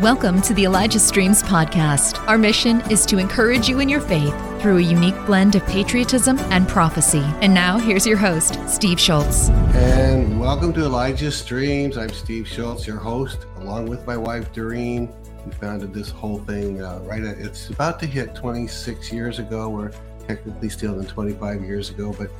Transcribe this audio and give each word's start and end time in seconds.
Welcome 0.00 0.40
to 0.42 0.54
the 0.54 0.64
Elijah 0.64 0.98
Streams 0.98 1.42
podcast. 1.42 2.26
Our 2.26 2.38
mission 2.38 2.80
is 2.90 3.04
to 3.04 3.18
encourage 3.18 3.68
you 3.68 3.80
in 3.80 3.88
your 3.90 4.00
faith 4.00 4.34
through 4.62 4.78
a 4.78 4.80
unique 4.80 5.26
blend 5.26 5.56
of 5.56 5.66
patriotism 5.66 6.38
and 6.38 6.66
prophecy. 6.66 7.22
And 7.42 7.52
now, 7.52 7.76
here's 7.76 8.06
your 8.06 8.16
host, 8.16 8.58
Steve 8.66 8.98
Shultz. 8.98 9.50
And 9.74 10.40
welcome 10.40 10.72
to 10.72 10.84
Elijah 10.86 11.30
Streams. 11.30 11.98
I'm 11.98 12.08
Steve 12.08 12.48
Shultz, 12.48 12.86
your 12.86 12.96
host, 12.96 13.44
along 13.58 13.90
with 13.90 14.06
my 14.06 14.16
wife, 14.16 14.50
Derene. 14.54 15.14
We 15.44 15.52
founded 15.52 15.92
this 15.92 16.08
whole 16.08 16.38
thing 16.38 16.80
uh, 16.82 17.00
right 17.00 17.22
at, 17.22 17.36
it's 17.36 17.68
about 17.68 18.00
to 18.00 18.06
hit 18.06 18.34
26 18.34 19.12
years 19.12 19.38
ago. 19.38 19.68
We're 19.68 19.92
technically 20.26 20.70
still 20.70 20.98
in 20.98 21.04
25 21.08 21.62
years 21.62 21.90
ago. 21.90 22.14
But 22.16 22.30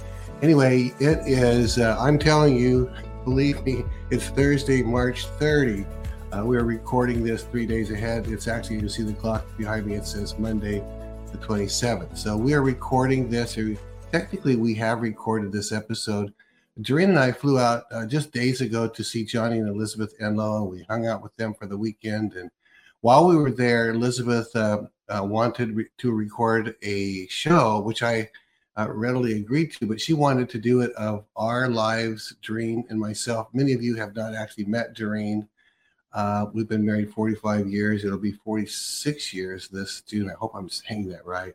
anyway, 0.41 0.95
it 0.99 1.19
is, 1.27 1.77
uh, 1.77 1.99
I'm 2.01 2.19
telling 2.19 2.57
you, 2.57 2.91
believe 3.25 3.63
me, 3.65 3.85
it's 4.11 4.29
Thursday, 4.29 4.83
March 4.83 5.27
30. 5.39 5.85
Uh, 6.33 6.45
we're 6.45 6.63
recording 6.63 7.25
this 7.25 7.43
three 7.43 7.67
days 7.67 7.91
ahead. 7.91 8.29
It's 8.29 8.47
actually, 8.47 8.79
you 8.79 8.89
see 8.89 9.03
the 9.03 9.13
clock 9.13 9.45
behind 9.59 9.87
me, 9.87 9.95
it 9.95 10.07
says 10.07 10.39
Monday, 10.39 10.79
the 11.33 11.39
27th. 11.39 12.17
So 12.17 12.37
we 12.37 12.55
are 12.55 12.63
recording 12.63 13.29
this. 13.29 13.59
Technically, 14.13 14.55
we 14.55 14.73
have 14.75 15.01
recorded 15.01 15.51
this 15.51 15.73
episode. 15.73 16.33
Derene 16.83 17.09
and 17.09 17.19
I 17.19 17.33
flew 17.33 17.59
out 17.59 17.83
uh, 17.91 18.07
just 18.07 18.31
days 18.31 18.61
ago 18.61 18.87
to 18.87 19.03
see 19.03 19.25
Johnny 19.25 19.59
and 19.59 19.69
Elizabeth 19.69 20.15
Enlow, 20.21 20.71
we 20.71 20.85
hung 20.89 21.05
out 21.05 21.21
with 21.21 21.35
them 21.35 21.53
for 21.53 21.67
the 21.67 21.77
weekend. 21.77 22.35
And 22.35 22.49
while 23.01 23.27
we 23.27 23.35
were 23.35 23.51
there, 23.51 23.91
Elizabeth 23.91 24.55
uh, 24.55 24.83
uh 25.09 25.25
wanted 25.25 25.75
re- 25.75 25.89
to 25.99 26.13
record 26.13 26.77
a 26.83 27.27
show, 27.27 27.81
which 27.81 28.05
I 28.05 28.31
uh, 28.79 28.87
readily 28.89 29.33
agreed 29.33 29.73
to, 29.73 29.87
but 29.87 30.01
she 30.01 30.13
wanted 30.13 30.49
to 30.51 30.59
do 30.59 30.81
it 30.83 30.93
of 30.93 31.25
our 31.35 31.69
lives, 31.69 32.37
Derene 32.41 32.89
and 32.89 33.01
myself. 33.01 33.49
Many 33.53 33.73
of 33.73 33.83
you 33.83 33.97
have 33.97 34.15
not 34.15 34.37
actually 34.37 34.67
met 34.67 34.95
Derene. 34.97 35.49
Uh, 36.13 36.47
we've 36.53 36.69
been 36.69 36.85
married 36.85 37.13
45 37.13 37.69
years. 37.69 38.05
It'll 38.05 38.19
be 38.19 38.33
46 38.33 39.33
years 39.33 39.69
this 39.69 40.01
June. 40.03 40.29
I 40.29 40.35
hope 40.35 40.53
I'm 40.55 40.69
saying 40.69 41.09
that 41.11 41.25
right. 41.25 41.55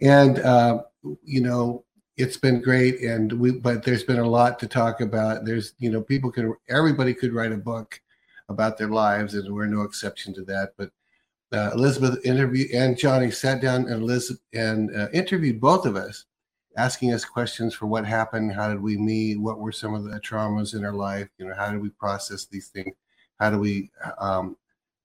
And 0.00 0.38
uh, 0.38 0.82
you 1.24 1.40
know, 1.40 1.84
it's 2.16 2.36
been 2.36 2.60
great. 2.60 3.00
And 3.00 3.32
we, 3.32 3.52
but 3.52 3.84
there's 3.84 4.04
been 4.04 4.18
a 4.18 4.28
lot 4.28 4.58
to 4.60 4.66
talk 4.66 5.00
about. 5.00 5.44
There's, 5.44 5.74
you 5.78 5.90
know, 5.90 6.02
people 6.02 6.30
can, 6.30 6.54
everybody 6.68 7.14
could 7.14 7.32
write 7.32 7.52
a 7.52 7.56
book 7.56 8.00
about 8.48 8.78
their 8.78 8.88
lives, 8.88 9.34
and 9.34 9.54
we're 9.54 9.66
no 9.66 9.82
exception 9.82 10.34
to 10.34 10.42
that. 10.42 10.72
But 10.76 10.90
uh, 11.52 11.70
Elizabeth 11.74 12.24
interviewed 12.24 12.70
and 12.72 12.98
Johnny 12.98 13.30
sat 13.30 13.62
down 13.62 13.82
and 13.82 14.02
Elizabeth 14.02 14.42
and 14.52 14.94
uh, 14.94 15.08
interviewed 15.12 15.60
both 15.60 15.86
of 15.86 15.96
us, 15.96 16.26
asking 16.76 17.12
us 17.12 17.24
questions 17.24 17.74
for 17.74 17.86
what 17.86 18.04
happened, 18.04 18.52
how 18.52 18.68
did 18.68 18.82
we 18.82 18.96
meet, 18.96 19.40
what 19.40 19.58
were 19.58 19.72
some 19.72 19.94
of 19.94 20.04
the 20.04 20.20
traumas 20.20 20.74
in 20.74 20.84
our 20.84 20.92
life, 20.92 21.28
you 21.38 21.46
know, 21.46 21.54
how 21.54 21.70
did 21.70 21.80
we 21.80 21.88
process 21.90 22.46
these 22.46 22.68
things 22.68 22.94
how 23.38 23.50
do 23.50 23.58
we, 23.58 23.90
um, 24.18 24.56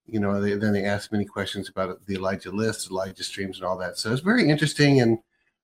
you 0.08 0.20
know, 0.20 0.42
they, 0.42 0.56
then 0.56 0.74
they 0.74 0.86
asked 0.86 1.12
many 1.12 1.26
questions 1.26 1.70
about 1.70 2.06
the 2.06 2.16
Elijah 2.16 2.52
list, 2.52 2.90
Elijah 2.90 3.24
streams, 3.24 3.58
and 3.58 3.66
all 3.66 3.78
that. 3.78 3.98
So 3.98 4.12
it's 4.12 4.22
very 4.22 4.50
interesting, 4.50 5.02
and 5.02 5.20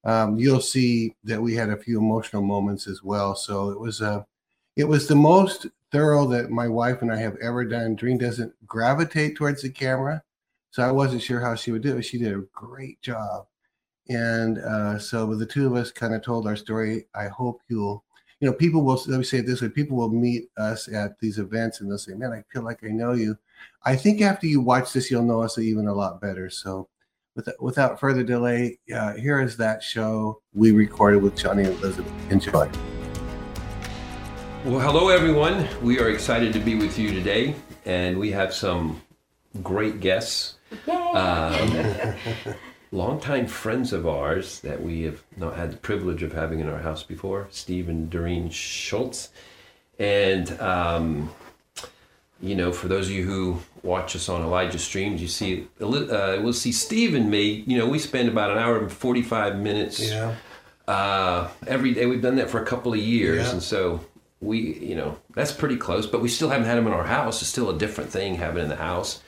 um, 0.06 0.38
you'll 0.38 0.62
see 0.62 1.16
that 1.24 1.42
we 1.42 1.56
had 1.56 1.70
a 1.70 1.78
few 1.78 1.98
emotional 1.98 2.42
moments 2.42 2.88
as 2.88 3.04
well. 3.04 3.36
So 3.36 3.70
it 3.70 3.80
was 3.80 4.02
a, 4.02 4.10
uh, 4.10 4.24
it 4.76 4.86
was 4.86 5.08
the 5.08 5.16
most 5.16 5.68
thorough 5.92 6.26
that 6.28 6.52
my 6.52 6.68
wife 6.68 7.02
and 7.02 7.12
I 7.12 7.18
have 7.18 7.36
ever 7.42 7.66
done. 7.66 7.98
Derene 7.98 8.20
doesn't 8.20 8.54
gravitate 8.66 9.36
towards 9.36 9.62
the 9.62 9.70
camera, 9.70 10.24
so 10.72 10.84
I 10.84 10.92
wasn't 10.92 11.24
sure 11.24 11.42
how 11.42 11.56
she 11.56 11.72
would 11.72 11.82
do 11.82 11.98
it. 11.98 12.04
She 12.04 12.18
did 12.18 12.34
a 12.34 12.46
great 12.54 13.02
job, 13.02 13.48
and 14.08 14.60
uh, 14.60 15.00
so 15.00 15.36
the 15.36 15.46
two 15.46 15.68
of 15.68 15.76
us 15.76 15.92
kind 15.92 16.14
of 16.14 16.22
told 16.22 16.48
our 16.48 16.56
story. 16.56 17.08
I 17.14 17.28
hope 17.28 17.62
you'll 17.68 18.06
you 18.40 18.48
know, 18.48 18.54
people 18.54 18.84
will, 18.84 19.02
let 19.08 19.18
me 19.18 19.24
say 19.24 19.40
it 19.40 19.46
this 19.46 19.62
way 19.62 19.70
people 19.70 19.98
will 19.98 20.10
meet 20.10 20.50
us 20.58 20.88
at 20.88 21.20
these 21.20 21.40
events 21.40 21.82
and 21.82 21.92
they'll 21.92 21.98
say, 21.98 22.14
man, 22.14 22.32
I 22.32 22.44
feel 22.52 22.64
like 22.64 22.84
I 22.84 22.88
know 22.88 23.14
you. 23.14 23.38
I 23.84 23.96
think 23.96 24.22
after 24.22 24.48
you 24.48 24.62
watch 24.62 24.94
this, 24.94 25.12
you'll 25.12 25.24
know 25.24 25.42
us 25.42 25.58
even 25.58 25.88
a 25.88 25.94
lot 25.94 26.22
better. 26.22 26.50
So, 26.50 26.88
with, 27.36 27.50
without 27.60 28.00
further 28.00 28.24
delay, 28.24 28.80
uh, 28.94 29.14
here 29.14 29.40
is 29.42 29.58
that 29.58 29.84
show 29.84 30.42
we 30.54 30.72
recorded 30.72 31.22
with 31.22 31.38
Johnny 31.38 31.64
and 31.64 31.78
Elizabeth. 31.78 32.12
Enjoy. 32.32 32.70
Well, 34.66 34.80
hello, 34.80 35.10
everyone. 35.10 35.68
We 35.82 36.00
are 36.00 36.10
excited 36.10 36.52
to 36.54 36.60
be 36.60 36.76
with 36.76 36.98
you 36.98 37.14
today, 37.14 37.56
and 37.86 38.18
we 38.18 38.32
have 38.32 38.54
some 38.54 39.02
great 39.64 40.00
guests. 40.00 40.56
Yay! 40.86 40.94
Um, 40.94 42.16
longtime 42.92 43.48
friends 43.48 43.94
of 43.94 44.08
ours 44.08 44.60
that 44.62 44.82
we 44.82 45.04
have 45.04 45.24
not 45.38 45.56
had 45.56 45.72
the 45.72 45.78
privilege 45.78 46.24
of 46.24 46.34
having 46.34 46.60
in 46.60 46.70
our 46.70 46.80
house 46.80 47.04
before, 47.04 47.48
Steve 47.52 47.90
and 47.90 48.12
Derene 48.12 48.52
Shultz. 48.52 49.30
And, 50.00 50.60
um, 50.60 51.32
you 52.42 52.56
know, 52.56 52.72
for 52.72 52.88
those 52.88 53.08
of 53.08 53.12
you 53.12 53.26
who 53.26 53.60
watch 53.84 54.16
us 54.16 54.30
on 54.30 54.42
Elijah 54.42 54.80
Streams, 54.80 55.22
you 55.22 55.28
see, 55.28 55.68
uh, 55.82 56.40
we'll 56.42 56.54
see 56.54 56.72
Steve 56.72 57.14
and 57.14 57.30
me, 57.30 57.64
you 57.68 57.78
know, 57.78 57.88
we 57.88 58.00
spend 58.00 58.30
about 58.30 58.52
an 58.52 58.58
hour 58.58 58.80
and 58.80 58.92
45 58.92 59.60
minutes 59.60 60.00
yeah. 60.00 60.36
uh, 60.88 61.50
every 61.68 61.94
day. 61.94 62.06
We've 62.06 62.22
done 62.22 62.38
that 62.38 62.50
for 62.50 62.62
a 62.62 62.66
couple 62.66 62.94
of 62.94 63.00
years. 63.00 63.46
Yeah. 63.46 63.52
And 63.52 63.64
so 63.64 64.00
we, 64.42 64.78
you 64.80 64.96
know, 64.96 65.18
that's 65.36 65.52
pretty 65.52 65.76
close, 65.76 66.08
but 66.08 66.22
we 66.22 66.30
still 66.30 66.50
haven't 66.50 66.66
had 66.66 66.78
him 66.78 66.88
in 66.88 66.94
our 66.94 67.04
house. 67.04 67.42
It's 67.42 67.52
still 67.52 67.70
a 67.70 67.78
different 67.78 68.10
thing 68.10 68.36
having 68.36 68.64
in 68.64 68.70
the 68.70 68.78
house. 68.78 69.22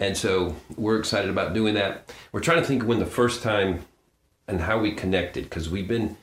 And 0.00 0.16
so 0.16 0.56
we're 0.76 0.98
excited 0.98 1.30
about 1.30 1.54
doing 1.54 1.74
that. 1.74 2.12
We're 2.32 2.40
trying 2.40 2.60
to 2.60 2.66
think 2.66 2.84
when 2.84 2.98
the 2.98 3.06
first 3.06 3.42
time 3.42 3.84
and 4.46 4.60
how 4.60 4.78
we 4.78 4.92
connected 4.92 5.44
because 5.44 5.68
we've 5.68 5.88
been. 5.88 6.16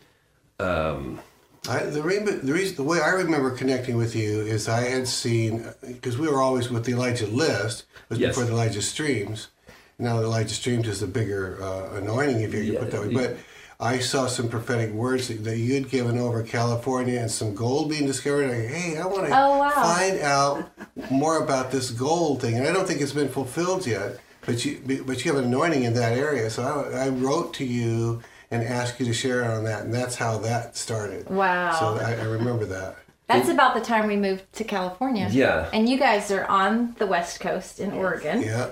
Um, 0.59 1.19
I, 1.68 1.80
the, 1.84 2.02
reason, 2.02 2.46
the 2.46 2.53
reason, 2.53 2.75
the 2.75 2.84
way 2.84 3.02
I 3.02 3.09
remember 3.09 3.52
connecting 3.52 3.97
with 3.97 4.16
you 4.16 4.41
is 4.41 4.69
I 4.69 4.81
had 4.81 5.08
seen 5.08 5.66
because 5.86 6.18
we 6.18 6.28
were 6.28 6.41
always 6.41 6.69
with 6.69 6.86
the 6.86 6.94
Elijah 6.94 7.28
list 7.28 7.86
was 8.09 8.19
yes. 8.19 8.30
before 8.30 8.46
the 8.46 8.53
Elijah 8.53 8.81
streams. 8.81 9.50
Now 9.97 10.19
the 10.19 10.25
Elijah 10.25 10.53
streams 10.53 10.88
is 10.88 11.02
a 11.02 11.07
bigger 11.07 11.62
uh, 11.62 11.96
anointing 11.96 12.42
if 12.42 12.53
you 12.53 12.62
yeah, 12.62 12.80
put 12.80 12.92
that 12.92 13.02
way, 13.02 13.13
but 13.13 13.38
I 13.80 14.00
saw 14.00 14.28
some 14.28 14.47
prophetic 14.47 14.91
words 14.91 15.28
that, 15.28 15.44
that 15.44 15.58
you'd 15.58 15.90
given 15.90 16.18
over 16.18 16.44
California 16.44 17.19
and 17.19 17.30
some 17.30 17.53
gold 17.53 17.90
being 17.90 18.06
discovered. 18.06 18.47
Like, 18.47 18.69
hey, 18.69 18.97
I 18.97 19.06
want 19.06 19.28
to 19.28 19.38
oh, 19.38 19.59
wow. 19.59 19.69
find 19.72 20.19
out 20.22 20.72
more 21.12 21.44
about 21.44 21.72
this 21.72 21.91
gold 21.91 22.41
thing, 22.41 22.56
and 22.56 22.68
I 22.68 22.72
don't 22.72 22.88
think 22.88 23.02
it's 23.02 23.12
been 23.12 23.30
fulfilled 23.30 23.86
yet. 23.86 24.19
But 24.46 24.63
you, 24.63 24.80
but 25.06 25.25
you 25.25 25.34
have 25.34 25.41
an 25.41 25.47
anointing 25.47 25.84
in 25.84 25.94
that 25.96 26.18
area. 26.18 26.50
So 26.50 26.63
I, 26.63 27.06
I 27.06 27.09
wrote 27.09 27.53
to 27.56 27.66
you 27.66 28.22
and 28.52 28.63
asked 28.63 29.00
you 29.00 29.06
to 29.08 29.13
share 29.13 29.44
on 29.44 29.63
that, 29.63 29.86
and 29.86 29.94
that's 29.94 30.16
how 30.16 30.38
that 30.40 30.78
started. 30.78 31.28
Wow! 31.30 31.74
So 31.74 31.97
I, 31.97 32.13
I 32.13 32.25
remember 32.25 32.66
that. 32.66 32.96
That's 33.28 33.50
about 33.50 33.74
the 33.74 33.81
time 33.81 34.07
we 34.07 34.18
moved 34.18 34.44
to 34.53 34.63
California. 34.63 35.28
Yeah. 35.31 35.69
And 35.74 35.90
you 35.90 35.97
guys 35.97 36.30
are 36.30 36.46
on 36.46 36.96
the 37.00 37.07
West 37.07 37.40
Coast 37.40 37.80
in 37.80 37.92
Oregon. 37.92 38.44
Yeah. 38.44 38.69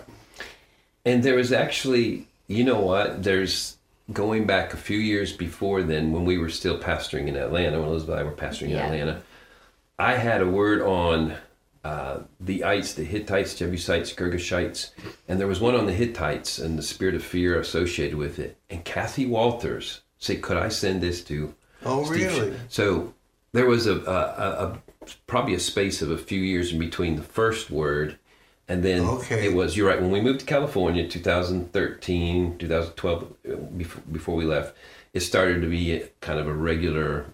And 1.06 1.24
there 1.24 1.36
was 1.36 1.52
actually, 1.52 2.28
you 2.48 2.64
know 2.64 2.80
what? 2.80 3.24
There's 3.24 3.78
going 4.14 4.46
back 4.46 4.74
a 4.74 4.78
few 4.78 4.98
years 4.98 5.34
before 5.34 5.84
then, 5.84 6.12
when 6.12 6.26
we 6.26 6.38
were 6.38 6.50
still 6.50 6.80
pastoring 6.80 7.28
in 7.28 7.36
Atlanta, 7.36 7.80
when 7.80 7.90
Elizabeth 7.90 8.20
and 8.20 8.28
I 8.28 8.30
were 8.30 8.36
pastoring 8.36 8.70
yeah. 8.70 8.88
in 8.88 8.94
Atlanta, 8.94 9.22
I 10.00 10.14
had 10.14 10.42
a 10.42 10.48
word 10.48 10.82
on 10.82 11.36
uh, 11.84 12.20
the 12.40 12.64
ites, 12.64 12.94
the 12.94 13.04
Hittites, 13.04 13.56
Jebusites, 13.56 14.14
Girgashites, 14.14 14.92
and 15.28 15.40
there 15.40 15.48
was 15.48 15.60
one 15.60 15.76
on 15.76 15.86
the 15.86 15.94
Hittites 15.94 16.58
and 16.60 16.78
the 16.78 16.84
spirit 16.84 17.16
of 17.16 17.24
fear 17.24 17.60
associated 17.60 18.18
with 18.18 18.40
it. 18.40 18.58
And 18.70 18.86
Kathie 18.86 19.26
Walters 19.26 20.02
said, 20.18 20.42
"Could 20.42 20.58
I 20.58 20.70
send 20.70 21.02
this 21.02 21.24
to?" 21.26 21.54
Oh, 21.86 22.06
Steve 22.06 22.38
really? 22.38 22.54
So 22.70 23.14
there 23.52 23.66
was 23.66 23.86
a, 23.88 23.98
a, 23.98 24.66
a, 24.66 24.80
probably 25.28 25.54
a 25.54 25.60
space 25.60 26.02
of 26.02 26.10
a 26.10 26.18
few 26.18 26.40
years 26.40 26.72
in 26.72 26.80
between 26.80 27.18
the 27.18 27.24
first 27.24 27.70
word 27.70 28.18
and 28.68 28.84
then 28.84 29.02
okay. 29.02 29.46
it 29.46 29.54
was, 29.54 29.76
you're 29.76 29.88
right, 29.88 30.02
when 30.02 30.12
we 30.12 30.22
moved 30.22 30.40
to 30.42 30.46
California, 30.46 31.08
2013, 31.08 32.58
2012, 32.58 33.78
before, 33.78 34.04
before 34.12 34.36
we 34.36 34.46
left, 34.46 34.76
it 35.14 35.20
started 35.20 35.62
to 35.62 35.68
be 35.68 36.04
kind 36.22 36.40
of 36.40 36.48
a 36.48 36.54
regular, 36.54 37.26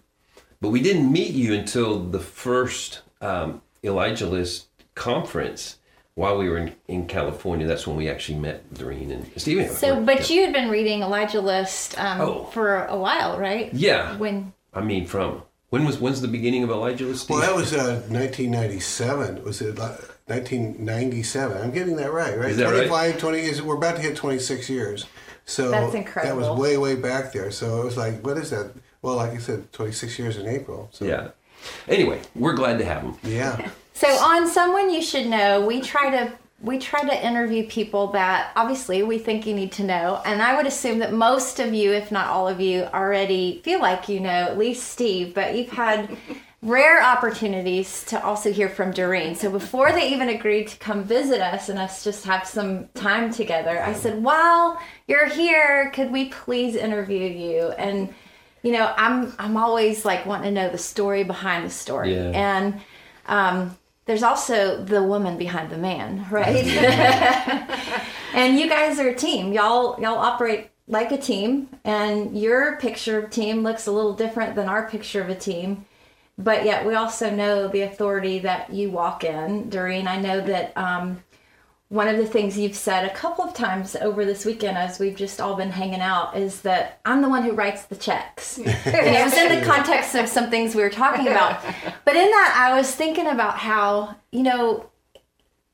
but 0.59 0.69
we 0.69 0.81
didn't 0.81 1.11
meet 1.11 1.31
you 1.31 1.53
until 1.53 1.99
the 1.99 2.19
first 2.19 3.01
um, 3.21 3.61
Elijah 3.83 4.27
List 4.27 4.67
conference 4.95 5.77
while 6.15 6.37
we 6.37 6.49
were 6.49 6.57
in, 6.57 6.75
in 6.87 7.07
California. 7.07 7.65
That's 7.65 7.87
when 7.87 7.95
we 7.95 8.09
actually 8.09 8.39
met 8.39 8.73
Derene 8.73 9.11
and 9.11 9.31
Stephen. 9.37 9.69
So, 9.69 10.03
but 10.03 10.29
you 10.29 10.41
had 10.41 10.51
been 10.51 10.69
reading 10.69 11.01
Elijah 11.01 11.41
List 11.41 11.97
um, 11.97 12.21
oh. 12.21 12.43
for 12.45 12.85
a 12.85 12.97
while, 12.97 13.39
right? 13.39 13.73
Yeah. 13.73 14.17
When? 14.17 14.51
I 14.73 14.81
mean, 14.81 15.05
from 15.05 15.43
when 15.69 15.85
was 15.85 15.99
when's 15.99 16.19
the 16.19 16.27
beginning 16.27 16.63
of 16.63 16.69
Elijah 16.69 17.05
List? 17.05 17.29
Well, 17.29 17.39
that 17.39 17.55
was 17.55 17.73
uh, 17.73 18.01
1997. 18.09 19.43
Was 19.43 19.61
it? 19.61 19.79
1997. 20.29 21.61
I'm 21.61 21.71
getting 21.71 21.95
that 21.97 22.11
right, 22.11 22.37
right? 22.37 22.51
Is 22.51 22.57
that 22.57 22.69
25, 22.69 22.89
right? 22.91 23.19
20 23.19 23.39
is 23.39 23.61
we're 23.61 23.75
about 23.75 23.95
to 23.95 24.01
hit 24.01 24.15
26 24.15 24.69
years. 24.69 25.05
So 25.45 25.71
That's 25.71 25.95
incredible. 25.95 26.41
That 26.41 26.49
was 26.49 26.59
way, 26.59 26.77
way 26.77 26.95
back 26.95 27.33
there. 27.33 27.51
So 27.51 27.81
it 27.81 27.85
was 27.85 27.97
like, 27.97 28.23
what 28.23 28.37
is 28.37 28.51
that? 28.51 28.71
Well, 29.01 29.15
like 29.15 29.31
I 29.31 29.37
said, 29.37 29.71
26 29.73 30.19
years 30.19 30.37
in 30.37 30.47
April. 30.47 30.89
So. 30.91 31.05
Yeah. 31.05 31.29
Anyway, 31.87 32.21
we're 32.35 32.53
glad 32.53 32.77
to 32.79 32.85
have 32.85 33.03
them. 33.03 33.17
Yeah. 33.23 33.69
So 33.99 34.07
on 34.07 34.47
someone 34.47 34.89
you 34.89 35.01
should 35.01 35.27
know, 35.27 35.65
we 35.65 35.81
try 35.81 36.09
to 36.09 36.31
we 36.61 36.77
try 36.77 37.01
to 37.01 37.25
interview 37.25 37.67
people 37.67 38.07
that 38.07 38.51
obviously 38.55 39.03
we 39.03 39.17
think 39.17 39.45
you 39.45 39.53
need 39.53 39.73
to 39.73 39.83
know. 39.83 40.21
And 40.25 40.41
I 40.41 40.55
would 40.55 40.65
assume 40.65 40.99
that 40.99 41.11
most 41.11 41.59
of 41.59 41.73
you, 41.73 41.91
if 41.91 42.09
not 42.09 42.27
all 42.27 42.47
of 42.47 42.61
you, 42.61 42.83
already 42.93 43.61
feel 43.65 43.79
like 43.81 44.07
you 44.07 44.21
know 44.21 44.29
at 44.29 44.57
least 44.57 44.87
Steve, 44.87 45.33
but 45.33 45.53
you've 45.53 45.69
had 45.69 46.15
rare 46.61 47.01
opportunities 47.01 48.03
to 48.05 48.21
also 48.23 48.51
hear 48.51 48.67
from 48.67 48.91
Derene. 48.93 49.35
So 49.35 49.49
before 49.49 49.91
they 49.91 50.11
even 50.11 50.29
agreed 50.29 50.67
to 50.69 50.77
come 50.77 51.03
visit 51.03 51.39
us 51.41 51.69
and 51.69 51.79
us 51.79 52.03
just 52.03 52.25
have 52.25 52.45
some 52.47 52.87
time 52.89 53.31
together, 53.31 53.81
I 53.81 53.93
said, 53.93 54.21
"While 54.23 54.79
you're 55.07 55.27
here, 55.27 55.91
could 55.93 56.11
we 56.11 56.25
please 56.29 56.75
interview 56.75 57.25
you?" 57.27 57.69
And 57.77 58.13
you 58.61 58.73
know, 58.73 58.93
I'm 58.97 59.33
I'm 59.39 59.55
always 59.55 60.03
like 60.03 60.25
wanting 60.25 60.53
to 60.53 60.61
know 60.61 60.69
the 60.69 60.77
story 60.77 61.23
behind 61.23 61.65
the 61.65 61.69
story, 61.69 62.13
Yeah. 62.13 62.31
and 62.33 62.81
um, 63.27 63.77
there's 64.05 64.23
also 64.23 64.83
the 64.83 65.01
woman 65.01 65.37
behind 65.37 65.69
the 65.69 65.77
man, 65.77 66.25
right? 66.29 66.65
and 68.33 68.59
you 68.59 68.67
guys 68.67 68.99
are 68.99 69.07
a 69.09 69.15
team. 69.15 69.53
Y'all 69.53 69.99
y'all 70.01 70.17
operate 70.17 70.69
like 70.87 71.11
a 71.11 71.17
team, 71.17 71.69
and 71.85 72.37
your 72.37 72.75
picture 72.77 73.17
of 73.19 73.29
team 73.31 73.63
looks 73.63 73.87
a 73.87 73.91
little 73.91 74.13
different 74.13 74.55
than 74.55 74.67
our 74.67 74.89
picture 74.89 75.21
of 75.21 75.29
a 75.29 75.35
team. 75.35 75.85
But 76.39 76.63
yet, 76.63 76.85
we 76.85 76.95
also 76.95 77.29
know 77.29 77.67
the 77.67 77.81
authority 77.81 78.39
that 78.39 78.73
you 78.73 78.89
walk 78.89 79.25
in, 79.25 79.69
Derene. 79.69 80.07
I 80.07 80.21
know 80.21 80.39
that 80.39 80.71
um, 80.77 81.21
one 81.89 82.07
of 82.07 82.15
the 82.15 82.25
things 82.25 82.57
you've 82.57 82.77
said 82.77 83.03
a 83.03 83.13
couple 83.13 83.43
of 83.43 83.53
times 83.53 83.93
over 83.97 84.23
this 84.23 84.45
weekend 84.45 84.77
as 84.77 84.99
we've 84.99 85.17
just 85.17 85.41
all 85.41 85.55
been 85.55 85.69
hanging 85.69 85.99
out 85.99 86.37
is 86.37 86.61
that 86.61 87.01
I'm 87.03 87.21
the 87.21 87.27
one 87.27 87.43
who 87.43 87.51
writes 87.51 87.83
the 87.87 87.97
checks. 87.97 88.57
and 88.57 88.67
it 88.67 89.23
was 89.25 89.33
in 89.33 89.59
the 89.59 89.65
context 89.65 90.15
of 90.15 90.29
some 90.29 90.49
things 90.49 90.75
we 90.75 90.81
were 90.81 90.89
talking 90.89 91.27
about. 91.27 91.61
But 92.05 92.15
in 92.15 92.31
that, 92.31 92.55
I 92.57 92.77
was 92.77 92.89
thinking 92.95 93.27
about 93.27 93.57
how, 93.57 94.15
you 94.31 94.43
know, 94.43 94.89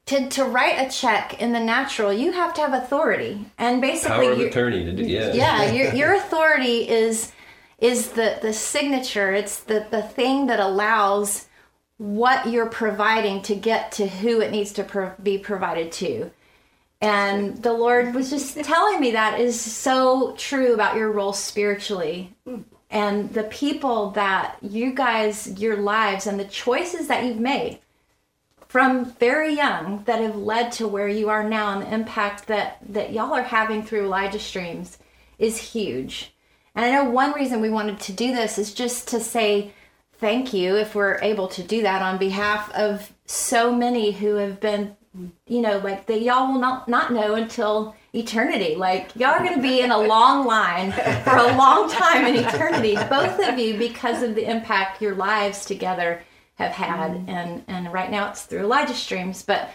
to, 0.07 0.29
to 0.29 0.45
write 0.45 0.87
a 0.87 0.89
check 0.89 1.39
in 1.39 1.51
the 1.51 1.59
natural, 1.59 2.11
you 2.11 2.31
have 2.31 2.55
to 2.55 2.61
have 2.61 2.73
authority. 2.73 3.45
And 3.59 3.81
basically, 3.81 4.25
Power 4.25 4.31
of 4.31 4.39
you- 4.39 4.47
attorney 4.47 4.83
to 4.83 4.93
do. 4.93 5.03
Yeah. 5.03 5.31
yeah 5.31 5.71
your, 5.71 5.93
your 5.93 6.13
authority 6.15 6.89
is 6.89 7.31
is 7.85 8.09
the 8.11 8.39
the 8.41 8.53
signature. 8.53 9.31
It's 9.31 9.59
the 9.59 9.85
the 9.91 10.01
thing 10.01 10.47
that 10.47 10.59
allows 10.59 11.47
what 11.97 12.47
you're 12.47 12.69
providing 12.69 13.41
to 13.43 13.55
get 13.55 13.91
to 13.93 14.07
who 14.07 14.41
it 14.41 14.51
needs 14.51 14.73
to 14.73 14.83
pro- 14.83 15.13
be 15.21 15.37
provided 15.37 15.91
to. 15.93 16.31
And 16.99 17.61
the 17.61 17.73
lord 17.73 18.13
was 18.13 18.29
just 18.29 18.57
telling 18.63 18.99
me 18.99 19.11
that 19.11 19.39
is 19.39 19.59
so 19.59 20.33
true 20.37 20.73
about 20.73 20.97
your 20.97 21.11
role 21.11 21.33
spiritually. 21.33 22.33
And 22.89 23.33
the 23.33 23.43
people 23.43 24.11
that 24.11 24.57
you 24.61 24.93
guys 24.93 25.59
your 25.59 25.77
lives 25.77 26.27
and 26.27 26.39
the 26.39 26.45
choices 26.45 27.07
that 27.07 27.23
you've 27.23 27.39
made 27.39 27.79
from 28.67 29.05
very 29.05 29.53
young 29.53 30.03
that 30.05 30.21
have 30.21 30.35
led 30.35 30.71
to 30.73 30.87
where 30.87 31.07
you 31.07 31.29
are 31.29 31.47
now 31.47 31.73
and 31.73 31.81
the 31.81 31.93
impact 31.93 32.47
that 32.47 32.77
that 32.89 33.13
y'all 33.13 33.33
are 33.33 33.43
having 33.43 33.83
through 33.83 34.05
Elijah 34.05 34.39
Streams 34.39 34.97
is 35.37 35.57
huge. 35.57 36.34
And 36.75 36.85
I 36.85 36.91
know 36.91 37.09
one 37.09 37.31
reason 37.33 37.61
we 37.61 37.69
wanted 37.69 37.99
to 38.01 38.13
do 38.13 38.35
this 38.35 38.57
is 38.57 38.73
just 38.73 39.07
to 39.09 39.19
say 39.19 39.73
thank 40.19 40.53
you 40.53 40.75
if 40.75 40.93
we're 40.93 41.19
able 41.21 41.47
to 41.49 41.63
do 41.63 41.81
that 41.83 42.01
on 42.01 42.17
behalf 42.17 42.71
of 42.73 43.13
so 43.25 43.73
many 43.73 44.11
who 44.11 44.35
have 44.35 44.59
been 44.59 44.95
you 45.47 45.61
know 45.61 45.77
like 45.77 46.07
that 46.07 46.21
y'all 46.21 46.51
will 46.51 46.59
not 46.59 46.89
not 46.89 47.13
know 47.13 47.35
until 47.35 47.95
eternity. 48.13 48.75
Like 48.75 49.15
y'all 49.15 49.29
are 49.29 49.39
going 49.39 49.55
to 49.55 49.61
be 49.61 49.79
in 49.79 49.91
a 49.91 49.97
long 49.97 50.45
line 50.45 50.91
for 50.91 51.37
a 51.37 51.55
long 51.55 51.89
time 51.89 52.25
in 52.25 52.35
eternity 52.43 52.95
both 53.09 53.39
of 53.39 53.57
you 53.57 53.77
because 53.77 54.23
of 54.23 54.35
the 54.35 54.49
impact 54.49 55.01
your 55.01 55.15
lives 55.15 55.65
together 55.65 56.21
have 56.55 56.71
had. 56.71 57.11
And 57.27 57.63
and 57.67 57.93
right 57.93 58.11
now 58.11 58.29
it's 58.29 58.43
through 58.43 58.59
elijah 58.59 58.93
streams. 58.93 59.43
But 59.43 59.69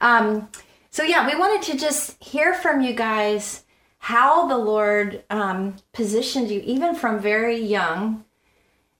um 0.00 0.48
so 0.90 1.02
yeah 1.02 1.26
we 1.26 1.38
wanted 1.38 1.70
to 1.72 1.78
just 1.78 2.22
hear 2.22 2.54
from 2.54 2.80
you 2.80 2.94
guys 2.94 3.64
how 4.06 4.46
the 4.46 4.58
lord 4.58 5.22
um 5.30 5.74
positioned 5.92 6.50
you 6.50 6.60
even 6.64 6.94
from 6.94 7.18
very 7.18 7.58
young 7.58 8.24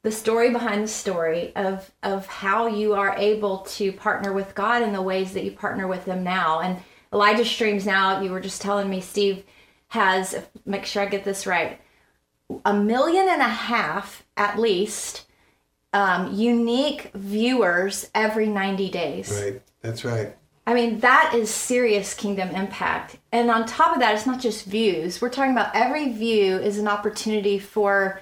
the 0.06 0.12
story 0.12 0.50
behind 0.50 0.84
the 0.84 0.88
story 0.88 1.52
of 1.56 1.90
of 2.04 2.26
how 2.26 2.68
you 2.68 2.94
are 2.94 3.16
able 3.18 3.58
to 3.58 3.90
partner 3.90 4.32
with 4.32 4.54
God 4.54 4.82
in 4.82 4.92
the 4.92 5.02
ways 5.02 5.32
that 5.32 5.42
you 5.42 5.50
partner 5.50 5.88
with 5.88 6.04
Him 6.04 6.22
now. 6.22 6.60
And 6.60 6.78
Elijah 7.12 7.44
Streams 7.44 7.84
now, 7.84 8.20
you 8.20 8.30
were 8.30 8.38
just 8.38 8.62
telling 8.62 8.88
me, 8.88 9.00
Steve 9.00 9.42
has 9.88 10.40
make 10.64 10.86
sure 10.86 11.02
I 11.02 11.06
get 11.06 11.24
this 11.24 11.44
right, 11.44 11.80
a 12.64 12.72
million 12.72 13.28
and 13.28 13.42
a 13.42 13.48
half 13.48 14.24
at 14.36 14.60
least 14.60 15.26
um, 15.92 16.32
unique 16.32 17.10
viewers 17.12 18.08
every 18.14 18.46
ninety 18.46 18.88
days. 18.88 19.42
Right. 19.42 19.60
That's 19.82 20.04
right. 20.04 20.36
I 20.66 20.74
mean, 20.74 20.98
that 21.00 21.32
is 21.34 21.48
serious 21.48 22.12
kingdom 22.12 22.48
impact. 22.50 23.18
And 23.30 23.50
on 23.50 23.66
top 23.66 23.94
of 23.94 24.00
that, 24.00 24.14
it's 24.14 24.26
not 24.26 24.40
just 24.40 24.64
views. 24.64 25.22
We're 25.22 25.30
talking 25.30 25.52
about 25.52 25.74
every 25.74 26.12
view 26.12 26.56
is 26.56 26.78
an 26.78 26.88
opportunity 26.88 27.58
for 27.58 28.20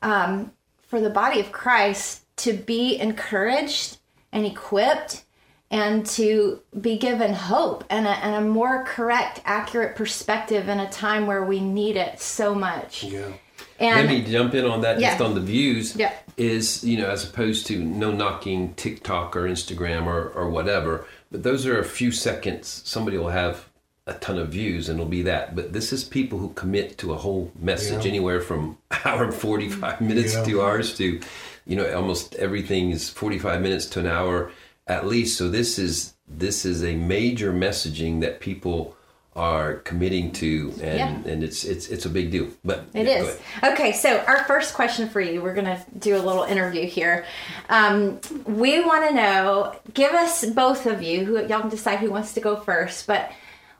um, 0.00 0.52
for 0.88 1.00
the 1.00 1.10
body 1.10 1.40
of 1.40 1.52
Christ 1.52 2.22
to 2.36 2.52
be 2.52 2.98
encouraged 2.98 3.98
and 4.32 4.44
equipped 4.44 5.24
and 5.70 6.04
to 6.04 6.60
be 6.78 6.98
given 6.98 7.32
hope 7.32 7.84
and 7.88 8.06
a, 8.06 8.10
and 8.10 8.34
a 8.34 8.40
more 8.40 8.84
correct, 8.84 9.40
accurate 9.44 9.96
perspective 9.96 10.68
in 10.68 10.80
a 10.80 10.90
time 10.90 11.26
where 11.26 11.44
we 11.44 11.60
need 11.60 11.96
it 11.96 12.20
so 12.20 12.54
much. 12.54 13.04
Yeah. 13.04 13.32
And 13.78 14.06
Let 14.06 14.08
me 14.08 14.22
jump 14.22 14.54
in 14.54 14.66
on 14.66 14.82
that 14.82 14.98
just 14.98 15.20
on 15.20 15.34
the 15.34 15.40
views. 15.40 15.96
Yeah. 15.96 16.12
Is, 16.36 16.84
you 16.84 16.98
know, 16.98 17.08
as 17.08 17.24
opposed 17.24 17.66
to 17.68 17.82
no 17.82 18.12
knocking 18.12 18.74
TikTok 18.74 19.34
or 19.34 19.42
Instagram 19.42 20.06
or, 20.06 20.28
or 20.30 20.48
whatever, 20.50 21.06
but 21.32 21.42
those 21.42 21.66
are 21.66 21.78
a 21.80 21.84
few 21.84 22.12
seconds. 22.12 22.82
Somebody 22.84 23.16
will 23.18 23.30
have 23.30 23.68
a 24.06 24.14
ton 24.14 24.38
of 24.38 24.48
views 24.50 24.88
and 24.88 24.98
it'll 24.98 25.08
be 25.10 25.22
that. 25.22 25.54
But 25.56 25.72
this 25.72 25.92
is 25.92 26.04
people 26.04 26.38
who 26.38 26.50
commit 26.50 26.98
to 26.98 27.12
a 27.12 27.16
whole 27.16 27.50
message 27.58 28.04
Yeah. 28.04 28.10
anywhere 28.10 28.40
from 28.40 28.78
hour 29.04 29.24
and 29.24 29.34
45 29.34 30.00
minutes 30.00 30.34
Yeah. 30.34 30.44
to 30.44 30.62
hours 30.62 30.96
to, 30.98 31.20
you 31.66 31.76
know, 31.76 31.92
almost 31.94 32.34
everything 32.36 32.90
is 32.90 33.08
45 33.08 33.60
minutes 33.62 33.86
to 33.86 34.00
an 34.00 34.06
hour 34.06 34.50
at 34.86 35.06
least. 35.06 35.36
So 35.38 35.48
this 35.48 35.78
is 35.78 36.14
this 36.28 36.64
is 36.64 36.82
a 36.84 36.94
major 36.96 37.52
messaging 37.52 38.20
that 38.22 38.40
people 38.40 38.96
are 39.34 39.76
committing 39.76 40.30
to 40.30 40.72
and 40.82 40.98
Yeah. 41.24 41.32
and 41.32 41.42
it's 41.42 41.64
it's 41.64 41.88
it's 41.88 42.04
a 42.04 42.10
big 42.10 42.30
deal. 42.30 42.48
But 42.64 42.84
It 42.92 43.06
yeah, 43.06 43.22
is. 43.22 43.38
Okay, 43.64 43.92
so 43.92 44.18
our 44.26 44.44
first 44.44 44.74
question 44.74 45.08
for 45.08 45.20
you, 45.20 45.40
we're 45.42 45.54
going 45.54 45.64
to 45.66 45.82
do 45.98 46.16
a 46.16 46.22
little 46.22 46.42
interview 46.42 46.86
here. 46.86 47.24
Um, 47.70 48.20
we 48.44 48.84
want 48.84 49.08
to 49.08 49.14
know, 49.14 49.74
give 49.94 50.12
us 50.12 50.44
both 50.44 50.84
of 50.86 51.02
you, 51.02 51.24
who 51.24 51.38
y'all 51.46 51.60
can 51.60 51.70
decide 51.70 52.00
who 52.00 52.10
wants 52.10 52.34
to 52.34 52.40
go 52.40 52.56
first, 52.56 53.06
but 53.06 53.30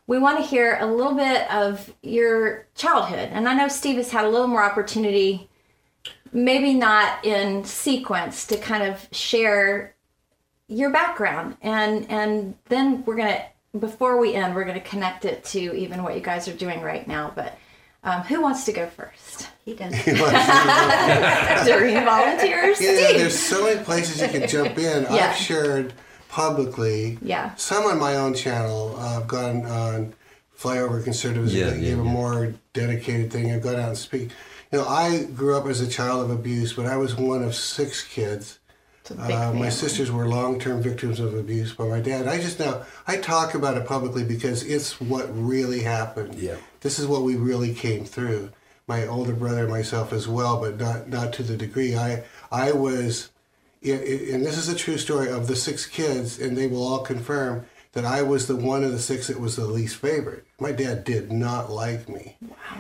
we 0.07 0.19
want 0.19 0.39
to 0.39 0.45
hear 0.45 0.79
a 0.81 0.87
little 0.87 1.15
bit 1.15 1.51
of 1.51 1.93
your 2.03 2.67
childhood. 2.75 3.29
And 3.33 3.47
I 3.49 3.55
know 3.55 3.69
Steve 3.69 3.97
has 3.97 4.11
had 4.11 4.25
a 4.25 4.29
little 4.31 4.49
more 4.49 4.63
opportunity, 4.65 5.49
maybe 6.33 6.73
not 6.75 7.25
in 7.27 7.65
sequence, 7.65 8.47
to 8.47 8.57
kind 8.57 8.83
of 8.85 9.07
share 9.13 9.95
your 10.67 10.91
background. 10.91 11.59
And 11.61 12.11
and 12.11 12.55
then 12.71 13.05
we're 13.05 13.17
going 13.17 13.29
to 13.35 13.43
before 13.79 14.19
we 14.19 14.35
end, 14.35 14.55
we're 14.55 14.65
going 14.65 14.81
to 14.81 14.89
connect 14.89 15.25
it 15.25 15.45
to 15.45 15.75
even 15.75 16.03
what 16.03 16.15
you 16.15 16.21
guys 16.21 16.49
are 16.49 16.55
doing 16.55 16.81
right 16.81 17.07
now, 17.07 17.33
but 17.35 17.59
um, 18.05 18.23
who 18.23 18.43
wants 18.43 18.65
to 18.65 18.73
go 18.73 18.87
first? 18.87 19.49
He 19.65 19.75
does. 19.75 19.93
Derene 19.95 20.25
volunteers. 22.05 22.81
Yeah, 22.81 22.97
Steve. 22.97 23.19
there's 23.19 23.39
so 23.39 23.65
many 23.65 23.83
places 23.85 24.21
you 24.21 24.29
can 24.29 24.49
jump 24.49 24.77
in. 24.77 25.05
Yeah. 25.05 25.31
I've 25.31 25.37
shared 25.37 25.93
publicly. 26.29 27.19
Yeah. 27.23 27.55
Some 27.55 27.85
on 27.85 28.01
my 28.01 28.17
own 28.17 28.35
channel. 28.35 28.97
Uh, 28.99 29.21
I've 29.21 29.29
gone 29.29 29.65
on 29.67 30.15
Flyover 30.59 31.03
Conservatives. 31.03 31.55
Yeah, 31.55 31.71
that 31.71 31.79
yeah, 31.79 31.91
give 31.91 32.01
a 32.01 32.05
more 32.05 32.53
dedicated 32.73 33.33
thing. 33.33 33.53
I've 33.53 33.63
gone 33.63 33.77
out 33.77 33.91
and 33.91 33.99
speak. 33.99 34.31
You 34.73 34.79
know, 34.79 34.87
I 34.87 35.25
grew 35.25 35.57
up 35.57 35.67
as 35.67 35.81
a 35.81 35.89
child 35.89 36.25
of 36.25 36.31
abuse, 36.31 36.73
but 36.73 36.87
I 36.87 36.97
was 36.97 37.15
one 37.15 37.45
of 37.45 37.55
six 37.55 38.03
kids. 38.03 38.59
It's 39.13 39.23
a 39.23 39.27
big 39.27 39.37
Uh, 39.37 39.53
my 39.53 39.69
sisters 39.69 40.11
were 40.11 40.27
long-term 40.29 40.83
victims 40.83 41.21
of 41.21 41.35
abuse 41.35 41.73
by 41.73 41.87
my 41.87 42.01
dad. 42.01 42.27
I 42.27 42.41
just 42.41 42.59
now 42.59 42.83
I 43.07 43.17
talk 43.19 43.55
about 43.55 43.77
it 43.77 43.87
publicly 43.87 44.25
because 44.25 44.63
it's 44.65 45.01
what 45.01 45.27
really 45.37 45.81
happened. 45.83 46.35
Yeah. 46.37 46.57
This 46.81 46.99
is 46.99 47.07
what 47.07 47.23
we 47.23 47.37
really 47.37 47.75
came 47.75 48.05
through. 48.05 48.51
My 48.89 49.07
older 49.07 49.33
brother 49.35 49.61
and 49.63 49.71
myself 49.71 50.13
as 50.13 50.27
well, 50.27 50.61
but 50.61 50.79
not 50.79 51.09
not 51.09 51.33
to 51.35 51.43
the 51.43 51.57
degree. 51.57 51.95
I 51.97 52.25
I 52.51 52.73
was, 52.73 53.31
i- 53.85 53.91
i- 53.91 54.29
and 54.33 54.45
this 54.45 54.59
is 54.59 54.69
a 54.69 54.75
true 54.75 54.99
story 54.99 55.29
of 55.31 55.47
the 55.47 55.57
six 55.57 55.87
kids, 55.87 56.39
and 56.41 56.57
they 56.57 56.67
will 56.67 56.83
all 56.87 57.01
confirm 57.01 57.67
that 57.93 58.05
I 58.05 58.23
was 58.23 58.47
the 58.47 58.57
one 58.57 58.83
of 58.85 58.91
the 58.93 58.99
six 58.99 59.27
that 59.29 59.39
was 59.39 59.55
the 59.57 59.67
least 59.67 59.97
favorite. 59.97 60.45
My 60.59 60.73
dad 60.73 61.05
did 61.05 61.31
not 61.31 61.71
like 61.71 62.09
me 62.09 62.37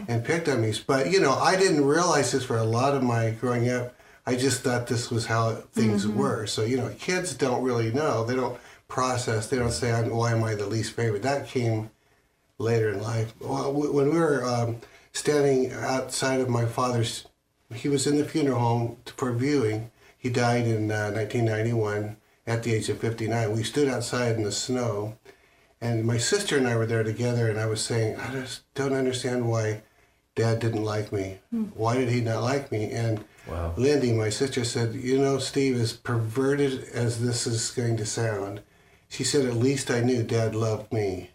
and 0.08 0.24
picked 0.24 0.48
on 0.48 0.62
me. 0.62 0.72
But 0.86 1.10
you 1.12 1.20
know, 1.20 1.34
I 1.34 1.54
didn't 1.56 1.84
realize 1.84 2.32
this 2.32 2.44
for 2.44 2.56
a 2.58 2.64
lot 2.64 2.94
of 2.94 3.02
my 3.02 3.30
growing 3.30 3.68
up. 3.68 3.94
I 4.26 4.36
just 4.36 4.60
thought 4.62 4.86
this 4.86 5.10
was 5.10 5.26
how 5.26 5.54
things 5.72 6.06
were. 6.06 6.46
So 6.46 6.62
you 6.62 6.76
know, 6.76 6.94
kids 6.98 7.34
don't 7.34 7.62
really 7.62 7.92
know. 7.92 8.24
They 8.24 8.36
don't 8.36 8.58
process. 8.88 9.48
They 9.48 9.56
don't 9.56 9.72
say, 9.72 9.90
"I'm- 9.92 10.10
"Why 10.10 10.32
am 10.32 10.44
I 10.44 10.54
the 10.54 10.66
least 10.66 10.92
favorite?" 10.92 11.22
That 11.22 11.48
came 11.48 11.90
later 12.58 12.88
in 12.90 13.02
life. 13.02 13.34
Well, 13.40 13.72
when 13.72 14.10
we 14.10 14.18
were 14.18 14.44
um, 14.44 14.76
standing 15.12 15.72
outside 15.72 16.40
of 16.40 16.48
my 16.48 16.66
father's, 16.66 17.26
he 17.74 17.88
was 17.88 18.06
in 18.06 18.16
the 18.18 18.24
funeral 18.24 18.58
home 18.60 18.96
for 19.16 19.32
viewing. 19.32 19.90
He 20.16 20.30
died 20.30 20.66
in 20.66 20.90
uh, 20.92 21.10
1991 21.10 22.16
at 22.46 22.62
the 22.62 22.74
age 22.74 22.88
of 22.88 22.98
59. 22.98 23.52
We 23.56 23.64
stood 23.64 23.88
outside 23.88 24.36
in 24.36 24.44
the 24.44 24.52
snow, 24.52 25.16
and 25.80 26.04
my 26.04 26.18
sister 26.18 26.56
and 26.56 26.68
I 26.68 26.76
were 26.76 26.86
there 26.86 27.02
together. 27.02 27.48
And 27.48 27.58
I 27.58 27.66
was 27.66 27.80
saying, 27.80 28.16
I 28.20 28.30
just 28.32 28.62
don't 28.74 28.92
understand 28.92 29.48
why 29.48 29.82
Dad 30.34 30.60
didn't 30.60 30.84
like 30.84 31.12
me. 31.12 31.38
Hmm. 31.50 31.64
Why 31.74 31.96
did 31.96 32.08
he 32.08 32.20
not 32.20 32.42
like 32.42 32.72
me? 32.72 32.90
And 32.90 33.24
Wow. 33.48 33.72
Lindy, 33.76 34.12
my 34.12 34.28
sister, 34.30 34.62
said, 34.64 34.94
You 34.94 35.18
know, 35.18 35.38
Steve, 35.38 35.76
as 35.80 35.92
perverted 35.92 36.84
as 36.94 37.20
this 37.20 37.44
is 37.44 37.72
going 37.72 37.96
to 37.96 38.06
sound, 38.06 38.60
she 39.08 39.24
said, 39.24 39.44
At 39.46 39.56
least 39.56 39.90
I 39.90 40.00
knew 40.00 40.22
Dad 40.22 40.54
loved 40.54 40.92
me. 40.92 41.30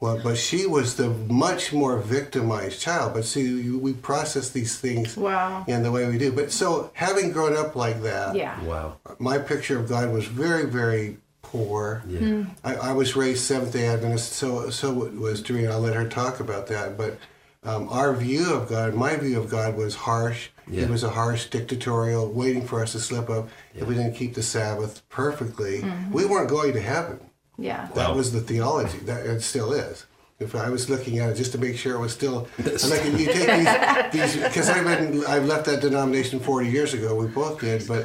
Well, 0.00 0.20
but 0.22 0.36
she 0.36 0.66
was 0.66 0.94
the 0.96 1.08
much 1.08 1.72
more 1.72 1.96
victimized 1.98 2.80
child. 2.82 3.14
But 3.14 3.24
see, 3.24 3.70
we 3.70 3.94
process 3.94 4.50
these 4.50 4.78
things 4.78 5.16
Wow. 5.16 5.64
in 5.66 5.82
the 5.82 5.90
way 5.90 6.06
we 6.06 6.18
do. 6.18 6.30
But 6.30 6.52
so, 6.52 6.90
having 6.92 7.32
grown 7.32 7.56
up 7.56 7.74
like 7.74 8.02
that, 8.02 8.36
Yeah. 8.36 8.62
Wow. 8.62 8.98
my 9.18 9.38
picture 9.38 9.78
of 9.78 9.88
God 9.88 10.12
was 10.12 10.26
very, 10.26 10.66
very 10.66 11.16
poor. 11.40 12.02
Yeah. 12.06 12.18
Hmm. 12.20 12.42
I, 12.62 12.74
I 12.76 12.92
was 12.92 13.16
raised 13.16 13.42
Seventh 13.44 13.72
Day 13.72 13.86
Adventist, 13.86 14.34
so 14.34 14.68
so 14.68 14.92
was 14.92 15.42
Derene. 15.42 15.70
I'll 15.70 15.80
let 15.80 15.94
her 15.94 16.06
talk 16.06 16.38
about 16.38 16.66
that. 16.66 16.96
But 16.98 17.18
um, 17.64 17.88
our 17.88 18.14
view 18.14 18.52
of 18.54 18.68
God, 18.68 18.94
my 18.94 19.16
view 19.16 19.38
of 19.38 19.50
God, 19.50 19.76
was 19.76 19.94
harsh. 19.94 20.48
Yeah. 20.70 20.84
He 20.86 20.90
was 20.90 21.02
a 21.02 21.10
harsh, 21.10 21.46
dictatorial, 21.46 22.30
waiting 22.30 22.66
for 22.66 22.82
us 22.82 22.92
to 22.92 23.00
slip 23.00 23.28
up 23.30 23.48
if 23.74 23.86
we 23.86 23.94
didn't 23.94 24.14
keep 24.14 24.34
the 24.34 24.42
Sabbath 24.42 25.02
perfectly. 25.08 25.84
We 26.12 26.24
weren't 26.26 26.50
going 26.50 26.72
to 26.74 26.80
heaven. 26.80 27.20
Yeah. 27.58 27.88
That 27.94 28.10
Wow. 28.10 28.16
was 28.16 28.32
the 28.32 28.40
theology. 28.40 28.98
That 28.98 29.26
it 29.26 29.40
still 29.42 29.72
is. 29.72 30.06
If 30.38 30.54
I 30.54 30.70
was 30.70 30.88
looking 30.88 31.18
at 31.18 31.30
it 31.30 31.34
just 31.34 31.50
to 31.52 31.58
make 31.58 31.76
sure 31.76 31.96
it 31.96 31.98
was 32.00 32.12
still, 32.12 32.46
I'm 32.58 32.90
like 32.90 33.04
you 33.18 33.26
take 33.26 34.12
these 34.12 34.34
these 34.34 34.42
because 34.44 34.68
I've 34.70 34.84
been 34.84 35.24
I 35.26 35.38
left 35.40 35.64
that 35.64 35.80
denomination 35.80 36.38
40 36.38 36.68
years 36.68 36.94
ago. 36.94 37.16
We 37.16 37.26
both 37.26 37.60
did, 37.60 37.88
but 37.88 38.04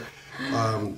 um, 0.51 0.98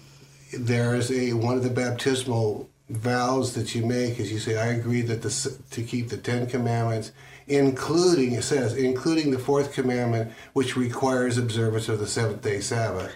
there 0.58 0.96
is 0.96 1.12
a 1.12 1.34
one 1.34 1.58
of 1.58 1.64
the 1.64 1.70
baptismal 1.70 2.70
vows 2.90 3.54
that 3.56 3.76
you 3.76 3.86
make 3.86 4.18
is 4.20 4.32
you 4.32 4.40
say 4.40 4.58
I 4.58 4.68
agree 4.68 5.02
that 5.02 5.22
the 5.24 5.58
to 5.72 5.82
keep 5.84 6.08
the 6.08 6.16
Ten 6.18 6.48
Commandments, 6.48 7.12
including 7.48 8.34
it 8.34 8.44
says 8.44 8.76
including 8.76 9.32
the 9.32 9.40
fourth 9.40 9.74
commandment, 9.74 10.32
which 10.54 10.76
requires 10.76 11.38
observance 11.38 11.90
of 11.90 12.00
the 12.00 12.08
seventh 12.08 12.42
day 12.42 12.60
Sabbath. 12.60 13.12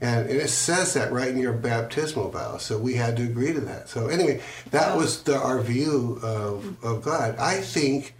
And 0.00 0.28
it 0.28 0.48
says 0.48 0.94
that 0.94 1.12
right 1.12 1.28
in 1.28 1.38
your 1.38 1.52
baptismal 1.52 2.30
vow. 2.30 2.56
So 2.56 2.76
we 2.76 2.94
had 2.94 3.16
to 3.18 3.22
agree 3.22 3.52
to 3.52 3.60
that. 3.60 3.88
So 3.88 4.08
anyway, 4.08 4.40
that 4.72 4.96
was 4.96 5.22
the, 5.22 5.36
our 5.36 5.60
view 5.60 6.18
of, 6.24 6.84
of 6.84 7.02
God. 7.02 7.36
I 7.38 7.60
think, 7.60 8.14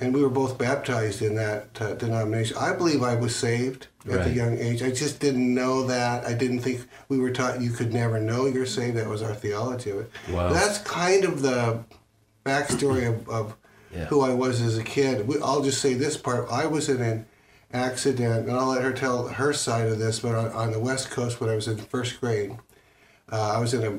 and 0.00 0.14
we 0.14 0.22
were 0.22 0.28
both 0.28 0.58
baptized 0.58 1.22
in 1.22 1.34
that 1.34 1.80
uh, 1.82 1.94
denomination. 1.94 2.56
I 2.56 2.72
believe 2.72 3.02
I 3.02 3.16
was 3.16 3.34
saved 3.34 3.88
at 4.06 4.12
Right. 4.12 4.24
the 4.24 4.30
young 4.30 4.58
age. 4.58 4.80
I 4.82 4.92
just 4.92 5.18
didn't 5.18 5.52
know 5.52 5.84
that. 5.88 6.24
I 6.24 6.34
didn't 6.34 6.60
think 6.60 6.86
we 7.08 7.18
were 7.18 7.30
taught 7.32 7.60
you 7.60 7.70
could 7.70 7.92
never 7.92 8.20
know 8.20 8.46
you're 8.46 8.64
saved. 8.64 8.96
That 8.96 9.08
was 9.08 9.20
our 9.22 9.34
theology 9.34 9.90
of 9.90 9.98
it. 10.00 10.10
Wow. 10.30 10.52
That's 10.52 10.78
kind 10.78 11.24
of 11.24 11.42
the 11.42 11.82
backstory 12.46 13.08
of, 13.08 13.28
of 13.28 13.56
Yeah. 13.94 14.06
who 14.06 14.20
I 14.22 14.34
was 14.34 14.60
as 14.60 14.76
a 14.76 14.84
kid. 14.84 15.26
We, 15.28 15.36
I'll 15.40 15.62
just 15.62 15.80
say 15.80 15.94
this 15.94 16.16
part. 16.16 16.50
I 16.50 16.66
was 16.66 16.88
in 16.88 17.00
an 17.00 17.26
accident, 17.72 18.48
and 18.48 18.56
I'll 18.56 18.68
let 18.68 18.82
her 18.82 18.92
tell 18.92 19.28
her 19.28 19.52
side 19.52 19.88
of 19.88 19.98
this, 19.98 20.20
but 20.20 20.34
on, 20.34 20.50
on 20.52 20.72
the 20.72 20.80
West 20.80 21.10
Coast 21.10 21.40
when 21.40 21.50
I 21.50 21.54
was 21.54 21.68
in 21.68 21.76
first 21.76 22.20
grade, 22.20 22.56
uh, 23.30 23.52
I 23.56 23.58
was 23.58 23.72
in 23.74 23.84
a 23.84 23.92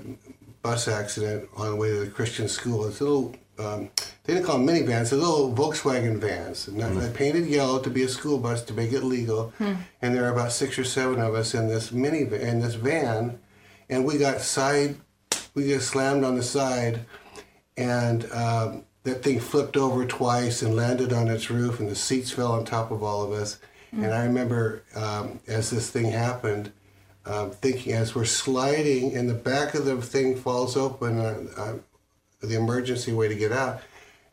bus 0.61 0.87
accident 0.87 1.47
on 1.55 1.69
the 1.71 1.75
way 1.75 1.89
to 1.89 1.99
the 1.99 2.11
Christian 2.11 2.47
school. 2.47 2.87
It's 2.87 2.99
a 2.99 3.03
little, 3.03 3.35
um, 3.59 3.89
they 4.23 4.33
didn't 4.33 4.45
call 4.45 4.57
them 4.57 4.67
minivans, 4.67 5.11
they're 5.11 5.19
little 5.19 5.53
Volkswagen 5.53 6.17
vans. 6.17 6.67
And 6.67 6.79
they 6.79 7.11
painted 7.13 7.45
yellow 7.45 7.79
to 7.79 7.89
be 7.89 8.03
a 8.03 8.09
school 8.09 8.37
bus 8.39 8.63
to 8.63 8.73
make 8.73 8.91
it 8.91 9.03
legal. 9.03 9.53
And 10.01 10.15
there 10.15 10.23
were 10.23 10.29
about 10.29 10.51
six 10.51 10.77
or 10.79 10.83
seven 10.83 11.19
of 11.21 11.35
us 11.35 11.53
in 11.53 11.67
this 11.67 11.91
mini 11.91 12.21
in 12.21 12.59
this 12.61 12.75
van, 12.75 13.39
and 13.89 14.05
we 14.05 14.17
got 14.17 14.41
side, 14.41 14.95
we 15.53 15.69
got 15.71 15.81
slammed 15.81 16.23
on 16.23 16.35
the 16.35 16.43
side, 16.43 17.05
and 17.77 18.29
um, 18.31 18.83
that 19.05 19.23
thing 19.23 19.39
flipped 19.39 19.77
over 19.77 20.05
twice 20.05 20.61
and 20.61 20.75
landed 20.75 21.13
on 21.13 21.29
its 21.29 21.49
roof, 21.49 21.79
and 21.79 21.87
the 21.87 21.95
seats 21.95 22.31
fell 22.31 22.51
on 22.51 22.65
top 22.65 22.91
of 22.91 23.01
all 23.01 23.23
of 23.23 23.31
us. 23.31 23.59
And 23.91 24.13
I 24.13 24.25
remember 24.25 24.83
um, 24.93 25.39
as 25.47 25.69
this 25.69 25.89
thing 25.89 26.11
happened, 26.11 26.73
um, 27.25 27.51
thinking 27.51 27.93
as 27.93 28.13
we're 28.13 28.25
sliding 28.25 29.15
and 29.15 29.29
the 29.29 29.33
back 29.33 29.73
of 29.73 29.85
the 29.85 30.01
thing 30.01 30.35
falls 30.35 30.75
open, 30.75 31.17
uh, 31.17 31.43
uh, 31.55 31.73
the 32.41 32.55
emergency 32.55 33.13
way 33.13 33.29
to 33.29 33.35
get 33.35 33.53
out. 33.53 33.81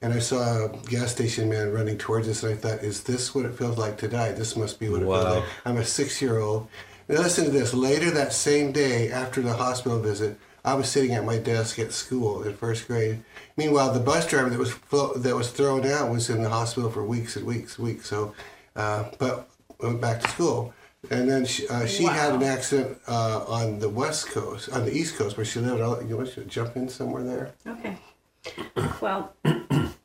And 0.00 0.12
I 0.12 0.18
saw 0.18 0.64
a 0.64 0.68
gas 0.88 1.12
station 1.12 1.48
man 1.48 1.72
running 1.72 1.96
towards 1.96 2.28
us, 2.28 2.42
and 2.42 2.54
I 2.54 2.56
thought, 2.56 2.82
is 2.82 3.04
this 3.04 3.36
what 3.36 3.44
it 3.44 3.56
feels 3.56 3.78
like 3.78 3.98
to 3.98 4.08
die? 4.08 4.32
This 4.32 4.56
must 4.56 4.80
be 4.80 4.88
what 4.88 5.02
it 5.02 5.04
feels 5.04 5.24
like. 5.36 5.44
I'm 5.64 5.76
a 5.76 5.84
six 5.84 6.20
year 6.20 6.40
old. 6.40 6.66
Now, 7.08 7.20
listen 7.20 7.44
to 7.44 7.50
this. 7.50 7.72
Later 7.72 8.10
that 8.10 8.32
same 8.32 8.72
day, 8.72 9.12
after 9.12 9.40
the 9.42 9.52
hospital 9.52 10.00
visit, 10.00 10.38
I 10.64 10.75
was 10.75 10.88
sitting 10.88 11.12
at 11.12 11.25
my 11.25 11.38
desk 11.38 11.78
at 11.78 11.92
school 11.92 12.42
in 12.45 12.54
first 12.54 12.87
grade. 12.87 13.23
Meanwhile, 13.57 13.92
the 13.92 14.00
bus 14.00 14.26
driver 14.28 14.49
that 14.50 14.59
was 14.59 14.71
flo- 14.73 15.14
that 15.14 15.35
was 15.35 15.50
thrown 15.50 15.85
out 15.87 16.11
was 16.11 16.31
in 16.31 16.42
the 16.42 16.49
hospital 16.49 16.90
for 16.90 17.04
weeks 17.04 17.37
and 17.37 17.45
weeks, 17.47 17.78
and 17.78 17.87
weeks. 17.87 18.09
So, 18.09 18.35
uh, 18.76 19.04
but 19.19 19.49
went 19.81 20.00
back 20.00 20.21
to 20.23 20.28
school, 20.28 20.73
and 21.11 21.28
then 21.28 21.45
she, 21.45 21.66
uh, 21.69 21.87
she 21.87 22.04
had 22.04 22.33
an 22.35 22.42
accident 22.45 22.99
uh, 23.09 23.45
on 23.49 23.81
the 23.81 23.88
west 23.88 24.28
coast, 24.28 24.69
on 24.71 24.85
the 24.85 24.92
east 24.92 25.16
coast, 25.16 25.37
where 25.37 25.45
she 25.45 25.59
lived. 25.59 25.81
I'll, 25.81 26.00
you 26.04 26.16
want 26.16 26.33
to 26.35 26.45
jump 26.45 26.76
in 26.76 26.88
somewhere 26.88 27.25
there? 27.25 27.52
Okay. 27.66 27.97
Well, 29.00 29.33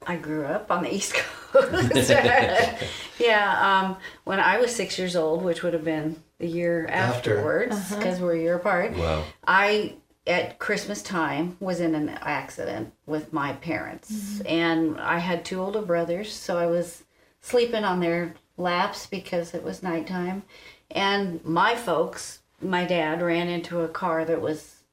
I 0.05 0.15
grew 0.15 0.45
up 0.45 0.71
on 0.71 0.83
the 0.83 0.93
East 0.93 1.13
Coast. 1.15 2.09
yeah, 3.19 3.81
um, 3.83 3.97
when 4.25 4.39
I 4.39 4.59
was 4.59 4.75
six 4.75 4.97
years 4.99 5.15
old, 5.15 5.43
which 5.43 5.63
would 5.63 5.73
have 5.73 5.83
been 5.83 6.21
the 6.39 6.47
year 6.47 6.85
After. 6.87 7.37
afterwards, 7.37 7.95
because 7.95 8.19
we're 8.19 8.33
a 8.35 8.39
year 8.39 8.55
apart, 8.55 8.93
Wow. 8.95 9.23
I, 9.47 9.95
at 10.27 10.59
Christmas 10.59 11.01
time, 11.01 11.55
was 11.59 11.79
in 11.79 11.95
an 11.95 12.09
accident 12.09 12.93
with 13.05 13.31
my 13.31 13.53
parents. 13.53 14.41
And 14.45 14.99
I 14.99 15.19
had 15.19 15.45
two 15.45 15.61
older 15.61 15.81
brothers, 15.81 16.33
so 16.33 16.57
I 16.57 16.65
was 16.67 17.03
sleeping 17.41 17.83
on 17.85 17.99
their 18.01 18.35
laps 18.57 19.07
because 19.07 19.53
it 19.53 19.63
was 19.63 19.81
nighttime. 19.81 20.43
And 20.91 21.43
my 21.45 21.75
folks, 21.75 22.39
my 22.61 22.85
dad 22.85 23.21
ran 23.21 23.47
into 23.47 23.81
a 23.81 23.87
car 23.87 24.25
that 24.25 24.41
was, 24.41 24.83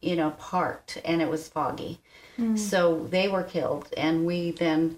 you 0.00 0.16
know, 0.16 0.30
parked 0.32 1.00
and 1.04 1.22
it 1.22 1.28
was 1.28 1.48
foggy. 1.48 2.00
So 2.56 3.06
they 3.10 3.28
were 3.28 3.42
killed. 3.42 3.88
And 3.96 4.24
we 4.26 4.50
then, 4.52 4.96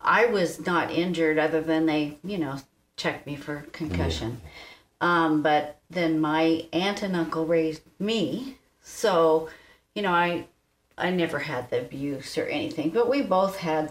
I 0.00 0.26
was 0.26 0.64
not 0.66 0.90
injured 0.90 1.38
other 1.38 1.60
than 1.60 1.86
they, 1.86 2.18
you 2.22 2.38
know, 2.38 2.58
checked 2.96 3.26
me 3.26 3.34
for 3.36 3.66
concussion. 3.72 4.40
Um, 5.00 5.42
but 5.42 5.80
then 5.88 6.20
my 6.20 6.66
aunt 6.72 7.02
and 7.02 7.16
uncle 7.16 7.46
raised 7.46 7.82
me. 7.98 8.58
So, 8.90 9.48
you 9.94 10.02
know, 10.02 10.12
I 10.12 10.46
I 10.98 11.10
never 11.10 11.38
had 11.38 11.70
the 11.70 11.80
abuse 11.80 12.36
or 12.36 12.44
anything, 12.44 12.90
but 12.90 13.08
we 13.08 13.22
both 13.22 13.56
had, 13.56 13.90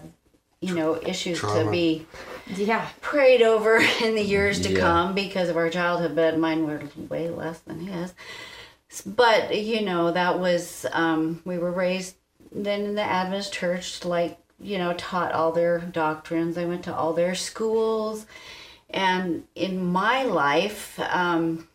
you 0.62 0.76
know, 0.76 1.02
issues 1.02 1.40
to 1.42 1.70
be 1.72 2.06
Yeah. 2.56 2.88
prayed 3.02 3.42
over 3.42 3.78
in 4.04 4.16
the 4.16 4.22
years 4.24 4.62
to 4.62 4.70
Yeah. 4.72 4.80
come 4.80 5.16
because 5.16 5.50
of 5.50 5.58
our 5.58 5.70
childhood, 5.70 6.16
but 6.16 6.38
mine 6.38 6.68
were 6.68 6.82
way 7.10 7.30
less 7.30 7.60
than 7.60 7.80
his. 7.80 8.14
But 9.06 9.56
you 9.56 9.82
know, 9.82 10.12
that 10.12 10.40
was 10.40 10.86
um, 10.92 11.42
we 11.46 11.58
were 11.58 11.72
raised 11.72 12.16
then 12.52 12.82
in 12.82 12.96
the 12.96 13.04
Adventist 13.04 13.54
church, 13.54 14.04
like 14.06 14.38
you 14.60 14.78
know, 14.78 14.94
taught 14.94 15.32
all 15.32 15.52
their 15.54 15.80
doctrines. 15.80 16.58
I 16.58 16.66
went 16.66 16.84
to 16.84 16.96
all 16.96 17.14
their 17.14 17.34
schools, 17.36 18.26
and 18.90 19.46
in 19.56 19.86
my 19.86 20.24
life, 20.24 21.00
um, 21.00 21.69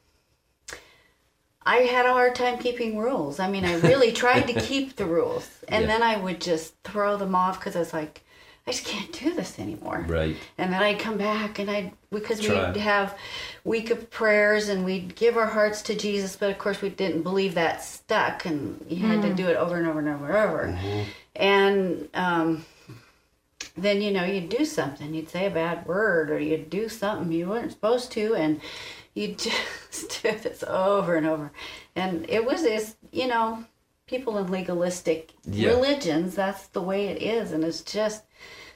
I 1.66 1.76
had 1.78 2.06
a 2.06 2.12
hard 2.12 2.34
time 2.34 2.58
keeping 2.58 2.98
rules. 2.98 3.40
I 3.40 3.48
mean, 3.50 3.64
I 3.64 3.74
really 3.80 4.12
tried 4.12 4.46
to 4.48 4.52
keep 4.60 4.96
the 4.96 5.06
rules, 5.06 5.48
and 5.68 5.82
Yeah. 5.82 5.86
then 5.88 6.02
I 6.02 6.16
would 6.16 6.40
just 6.40 6.74
throw 6.84 7.16
them 7.16 7.34
off 7.34 7.58
because 7.58 7.74
I 7.76 7.80
was 7.80 7.92
like, 7.92 8.22
I 8.66 8.70
just 8.70 8.86
can't 8.86 9.12
do 9.12 9.34
this 9.34 9.58
anymore. 9.58 10.06
Right. 10.08 10.36
And 10.56 10.72
then 10.72 10.82
I'd 10.82 10.98
come 10.98 11.18
back 11.18 11.58
and 11.58 11.70
I'd, 11.70 11.92
because 12.10 12.40
Try. 12.40 12.66
we'd 12.72 12.78
have 12.80 13.14
week 13.62 13.90
of 13.90 14.10
prayers 14.10 14.70
and 14.70 14.86
we'd 14.86 15.14
give 15.16 15.36
our 15.36 15.46
hearts 15.48 15.82
to 15.82 15.94
Jesus, 15.94 16.34
but 16.36 16.48
of 16.50 16.56
course 16.56 16.80
we 16.80 16.88
didn't 16.88 17.22
believe 17.24 17.54
that 17.56 17.82
stuck 17.84 18.46
and 18.46 18.82
you 18.88 19.06
had 19.06 19.20
to 19.20 19.34
do 19.34 19.48
it 19.48 19.56
over 19.56 19.76
and 19.76 19.86
over 19.86 19.98
and 19.98 20.08
over 20.08 20.26
and 20.30 20.78
over. 20.78 21.06
And 21.36 22.08
um, 22.14 22.64
then, 23.76 24.00
you 24.00 24.10
know, 24.12 24.24
you'd 24.24 24.48
do 24.48 24.64
something, 24.64 25.12
you'd 25.12 25.28
say 25.28 25.44
a 25.46 25.50
bad 25.50 25.84
word 25.86 26.30
or 26.30 26.38
you'd 26.38 26.70
do 26.70 26.88
something 26.88 27.30
you 27.32 27.48
weren't 27.50 27.72
supposed 27.72 28.12
to 28.12 28.34
and 28.34 28.62
you'd 29.14 29.38
just 29.90 30.22
do 30.22 30.32
this 30.38 30.62
over 30.66 31.14
and 31.16 31.26
over. 31.26 31.52
And 31.96 32.26
it 32.28 32.44
was 32.44 32.62
this, 32.62 32.96
you 33.12 33.26
know, 33.28 33.64
people 34.06 34.36
in 34.38 34.50
legalistic 34.50 35.32
Yeah. 35.44 35.70
religions, 35.70 36.34
that's 36.34 36.66
the 36.68 36.82
way 36.82 37.06
it 37.08 37.22
is. 37.22 37.52
And 37.52 37.64
it's 37.64 37.80
just, 37.82 38.24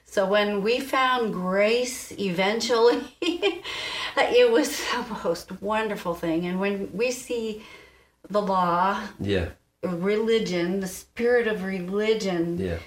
so 0.04 0.26
when 0.26 0.62
we 0.62 0.80
found 0.80 1.34
grace 1.34 2.12
eventually, 2.18 3.02
it 3.20 4.50
was 4.50 4.78
the 5.08 5.16
most 5.24 5.60
wonderful 5.60 6.14
thing. 6.14 6.46
And 6.46 6.58
when 6.60 6.90
we 6.92 7.10
see 7.10 7.62
the 8.30 8.40
law, 8.40 9.00
Yeah. 9.20 9.48
religion, 9.82 10.80
the 10.80 10.86
spirit 10.88 11.46
of 11.46 11.64
religion, 11.64 12.58
Yeah. 12.58 12.78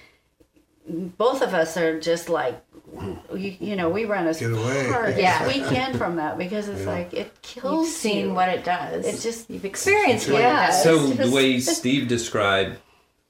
both 0.88 1.42
of 1.42 1.54
us 1.54 1.78
are 1.78 2.00
just 2.00 2.28
like, 2.30 2.60
you, 3.34 3.56
you 3.60 3.76
know, 3.76 3.90
we 3.90 4.06
run 4.06 4.28
as 4.28 4.40
Get 4.40 4.52
away. 4.52 4.88
far 4.90 5.06
as 5.06 5.18
Yeah. 5.20 5.48
we 5.48 5.54
can 5.74 5.98
from 5.98 6.16
that 6.18 6.38
because 6.38 6.68
it's 6.68 6.86
like 6.86 7.14
it 7.14 7.42
kills 7.42 7.88
You've 7.88 7.96
seen 7.96 8.28
you. 8.30 8.34
what 8.34 8.50
it 8.50 8.64
does. 8.64 9.06
It's 9.06 9.24
just- 9.24 9.50
you've 9.50 9.66
experienced 9.66 10.30
what 10.30 10.42
Yeah. 10.42 10.66
it 10.66 10.68
does. 10.72 10.84
So 10.84 11.08
the 11.08 11.32
way 11.32 11.60
Steve 11.80 12.08
described 12.08 12.78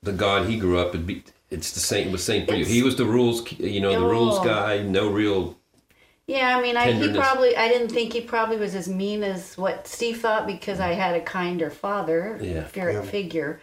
the 0.04 0.12
God 0.12 0.48
he 0.48 0.58
grew 0.58 0.80
up, 0.80 0.94
would 0.94 1.06
be 1.06 1.24
it's 1.50 1.72
the 1.72 1.80
same. 1.80 2.12
Was 2.12 2.24
same 2.24 2.48
for 2.48 2.54
you. 2.56 2.66
He 2.66 2.82
was 2.82 2.96
the 2.96 3.06
rules, 3.06 3.50
you 3.60 3.82
know, 3.82 3.92
the 3.92 4.06
rules 4.06 4.40
guy. 4.40 4.82
No 4.82 5.10
real 5.10 5.58
Yeah, 6.28 6.58
I 6.58 6.62
mean, 6.62 6.78
I, 6.78 6.92
he 6.94 7.12
probably, 7.14 7.58
I 7.58 7.68
didn't 7.68 7.90
think 7.90 8.14
he 8.14 8.22
probably 8.22 8.56
was 8.58 8.74
as 8.74 8.88
mean 8.88 9.22
as 9.24 9.58
what 9.58 9.86
Steve 9.88 10.22
thought 10.22 10.48
because 10.48 10.80
I 10.80 10.94
had 10.94 11.14
a 11.16 11.22
kinder 11.22 11.70
father 11.70 12.40
Yeah. 12.42 12.64
fi- 12.64 12.92
Yeah. 12.94 13.02
figure. 13.02 13.60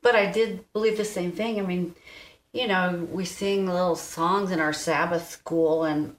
But 0.00 0.14
I 0.14 0.30
did 0.32 0.64
believe 0.72 0.96
the 0.96 1.04
same 1.04 1.32
thing. 1.32 1.58
I 1.58 1.62
mean, 1.62 1.94
you 2.52 2.66
know, 2.66 3.06
we 3.10 3.24
sing 3.24 3.66
little 3.66 3.96
songs 3.96 4.50
in 4.50 4.60
our 4.60 4.72
Sabbath 4.72 5.28
school, 5.30 5.84
and 5.84 6.16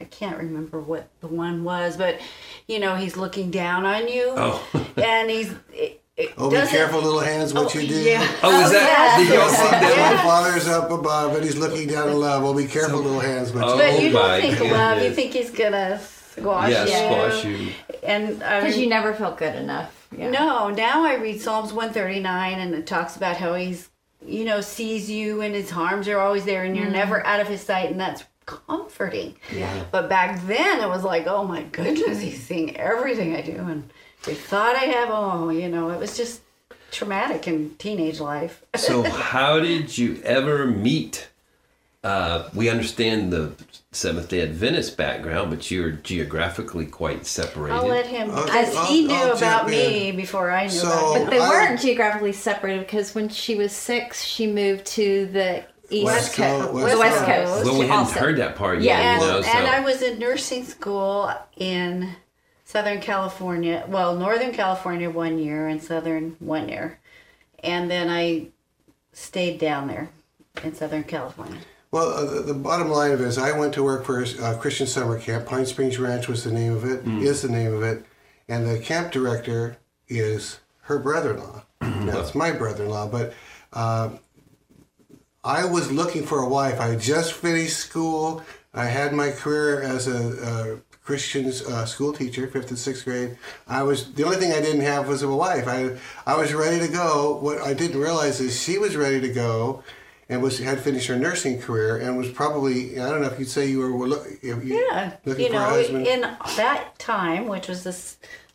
I 0.00 0.04
can't 0.04 0.36
remember 0.38 0.80
what 0.80 1.08
the 1.20 1.28
one 1.28 1.64
was, 1.64 1.96
but 1.96 2.20
you 2.68 2.78
know, 2.78 2.96
he's 2.96 3.16
looking 3.16 3.50
down 3.50 3.84
on 3.86 4.08
you, 4.08 4.32
Oh. 4.36 4.66
and 4.96 5.30
he's. 5.30 5.52
It, 5.72 5.98
it 6.14 6.34
Oh, 6.36 6.50
be 6.50 6.56
doesn't- 6.56 6.74
careful, 6.76 7.00
little 7.00 7.20
hands, 7.20 7.54
what 7.54 7.74
Oh, 7.74 7.78
you 7.78 7.88
do. 7.88 7.94
yeah. 8.02 8.20
Oh, 8.42 8.64
is 8.66 8.70
that? 8.72 9.16
yeah. 9.18 9.24
Did 9.24 9.32
y'all 9.34 9.48
sing 9.48 9.70
that? 9.70 10.12
The 10.12 10.18
Father's 10.18 10.68
up 10.68 10.90
above 10.90 11.34
and 11.34 11.42
he's 11.42 11.56
looking 11.56 11.88
down 11.88 12.10
in 12.10 12.20
love. 12.20 12.42
Well, 12.42 12.52
be 12.52 12.66
careful, 12.66 13.00
little 13.00 13.18
hands, 13.18 13.50
what 13.50 13.64
Oh, 13.64 13.72
you 13.72 13.78
But 13.78 14.02
you 14.02 14.12
don't 14.12 14.40
think 14.58 14.72
love. 14.72 15.02
You 15.02 15.10
think 15.14 15.32
he's 15.32 15.50
gonna 15.50 15.98
squash 16.00 16.70
Yeah, 16.70 16.84
you. 16.84 16.90
squash 16.90 17.44
you. 17.46 17.72
And 18.02 18.38
Because 18.38 18.74
mean, 18.74 18.80
you 18.84 18.88
never 18.90 19.14
felt 19.14 19.38
good 19.38 19.54
enough. 19.54 20.06
Yeah. 20.14 20.28
No, 20.30 20.68
now 20.68 21.02
I 21.06 21.14
read 21.14 21.40
Psalms 21.40 21.72
139 21.72 22.58
and 22.60 22.74
it 22.74 22.86
talks 22.86 23.16
about 23.16 23.38
how 23.38 23.54
he's, 23.54 23.88
you 24.26 24.44
know, 24.44 24.60
sees 24.60 25.10
you 25.10 25.40
and 25.40 25.54
his 25.54 25.72
arms 25.72 26.08
are 26.08 26.18
always 26.18 26.44
there 26.44 26.64
and 26.64 26.76
you're 26.76 26.90
never 26.90 27.24
out 27.26 27.40
of 27.40 27.48
his 27.48 27.60
sight 27.60 27.90
and 27.90 28.00
that's 28.00 28.24
comforting. 28.46 29.36
Yeah. 29.52 29.84
But 29.90 30.08
back 30.08 30.44
then 30.46 30.80
it 30.80 30.88
was 30.88 31.04
like, 31.04 31.26
oh 31.26 31.44
my 31.44 31.62
goodness, 31.62 32.20
he's 32.20 32.42
seeing 32.42 32.76
everything 32.76 33.34
I 33.34 33.42
do 33.42 33.56
and 33.56 33.90
they 34.24 34.34
thought 34.34 34.76
I 34.76 34.84
have, 34.84 35.08
oh, 35.10 35.50
you 35.50 35.68
know, 35.68 35.90
it 35.90 35.98
was 35.98 36.16
just 36.16 36.42
traumatic 36.90 37.48
in 37.48 37.74
teenage 37.76 38.20
life. 38.20 38.62
So, 38.76 39.02
how 39.10 39.58
did 39.58 39.96
you 39.96 40.20
ever 40.24 40.66
meet? 40.66 41.28
Uh, 42.04 42.48
we 42.54 42.68
understand 42.68 43.32
the 43.32 43.52
Seventh 43.94 44.28
Day 44.30 44.40
Adventist 44.40 44.96
background, 44.96 45.50
but 45.50 45.70
you're 45.70 45.90
geographically 45.90 46.86
quite 46.86 47.26
separated. 47.26 47.74
I'll 47.76 47.86
let 47.86 48.06
him, 48.06 48.30
Okay, 48.30 48.58
as 48.58 48.74
I'll- 48.74 48.86
he 48.86 49.06
knew 49.06 49.14
I'll 49.14 49.36
about 49.36 49.68
me 49.68 50.08
in. 50.08 50.16
before 50.16 50.50
I 50.50 50.62
knew 50.64 50.70
So- 50.70 50.88
about 50.88 51.16
him. 51.16 51.24
But 51.24 51.30
they 51.30 51.38
I- 51.40 51.48
weren't 51.48 51.80
geographically 51.80 52.32
separated 52.32 52.86
because 52.86 53.14
when 53.14 53.28
she 53.28 53.54
was 53.54 53.70
six, 53.72 54.24
she 54.24 54.46
moved 54.46 54.86
to 54.86 55.26
the 55.26 55.64
east 55.90 56.06
West 56.06 56.34
coast, 56.34 56.60
Coast, 56.70 56.72
the 56.72 56.84
West 56.84 56.98
West 56.98 57.16
Coast. 57.26 57.52
Coast. 57.52 57.64
well, 57.66 57.74
we 57.78 57.86
hadn't 57.86 58.06
also. 58.06 58.18
heard 58.20 58.36
that 58.38 58.56
part 58.56 58.80
yet, 58.80 58.98
Yeah. 58.98 59.14
you 59.20 59.26
know. 59.26 59.42
So, 59.42 59.48
and 59.50 59.66
I 59.66 59.80
was 59.80 60.00
in 60.00 60.18
nursing 60.18 60.64
school 60.64 61.30
in 61.58 62.16
Southern 62.64 63.00
California, 63.00 63.84
well, 63.88 64.16
Northern 64.16 64.52
California 64.52 65.10
one 65.10 65.38
year 65.38 65.68
and 65.68 65.82
Southern 65.82 66.36
one 66.38 66.70
year. 66.70 66.98
And 67.62 67.90
then 67.90 68.08
I 68.08 68.46
stayed 69.12 69.58
down 69.58 69.86
there 69.88 70.08
in 70.64 70.74
Southern 70.74 71.04
California. 71.04 71.58
Well, 71.92 72.08
uh, 72.08 72.24
the, 72.24 72.40
the 72.40 72.54
bottom 72.54 72.88
line 72.88 73.12
of 73.12 73.20
it 73.20 73.26
is, 73.26 73.36
I 73.36 73.56
went 73.56 73.74
to 73.74 73.82
work 73.82 74.04
for 74.04 74.22
a 74.22 74.26
uh, 74.42 74.56
Christian 74.56 74.86
summer 74.86 75.18
camp. 75.18 75.46
Pine 75.46 75.66
Springs 75.66 75.98
Ranch 75.98 76.26
was 76.26 76.42
the 76.42 76.50
name 76.50 76.72
of 76.72 76.84
it, 76.84 77.06
is 77.22 77.42
the 77.42 77.50
name 77.50 77.74
of 77.74 77.82
it, 77.82 78.06
and 78.48 78.66
the 78.66 78.78
camp 78.78 79.12
director 79.12 79.76
is 80.08 80.60
her 80.84 80.98
brother-in-law. 80.98 81.64
now 81.82 82.20
it's 82.20 82.34
my 82.34 82.50
brother-in-law, 82.50 83.08
but 83.08 83.34
uh, 83.74 84.08
I 85.44 85.66
was 85.66 85.92
looking 85.92 86.24
for 86.24 86.38
a 86.38 86.48
wife. 86.48 86.80
I 86.80 86.96
just 86.96 87.34
finished 87.34 87.76
school. 87.76 88.42
I 88.72 88.86
had 88.86 89.12
my 89.12 89.30
career 89.30 89.82
as 89.82 90.08
a, 90.08 90.80
a 90.80 90.96
Christian 91.04 91.46
uh, 91.46 91.84
school 91.84 92.14
teacher, 92.14 92.46
fifth 92.46 92.70
and 92.70 92.78
sixth 92.78 93.04
grade. 93.04 93.36
I 93.68 93.82
was 93.82 94.14
the 94.14 94.24
only 94.24 94.38
thing 94.38 94.52
I 94.52 94.60
didn't 94.60 94.80
have 94.80 95.08
was 95.08 95.22
a 95.22 95.28
wife. 95.28 95.68
I 95.68 95.98
I 96.26 96.38
was 96.38 96.54
ready 96.54 96.78
to 96.86 96.90
go. 96.90 97.36
What 97.36 97.60
I 97.60 97.74
didn't 97.74 98.00
realize 98.00 98.40
is 98.40 98.58
she 98.58 98.78
was 98.78 98.96
ready 98.96 99.20
to 99.20 99.28
go, 99.28 99.82
and 100.32 100.42
was 100.42 100.58
had 100.58 100.80
finished 100.80 101.06
her 101.08 101.16
nursing 101.16 101.60
career 101.60 101.98
and 101.98 102.16
was 102.16 102.30
probably 102.30 102.98
I 102.98 103.08
don't 103.10 103.20
know 103.20 103.28
if 103.28 103.38
you'd 103.38 103.48
say 103.48 103.66
you 103.68 103.78
were 103.80 104.08
look, 104.08 104.26
if 104.42 104.64
you, 104.64 104.86
Yeah. 104.90 105.12
looking 105.24 105.44
you 105.46 105.50
for 105.50 105.56
a 105.56 105.60
know, 105.60 105.64
husband. 105.66 106.06
in 106.06 106.20
that 106.56 106.98
time, 106.98 107.46
which 107.48 107.68
was 107.68 107.84
the 107.84 107.94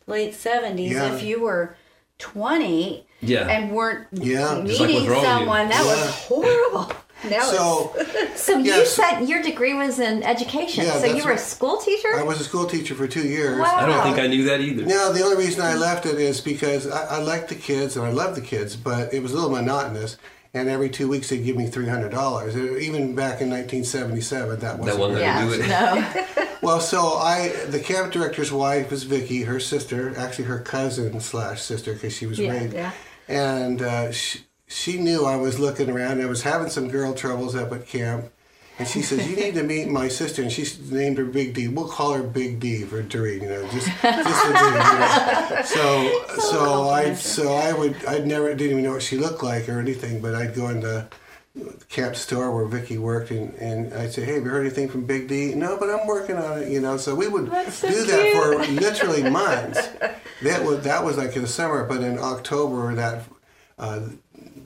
late 0.06 0.34
70s, 0.34 0.90
Yeah. 0.90 1.14
if 1.14 1.22
you 1.22 1.40
were 1.40 1.76
20 2.18 3.06
Yeah. 3.20 3.46
and 3.48 3.70
weren't 3.72 4.06
Yeah. 4.12 4.62
Just 4.66 4.80
like 4.80 4.88
meeting 4.90 5.08
wrong 5.08 5.24
someone, 5.24 5.68
that 5.68 5.84
Yeah. 5.84 5.90
was 5.90 6.10
horrible. 6.28 6.92
Now 7.28 7.40
so 7.50 7.96
So 8.36 8.58
you 8.58 8.66
Yes. 8.66 8.92
said 8.92 9.22
your 9.22 9.42
degree 9.42 9.74
was 9.74 9.98
in 9.98 10.22
education. 10.22 10.84
Yeah, 10.84 11.00
so 11.00 11.06
you 11.06 11.14
that's 11.14 11.24
were 11.24 11.32
a 11.32 11.38
school 11.38 11.78
teacher? 11.78 12.14
I 12.16 12.22
was 12.22 12.40
a 12.40 12.44
school 12.44 12.64
teacher 12.66 12.94
for 12.94 13.08
two 13.08 13.26
years. 13.26 13.58
Wow. 13.58 13.76
I 13.76 13.86
don't 13.86 14.02
think 14.04 14.18
I 14.20 14.28
knew 14.28 14.44
that 14.44 14.60
either. 14.60 14.84
No, 14.84 15.12
the 15.12 15.22
only 15.24 15.36
reason 15.44 15.62
I 15.62 15.74
left 15.74 16.06
it 16.06 16.16
is 16.20 16.40
because 16.40 16.86
I, 16.88 17.16
I 17.16 17.18
liked 17.18 17.48
the 17.48 17.56
kids 17.56 17.96
and 17.96 18.06
I 18.06 18.10
loved 18.10 18.36
the 18.36 18.40
kids, 18.40 18.76
but 18.76 19.12
it 19.12 19.20
was 19.20 19.32
a 19.32 19.34
little 19.34 19.50
monotonous. 19.50 20.16
And 20.58 20.68
every 20.68 20.90
two 20.90 21.08
weeks 21.08 21.28
they'd 21.30 21.44
give 21.44 21.56
me 21.56 21.66
three 21.66 21.88
hundred 21.88 22.10
dollars. 22.10 22.56
Even 22.56 23.14
back 23.14 23.40
in 23.40 23.48
1977, 23.50 24.60
that 24.60 24.78
wasn't. 24.78 24.86
That 24.86 24.98
wasn't 24.98 25.20
yeah. 25.20 25.44
do 25.44 25.52
it. 25.52 25.68
No. 25.68 26.34
Well, 26.60 26.80
so 26.80 26.98
I, 27.14 27.50
the 27.68 27.78
camp 27.78 28.12
director's 28.12 28.50
wife 28.50 28.90
was 28.90 29.04
Vicky, 29.04 29.44
her 29.44 29.60
sister, 29.60 30.12
actually 30.18 30.46
her 30.46 30.58
cousin 30.58 31.20
slash 31.20 31.62
sister, 31.62 31.92
because 31.94 32.12
she 32.12 32.26
was 32.26 32.36
Yeah, 32.38 32.52
married. 32.52 32.72
yeah. 32.72 32.92
And 33.28 33.80
uh, 33.80 34.10
she, 34.10 34.40
she 34.66 34.98
knew 34.98 35.24
I 35.24 35.36
was 35.36 35.60
looking 35.60 35.88
around. 35.88 36.20
I 36.20 36.26
was 36.26 36.42
having 36.42 36.68
some 36.68 36.88
girl 36.90 37.14
troubles 37.14 37.54
up 37.54 37.72
at 37.72 37.86
camp. 37.86 38.32
And 38.78 38.86
she 38.86 39.02
says, 39.02 39.28
"You 39.28 39.34
need 39.34 39.54
to 39.54 39.64
meet 39.64 39.88
my 39.88 40.06
sister." 40.08 40.42
And 40.42 40.52
she 40.52 40.64
named 40.90 41.18
her 41.18 41.24
Big 41.24 41.54
D. 41.54 41.66
We'll 41.66 41.88
call 41.88 42.12
her 42.12 42.22
Big 42.22 42.60
D 42.60 42.84
for 42.84 43.02
Derene, 43.02 43.42
you 43.42 43.48
know, 43.48 43.62
just 43.68 43.86
just 43.86 44.46
a 44.46 44.52
D. 44.52 44.64
You 44.66 44.72
know? 44.72 45.62
So 45.64 46.24
so 46.38 46.88
I 46.88 47.14
so 47.14 47.54
I 47.54 47.72
would 47.72 48.04
I 48.06 48.18
never 48.18 48.54
didn't 48.54 48.72
even 48.72 48.84
know 48.84 48.92
what 48.92 49.02
she 49.02 49.16
looked 49.16 49.42
like 49.42 49.68
or 49.68 49.80
anything, 49.80 50.20
but 50.20 50.34
I'd 50.34 50.54
go 50.54 50.68
into 50.68 51.08
the 51.56 51.84
camp 51.88 52.14
store 52.16 52.54
where 52.54 52.66
Vicky 52.66 52.98
worked, 52.98 53.30
and, 53.30 53.54
and 53.54 53.92
I'd 53.94 54.12
say, 54.12 54.24
"Hey, 54.24 54.34
have 54.34 54.44
you 54.44 54.50
heard 54.50 54.64
anything 54.64 54.88
from 54.88 55.06
Big 55.06 55.28
D?" 55.28 55.54
No, 55.54 55.76
but 55.76 55.90
I'm 55.90 56.06
working 56.06 56.36
on 56.36 56.62
it, 56.62 56.68
you 56.68 56.80
know. 56.80 56.96
So 56.96 57.14
we 57.14 57.26
would 57.28 57.50
so 57.72 57.88
do 57.88 58.04
that 58.04 58.32
for 58.32 58.72
literally 58.72 59.28
months. 59.30 59.88
That 60.42 60.64
was 60.64 60.84
that 60.84 61.04
was 61.04 61.16
like 61.16 61.34
in 61.34 61.42
the 61.42 61.48
summer, 61.48 61.84
but 61.84 62.02
in 62.02 62.18
October 62.18 62.94
that. 62.94 63.24
Uh, 63.78 64.08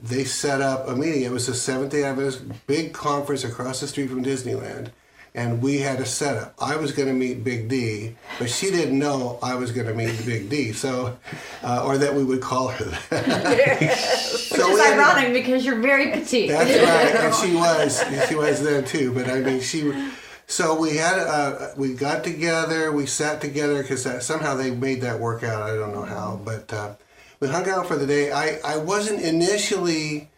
they 0.03 0.25
set 0.25 0.59
up 0.61 0.87
a 0.87 0.95
meeting. 0.95 1.23
It 1.23 1.31
was 1.31 1.47
the 1.47 1.53
Seventh 1.53 1.91
Day 1.91 2.03
Adventist 2.03 2.43
big 2.67 2.93
conference 2.93 3.43
across 3.43 3.79
the 3.79 3.87
street 3.87 4.09
from 4.09 4.23
Disneyland, 4.23 4.89
and 5.33 5.61
we 5.61 5.79
had 5.79 5.99
a 6.01 6.05
setup. 6.05 6.53
I 6.59 6.75
was 6.75 6.91
going 6.91 7.07
to 7.07 7.13
meet 7.13 7.43
Big 7.43 7.69
D, 7.69 8.15
but 8.37 8.49
she 8.49 8.69
didn't 8.69 8.99
know 8.99 9.39
I 9.41 9.55
was 9.55 9.71
going 9.71 9.87
to 9.87 9.93
meet 9.93 10.25
Big 10.25 10.49
D, 10.49 10.73
so 10.73 11.17
uh, 11.63 11.85
or 11.85 11.97
that 11.97 12.13
we 12.13 12.23
would 12.23 12.41
call 12.41 12.67
her 12.67 12.85
that. 12.85 13.97
so 13.97 14.67
Which 14.67 14.71
is 14.71 14.75
we 14.75 14.79
had- 14.85 14.99
ironic 14.99 15.33
because 15.33 15.65
you're 15.65 15.79
very 15.79 16.11
petite. 16.11 16.49
that's 16.49 16.69
right, 16.69 17.23
and 17.25 17.35
she 17.35 17.55
was. 17.55 18.03
She 18.29 18.35
was 18.35 18.61
then 18.63 18.83
too. 18.85 19.13
But 19.13 19.27
I 19.29 19.39
mean, 19.39 19.61
she. 19.61 19.91
So 20.47 20.77
we 20.79 20.97
had. 20.97 21.17
Uh, 21.17 21.69
we 21.77 21.93
got 21.93 22.23
together. 22.25 22.91
We 22.91 23.05
sat 23.05 23.39
together 23.39 23.81
because 23.81 24.03
somehow 24.25 24.55
they 24.55 24.71
made 24.71 25.01
that 25.01 25.19
work 25.19 25.43
out. 25.43 25.63
I 25.63 25.73
don't 25.75 25.93
know 25.93 26.03
how, 26.03 26.39
but 26.43 26.71
uh, 26.73 26.95
we 27.43 27.49
hung 27.49 27.67
out 27.67 27.85
for 27.85 27.97
the 27.97 28.07
day. 28.07 28.31
I 28.31 28.57
I 28.63 28.77
wasn't 28.77 29.21
initially 29.21 30.29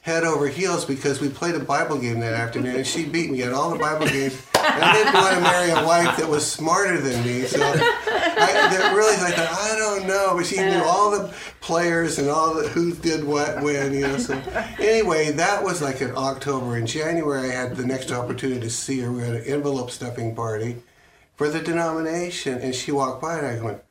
head 0.00 0.24
over 0.24 0.48
heels 0.48 0.86
because 0.86 1.20
we 1.20 1.28
played 1.28 1.54
a 1.54 1.60
Bible 1.60 1.98
game 1.98 2.20
that 2.20 2.32
afternoon, 2.32 2.76
and 2.76 2.86
she 2.86 3.04
beat 3.04 3.30
me 3.30 3.42
at 3.42 3.52
all 3.52 3.70
the 3.70 3.78
Bible 3.78 4.06
games. 4.06 4.42
And 4.56 4.82
I 4.82 4.92
didn't 4.94 5.12
want 5.12 5.34
to 5.34 5.40
marry 5.42 5.70
a 5.70 5.86
wife 5.86 6.16
that 6.16 6.26
was 6.26 6.50
smarter 6.50 6.98
than 6.98 7.22
me, 7.22 7.42
so 7.42 7.62
I 7.62 7.76
that 7.76 8.94
really 8.96 9.14
thought 9.16 9.38
I 9.38 9.76
don't 9.76 10.06
know, 10.08 10.32
but 10.34 10.46
she 10.46 10.56
knew 10.56 10.82
all 10.82 11.10
the 11.10 11.34
players 11.60 12.18
and 12.18 12.30
all 12.30 12.54
the 12.54 12.66
who 12.68 12.94
did 12.94 13.24
what 13.24 13.60
when, 13.60 13.92
you 13.92 14.00
know. 14.00 14.16
So 14.16 14.40
anyway, 14.78 15.32
that 15.32 15.62
was 15.62 15.82
like 15.82 16.00
in 16.00 16.16
October. 16.16 16.78
In 16.78 16.86
January, 16.86 17.50
I 17.50 17.52
had 17.52 17.76
the 17.76 17.84
next 17.84 18.10
opportunity 18.10 18.60
to 18.60 18.70
see 18.70 19.00
her. 19.00 19.12
We 19.12 19.20
had 19.20 19.34
an 19.34 19.44
envelope 19.44 19.90
stuffing 19.90 20.34
party 20.34 20.76
for 21.36 21.50
the 21.50 21.60
denomination, 21.60 22.58
and 22.58 22.74
she 22.74 22.90
walked 22.90 23.20
by, 23.20 23.36
and 23.36 23.46
I 23.46 23.62
went. 23.62 23.82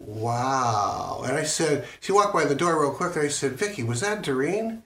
Wow. 0.00 1.22
And 1.26 1.36
I 1.36 1.44
said, 1.44 1.86
she 2.00 2.10
walked 2.10 2.32
by 2.32 2.44
the 2.46 2.54
door 2.54 2.80
real 2.80 2.92
quick, 2.92 3.14
and 3.16 3.24
I 3.24 3.28
said, 3.28 3.52
Vicky, 3.52 3.82
was 3.82 4.00
that 4.00 4.22
Derene? 4.22 4.82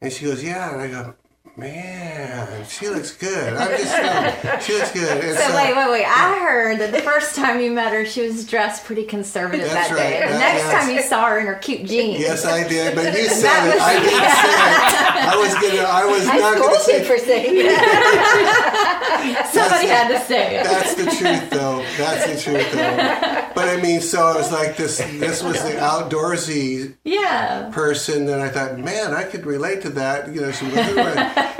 And 0.00 0.12
she 0.12 0.26
goes, 0.26 0.44
yeah. 0.44 0.72
And 0.72 0.80
I 0.82 0.88
go, 0.88 1.14
man, 1.56 2.64
she 2.66 2.88
looks 2.88 3.14
good. 3.16 3.54
I'm 3.54 3.68
just 3.76 3.92
she 4.66 4.72
looks 4.74 4.92
good. 4.92 5.24
And 5.24 5.38
So 5.38 5.54
wait, 5.56 5.74
wait, 5.76 5.90
wait. 5.90 6.04
I 6.06 6.38
heard 6.38 6.78
that 6.80 6.92
the 6.92 7.02
first 7.02 7.34
time 7.36 7.60
you 7.60 7.70
met 7.70 7.92
her, 7.92 8.04
she 8.06 8.22
was 8.22 8.46
dressed 8.46 8.84
pretty 8.84 9.04
conservative 9.04 9.68
that 9.68 9.88
day. 9.88 9.94
right. 10.20 10.26
The 10.28 10.32
That- 10.34 10.38
next 10.38 10.64
yes. 10.64 10.84
time 10.84 10.94
you 10.96 11.02
saw 11.02 11.26
her 11.26 11.38
in 11.38 11.46
her 11.46 11.54
cute 11.56 11.84
jeans. 11.86 12.20
Yes, 12.20 12.44
I 12.46 12.66
did, 12.66 12.94
but 12.94 13.04
you 13.16 13.28
said 13.28 13.42
That 13.42 13.66
it. 13.66 13.74
was- 13.74 13.82
I 13.82 13.92
didn't 13.94 14.10
say 14.10 14.50
it. 14.50 15.20
I 15.30 15.36
was 15.36 15.54
gonna. 15.54 15.88
I 15.88 16.04
was 16.06 16.26
I 16.28 16.38
not 16.38 16.58
gonna 16.58 16.78
say. 16.80 17.04
for 17.04 17.18
saying 17.18 17.56
that. 17.66 19.50
Somebody 19.52 19.86
had 19.86 20.08
to 20.08 20.18
say 20.26 20.56
it. 20.56 20.64
That's 20.64 20.94
the 20.94 21.04
truth, 21.04 21.50
though. 21.50 21.84
That's 21.98 22.26
the 22.26 22.50
truth, 22.50 22.72
though. 22.72 23.50
But 23.54 23.68
I 23.68 23.80
mean, 23.82 24.00
so 24.00 24.30
it 24.30 24.36
was 24.36 24.50
like 24.52 24.76
this. 24.76 24.98
This 24.98 25.42
was 25.42 25.62
the 25.62 25.72
outdoorsy 25.72 26.94
Yeah. 27.04 27.68
person, 27.72 28.28
and 28.28 28.42
I 28.42 28.48
thought, 28.48 28.78
man, 28.78 29.12
I 29.14 29.24
could 29.24 29.44
relate 29.46 29.82
to 29.82 29.90
that. 29.90 30.32
You 30.34 30.40
know, 30.40 30.52
she 30.52 30.64
was 30.66 30.74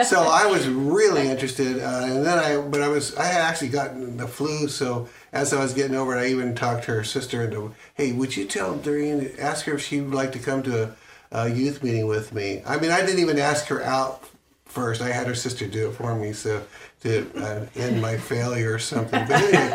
so 0.05 0.23
I 0.23 0.47
was 0.47 0.69
really 0.69 1.29
interested, 1.29 1.81
uh, 1.81 2.05
and 2.05 2.25
then 2.25 2.39
I, 2.39 2.61
but 2.61 2.83
I 2.83 2.89
was, 2.89 3.15
I 3.17 3.27
had 3.27 3.41
actually 3.41 3.69
gotten 3.69 4.17
the 4.17 4.27
flu, 4.27 4.69
so 4.69 5.09
as 5.33 5.53
I 5.53 5.63
was 5.63 5.75
getting 5.75 5.97
over 5.97 6.17
it, 6.17 6.21
I 6.21 6.27
even 6.27 6.55
talked 6.55 6.85
to 6.85 6.93
her 6.93 7.05
sister 7.05 7.45
into, 7.45 7.75
hey, 7.95 8.13
would 8.13 8.37
you 8.37 8.45
tell 8.47 8.77
Derene, 8.77 9.39
ask 9.39 9.67
her 9.67 9.75
if 9.75 9.83
she 9.83 10.01
would 10.01 10.15
like 10.15 10.33
to 10.33 10.39
come 10.39 10.63
to 10.65 10.85
a, 10.85 10.95
a 11.33 11.49
youth 11.49 11.83
meeting 11.83 12.07
with 12.07 12.33
me? 12.33 12.63
I 12.67 12.79
mean, 12.79 12.91
I 12.91 13.01
didn't 13.01 13.21
even 13.21 13.39
ask 13.39 13.67
her 13.67 13.83
out 13.83 14.25
first. 14.65 15.03
I 15.03 15.11
had 15.11 15.27
her 15.27 15.35
sister 15.35 15.67
do 15.67 15.91
it 15.91 15.95
for 15.95 16.15
me, 16.15 16.33
so 16.33 16.63
to 17.03 17.27
uh, 17.37 17.67
end 17.77 18.01
my 18.01 18.17
failure 18.17 18.75
or 18.75 18.79
something. 18.79 19.27
But 19.27 19.43
anyway, 19.43 19.73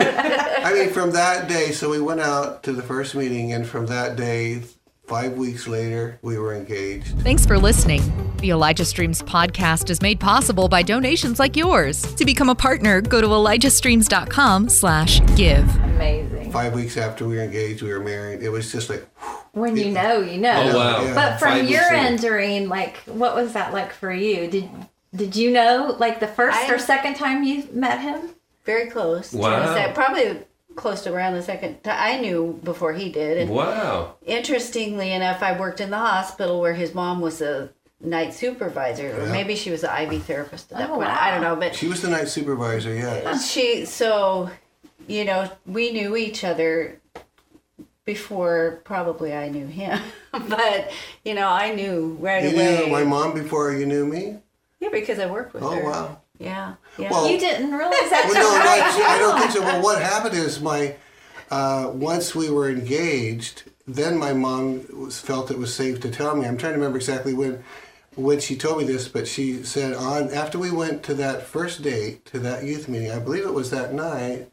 I 0.64 0.74
mean, 0.74 0.90
from 0.90 1.12
that 1.12 1.48
day, 1.50 1.72
so 1.72 1.90
we 1.90 2.00
went 2.00 2.22
out 2.22 2.64
to 2.64 2.72
the 2.72 2.84
first 2.84 3.16
meeting, 3.16 3.54
and 3.54 3.68
from 3.68 3.88
that 3.88 4.16
day, 4.16 4.64
five 5.08 5.34
weeks 5.34 5.68
later, 5.68 6.18
we 6.22 6.38
were 6.38 6.54
engaged. 6.54 7.08
Thanks 7.20 7.46
for 7.46 7.58
listening. 7.58 8.02
The 8.38 8.50
Elijah 8.52 8.86
Streams 8.86 9.22
podcast 9.22 9.90
is 9.90 10.02
made 10.02 10.20
possible 10.20 10.68
by 10.68 10.82
donations 10.84 11.40
like 11.40 11.56
yours. 11.56 12.02
To 12.16 12.26
become 12.26 12.50
a 12.50 12.56
partner, 12.56 13.02
go 13.02 13.22
to 13.22 13.28
elijahstreams.com 13.28 14.70
slash 14.70 15.22
give. 15.36 15.68
Amazing. 15.84 16.52
Five 16.52 16.74
weeks 16.74 16.98
after 16.98 17.28
we 17.28 17.36
were 17.38 17.44
engaged, 17.44 17.82
we 17.82 17.92
were 17.94 18.00
married. 18.00 18.42
It 18.44 18.50
was 18.50 18.72
just 18.72 18.90
like, 18.90 19.08
When 19.54 19.76
you 19.78 19.92
know, 19.92 20.20
you 20.22 20.40
know. 20.40 20.70
Oh, 20.72 20.78
wow. 20.78 21.04
Yeah. 21.04 21.14
But 21.14 21.40
from 21.40 21.52
Five 21.60 21.70
your 21.70 21.84
end, 21.84 22.20
Derene, 22.20 22.68
like, 22.68 22.98
what 23.06 23.36
was 23.36 23.54
that 23.54 23.74
like 23.74 23.94
for 23.94 24.12
you? 24.14 24.48
Did 24.50 24.70
did 25.16 25.36
you 25.36 25.50
know, 25.52 25.96
like, 25.98 26.20
the 26.20 26.28
first 26.28 26.58
I- 26.58 26.74
or 26.74 26.78
second 26.78 27.16
time 27.16 27.44
you 27.44 27.68
met 27.72 28.02
him? 28.02 28.32
Very 28.66 28.90
close. 28.90 29.32
Wow. 29.32 29.74
the 29.74 29.94
probably 29.94 30.40
close 30.76 31.02
to 31.04 31.14
around 31.14 31.34
the 31.34 31.42
second 31.42 31.84
time. 31.84 31.96
I 31.98 32.20
knew 32.20 32.60
before 32.64 32.94
he 32.94 33.10
did. 33.12 33.38
And 33.38 33.50
Wow. 33.52 34.16
interestingly 34.26 35.12
enough, 35.12 35.42
I 35.42 35.58
worked 35.60 35.80
in 35.82 35.90
the 35.90 35.98
hospital 35.98 36.60
where 36.62 36.74
his 36.74 36.94
mom 36.94 37.22
was 37.22 37.42
a 37.42 37.70
night 38.02 38.34
supervisor, 38.34 39.08
or 39.16 39.26
Yeah. 39.26 39.32
maybe 39.32 39.56
she 39.56 39.72
was 39.72 39.84
an 39.84 39.90
IV 39.92 40.24
therapist 40.24 40.72
at 40.72 40.78
that 40.80 40.90
Oh, 40.90 40.96
point. 40.96 41.08
wow. 41.10 41.18
I 41.20 41.32
don't 41.32 41.42
know, 41.42 41.56
but 41.56 41.74
she 41.76 41.88
was 41.88 42.02
the 42.02 42.10
night 42.10 42.28
supervisor, 42.28 42.94
yeah. 42.94 43.38
she 43.38 43.86
so 43.86 44.50
you 45.08 45.24
know 45.24 45.50
we 45.66 45.92
knew 45.92 46.16
each 46.16 46.44
other 46.44 47.00
before 48.06 48.82
probably 48.84 49.34
I 49.34 49.50
knew 49.50 49.66
him, 49.66 50.00
but 50.32 50.92
you 51.24 51.34
know 51.34 51.48
I 51.48 51.74
knew 51.74 52.18
right 52.20 52.44
You 52.44 52.50
away. 52.52 52.78
knew 52.78 52.88
my 52.88 53.04
mom 53.04 53.34
before 53.34 53.72
you 53.74 53.86
knew 53.86 54.06
me? 54.06 54.38
yeah, 54.80 54.90
because 54.92 55.18
I 55.20 55.26
worked 55.26 55.54
with 55.54 55.64
Oh, 55.64 55.72
her. 55.72 55.84
wow. 55.84 56.22
Yeah, 56.40 56.76
yeah. 56.98 57.10
Well- 57.12 57.30
You 57.30 57.40
didn't 57.40 57.72
realize 57.72 58.10
that 58.10 58.26
Well, 58.26 58.34
till 58.34 58.52
no, 58.52 58.58
right 58.58 59.10
I 59.10 59.18
don't 59.20 59.40
think 59.40 59.52
so. 59.52 59.62
Well, 59.62 59.82
what 59.82 60.02
happened 60.14 60.36
is 60.36 60.60
my 60.62 60.96
uh, 61.52 61.92
once 61.94 62.34
we 62.36 62.50
were 62.50 62.70
engaged, 62.70 63.64
then 63.88 64.18
my 64.18 64.34
mom 64.34 64.86
was, 64.94 65.20
felt 65.20 65.52
it 65.52 65.58
was 65.58 65.74
safe 65.74 66.00
to 66.02 66.10
tell 66.12 66.36
me. 66.36 66.46
I'm 66.48 66.58
trying 66.58 66.74
to 66.74 66.80
remember 66.80 66.98
exactly 66.98 67.34
when 67.34 67.64
when 68.16 68.40
she 68.40 68.56
told 68.56 68.78
me 68.78 68.86
this, 68.86 69.08
but 69.10 69.28
she 69.28 69.62
said 69.64 69.94
on 69.94 70.34
after 70.34 70.58
we 70.58 70.72
went 70.72 71.04
to 71.04 71.14
that 71.16 71.44
first 71.44 71.82
date 71.84 72.26
to 72.26 72.40
that 72.40 72.64
youth 72.64 72.88
meeting, 72.88 73.12
I 73.12 73.20
believe 73.20 73.44
it 73.46 73.54
was 73.54 73.72
that 73.72 73.94
night 73.94 74.50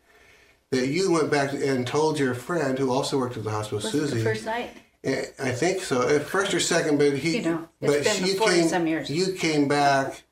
that 0.70 0.88
you 0.88 1.12
went 1.12 1.30
back 1.30 1.52
and 1.52 1.86
told 1.86 2.18
your 2.18 2.34
friend 2.34 2.78
who 2.78 2.90
also 2.90 3.18
worked 3.18 3.36
at 3.36 3.44
the 3.44 3.50
hospital, 3.50 3.76
Was 3.78 3.86
it 3.86 3.90
Susie. 3.92 4.18
the 4.18 4.24
first 4.24 4.44
night? 4.46 4.70
Eh, 5.04 5.24
I 5.42 5.50
think 5.52 5.82
so. 5.82 6.08
At 6.08 6.22
first 6.22 6.54
or 6.54 6.60
second, 6.60 6.98
but 6.98 7.12
he. 7.18 7.38
You 7.38 7.42
know, 7.42 7.68
it's 7.80 7.94
but 7.94 8.04
been 8.04 8.26
you 8.26 8.36
40 8.36 8.54
came. 8.54 8.68
some 8.68 8.86
years. 8.86 9.10
You 9.10 9.32
came 9.34 9.66
back. 9.68 10.22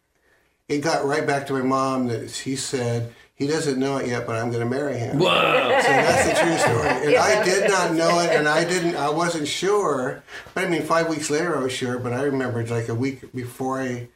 It 0.71 0.83
got 0.83 1.05
right 1.05 1.27
back 1.27 1.49
to 1.49 1.53
my 1.53 1.63
mom 1.63 2.07
that 2.07 2.31
she 2.31 2.55
said 2.55 3.13
he 3.35 3.49
doesn't 3.49 3.77
know 3.77 3.97
it 3.97 4.07
yet, 4.07 4.25
but 4.25 4.37
I'm 4.37 4.51
going 4.51 4.63
to 4.63 4.71
marry 4.71 4.97
him. 4.97 5.19
Wow. 5.19 5.81
So 5.81 5.89
that's 5.89 6.29
the 6.29 6.45
true 6.45 6.59
story. 6.59 7.07
And 7.07 7.17
I 7.17 7.43
did 7.43 7.69
not 7.69 7.95
know 7.95 8.21
it, 8.21 8.31
and 8.31 8.47
I 8.47 8.63
didn't. 8.63 8.95
I 8.95 9.11
wasn't 9.11 9.49
sure. 9.49 10.23
But 10.55 10.65
I 10.65 10.69
mean, 10.69 10.83
five 10.83 11.09
weeks 11.09 11.29
later, 11.29 11.59
I 11.59 11.63
was 11.63 11.73
sure. 11.73 11.99
But 11.99 12.13
I 12.13 12.23
remembered 12.23 12.71
like 12.71 12.89
a 12.89 12.95
week 12.95 13.35
before 13.35 13.81
I 13.81 14.09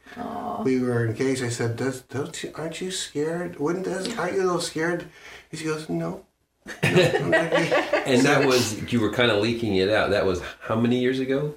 we 0.63 0.79
were 0.79 1.05
engaged. 1.07 1.43
I 1.43 1.49
said, 1.49 1.75
"Does 1.75 2.01
don't 2.03 2.41
you, 2.41 2.51
aren't 2.55 2.79
you 2.79 2.89
scared? 2.89 3.59
Wouldn't 3.59 3.83
does 3.83 4.17
aren't 4.17 4.35
you 4.35 4.43
a 4.43 4.45
little 4.45 4.61
scared?" 4.61 5.07
And 5.51 5.59
she 5.59 5.65
goes, 5.65 5.89
"No." 5.89 6.23
no 6.65 6.73
I'm 6.83 7.31
not 7.31 7.51
really." 7.51 7.73
And 8.05 8.21
that 8.21 8.45
was, 8.45 8.93
you 8.93 9.01
were 9.01 9.11
kind 9.11 9.29
of 9.29 9.41
leaking 9.41 9.75
it 9.75 9.89
out. 9.89 10.11
That 10.11 10.25
was 10.25 10.41
how 10.61 10.75
many 10.75 10.99
years 10.99 11.19
ago? 11.19 11.55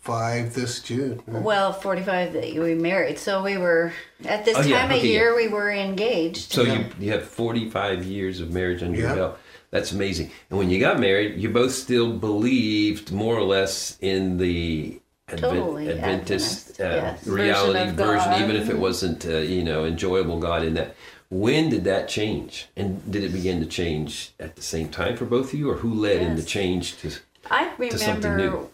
45 0.00 0.54
this 0.54 0.80
June. 0.80 1.22
Well, 1.26 1.72
forty-five 1.72 2.32
that 2.32 2.54
we 2.54 2.74
married, 2.74 3.18
so 3.18 3.42
we 3.42 3.58
were 3.58 3.92
at 4.24 4.44
this 4.44 4.56
Oh, 4.56 4.62
yeah, 4.62 4.80
time 4.80 4.90
of 4.92 4.98
okay, 4.98 5.08
year 5.08 5.36
we 5.36 5.48
were 5.48 5.70
engaged. 5.70 6.52
So 6.52 6.62
you, 6.62 6.86
you 6.98 7.12
have 7.12 7.24
45 7.24 8.04
years 8.04 8.40
of 8.40 8.50
marriage 8.52 8.82
under 8.82 8.98
your 8.98 9.14
belt. 9.14 9.38
That's 9.70 9.92
amazing. 9.92 10.30
And 10.48 10.58
when 10.58 10.70
you 10.70 10.80
got 10.80 10.98
married, 10.98 11.38
you 11.38 11.50
both 11.50 11.72
still 11.72 12.12
believed 12.16 13.12
more 13.12 13.36
or 13.36 13.42
less 13.44 13.98
in 14.00 14.38
the 14.38 15.00
Advent, 15.28 15.54
Totally 15.54 15.88
Adventist 15.90 16.80
Adventist, 16.80 16.80
uh, 16.80 16.84
yes. 16.84 17.26
reality 17.26 17.78
Version 17.78 17.96
version, 17.96 18.42
even 18.42 18.56
if 18.56 18.68
it 18.68 18.78
wasn't, 18.78 19.26
uh, 19.26 19.36
you 19.38 19.62
know, 19.62 19.84
enjoyable 19.84 20.40
God 20.40 20.64
in 20.64 20.74
that. 20.74 20.96
When 21.28 21.68
did 21.68 21.84
that 21.84 22.08
change? 22.08 22.68
And 22.76 23.12
did 23.12 23.22
it 23.22 23.32
begin 23.32 23.60
to 23.60 23.66
change 23.66 24.32
at 24.40 24.56
the 24.56 24.62
same 24.62 24.88
time 24.88 25.16
for 25.16 25.26
both 25.26 25.52
of 25.52 25.58
you, 25.58 25.70
or 25.70 25.76
who 25.76 25.94
led 25.94 26.20
in 26.20 26.34
the 26.34 26.42
change 26.42 26.96
to? 26.98 27.12
I 27.48 27.68
to 27.78 27.98
something 27.98 28.32
remember 28.32 28.58
new. 28.58 28.70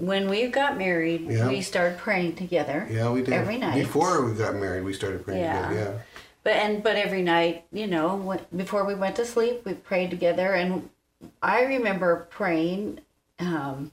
When 0.00 0.28
we 0.28 0.46
got 0.48 0.76
married, 0.78 1.22
Yeah. 1.30 1.48
we 1.48 1.60
started 1.60 1.98
praying 1.98 2.36
together. 2.36 2.86
Yeah, 2.90 3.10
we 3.10 3.22
did. 3.22 3.34
every 3.34 3.58
night. 3.58 3.74
Before 3.76 4.24
we 4.24 4.34
got 4.34 4.54
married, 4.56 4.84
we 4.84 4.92
started 4.92 5.24
praying 5.24 5.42
Yeah. 5.42 5.68
together. 5.68 5.90
Yeah. 5.96 5.98
But 6.42 6.52
and 6.54 6.82
but 6.82 6.96
every 6.96 7.22
night, 7.22 7.64
you 7.72 7.86
know, 7.86 8.16
when, 8.16 8.40
before 8.56 8.84
we 8.84 8.94
went 8.94 9.16
to 9.16 9.24
sleep, 9.26 9.62
we 9.64 9.74
prayed 9.74 10.10
together, 10.10 10.54
and 10.54 10.88
I 11.42 11.62
remember 11.64 12.26
praying 12.30 13.00
um, 13.38 13.92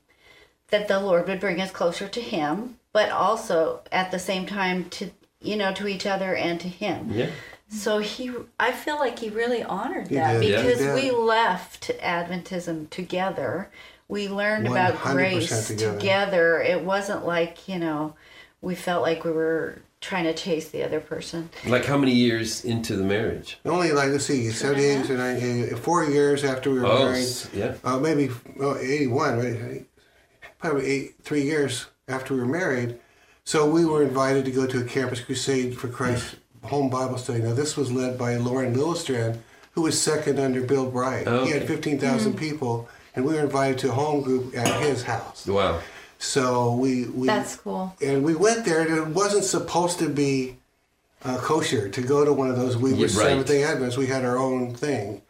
that 0.69 0.87
the 0.87 0.99
Lord 0.99 1.27
would 1.27 1.39
bring 1.41 1.59
us 1.61 1.71
closer 1.71 2.07
to 2.07 2.21
Him, 2.21 2.77
but 2.93 3.09
also 3.11 3.81
at 3.91 4.11
the 4.11 4.19
same 4.19 4.45
time 4.45 4.89
to 4.91 5.11
you 5.41 5.57
know 5.57 5.73
to 5.73 5.87
each 5.87 6.05
other 6.05 6.35
and 6.35 6.59
to 6.61 6.67
Him. 6.69 7.09
Yeah. 7.11 7.29
So 7.69 7.99
he, 7.99 8.31
I 8.57 8.71
feel 8.71 8.95
like 8.95 9.19
he 9.19 9.29
really 9.29 9.61
honored 9.61 10.07
He 10.07 10.15
that 10.15 10.39
did, 10.39 10.49
yeah, 10.49 10.61
because 10.61 10.79
did. 10.79 10.93
we 10.95 11.11
left 11.11 11.91
Adventism 12.01 12.89
together. 12.89 13.69
We 14.09 14.29
learned 14.29 14.67
about 14.67 14.99
grace 15.01 15.67
together. 15.67 15.97
together. 15.99 16.61
It 16.61 16.81
wasn't 16.81 17.25
like 17.25 17.67
you 17.67 17.77
know, 17.79 18.15
we 18.61 18.75
felt 18.75 19.01
like 19.01 19.25
we 19.25 19.31
were 19.31 19.79
trying 19.99 20.23
to 20.25 20.33
chase 20.33 20.69
the 20.69 20.83
other 20.83 20.99
person. 20.99 21.49
Like 21.65 21.85
how 21.85 21.97
many 21.97 22.13
years 22.13 22.63
into 22.63 22.95
the 22.95 23.03
marriage? 23.03 23.59
Only 23.65 23.91
like 23.91 24.09
let's 24.09 24.25
see, 24.25 24.49
seventy-eight 24.51 25.05
to 25.07 25.17
ninety, 25.17 25.75
four 25.75 26.05
years 26.05 26.43
after 26.45 26.69
we 26.71 26.79
were 26.79 26.85
Oh, 26.85 27.05
married. 27.05 27.23
s- 27.23 27.49
yeah. 27.53 27.75
Uh, 27.83 27.97
maybe 27.99 28.29
eighty 28.81 29.07
one. 29.07 29.39
right? 29.39 29.85
Probably 30.59 30.85
eight, 30.87 31.15
three 31.21 31.43
years 31.43 31.87
after 32.07 32.33
we 32.33 32.39
were 32.39 32.45
married. 32.47 32.97
So 33.43 33.69
we 33.69 33.85
were 33.85 34.03
invited 34.03 34.45
to 34.45 34.51
go 34.51 34.65
to 34.65 34.79
a 34.81 34.83
campus 34.83 35.19
crusade 35.21 35.77
for 35.77 35.87
Christ 35.87 36.35
home 36.63 36.89
Bible 36.89 37.17
study. 37.17 37.41
Now 37.43 37.53
this 37.53 37.75
was 37.77 37.91
led 37.91 38.17
by 38.17 38.35
Lauren 38.37 38.73
Lillestrand, 38.75 39.37
who 39.71 39.81
was 39.83 40.01
second 40.01 40.39
under 40.39 40.61
Bill 40.61 40.89
Bright. 40.89 41.27
He 41.27 41.51
had 41.51 41.63
Okay. 41.63 41.67
fifteen 41.67 41.99
people, 42.35 42.89
and 43.17 43.25
we 43.25 43.33
were 43.33 43.41
invited 43.41 43.79
to 43.79 43.89
a 43.89 43.91
home 43.91 44.21
group 44.21 44.55
at 44.55 44.79
his 44.81 45.01
house. 45.03 45.47
Wow. 45.47 45.81
So 46.19 46.73
we 46.75 47.05
we 47.05 47.25
That's 47.27 47.55
cool. 47.57 47.95
and 48.01 48.23
we 48.23 48.35
went 48.35 48.63
there, 48.63 48.81
and 48.81 48.95
it 48.95 49.07
wasn't 49.07 49.43
supposed 49.43 49.99
to 49.99 50.07
be 50.09 50.57
uh, 51.25 51.37
kosher 51.37 51.89
to 51.89 52.01
go 52.01 52.23
to 52.23 52.31
one 52.31 52.49
of 52.49 52.55
those. 52.57 52.77
We 52.77 52.91
were 52.91 52.97
Yeah, 52.99 53.03
right. 53.05 53.11
Seventh 53.11 53.47
Day 53.47 53.63
Adventists. 53.63 53.97
We 53.97 54.05
had 54.07 54.23
our 54.23 54.37
own 54.37 54.73
thing, 54.75 55.21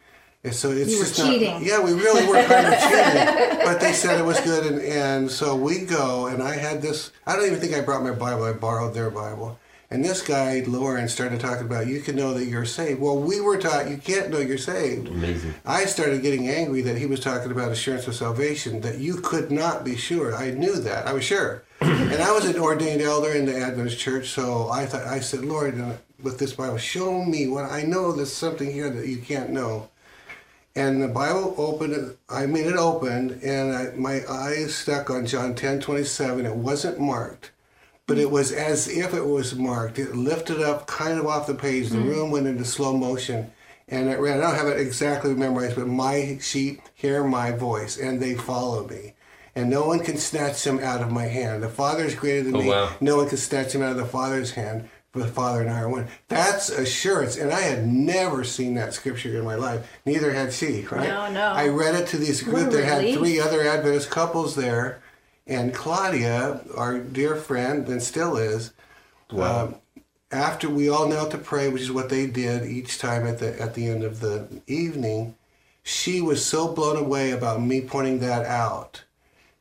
and 0.44 0.54
so 0.54 0.70
it's 0.70 0.90
You 0.90 0.98
were 0.98 1.04
just 1.04 1.18
not. 1.18 1.62
Yeah, 1.62 1.80
we 1.82 1.92
really 1.94 2.26
were 2.26 2.42
kind 2.44 2.66
of 2.66 2.78
cheating, 2.80 3.58
but 3.64 3.80
they 3.80 3.92
said 3.92 4.18
it 4.18 4.24
was 4.24 4.40
good, 4.40 4.66
and, 4.70 4.80
and 4.82 5.30
so 5.30 5.56
we 5.56 5.80
go, 5.86 6.26
and 6.26 6.42
I 6.42 6.56
had 6.56 6.80
this. 6.82 7.10
I 7.26 7.36
don't 7.36 7.46
even 7.46 7.58
think 7.60 7.74
I 7.74 7.80
brought 7.80 8.02
my 8.02 8.12
Bible. 8.12 8.44
I 8.44 8.52
borrowed 8.52 8.92
their 8.94 9.10
Bible. 9.10 9.58
And 9.90 10.04
this 10.04 10.20
guy, 10.20 10.62
Lauren, 10.66 11.08
started 11.08 11.40
talking 11.40 11.64
about 11.64 11.86
you 11.86 12.00
can 12.00 12.14
know 12.14 12.34
that 12.34 12.44
you're 12.44 12.66
saved. 12.66 13.00
Well, 13.00 13.18
we 13.18 13.40
were 13.40 13.56
taught 13.56 13.88
you 13.88 13.96
can't 13.96 14.28
know 14.28 14.38
you're 14.38 14.58
saved. 14.58 15.08
Amazing. 15.08 15.54
I 15.64 15.86
started 15.86 16.20
getting 16.20 16.46
angry 16.48 16.82
that 16.82 16.98
he 16.98 17.06
was 17.06 17.20
talking 17.20 17.50
about 17.50 17.72
assurance 17.72 18.06
of 18.06 18.14
salvation, 18.14 18.82
that 18.82 18.98
you 18.98 19.14
could 19.14 19.50
not 19.50 19.84
be 19.84 19.96
sure. 19.96 20.36
I 20.36 20.50
knew 20.50 20.76
that. 20.76 21.06
I 21.06 21.14
was 21.14 21.24
sure. 21.24 21.62
and 21.80 22.22
I 22.22 22.32
was 22.32 22.44
an 22.44 22.58
ordained 22.58 23.00
elder 23.00 23.32
in 23.32 23.46
the 23.46 23.56
Adventist 23.56 23.98
church, 23.98 24.28
so 24.28 24.68
I 24.68 24.84
thought 24.84 25.06
I 25.06 25.20
said, 25.20 25.44
Lord, 25.44 25.82
with 26.22 26.38
this 26.38 26.52
Bible, 26.52 26.76
show 26.76 27.24
me 27.24 27.46
what 27.46 27.64
I 27.64 27.82
know 27.82 28.12
there's 28.12 28.32
something 28.32 28.70
here 28.70 28.90
that 28.90 29.06
you 29.06 29.18
can't 29.18 29.50
know. 29.50 29.88
And 30.74 31.02
the 31.02 31.08
Bible 31.08 31.54
opened, 31.56 32.16
I 32.28 32.46
mean, 32.46 32.64
it 32.64 32.76
opened, 32.76 33.42
and 33.42 33.74
I, 33.74 33.90
my 33.96 34.20
eyes 34.28 34.74
stuck 34.74 35.08
on 35.10 35.26
John 35.26 35.54
10 35.54 35.80
27. 35.80 36.46
It 36.46 36.54
wasn't 36.54 37.00
marked, 37.00 37.52
but 38.08 38.18
it 38.18 38.30
was 38.30 38.50
as 38.50 38.88
if 38.88 39.12
it 39.12 39.26
was 39.26 39.54
marked. 39.54 39.98
It 39.98 40.16
lifted 40.16 40.60
up 40.62 40.86
kind 40.86 41.20
of 41.20 41.26
off 41.26 41.46
the 41.46 41.54
page. 41.54 41.90
The 41.90 41.98
mm-hmm. 41.98 42.08
room 42.08 42.30
went 42.30 42.46
into 42.46 42.64
slow 42.64 42.96
motion, 42.96 43.52
and 43.86 44.08
it 44.08 44.18
ran. 44.18 44.38
I 44.38 44.40
don't 44.40 44.54
have 44.54 44.66
it 44.66 44.80
exactly 44.80 45.34
memorized, 45.34 45.76
but 45.76 45.86
my 45.86 46.38
sheep 46.40 46.80
hear 46.94 47.22
my 47.22 47.52
voice, 47.52 47.98
and 47.98 48.18
they 48.18 48.34
follow 48.34 48.88
me. 48.88 49.14
And 49.54 49.68
no 49.68 49.86
one 49.86 50.00
can 50.00 50.16
snatch 50.16 50.64
them 50.64 50.80
out 50.80 51.02
of 51.02 51.12
my 51.12 51.26
hand. 51.26 51.62
The 51.62 51.68
Father 51.68 52.04
is 52.04 52.14
greater 52.14 52.44
than 52.44 52.56
Oh, 52.56 52.62
me. 52.62 52.68
wow. 52.68 52.90
No 53.00 53.16
one 53.16 53.28
can 53.28 53.36
snatch 53.36 53.74
them 53.74 53.82
out 53.82 53.92
of 53.92 53.98
the 53.98 54.06
Father's 54.06 54.52
hand. 54.52 54.88
For 55.12 55.20
the 55.20 55.26
Father 55.26 55.62
and 55.62 55.70
I 55.70 55.80
are 55.80 55.88
one. 55.88 56.06
That's 56.28 56.68
assurance, 56.68 57.36
and 57.36 57.50
I 57.50 57.62
had 57.62 57.86
never 57.86 58.44
seen 58.44 58.74
that 58.74 58.92
scripture 58.92 59.38
in 59.38 59.44
my 59.44 59.54
life. 59.54 59.90
Neither 60.04 60.34
had 60.34 60.52
she. 60.52 60.82
Right? 60.82 61.08
No, 61.08 61.30
no. 61.30 61.46
I 61.46 61.68
read 61.68 61.94
it 61.94 62.08
to 62.08 62.18
this 62.18 62.42
group 62.42 62.68
What 62.68 62.74
a 62.74 62.84
had 62.84 63.14
three 63.14 63.40
other 63.40 63.66
Adventist 63.66 64.10
couples 64.10 64.54
there, 64.54 65.00
and 65.48 65.74
Claudia, 65.74 66.60
our 66.76 66.98
dear 66.98 67.34
friend, 67.34 67.88
and 67.88 68.02
still 68.02 68.36
is. 68.36 68.72
Wow. 69.32 69.64
um, 69.64 69.74
after 70.30 70.68
we 70.68 70.88
all 70.88 71.08
knelt 71.08 71.30
to 71.30 71.38
pray, 71.38 71.68
which 71.68 71.82
is 71.82 71.90
what 71.90 72.10
they 72.10 72.26
did 72.26 72.66
each 72.70 72.98
time 72.98 73.26
at 73.26 73.38
the 73.38 73.60
at 73.60 73.74
the 73.74 73.88
end 73.88 74.04
of 74.04 74.20
the 74.20 74.46
evening, 74.66 75.34
she 75.82 76.20
was 76.20 76.44
so 76.44 76.72
blown 76.72 76.96
away 76.96 77.30
about 77.30 77.62
me 77.62 77.80
pointing 77.80 78.18
that 78.20 78.44
out 78.44 79.04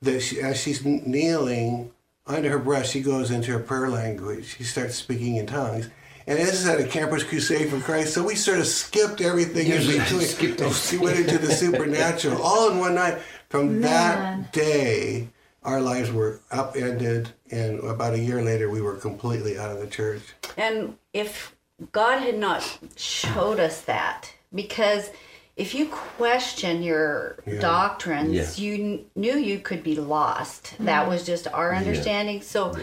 that 0.01 0.19
she, 0.21 0.41
as 0.41 0.59
she's 0.59 0.83
kneeling 0.83 1.91
under 2.25 2.49
her 2.49 2.59
breath, 2.59 2.87
she 2.87 3.01
goes 3.01 3.31
into 3.31 3.51
her 3.53 3.59
prayer 3.59 3.89
language. 3.89 4.57
She 4.57 4.63
starts 4.63 4.95
speaking 4.95 5.37
in 5.37 5.47
tongues. 5.47 5.89
And 6.27 6.37
this 6.37 6.53
is 6.55 6.67
at 6.67 6.81
a 6.81 6.83
campus 6.85 7.23
crusade 7.23 7.69
for 7.69 7.79
Christ, 7.79 8.13
so 8.13 8.21
we 8.21 8.35
sort 8.35 8.59
of 8.59 8.67
skipped 8.67 9.21
everything 9.21 9.67
in 9.67 9.87
between. 9.87 10.21
skipped 10.21 10.59
And 10.61 10.75
she 10.75 10.97
went 10.97 11.17
into 11.17 11.37
the 11.37 11.53
supernatural 11.53 12.41
all 12.41 12.71
in 12.71 12.79
one 12.79 12.95
night. 12.95 13.19
From 13.47 13.79
Man. 13.79 13.81
that 13.81 14.51
day, 14.51 15.29
our 15.67 15.81
lives 15.81 16.11
were 16.11 16.39
upended, 16.49 17.29
and 17.51 17.79
about 17.81 18.13
a 18.13 18.19
year 18.19 18.41
later, 18.41 18.69
we 18.69 18.81
were 18.81 18.95
completely 18.95 19.59
out 19.59 19.69
of 19.69 19.79
the 19.79 19.87
church. 19.87 20.21
And 20.55 20.97
if 21.13 21.53
God 21.91 22.19
had 22.21 22.37
not 22.39 22.79
showed 22.95 23.59
us 23.59 23.81
that, 23.81 24.33
because 24.55 25.11
if 25.57 25.75
you 25.75 25.87
question 25.87 26.81
your 26.83 27.39
Yeah. 27.45 27.59
doctrines, 27.59 28.57
Yeah. 28.57 28.63
you 28.65 28.77
kn- 28.77 29.05
knew 29.15 29.37
you 29.37 29.59
could 29.59 29.83
be 29.83 29.95
lost. 29.95 30.73
That 30.79 31.09
was 31.09 31.25
just 31.25 31.47
our 31.49 31.75
understanding. 31.75 32.41
So 32.41 32.73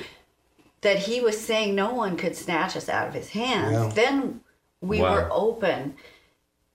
that 0.83 0.99
he 0.99 1.23
was 1.23 1.41
saying 1.41 1.75
no 1.75 1.95
one 1.95 2.19
could 2.19 2.37
snatch 2.37 2.77
us 2.77 2.91
out 2.91 3.09
of 3.09 3.15
his 3.15 3.31
hands. 3.31 3.73
Yeah. 3.73 3.89
Then 3.95 4.41
we 4.83 5.01
Wow. 5.01 5.15
were 5.15 5.29
open 5.33 5.95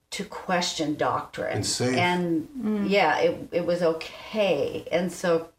to 0.09 0.23
question 0.25 0.95
doctrine. 0.95 1.57
And 1.57 1.65
safe. 1.65 1.95
And 1.95 2.47
mm. 2.59 2.89
yeah, 2.89 3.19
it, 3.19 3.47
it 3.51 3.65
was 3.67 3.83
okay. 3.83 4.87
And 4.91 5.11
so, 5.11 5.49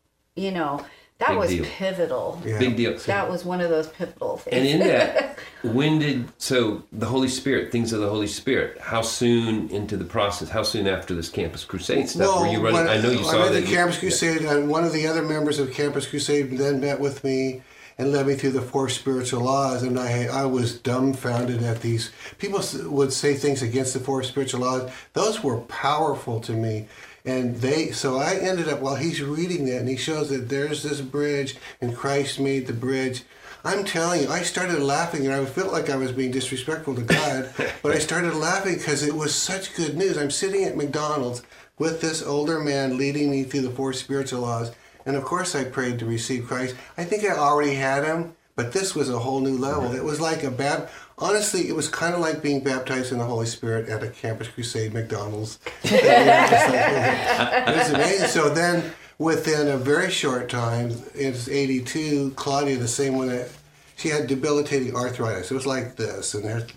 you 0.41 0.51
know, 0.51 0.85
that 1.19 1.29
Big 1.31 1.39
was 1.39 1.51
deal. 1.51 1.65
pivotal. 1.67 2.41
Yeah. 2.47 2.59
Big 2.59 2.77
deal. 2.77 2.97
That 3.01 3.29
was 3.29 3.45
one 3.45 3.61
of 3.61 3.69
those 3.69 3.89
pivotal 3.89 4.39
things. 4.39 4.57
And 4.57 4.67
in 4.67 4.79
that, 4.89 5.39
when 5.63 5.99
did 5.99 6.29
so 6.39 6.83
the 6.93 7.05
Holy 7.07 7.29
Spirit, 7.29 7.71
things 7.71 7.93
of 7.93 8.01
the 8.01 8.09
Holy 8.09 8.27
Spirit? 8.27 8.81
How 8.81 9.03
soon 9.03 9.69
into 9.69 9.99
the 9.99 10.05
process? 10.07 10.49
How 10.49 10.63
soon 10.63 10.87
after 10.89 11.15
this 11.15 11.29
Campus 11.29 11.63
Crusade 11.65 12.09
stuff 12.09 12.41
were 12.41 12.47
you 12.47 12.61
running? 12.61 12.87
when- 12.87 12.89
I 12.89 13.03
know 13.03 13.11
you 13.11 13.19
I'm 13.19 13.25
saw 13.25 13.47
in 13.47 13.53
that. 13.53 13.61
the 13.61 13.69
you- 13.69 13.77
Campus 13.77 13.99
Crusade, 13.99 14.41
and 14.47 14.71
one 14.71 14.85
of 14.85 14.95
the 14.95 15.07
other 15.07 15.23
members 15.23 15.59
of 15.59 15.71
Campus 15.75 16.07
Crusade 16.09 16.57
then 16.57 16.81
met 16.81 16.99
with 16.99 17.23
me 17.23 17.61
and 17.99 18.13
led 18.13 18.27
me 18.27 18.35
through 18.35 18.53
the 18.53 18.63
four 18.63 18.89
spiritual 18.89 19.43
laws. 19.43 19.83
And 19.83 19.99
I, 19.99 20.25
I 20.25 20.47
was 20.47 20.79
dumbfounded 20.79 21.63
at 21.63 21.83
these. 21.83 22.13
People 22.39 22.63
would 22.91 23.13
say 23.13 23.35
things 23.35 23.61
against 23.61 23.93
the 23.93 24.01
four 24.01 24.23
spiritual 24.23 24.61
laws. 24.61 24.91
Those 25.13 25.45
were 25.45 25.59
powerful 25.59 26.41
to 26.41 26.53
me. 26.53 26.87
And 27.25 27.57
they, 27.57 27.91
so 27.91 28.19
I 28.19 28.35
ended 28.35 28.69
up 28.69 28.81
while 28.81 28.97
he's 28.97 29.23
reading 29.23 29.67
that, 29.67 29.79
and 29.79 29.89
he 29.89 29.97
shows 29.97 30.31
that 30.31 30.49
there's 30.49 30.83
this 30.83 31.01
bridge, 31.01 31.57
and 31.81 31.97
Christ 31.97 32.41
made 32.41 32.67
the 32.67 32.73
bridge. 32.73 33.25
I'm 33.63 33.85
telling 33.85 34.23
you, 34.23 34.29
I 34.29 34.41
started 34.43 34.81
laughing, 34.81 35.27
and 35.27 35.35
I 35.35 35.45
felt 35.45 35.73
like 35.73 35.91
I 35.91 35.97
was 35.97 36.13
being 36.13 36.31
disrespectful 36.31 36.95
to 36.95 37.03
God, 37.03 37.53
but 37.83 37.93
I 37.93 37.99
started 37.99 38.35
laughing 38.35 38.77
because 38.77 39.03
it 39.03 39.15
was 39.15 39.35
such 39.35 39.75
good 39.75 39.97
news. 39.97 40.17
I'm 40.17 40.31
sitting 40.31 40.65
at 40.65 40.77
McDonald's 40.77 41.43
with 41.79 42.01
this 42.01 42.23
older 42.23 42.59
man 42.61 42.97
leading 42.97 43.31
me 43.31 43.45
through 43.45 43.63
the 43.63 43.71
four 43.71 43.93
spiritual 43.93 44.41
laws, 44.41 44.73
and 45.05 45.15
of 45.15 45.25
course 45.25 45.55
I 45.55 45.65
prayed 45.65 45.99
to 45.99 46.07
receive 46.07 46.47
Christ. 46.47 46.75
I 46.97 47.05
think 47.05 47.25
I 47.25 47.37
already 47.37 47.75
had 47.75 48.05
him, 48.05 48.35
but 48.57 48.73
this 48.73 48.95
was 48.95 49.11
a 49.11 49.19
whole 49.19 49.41
new 49.41 49.57
level. 49.57 49.95
It 49.95 50.05
was 50.05 50.21
like 50.21 50.43
a 50.43 50.51
bab. 50.51 50.89
Honestly, 51.21 51.69
it 51.69 51.77
was 51.77 51.87
kind 51.89 52.15
of 52.15 52.21
like 52.21 52.43
being 52.43 52.65
baptized 52.65 53.13
in 53.13 53.19
the 53.19 53.25
Holy 53.25 53.45
Spirit 53.45 53.91
at 53.91 54.03
a 54.03 54.09
Campus 54.09 54.49
Crusade 54.49 54.95
McDonald's. 54.95 55.59
it 55.85 57.77
was 57.77 57.91
amazing. 57.91 58.29
So 58.29 58.49
then, 58.49 58.91
within 59.19 59.69
a 59.69 59.77
very 59.77 60.11
short 60.11 60.49
time, 60.49 60.93
it's 61.15 61.47
82, 61.47 62.33
Claudia, 62.37 62.79
the 62.79 62.89
same 62.89 63.17
one 63.17 63.29
that 63.29 63.51
she 63.97 64.09
had 64.09 64.29
debilitating 64.29 64.97
arthritis. 64.97 65.51
It 65.51 65.55
was 65.55 65.67
like 65.67 65.97
this, 65.97 66.35
and 66.35 66.73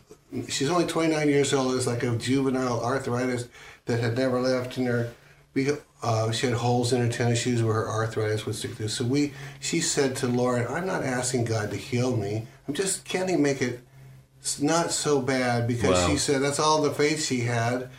she's 0.50 0.70
only 0.70 0.88
29 0.88 1.30
years 1.30 1.54
old. 1.54 1.76
It's 1.76 1.88
like 1.88 2.04
a 2.04 2.16
juvenile 2.18 2.84
arthritis 2.84 3.48
that 3.86 4.02
had 4.02 4.18
never 4.18 4.42
left 4.42 4.78
in 4.78 4.86
her. 4.88 5.14
Uh, 6.02 6.32
she 6.32 6.48
had 6.48 6.56
holes 6.58 6.92
in 6.92 7.00
her 7.00 7.10
tennis 7.10 7.40
shoes 7.40 7.64
where 7.64 7.76
her 7.76 7.90
arthritis 7.90 8.46
would 8.46 8.56
stick 8.56 8.72
through. 8.72 8.90
So 8.90 9.06
we, 9.06 9.32
she 9.62 9.80
said 9.80 10.18
to 10.18 10.28
Lauren, 10.28 10.68
"I'm 10.68 10.86
not 10.86 11.04
asking 11.04 11.46
God 11.46 11.70
to 11.72 11.78
heal 11.78 12.18
me. 12.18 12.46
I'm 12.68 12.74
just, 12.74 13.06
can 13.06 13.30
He 13.30 13.38
make 13.38 13.62
it 13.62 13.80
not 14.62 14.92
so 14.92 15.22
bad?" 15.22 15.68
Because 15.68 15.92
Wow. 15.98 16.10
she 16.10 16.18
said 16.18 16.42
that's 16.42 16.60
all 16.60 16.82
the 16.82 16.92
faith 16.92 17.24
she 17.26 17.42
had 17.42 17.90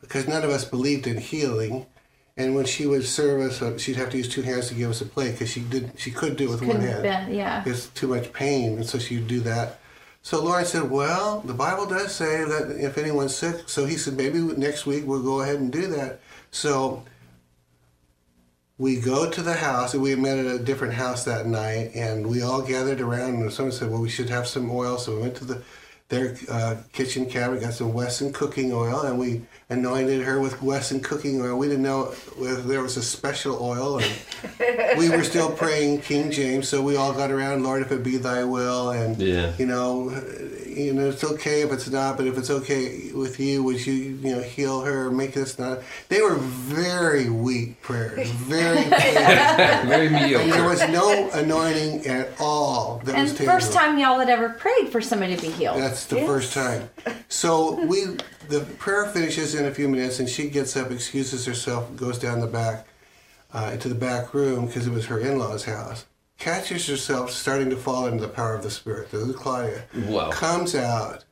because 0.00 0.26
none 0.28 0.42
of 0.44 0.50
us 0.50 0.64
believed 0.64 1.06
in 1.06 1.18
healing. 1.18 1.86
And 2.34 2.54
when 2.54 2.64
she 2.64 2.86
would 2.86 3.04
serve 3.04 3.42
us, 3.42 3.60
uh, 3.60 3.76
she'd 3.76 3.96
have 3.96 4.08
to 4.10 4.16
use 4.16 4.28
two 4.28 4.40
hands 4.40 4.68
to 4.68 4.74
give 4.74 4.88
us 4.90 5.02
a 5.02 5.04
plate 5.04 5.32
because 5.32 5.50
she 5.50 5.60
did. 5.60 5.92
She 5.98 6.10
could 6.10 6.36
do 6.36 6.44
it 6.44 6.50
with 6.50 6.60
one 6.62 6.76
Couldn't 6.78 6.88
hand. 6.88 7.02
bend, 7.02 7.34
yeah. 7.36 7.62
It's 7.66 7.86
too 7.88 8.08
much 8.08 8.32
pain, 8.32 8.76
and 8.78 8.86
so 8.86 8.98
she'd 8.98 9.26
do 9.28 9.40
that. 9.40 9.78
So 10.22 10.42
Lauren 10.42 10.64
said, 10.64 10.90
"Well, 10.90 11.40
the 11.44 11.52
Bible 11.52 11.84
does 11.84 12.14
say 12.14 12.42
that 12.44 12.70
if 12.78 12.96
anyone's 12.96 13.34
sick." 13.34 13.68
So 13.68 13.84
he 13.84 13.96
said, 13.98 14.16
"Maybe 14.16 14.38
next 14.38 14.86
week 14.86 15.04
we'll 15.06 15.22
go 15.22 15.42
ahead 15.42 15.56
and 15.56 15.70
do 15.70 15.86
that." 15.88 16.20
So 16.50 17.04
we 18.78 18.96
go 18.96 19.28
to 19.30 19.42
the 19.42 19.54
house, 19.54 19.92
and 19.94 20.02
we 20.02 20.14
met 20.14 20.38
at 20.38 20.46
a 20.46 20.58
different 20.58 20.94
house 20.94 21.24
that 21.24 21.46
night, 21.46 21.90
and 21.94 22.26
we 22.26 22.40
all 22.42 22.62
gathered 22.62 23.00
around. 23.00 23.34
And 23.42 23.52
someone 23.52 23.72
said, 23.72 23.90
"Well, 23.90 24.00
we 24.00 24.08
should 24.08 24.30
have 24.30 24.46
some 24.48 24.70
oil." 24.70 24.96
So 24.96 25.16
we 25.16 25.20
went 25.22 25.34
to 25.36 25.44
the 25.44 25.62
their 26.12 26.36
uh, 26.50 26.76
kitchen 26.92 27.24
cabinet, 27.24 27.62
got 27.62 27.72
some 27.72 27.94
Wesson 27.94 28.34
cooking 28.34 28.70
oil, 28.70 29.00
and 29.00 29.18
we 29.18 29.40
anointed 29.70 30.20
her 30.22 30.38
with 30.40 30.60
Wesson 30.62 31.00
cooking 31.00 31.40
oil. 31.40 31.56
We 31.56 31.68
didn't 31.68 31.82
know 31.82 32.04
whether 32.36 32.60
there 32.60 32.82
was 32.82 32.98
a 32.98 33.02
special 33.02 33.56
oil, 33.62 33.98
and 33.98 34.14
we 34.98 35.08
were 35.08 35.24
still 35.24 35.50
praying 35.50 36.02
King 36.02 36.30
James. 36.30 36.68
So 36.68 36.82
we 36.82 36.96
all 36.96 37.14
got 37.14 37.30
around, 37.30 37.62
Lord, 37.64 37.80
if 37.80 37.90
it 37.92 38.02
be 38.04 38.18
Thy 38.18 38.44
will, 38.44 38.90
and 38.90 39.16
Yeah. 39.16 39.54
you 39.58 39.64
know, 39.64 40.10
you 40.76 40.92
know, 40.92 41.08
it's 41.08 41.24
okay 41.24 41.62
if 41.62 41.72
it's 41.72 41.88
not, 41.88 42.16
but 42.16 42.26
if 42.26 42.36
it's 42.38 42.50
okay 42.50 43.10
with 43.12 43.38
you, 43.38 43.62
would 43.62 43.84
you, 43.86 43.94
you 43.94 44.36
know, 44.36 44.42
heal 44.42 44.82
her, 44.82 45.10
make 45.10 45.34
this 45.34 45.58
not? 45.58 45.80
They 46.08 46.20
were 46.20 46.36
very 46.36 47.28
weak 47.30 47.80
prayers, 47.82 48.30
very. 48.30 48.76
painful. 48.90 49.88
Very 49.88 50.06
And 50.06 50.52
there 50.52 50.68
was 50.68 50.80
no 50.88 51.30
anointing 51.30 52.06
at 52.06 52.30
all. 52.40 53.00
That 53.04 53.14
And 53.14 53.30
was 53.30 53.38
first 53.38 53.72
time 53.72 53.98
y'all 53.98 54.18
had 54.18 54.28
ever 54.28 54.50
prayed 54.50 54.90
for 54.90 55.00
somebody 55.00 55.36
to 55.36 55.42
be 55.42 55.50
healed. 55.50 55.78
That's 55.78 56.06
the 56.06 56.24
first 56.26 56.52
time. 56.52 56.90
So 57.28 57.84
we, 57.86 58.16
the 58.48 58.60
prayer 58.78 59.06
finishes 59.06 59.54
in 59.54 59.66
a 59.66 59.74
few 59.74 59.88
minutes, 59.88 60.20
and 60.20 60.28
she 60.28 60.48
gets 60.48 60.76
up, 60.76 60.90
excuses 60.90 61.46
herself, 61.46 61.94
goes 61.96 62.18
down 62.18 62.40
the 62.40 62.46
back, 62.46 62.86
uh, 63.52 63.70
into 63.72 63.88
the 63.88 63.94
back 63.94 64.34
room 64.34 64.66
because 64.66 64.86
it 64.86 64.92
was 64.92 65.06
her 65.06 65.18
in-laws' 65.18 65.64
house. 65.64 66.06
Catches 66.42 66.88
herself 66.88 67.30
starting 67.30 67.70
to 67.70 67.76
fall 67.76 68.06
into 68.06 68.20
the 68.20 68.28
power 68.28 68.56
of 68.56 68.64
the 68.64 68.70
Spirit. 68.70 69.12
This 69.12 69.22
is 69.22 69.36
Claudia. 69.36 69.84
Wow. 70.08 70.30
Comes 70.30 70.74
out, 70.74 71.24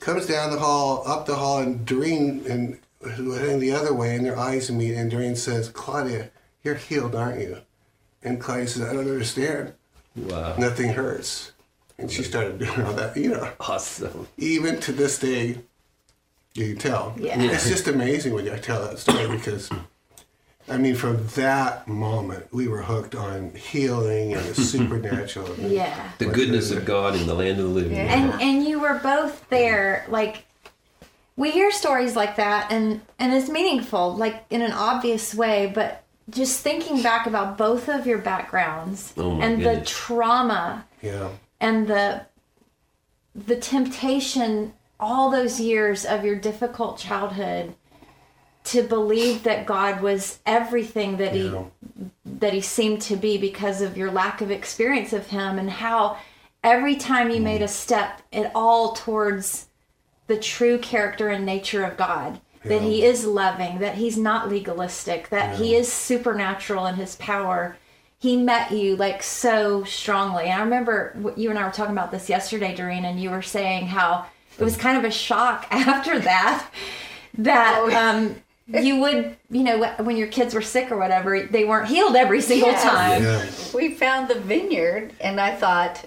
comes 0.00 0.26
down 0.26 0.50
the 0.50 0.58
hall, 0.58 1.02
up 1.06 1.24
the 1.24 1.34
hall, 1.36 1.60
and 1.60 1.86
Derene 1.86 2.44
and 2.44 2.78
heading 3.02 3.58
the 3.58 3.72
other 3.72 3.94
way, 3.94 4.14
and 4.14 4.26
their 4.26 4.38
eyes 4.38 4.70
meet, 4.70 4.92
and 4.96 5.10
Derene 5.10 5.34
says, 5.38 5.70
"Claudia, 5.70 6.30
you're 6.62 6.74
healed, 6.74 7.14
aren't 7.14 7.40
you?" 7.40 7.62
And 8.22 8.38
Claudia 8.38 8.68
says, 8.68 8.82
"I 8.82 8.92
don't 8.92 9.08
understand. 9.08 9.72
Wow. 10.14 10.56
Nothing 10.58 10.90
hurts." 10.90 11.52
And 11.96 12.10
she 12.10 12.22
started 12.22 12.58
doing 12.58 12.82
all 12.82 12.92
that, 12.92 13.16
you 13.16 13.30
know 13.30 13.50
Awesome. 13.60 14.28
even 14.36 14.78
to 14.80 14.92
this 14.92 15.18
day, 15.18 15.60
you 16.52 16.66
can 16.74 16.76
tell. 16.76 17.14
Yeah. 17.18 17.40
It's 17.40 17.66
just 17.66 17.88
amazing 17.88 18.34
when 18.34 18.46
I 18.50 18.58
tell 18.58 18.84
that 18.84 18.98
story 18.98 19.26
because, 19.28 19.70
I 20.68 20.78
mean, 20.78 20.94
from 20.94 21.26
that 21.34 21.88
moment, 21.88 22.46
we 22.52 22.68
were 22.68 22.82
hooked 22.82 23.14
on 23.14 23.50
healing 23.54 24.34
and 24.34 24.44
the 24.46 24.54
supernatural. 24.62 25.54
yeah. 25.58 26.12
The 26.18 26.26
goodness 26.26 26.70
of 26.70 26.84
God 26.84 27.16
in 27.16 27.26
the 27.26 27.34
land 27.34 27.58
of 27.58 27.64
the 27.64 27.70
living. 27.70 27.98
and 27.98 28.40
and 28.40 28.64
you 28.64 28.78
were 28.80 28.94
both 29.02 29.48
there 29.48 30.06
like 30.08 30.44
we 31.36 31.50
hear 31.50 31.70
stories 31.72 32.14
like 32.14 32.36
that 32.36 32.70
and 32.70 33.00
and 33.18 33.32
it's 33.34 33.48
meaningful 33.48 34.14
like 34.14 34.44
in 34.50 34.62
an 34.62 34.72
obvious 34.72 35.34
way 35.34 35.70
but 35.74 36.04
just 36.30 36.60
thinking 36.60 37.02
back 37.02 37.26
about 37.26 37.58
both 37.58 37.88
of 37.88 38.06
your 38.06 38.18
backgrounds 38.18 39.12
Oh 39.16 39.32
my 39.34 39.44
and 39.46 39.64
the 39.64 39.80
trauma 39.84 40.84
Yeah. 41.02 41.30
and 41.60 41.88
the 41.88 42.26
the 43.34 43.56
temptation 43.56 44.74
all 45.00 45.30
those 45.30 45.58
years 45.58 46.04
of 46.04 46.24
your 46.24 46.36
difficult 46.36 46.98
childhood 46.98 47.74
to 48.64 48.82
believe 48.82 49.42
that 49.42 49.66
God 49.66 50.02
was 50.02 50.38
everything 50.46 51.16
that 51.16 51.34
he 51.34 51.52
that 52.24 52.52
he 52.52 52.60
seemed 52.60 53.00
to 53.02 53.16
be 53.16 53.38
because 53.38 53.82
of 53.82 53.96
your 53.96 54.10
lack 54.10 54.40
of 54.40 54.50
experience 54.50 55.12
of 55.12 55.28
him 55.28 55.58
and 55.58 55.70
how 55.70 56.16
every 56.64 56.96
time 56.96 57.30
you 57.30 57.40
made 57.40 57.62
a 57.62 57.68
step 57.68 58.22
it 58.32 58.50
all 58.54 58.92
towards 58.92 59.66
the 60.26 60.36
true 60.36 60.78
character 60.78 61.28
and 61.28 61.44
nature 61.44 61.84
of 61.84 61.96
God. 61.96 62.40
That 62.64 62.82
he 62.82 63.04
is 63.04 63.26
loving 63.26 63.80
that 63.80 63.96
he's 63.96 64.16
not 64.16 64.48
legalistic 64.48 65.30
that 65.30 65.58
he 65.58 65.74
is 65.74 65.92
supernatural 65.92 66.86
in 66.86 66.94
his 66.94 67.16
power. 67.16 67.76
He 68.20 68.36
met 68.36 68.70
you 68.70 68.94
like 68.94 69.20
so 69.24 69.82
strongly. 69.82 70.44
And 70.44 70.52
i 70.52 70.62
remember 70.62 71.12
what 71.16 71.36
you 71.36 71.50
and 71.50 71.58
i 71.58 71.64
were 71.64 71.72
talking 71.72 71.92
about 71.92 72.12
this 72.12 72.28
yesterday 72.28 72.72
Derene 72.72 73.02
and 73.02 73.20
you 73.20 73.30
were 73.30 73.42
saying 73.42 73.88
how 73.88 74.26
it 74.56 74.62
was 74.62 74.76
kind 74.76 74.96
of 74.96 75.02
a 75.02 75.10
shock 75.10 75.66
after 75.72 76.20
that 76.20 76.70
that 77.38 77.92
um 77.92 78.36
you 78.68 79.00
would 79.00 79.36
you 79.50 79.62
know 79.64 79.92
when 80.00 80.16
your 80.16 80.28
kids 80.28 80.54
were 80.54 80.62
sick 80.62 80.90
or 80.92 80.96
whatever 80.96 81.42
they 81.50 81.64
weren't 81.64 81.88
healed 81.88 82.14
every 82.16 82.40
single 82.40 82.68
Yes. 82.70 82.82
time 82.82 83.22
Yeah. 83.22 83.46
we 83.76 83.92
found 83.94 84.28
the 84.28 84.36
vineyard 84.38 85.12
and 85.20 85.40
i 85.40 85.54
thought 85.54 86.06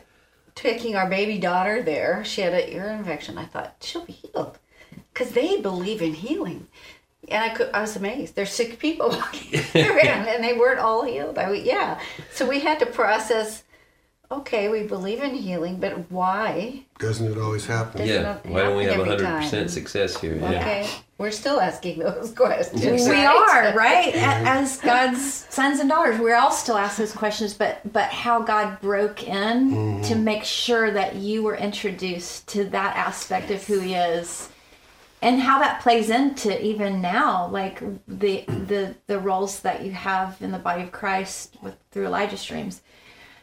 taking 0.56 0.96
our 0.96 1.10
baby 1.10 1.38
daughter 1.38 1.82
there 1.84 2.24
she 2.24 2.41
had 2.41 2.54
an 2.54 2.70
ear 2.70 2.88
infection 2.88 3.38
i 3.38 3.46
thought 3.46 3.76
she'll 3.82 4.06
be 4.06 4.13
healed 4.13 4.58
because 5.13 5.32
they 5.34 5.60
believe 5.60 6.02
in 6.02 6.13
healing 6.13 6.68
And 7.28 7.44
I 7.44 7.50
could, 7.56 7.72
I 7.74 7.82
was 7.82 7.96
amazed. 7.96 8.36
There's 8.36 8.52
sick 8.52 8.78
people 8.78 9.10
walking 9.10 9.60
around, 9.76 10.28
and 10.30 10.44
they 10.44 10.54
weren't 10.54 10.78
all 10.80 11.04
healed. 11.04 11.39
I 11.39 11.50
mean, 11.50 11.65
yeah. 11.65 11.98
So 12.32 12.46
we 12.48 12.60
had 12.60 12.78
to 12.82 12.86
process. 12.86 13.63
Okay, 14.32 14.70
we 14.70 14.84
believe 14.84 15.22
in 15.22 15.36
healing, 15.36 15.80
but 15.80 16.10
why? 16.12 16.84
Doesn't 16.98 17.32
it 17.32 17.38
always 17.38 17.66
happen? 17.66 18.02
Does 18.02 18.10
Yeah. 18.10 18.22
not 18.22 18.46
Why 18.46 18.64
don't 18.64 18.78
we 18.78 18.86
have 18.86 18.96
happen 18.96 19.20
100% 19.20 19.50
time. 19.52 19.68
success 19.70 20.18
here? 20.20 20.36
Yeah. 20.36 20.50
Okay, 20.60 20.90
we're 21.18 21.32
still 21.32 21.60
asking 21.62 22.00
those 22.00 22.32
questions. 22.36 22.84
we 22.84 23.12
right? 23.12 23.26
are 23.28 23.78
right 23.78 24.14
A- 24.16 24.18
as 24.18 24.78
god's 24.82 25.46
sons 25.50 25.80
and 25.80 25.90
daughters 25.90 26.20
we're 26.20 26.36
all 26.36 26.52
still 26.52 26.78
asking 26.78 27.06
those 27.06 27.16
questions 27.16 27.54
but 27.54 27.80
but 27.94 28.10
how 28.10 28.42
god 28.42 28.82
broke 28.82 29.24
in 29.24 29.70
to 29.70 29.76
mm-hmm. 30.14 30.24
make 30.24 30.44
sure 30.44 30.92
that 30.92 31.16
you 31.16 31.42
were 31.44 31.56
introduced 31.56 32.48
to 32.50 32.66
that 32.66 32.96
aspect 32.98 33.50
of 33.52 33.66
who 33.66 33.80
he 33.80 33.94
is 33.96 34.50
and 35.22 35.40
how 35.42 35.60
that 35.60 35.82
plays 35.82 36.10
into 36.10 36.62
even 36.64 37.02
now 37.02 37.48
like 37.48 37.80
the 38.08 38.44
the 38.48 38.96
the 39.08 39.20
roles 39.20 39.62
that 39.62 39.84
you 39.86 39.92
have 39.92 40.36
in 40.42 40.52
the 40.52 40.60
body 40.60 40.84
of 40.84 40.92
christ 40.92 41.56
with 41.62 41.76
through 41.92 42.06
Elijah's 42.06 42.42
streams 42.42 42.82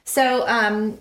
so 0.04 0.46
um 0.46 1.00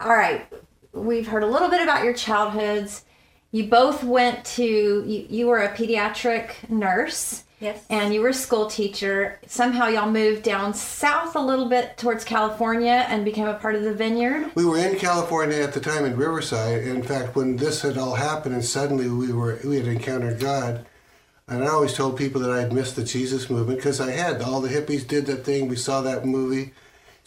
all 0.00 0.14
right. 0.14 0.46
We've 0.92 1.26
heard 1.26 1.42
a 1.42 1.46
little 1.46 1.68
bit 1.68 1.82
about 1.82 2.04
your 2.04 2.14
childhoods. 2.14 3.04
You 3.50 3.64
both 3.68 4.04
went 4.04 4.44
to 4.56 4.64
you, 4.64 5.26
you 5.28 5.46
were 5.46 5.58
a 5.58 5.74
pediatric 5.74 6.68
nurse. 6.68 7.44
Yes. 7.60 7.84
and 7.90 8.14
you 8.14 8.20
were 8.20 8.28
a 8.28 8.34
school 8.34 8.68
teacher. 8.70 9.40
Somehow 9.48 9.88
y'all 9.88 10.08
moved 10.08 10.44
down 10.44 10.72
south 10.74 11.34
a 11.34 11.40
little 11.40 11.68
bit 11.68 11.98
towards 11.98 12.22
california 12.22 13.04
and 13.08 13.24
became 13.24 13.48
a 13.48 13.54
part 13.54 13.74
of 13.74 13.82
the 13.82 13.92
vineyard? 13.92 14.52
We 14.54 14.64
were 14.64 14.78
in 14.78 14.96
California 14.96 15.56
at 15.60 15.72
the 15.72 15.80
time 15.80 16.04
in 16.04 16.16
Riverside. 16.16 16.84
In 16.84 17.02
fact, 17.02 17.34
when 17.34 17.56
this 17.56 17.82
had 17.82 17.98
all 17.98 18.14
happened, 18.14 18.54
and 18.54 18.64
suddenly 18.64 19.08
we 19.10 19.32
were 19.32 19.58
we 19.64 19.76
had 19.76 19.88
encountered 19.88 20.38
God, 20.38 20.86
and 21.48 21.64
I 21.64 21.66
always 21.66 21.94
told 21.94 22.16
people 22.16 22.40
that 22.42 22.50
I'd 22.52 22.72
missed 22.72 22.94
the 22.94 23.02
Jesus 23.02 23.50
movement 23.50 23.78
because 23.80 24.00
I 24.00 24.12
had. 24.12 24.40
All 24.40 24.60
the 24.60 24.68
hippies 24.68 25.04
did 25.04 25.26
that 25.26 25.44
thing. 25.44 25.66
We 25.66 25.74
saw 25.74 26.00
that 26.02 26.24
movie, 26.24 26.74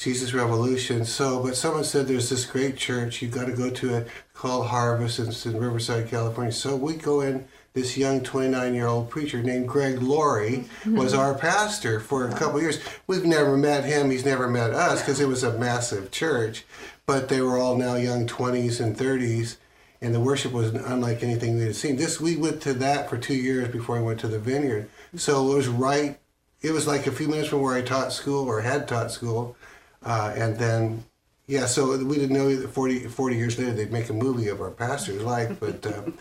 Jesus 0.02 0.34
Revolution. 0.34 1.06
So, 1.06 1.44
but 1.44 1.56
someone 1.56 1.84
said 1.84 2.08
there's 2.08 2.30
this 2.30 2.46
great 2.46 2.76
church 2.76 3.22
you've 3.22 3.34
got 3.34 3.46
to 3.46 3.54
go 3.54 3.70
to 3.70 3.98
it 3.98 4.08
called 4.34 4.68
Harvest. 4.68 5.20
It's 5.20 5.46
in 5.46 5.60
Riverside, 5.60 6.10
California. 6.10 6.52
So 6.52 6.76
we 6.76 6.96
go 6.96 7.22
in. 7.22 7.48
This 7.74 7.96
young 7.96 8.22
29 8.22 8.74
year 8.74 8.88
old 8.88 9.10
preacher 9.10 9.42
named 9.42 9.70
Greg 9.70 10.02
Laurie 10.02 10.66
mm-hmm. 10.82 10.98
was 10.98 11.14
our 11.14 11.34
pastor 11.34 12.02
for 12.02 12.28
a 12.28 12.34
couple 12.34 12.60
years. 12.60 12.82
We've 13.08 13.24
never 13.24 13.56
met 13.56 13.86
him. 13.86 14.10
He's 14.10 14.26
never 14.26 14.50
met 14.50 14.72
us 14.72 15.00
because 15.00 15.22
it 15.22 15.30
was 15.30 15.44
a 15.44 15.58
massive 15.58 16.12
church. 16.12 16.66
But 17.06 17.30
they 17.30 17.40
were 17.40 17.58
all 17.58 17.78
now 17.78 17.96
young 17.96 18.28
20s 18.28 18.82
and 18.82 18.98
30s, 18.98 19.56
and 20.02 20.14
the 20.14 20.20
worship 20.20 20.52
was 20.52 20.74
unlike 20.74 21.24
anything 21.24 21.56
we 21.56 21.64
had 21.64 21.78
seen. 21.78 21.96
This 21.96 22.20
we 22.20 22.36
went 22.36 22.62
to 22.64 22.74
that 22.74 23.10
for 23.10 23.18
two 23.18 23.36
years 23.36 23.70
before 23.70 23.98
I 23.98 24.02
went 24.02 24.20
to 24.20 24.28
the 24.28 24.40
vineyard. 24.40 24.90
So 25.16 25.50
it 25.50 25.56
was 25.56 25.70
right. 25.70 26.20
It 26.62 26.72
was 26.72 26.88
like 26.88 27.08
a 27.08 27.12
few 27.12 27.30
minutes 27.30 27.48
from 27.48 27.62
where 27.62 27.76
I 27.76 27.82
taught 27.84 28.12
school 28.12 28.50
or 28.50 28.60
had 28.60 28.86
taught 28.86 29.12
school, 29.12 29.56
uh, 30.04 30.34
and 30.36 30.58
then 30.58 31.04
yeah. 31.48 31.66
So 31.66 31.98
we 31.98 32.16
didn't 32.18 32.36
know 32.36 32.56
that 32.56 32.70
40, 32.70 33.08
40 33.08 33.36
years 33.36 33.60
later 33.60 33.74
they'd 33.74 33.92
make 33.92 34.10
a 34.10 34.14
movie 34.14 34.48
of 34.48 34.62
our 34.62 34.72
pastor's 34.72 35.22
life, 35.22 35.60
but. 35.60 35.86
Uh, 35.86 36.04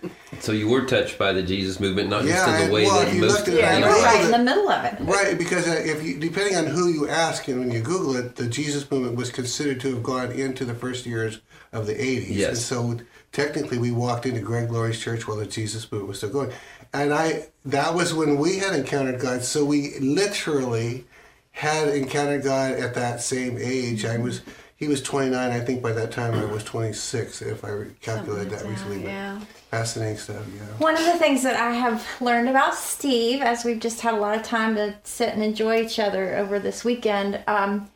So 0.41 0.53
you 0.53 0.69
were 0.69 0.87
touched 0.87 1.19
by 1.19 1.35
the 1.35 1.43
Jesus 1.43 1.81
movement, 1.81 2.09
not 2.09 2.25
Yeah, 2.25 2.47
just 2.47 2.49
in 2.63 2.69
the 2.69 2.75
way 2.75 2.85
well, 2.85 3.05
that 3.05 3.13
you 3.15 3.21
most 3.21 3.47
looked 3.47 3.49
at 3.49 3.55
it, 3.55 3.61
yeah 3.61 3.77
you 3.77 3.85
were 3.85 3.91
right 3.91 4.25
in 4.25 4.31
the 4.31 4.39
middle 4.39 4.71
of 4.71 4.83
it 4.87 4.99
Right, 5.01 5.37
because 5.37 5.69
uh, 5.69 5.83
if 5.85 6.03
you, 6.03 6.19
depending 6.19 6.57
on 6.57 6.65
who 6.65 6.89
you 6.89 7.11
ask, 7.11 7.47
and 7.49 7.61
when 7.61 7.71
you 7.71 7.81
Google 7.81 8.17
it, 8.17 8.37
the 8.37 8.47
Jesus 8.47 8.91
movement 8.91 9.17
was 9.17 9.31
considered 9.31 9.81
to 9.83 9.93
have 9.93 10.03
gone 10.03 10.33
into 10.33 10.65
the 10.65 10.75
first 10.75 11.05
years 11.05 11.41
of 11.75 11.87
the 11.87 11.93
'80s. 11.93 12.27
Yes. 12.31 12.49
And 12.49 12.59
so 12.59 13.05
technically, 13.33 13.77
we 13.77 13.91
walked 13.91 14.25
into 14.25 14.41
Greg 14.41 14.71
Laurie's 14.71 14.99
church 14.99 15.29
while 15.29 15.37
the 15.37 15.45
Jesus 15.45 15.93
movement 15.93 16.09
was 16.09 16.17
still 16.17 16.31
going, 16.31 16.53
and 16.95 17.13
I 17.13 17.49
that 17.67 17.93
was 17.95 18.15
when 18.15 18.39
we 18.39 18.61
had 18.61 18.75
encountered 18.75 19.21
God. 19.21 19.43
So 19.43 19.63
we 19.67 19.99
literally 20.01 21.05
had 21.53 21.89
encountered 21.89 22.43
God 22.43 22.73
at 22.73 22.95
that 22.95 23.21
same 23.23 23.59
age. 23.59 24.05
I 24.05 24.19
was. 24.19 24.43
He 24.77 24.89
was 24.89 25.03
29. 25.03 25.35
I 25.51 25.61
think 25.61 25.83
by 25.83 25.93
that 25.93 26.11
time 26.11 26.33
I 26.33 26.47
was 26.47 26.65
26, 26.65 27.43
if 27.43 27.63
I 27.67 27.85
calculated 28.01 28.49
that 28.51 28.65
recently. 28.65 29.03
Yeah. 29.03 29.39
fascinating 29.71 30.17
stuff, 30.17 30.43
yeah. 30.57 30.63
One 30.79 30.97
of 30.97 31.05
the 31.05 31.19
things 31.19 31.43
that 31.43 31.57
I 31.57 31.73
have 31.73 32.07
learned 32.23 32.49
about 32.49 32.75
Steve, 32.75 33.43
as 33.43 33.63
we've 33.63 33.79
just 33.79 34.01
had 34.01 34.15
a 34.15 34.17
lot 34.17 34.39
of 34.39 34.43
time 34.43 34.77
to 34.77 34.95
sit 35.05 35.35
and 35.35 35.43
enjoy 35.45 35.83
each 35.83 35.99
other 35.99 36.35
over 36.39 36.59
this 36.59 36.83
weekend, 36.83 37.41
um, 37.47 37.91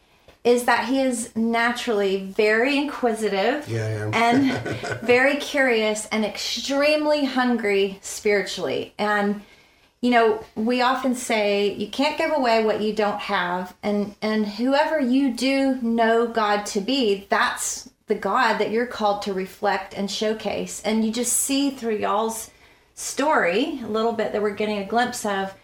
is 0.44 0.66
that 0.66 0.86
he 0.86 1.00
is 1.00 1.34
naturally 1.34 2.26
very 2.36 2.76
inquisitive 2.76 3.66
Yeah, 3.66 3.86
I 3.86 3.90
am. 3.90 4.12
and 4.12 4.52
very 5.02 5.36
curious 5.36 6.06
and 6.12 6.22
extremely 6.22 7.24
hungry 7.24 7.98
spiritually. 8.02 8.92
And 8.98 9.40
you 10.04 10.10
know, 10.10 10.44
we 10.54 10.82
often 10.82 11.14
say 11.14 11.72
you 11.72 11.88
can't 11.88 12.18
give 12.18 12.30
away 12.30 12.62
what 12.62 12.82
you 12.82 12.92
don't 12.92 13.20
have, 13.20 13.74
and 13.82 14.14
and 14.20 14.46
whoever 14.46 15.00
you 15.00 15.32
do 15.32 15.80
know 15.80 16.26
God 16.26 16.66
to 16.66 16.82
be, 16.82 17.26
that's 17.30 17.88
the 18.06 18.14
God 18.14 18.58
that 18.58 18.70
you're 18.70 18.84
called 18.84 19.22
to 19.22 19.32
reflect 19.32 19.94
and 19.94 20.10
showcase. 20.10 20.82
And 20.84 21.06
you 21.06 21.10
just 21.10 21.32
see 21.32 21.70
through 21.70 21.96
y'all's 21.96 22.50
story 22.94 23.80
a 23.82 23.86
little 23.86 24.12
bit 24.12 24.32
that 24.32 24.42
we're 24.42 24.50
getting 24.50 24.76
a 24.76 24.84
glimpse 24.84 25.24
of 25.24 25.54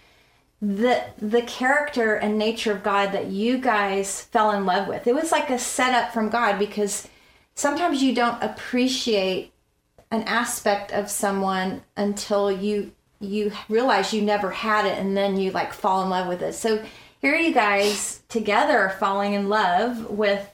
the 0.63 1.05
the 1.19 1.43
character 1.43 2.15
and 2.15 2.39
nature 2.39 2.73
of 2.73 2.83
God 2.83 3.13
that 3.13 3.27
you 3.27 3.59
guys 3.59 4.23
fell 4.23 4.53
in 4.53 4.65
love 4.65 4.89
with. 4.89 5.07
It 5.07 5.15
was 5.15 5.33
like 5.33 5.51
a 5.51 5.59
setup 5.59 6.15
from 6.15 6.31
God 6.31 6.59
because 6.59 7.07
sometimes 7.55 8.03
you 8.03 8.15
don't 8.15 8.43
appreciate 8.43 9.53
an 10.11 10.23
aspect 10.23 10.93
of 10.93 11.11
someone 11.11 11.83
until 11.95 12.51
you 12.51 12.93
you 13.21 13.53
realize 13.69 14.13
you 14.13 14.23
never 14.23 14.51
had 14.51 14.87
it 14.87 14.99
and 14.99 15.17
then 15.17 15.39
you 15.39 15.51
like 15.51 15.73
fall 15.73 16.03
in 16.03 16.11
love 16.11 16.27
with 16.27 16.43
it. 16.43 16.55
So 16.55 16.83
here 17.21 17.37
you 17.37 17.53
guys 17.53 18.23
together 18.29 18.79
are 18.79 18.91
falling 18.91 19.35
in 19.35 19.49
love 19.49 20.09
with 20.11 20.51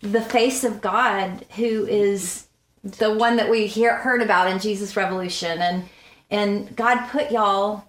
the 0.00 0.20
face 0.20 0.64
of 0.64 0.80
God 0.80 1.46
who 1.56 1.86
is 1.86 2.48
the 2.82 3.14
one 3.14 3.36
that 3.36 3.48
we 3.48 3.66
hear 3.66 3.96
heard 3.96 4.20
about 4.20 4.50
in 4.50 4.58
Jesus 4.58 4.96
Revolution. 4.96 5.58
And 5.60 5.84
and 6.30 6.74
God 6.76 7.08
put 7.08 7.30
y'all 7.30 7.84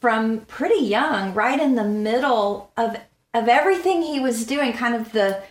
from 0.00 0.40
pretty 0.40 0.82
young 0.82 1.34
right 1.34 1.60
in 1.60 1.74
the 1.74 1.84
middle 1.84 2.72
of 2.76 2.96
of 3.34 3.46
everything 3.46 4.02
he 4.02 4.18
was 4.18 4.46
doing 4.46 4.72
kind 4.72 4.94
of 4.94 5.12
the 5.12 5.42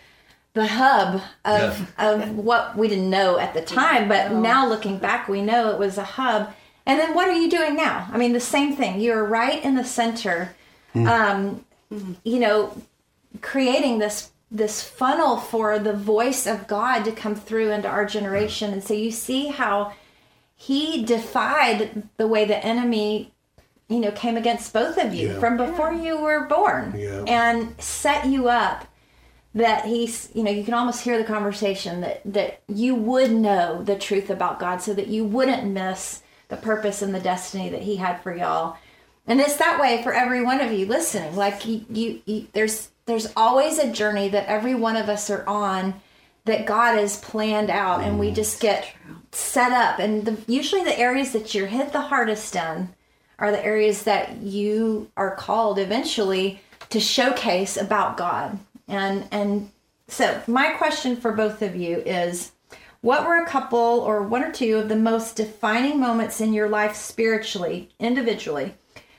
the 0.52 0.66
hub 0.66 1.22
of 1.44 1.92
of 1.96 2.36
what 2.36 2.76
we 2.76 2.88
didn't 2.88 3.08
know 3.08 3.38
at 3.38 3.54
the 3.54 3.62
time. 3.62 4.08
But 4.08 4.32
now 4.32 4.68
looking 4.68 4.98
back 4.98 5.28
we 5.28 5.42
know 5.42 5.70
it 5.70 5.78
was 5.78 5.96
a 5.96 6.02
hub 6.02 6.52
and 6.86 6.98
then 6.98 7.14
what 7.14 7.28
are 7.28 7.34
you 7.34 7.48
doing 7.50 7.76
now? 7.76 8.08
I 8.12 8.18
mean 8.18 8.32
the 8.32 8.40
same 8.40 8.74
thing. 8.76 9.00
You're 9.00 9.24
right 9.24 9.62
in 9.64 9.74
the 9.74 9.84
center 9.84 10.54
um 10.94 11.64
you 12.24 12.38
know 12.40 12.76
creating 13.40 13.98
this 13.98 14.30
this 14.50 14.82
funnel 14.82 15.36
for 15.36 15.78
the 15.78 15.92
voice 15.92 16.44
of 16.46 16.66
god 16.66 17.04
to 17.04 17.12
come 17.12 17.34
through 17.36 17.70
into 17.70 17.88
our 17.88 18.04
generation. 18.04 18.72
And 18.72 18.82
so 18.82 18.94
you 18.94 19.10
see 19.10 19.46
how 19.48 19.92
he 20.56 21.04
defied 21.04 22.08
the 22.16 22.26
way 22.26 22.44
the 22.44 22.64
enemy 22.64 23.32
you 23.88 23.98
know 24.00 24.10
came 24.12 24.36
against 24.36 24.72
both 24.72 24.98
of 24.98 25.14
you 25.14 25.28
Yeah. 25.32 25.40
from 25.40 25.56
before 25.56 25.92
you 25.92 26.18
were 26.20 26.44
born 26.46 26.94
Yeah. 26.96 27.24
and 27.26 27.74
set 27.80 28.26
you 28.26 28.48
up 28.48 28.86
that 29.54 29.84
he's 29.84 30.28
you 30.34 30.42
know 30.44 30.50
you 30.50 30.62
can 30.62 30.74
almost 30.74 31.02
hear 31.02 31.18
the 31.18 31.24
conversation 31.24 32.00
that 32.02 32.20
that 32.24 32.60
you 32.68 32.94
would 32.94 33.32
know 33.32 33.82
the 33.82 33.96
truth 33.96 34.30
about 34.30 34.60
god 34.60 34.80
so 34.80 34.94
that 34.94 35.08
you 35.08 35.24
wouldn't 35.24 35.64
miss 35.66 36.22
the 36.50 36.56
purpose 36.56 37.00
and 37.00 37.14
the 37.14 37.20
destiny 37.20 37.70
that 37.70 37.82
he 37.82 37.96
had 37.96 38.22
for 38.22 38.36
y'all. 38.36 38.76
And 39.26 39.40
it's 39.40 39.56
that 39.56 39.80
way 39.80 40.02
for 40.02 40.12
every 40.12 40.42
one 40.42 40.60
of 40.60 40.72
you 40.72 40.86
listening. 40.86 41.36
Like 41.36 41.64
you, 41.64 41.84
you, 41.88 42.22
you 42.26 42.46
there's 42.52 42.90
there's 43.06 43.32
always 43.36 43.78
a 43.78 43.92
journey 43.92 44.28
that 44.28 44.46
every 44.46 44.74
one 44.74 44.96
of 44.96 45.08
us 45.08 45.30
are 45.30 45.46
on 45.46 46.00
that 46.44 46.66
god 46.66 46.96
has 46.96 47.18
planned 47.18 47.70
out 47.70 48.02
and 48.02 48.18
we 48.18 48.30
just 48.30 48.60
get 48.60 48.92
set 49.32 49.72
up. 49.72 49.98
And 49.98 50.24
the, 50.24 50.52
usually 50.52 50.84
the 50.84 50.98
areas 50.98 51.32
that 51.32 51.54
you're 51.54 51.66
hit 51.66 51.92
the 51.92 52.00
hardest 52.00 52.56
in 52.56 52.90
are 53.38 53.50
the 53.50 53.64
areas 53.64 54.02
that 54.02 54.38
you 54.38 55.10
are 55.16 55.34
called 55.34 55.78
eventually 55.78 56.60
to 56.90 57.00
showcase 57.00 57.76
about 57.76 58.16
God. 58.16 58.58
And 58.88 59.26
and 59.30 59.70
so 60.08 60.42
my 60.46 60.70
question 60.70 61.16
for 61.16 61.32
both 61.32 61.62
of 61.62 61.76
you 61.76 61.98
is 61.98 62.52
what 63.02 63.26
were 63.26 63.36
a 63.36 63.46
couple 63.46 63.78
or 63.78 64.22
one 64.22 64.44
or 64.44 64.52
two 64.52 64.78
of 64.78 64.88
the 64.88 64.96
most 64.96 65.36
defining 65.36 65.98
moments 65.98 66.40
in 66.40 66.52
your 66.52 66.68
life 66.68 66.94
spiritually, 66.94 67.90
individually, 67.98 68.74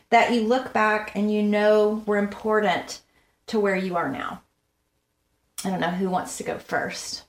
that 0.10 0.34
you 0.34 0.42
look 0.42 0.72
back 0.74 1.12
and 1.16 1.32
you 1.34 1.42
know 1.42 2.04
were 2.06 2.18
important 2.18 3.02
to 3.48 3.60
where 3.60 3.76
you 3.76 3.96
are 3.96 4.10
now? 4.10 4.42
I 5.64 5.70
don't 5.70 5.80
know 5.80 5.88
who 5.90 6.10
wants 6.10 6.38
to 6.38 6.44
go 6.44 6.58
first. 6.58 7.24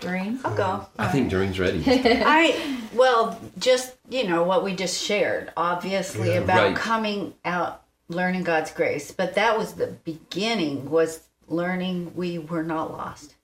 Derene? 0.00 0.40
I'll 0.44 0.54
go. 0.54 0.86
I 0.98 1.08
think 1.08 1.24
um, 1.24 1.30
Derene's 1.30 1.60
ready. 1.60 1.84
I 1.86 2.78
well, 2.94 3.38
just 3.58 3.96
you 4.08 4.26
know 4.26 4.42
what 4.42 4.64
we 4.64 4.74
just 4.74 5.02
shared, 5.02 5.52
obviously 5.56 6.36
about 6.36 6.68
Right. 6.68 6.76
coming 6.76 7.34
out, 7.44 7.82
learning 8.08 8.44
God's 8.44 8.72
grace. 8.72 9.12
But 9.12 9.34
that 9.34 9.58
was 9.58 9.74
the 9.74 9.88
beginning. 9.88 10.90
Was 10.90 11.20
learning 11.48 12.12
we 12.14 12.38
were 12.38 12.62
not 12.62 12.92
lost. 12.92 13.34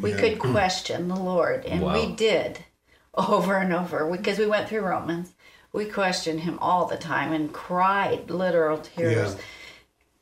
We 0.00 0.12
could 0.12 0.38
question 0.52 1.08
the 1.08 1.14
Lord, 1.16 1.64
and 1.64 1.82
we 1.82 2.14
did 2.14 2.64
over 3.14 3.56
and 3.56 3.72
over 3.72 4.10
because 4.10 4.38
we 4.38 4.46
went 4.46 4.68
through 4.68 4.80
Romans. 4.82 5.32
we 5.72 5.84
questioned 5.86 6.40
him 6.40 6.58
all 6.60 6.86
the 6.86 6.96
time 6.96 7.32
and 7.32 7.52
cried 7.52 8.30
literal 8.30 8.78
tears. 8.78 9.36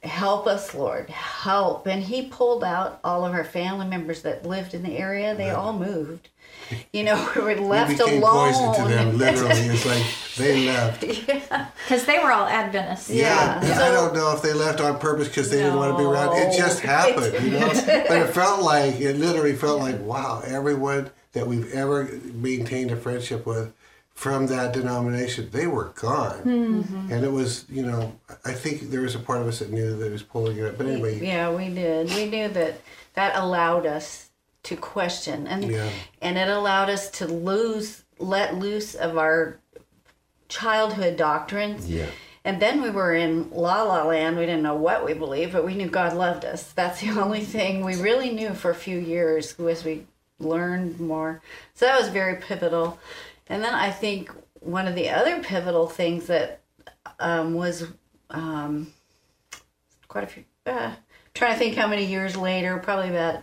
Help 0.03 0.47
us, 0.47 0.75
Lord, 0.75 1.09
help. 1.09 1.87
And 1.87 2.03
he 2.03 2.27
pulled 2.29 2.62
out 2.62 3.01
all 3.03 3.25
of 3.25 3.33
our 3.33 3.45
family 3.45 3.87
members 3.87 4.21
that 4.23 4.45
lived 4.45 4.75
in 4.75 4.83
the 4.83 4.99
area. 4.99 5.35
They 5.35 5.49
all 5.51 5.73
moved. 5.73 6.29
You 6.93 7.05
know, 7.05 7.31
we 7.37 7.43
were 7.43 7.55
left 7.57 7.91
we 7.91 7.97
became 7.97 8.23
alone. 8.23 8.53
poison 8.53 8.75
to 8.75 8.89
them, 8.95 9.19
literally. 9.25 9.61
It's 9.61 9.87
like 9.87 10.05
they 10.37 10.67
left. 10.67 11.05
Because 11.85 12.07
they 12.07 12.19
were 12.19 12.33
all 12.33 12.47
Adventists. 12.47 13.11
Yeah. 13.11 13.59
And 13.61 13.67
so- 13.67 13.85
I 13.85 13.91
don't 13.91 14.15
know 14.15 14.35
if 14.35 14.41
they 14.43 14.53
left 14.55 14.81
on 14.81 14.99
purpose 14.99 15.29
because 15.29 15.51
they 15.51 15.59
didn't 15.59 15.77
want 15.77 15.93
to 15.93 15.99
be 15.99 16.05
around. 16.05 16.37
It 16.37 16.57
just 16.57 16.81
happened, 16.81 17.45
you 17.45 17.51
know. 17.59 17.69
but 17.69 18.17
it 18.17 18.31
felt 18.33 18.62
like 18.62 19.01
it 19.01 19.17
literally 19.17 19.55
felt 19.55 19.81
like 19.81 20.01
wow, 20.01 20.43
everyone 20.47 21.11
that 21.33 21.47
we've 21.47 21.71
ever 21.75 22.05
maintained 22.33 22.91
a 22.91 22.97
friendship 22.97 23.45
with 23.45 23.73
from 24.15 24.47
that 24.47 24.73
denomination, 24.73 25.49
they 25.51 25.67
were 25.67 25.93
gone. 25.97 26.39
Mm-hmm. 26.45 27.12
And 27.12 27.25
it 27.25 27.33
was, 27.33 27.67
you 27.69 27.85
know, 27.85 28.12
I 28.45 28.53
think 28.53 28.91
there 28.91 29.01
was 29.03 29.15
a 29.15 29.19
part 29.19 29.41
of 29.43 29.49
us 29.49 29.59
that 29.59 29.71
knew 29.71 29.97
that 29.97 30.07
it 30.07 30.12
was 30.12 30.23
pulling 30.23 30.57
it 30.57 30.65
up. 30.65 30.79
But 30.79 30.87
anyway, 30.87 31.21
Yeah, 31.21 31.51
we 31.51 31.69
did. 31.69 32.09
We 32.11 32.27
knew 32.31 32.49
that 32.49 32.81
that 33.15 33.37
allowed 33.37 33.87
us 33.87 34.31
to 34.65 34.77
question 34.77 35.47
and 35.47 35.65
Yeah. 35.71 35.89
and 36.21 36.37
it 36.37 36.49
allowed 36.49 36.91
us 36.91 37.11
to 37.12 37.27
lose 37.27 38.05
let 38.19 38.57
loose 38.57 38.95
of 38.95 39.19
our 39.19 39.59
childhood 40.49 41.17
doctrines. 41.17 41.89
Yeah. 41.91 42.07
And 42.45 42.61
then 42.61 42.83
we 42.83 42.91
were 42.91 43.15
in 43.15 43.51
la 43.51 43.83
la 43.83 44.05
land. 44.05 44.37
We 44.37 44.45
didn't 44.47 44.62
know 44.62 44.75
what 44.77 45.05
we 45.05 45.15
believed, 45.15 45.53
but 45.53 45.65
we 45.65 45.75
knew 45.75 45.89
God 45.89 46.12
loved 46.15 46.45
us. 46.45 46.73
That's 46.73 47.01
the 47.01 47.11
only 47.23 47.41
thing 47.41 47.85
we 47.85 47.97
really 47.97 48.31
knew 48.31 48.53
for 48.53 48.71
a 48.71 48.75
few 48.75 48.99
years 48.99 49.59
as 49.59 49.85
we 49.85 50.07
learned 50.39 51.01
more. 51.01 51.41
So 51.75 51.87
that 51.87 51.99
was 51.99 52.09
very 52.11 52.37
pivotal. 52.37 52.99
And 53.49 53.62
then 53.62 53.75
I 53.75 53.91
think 53.91 54.31
one 54.61 54.87
of 54.87 54.95
the 54.95 55.11
other 55.11 55.43
pivotal 55.43 55.89
things 55.89 56.27
that 56.27 56.61
um, 57.19 57.55
was 57.55 57.87
um, 58.31 58.93
quite 60.09 60.25
a 60.25 60.27
few. 60.27 60.45
Uh, 60.67 60.93
trying 61.35 61.53
to 61.53 61.59
think 61.59 61.77
how 61.77 61.87
many 61.87 62.05
years 62.05 62.37
later, 62.37 62.79
probably 62.79 63.11
about 63.11 63.43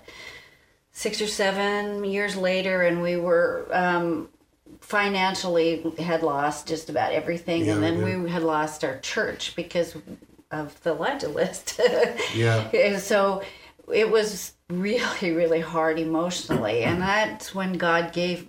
six 1.02 1.20
or 1.20 1.28
seven 1.28 2.04
years 2.04 2.36
later, 2.36 2.84
and 2.84 3.02
we 3.02 3.18
were 3.18 3.66
um, 3.72 4.30
financially 4.82 5.84
had 5.97 6.22
lost 6.22 6.68
just 6.68 6.91
about 6.91 7.12
everything, 7.12 7.66
Yeah, 7.66 7.74
and 7.74 7.84
then 7.84 8.04
we 8.04 8.16
we 8.16 8.30
had 8.30 8.43
lost 8.43 8.84
our 8.84 8.99
church 8.99 9.56
because 9.56 9.95
of 10.52 10.80
the 10.84 10.93
Legalist. 10.93 11.80
Yeah. 12.36 12.70
and 12.72 13.02
so 13.02 13.41
it 13.91 14.12
was 14.12 14.54
really, 14.70 15.32
really 15.32 15.60
hard 15.60 15.97
emotionally, 15.97 16.84
and 16.84 17.02
that's 17.02 17.56
when 17.56 17.74
God 17.74 18.14
gave 18.14 18.47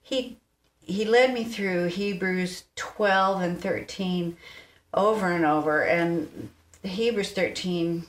he 0.00 0.38
he 0.80 1.04
led 1.04 1.34
me 1.34 1.44
through 1.44 1.86
Hebrews 1.88 2.64
twelve 2.76 3.42
and 3.42 3.60
thirteen 3.60 4.38
over 4.94 5.30
and 5.30 5.44
over, 5.44 5.82
and 5.82 6.48
Hebrews 6.82 7.32
13, 7.32 8.04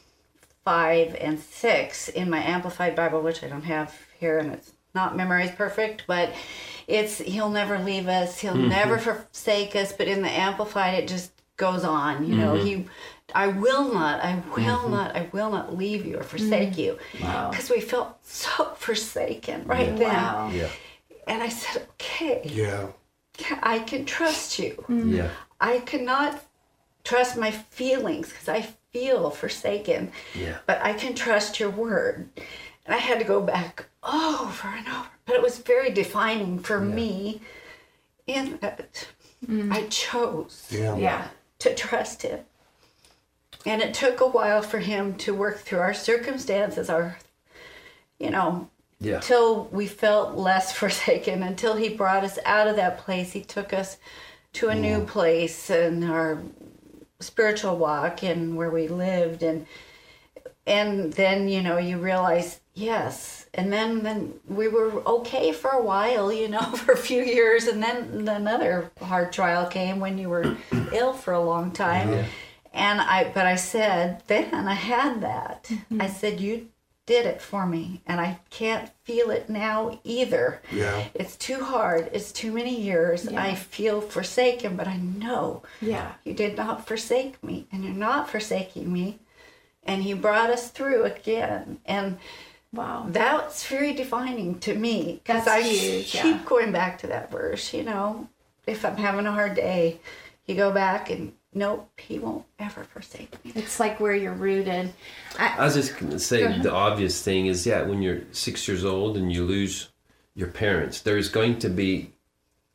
5 0.63 1.15
and 1.19 1.39
6 1.39 2.09
in 2.09 2.29
my 2.29 2.43
Amplified 2.43 2.95
Bible, 2.95 3.21
which 3.21 3.43
I 3.43 3.47
don't 3.47 3.63
have 3.63 3.97
here 4.19 4.37
and 4.37 4.53
it's 4.53 4.71
not 4.93 5.15
memorized 5.15 5.55
perfect, 5.55 6.03
but 6.07 6.33
it's 6.87 7.19
He'll 7.19 7.49
never 7.49 7.79
leave 7.79 8.07
us, 8.07 8.39
He'll 8.39 8.53
mm-hmm. 8.53 8.69
never 8.69 8.97
forsake 8.97 9.75
us. 9.75 9.93
But 9.93 10.07
in 10.07 10.21
the 10.21 10.29
Amplified, 10.29 10.95
it 10.95 11.07
just 11.07 11.31
goes 11.57 11.83
on. 11.83 12.27
You 12.27 12.35
know, 12.35 12.53
mm-hmm. 12.53 12.65
He, 12.65 12.85
I 13.33 13.47
will 13.47 13.93
not, 13.93 14.21
I 14.21 14.35
will 14.35 14.79
mm-hmm. 14.79 14.91
not, 14.91 15.15
I 15.15 15.29
will 15.31 15.49
not 15.49 15.77
leave 15.77 16.05
you 16.05 16.19
or 16.19 16.23
forsake 16.23 16.73
mm. 16.73 16.77
you. 16.77 16.97
Because 17.13 17.69
we 17.69 17.79
felt 17.79 18.17
so 18.25 18.73
forsaken 18.77 19.65
right 19.65 19.95
then. 19.97 20.13
Wow. 20.13 20.51
Yeah. 20.53 20.67
And 21.27 21.41
I 21.41 21.49
said, 21.49 21.87
okay, 21.93 22.41
yeah. 22.43 22.87
I 23.63 23.79
can 23.79 24.05
trust 24.05 24.59
you. 24.59 24.83
Mm. 24.89 25.15
Yeah. 25.17 25.29
I 25.59 25.79
cannot 25.79 26.43
trust 27.03 27.37
my 27.37 27.51
feelings 27.51 28.29
because 28.29 28.49
I 28.49 28.67
feel 28.91 29.29
forsaken. 29.29 30.11
Yeah. 30.35 30.57
But 30.65 30.81
I 30.83 30.93
can 30.93 31.15
trust 31.15 31.59
your 31.59 31.69
word. 31.69 32.29
And 32.85 32.95
I 32.95 32.97
had 32.97 33.19
to 33.19 33.25
go 33.25 33.41
back 33.41 33.85
over 34.03 34.67
and 34.67 34.87
over. 34.87 35.07
But 35.25 35.35
it 35.35 35.41
was 35.41 35.59
very 35.59 35.91
defining 35.91 36.59
for 36.59 36.79
me 36.79 37.41
in 38.27 38.57
that 38.61 39.07
mm. 39.45 39.71
I 39.71 39.87
chose 39.87 40.67
Yeah. 40.69 40.97
Yeah. 40.97 41.27
to 41.59 41.73
trust 41.75 42.23
him. 42.23 42.39
And 43.65 43.81
it 43.81 43.93
took 43.93 44.21
a 44.21 44.27
while 44.27 44.61
for 44.61 44.79
him 44.79 45.15
to 45.17 45.33
work 45.33 45.59
through 45.59 45.79
our 45.79 45.93
circumstances, 45.93 46.89
our, 46.89 47.17
you 48.19 48.31
know, 48.31 48.69
Yeah. 48.99 49.19
till 49.19 49.65
we 49.65 49.87
felt 49.87 50.35
less 50.35 50.71
forsaken, 50.77 51.43
until 51.43 51.75
he 51.75 51.89
brought 51.89 52.23
us 52.23 52.39
out 52.45 52.67
of 52.67 52.75
that 52.77 52.97
place. 52.97 53.31
He 53.31 53.41
took 53.41 53.73
us 53.73 53.97
to 54.53 54.69
a 54.69 54.75
new 54.75 55.01
mm. 55.01 55.07
place 55.07 55.69
and 55.69 56.03
our 56.03 56.41
spiritual 57.21 57.77
walk 57.77 58.23
and 58.23 58.55
where 58.55 58.71
we 58.71 58.87
lived 58.87 59.43
and 59.43 59.65
and 60.67 61.13
then 61.13 61.47
you 61.47 61.61
know 61.61 61.77
you 61.77 61.97
realize 61.97 62.59
yes. 62.73 63.47
And 63.53 63.73
then 63.73 64.03
then 64.03 64.33
we 64.47 64.67
were 64.67 65.05
okay 65.05 65.51
for 65.51 65.71
a 65.71 65.81
while 65.81 66.31
you 66.31 66.47
know 66.47 66.61
for 66.75 66.93
a 66.93 66.97
few 66.97 67.23
years. 67.23 67.65
And 67.67 67.81
then 67.81 68.27
another 68.27 68.91
hard 69.01 69.31
trial 69.33 69.65
came 69.67 69.99
when 69.99 70.17
you 70.17 70.29
were 70.29 70.55
ill 70.93 71.13
for 71.13 71.33
a 71.33 71.43
long 71.43 71.71
time. 71.71 72.25
And 72.73 73.01
i 73.01 73.29
but 73.33 73.45
i 73.45 73.55
said 73.55 74.23
then 74.27 74.53
i 74.53 74.73
had 74.73 75.21
that. 75.21 75.63
Mm-hmm. 75.63 76.01
I 76.01 76.07
said 76.07 76.39
you 76.39 76.69
did 77.11 77.25
it 77.25 77.41
for 77.41 77.63
me 77.75 77.85
and 78.09 78.17
i 78.21 78.39
can't 78.49 78.89
feel 79.03 79.27
it 79.37 79.49
now 79.49 79.99
either 80.03 80.61
Yeah. 80.71 80.97
it's 81.13 81.35
too 81.47 81.59
hard 81.73 82.09
it's 82.13 82.31
too 82.31 82.51
many 82.59 82.75
years 82.89 83.27
i 83.27 83.53
feel 83.55 83.99
forsaken 84.01 84.71
but 84.79 84.87
i 84.87 84.97
know 85.23 85.61
Yeah. 85.81 86.09
you 86.23 86.33
did 86.33 86.53
not 86.61 86.87
forsake 86.87 87.35
me, 87.43 87.67
and 87.71 87.83
you're 87.83 87.93
not 88.09 88.29
forsaking 88.29 88.87
me. 88.99 89.19
And 89.83 90.03
He 90.03 90.13
brought 90.13 90.51
us 90.57 90.69
through 90.69 91.03
again. 91.05 91.79
And 91.85 92.17
Wow. 92.79 93.07
that's 93.09 93.65
very 93.67 93.93
defining 94.03 94.59
to 94.59 94.73
me 94.75 95.19
because 95.23 95.47
I 95.47 95.61
huge, 95.61 96.11
keep 96.11 96.37
yeah. 96.37 96.45
going 96.45 96.71
back 96.71 96.93
to 96.99 97.07
that 97.07 97.29
verse. 97.31 97.73
You 97.73 97.83
know, 97.83 98.29
if 98.67 98.85
I'm 98.85 98.95
having 99.07 99.25
a 99.27 99.31
hard 99.39 99.55
day, 99.55 99.99
you 100.45 100.53
go 100.55 100.71
back 100.71 101.09
and 101.09 101.33
nope, 101.53 101.89
He 101.97 102.19
won't 102.19 102.45
ever 102.59 102.83
forsake 102.83 103.43
me. 103.43 103.51
It's 103.55 103.79
like 103.79 103.99
where 103.99 104.15
you're 104.15 104.33
rooted. 104.33 104.93
I, 105.37 105.57
I 105.57 105.65
was 105.65 105.75
just 105.75 105.97
going 105.97 106.11
to 106.11 106.19
say 106.19 106.59
the 106.59 106.71
obvious 106.73 107.21
thing 107.21 107.47
is 107.47 107.65
yeah, 107.65 107.81
when 107.83 108.01
you're 108.01 108.21
six 108.31 108.67
years 108.67 108.85
old 108.85 109.17
and 109.17 109.31
you 109.31 109.43
lose 109.45 109.89
your 110.35 110.47
parents, 110.47 111.01
there's 111.01 111.29
going 111.29 111.59
to 111.59 111.69
be 111.69 112.11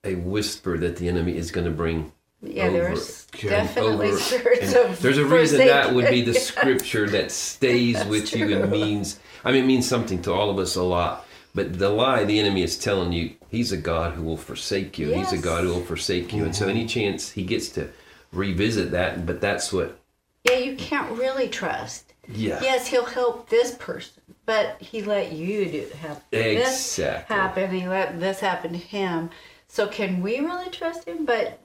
a 0.04 0.14
whisper 0.14 0.78
that 0.78 0.96
the 0.96 1.08
enemy 1.08 1.36
is 1.36 1.50
going 1.50 1.66
to 1.66 1.72
bring. 1.72 2.12
Yeah, 2.42 2.66
over- 2.66 2.76
there's 2.78 3.26
definitely 3.26 4.08
over- 4.08 4.18
spirits 4.18 4.74
and 4.74 4.90
of 4.90 5.02
there's 5.02 5.18
a 5.18 5.24
reason 5.24 5.58
that 5.58 5.94
would 5.94 6.08
be 6.10 6.22
the 6.22 6.34
scripture 6.34 7.08
that 7.10 7.32
stays 7.32 8.04
with 8.06 8.34
you 8.36 8.56
and 8.60 8.70
means. 8.70 9.18
I 9.44 9.52
mean, 9.52 9.64
it 9.64 9.66
means 9.66 9.88
something 9.88 10.22
to 10.22 10.32
all 10.32 10.50
of 10.50 10.58
us 10.58 10.76
a 10.76 10.82
lot. 10.82 11.24
But 11.54 11.78
the 11.78 11.88
lie 11.88 12.24
the 12.24 12.38
enemy 12.38 12.62
is 12.62 12.78
telling 12.78 13.12
you, 13.12 13.34
he's 13.48 13.72
a 13.72 13.78
God 13.78 14.12
who 14.12 14.22
will 14.22 14.36
forsake 14.36 14.98
you. 14.98 15.12
He's 15.14 15.32
a 15.32 15.38
God 15.38 15.64
who 15.64 15.70
will 15.70 15.80
forsake 15.80 16.34
you. 16.34 16.44
And 16.44 16.54
so, 16.54 16.68
any 16.68 16.86
chance 16.86 17.30
he 17.30 17.42
gets 17.42 17.70
to 17.70 17.88
revisit 18.32 18.90
that, 18.92 19.26
but 19.26 19.40
that's 19.40 19.72
what. 19.72 19.98
Yeah, 20.44 20.58
you 20.58 20.76
can't 20.76 21.10
really 21.18 21.48
trust. 21.48 22.12
Yeah. 22.28 22.60
Yes, 22.62 22.86
he'll 22.86 23.04
help 23.04 23.48
this 23.48 23.74
person, 23.74 24.22
but 24.46 24.80
he 24.80 25.02
let 25.02 25.32
you 25.32 25.64
do 25.66 25.86
have 26.00 26.22
this 26.30 26.98
Exactly. 26.98 27.36
happen. 27.36 27.70
He 27.70 27.88
let 27.88 28.18
this 28.20 28.40
happen 28.40 28.72
to 28.72 28.78
him. 28.78 29.30
So 29.68 29.86
can 29.86 30.22
we 30.22 30.40
really 30.40 30.70
trust 30.70 31.06
him? 31.06 31.24
But 31.24 31.60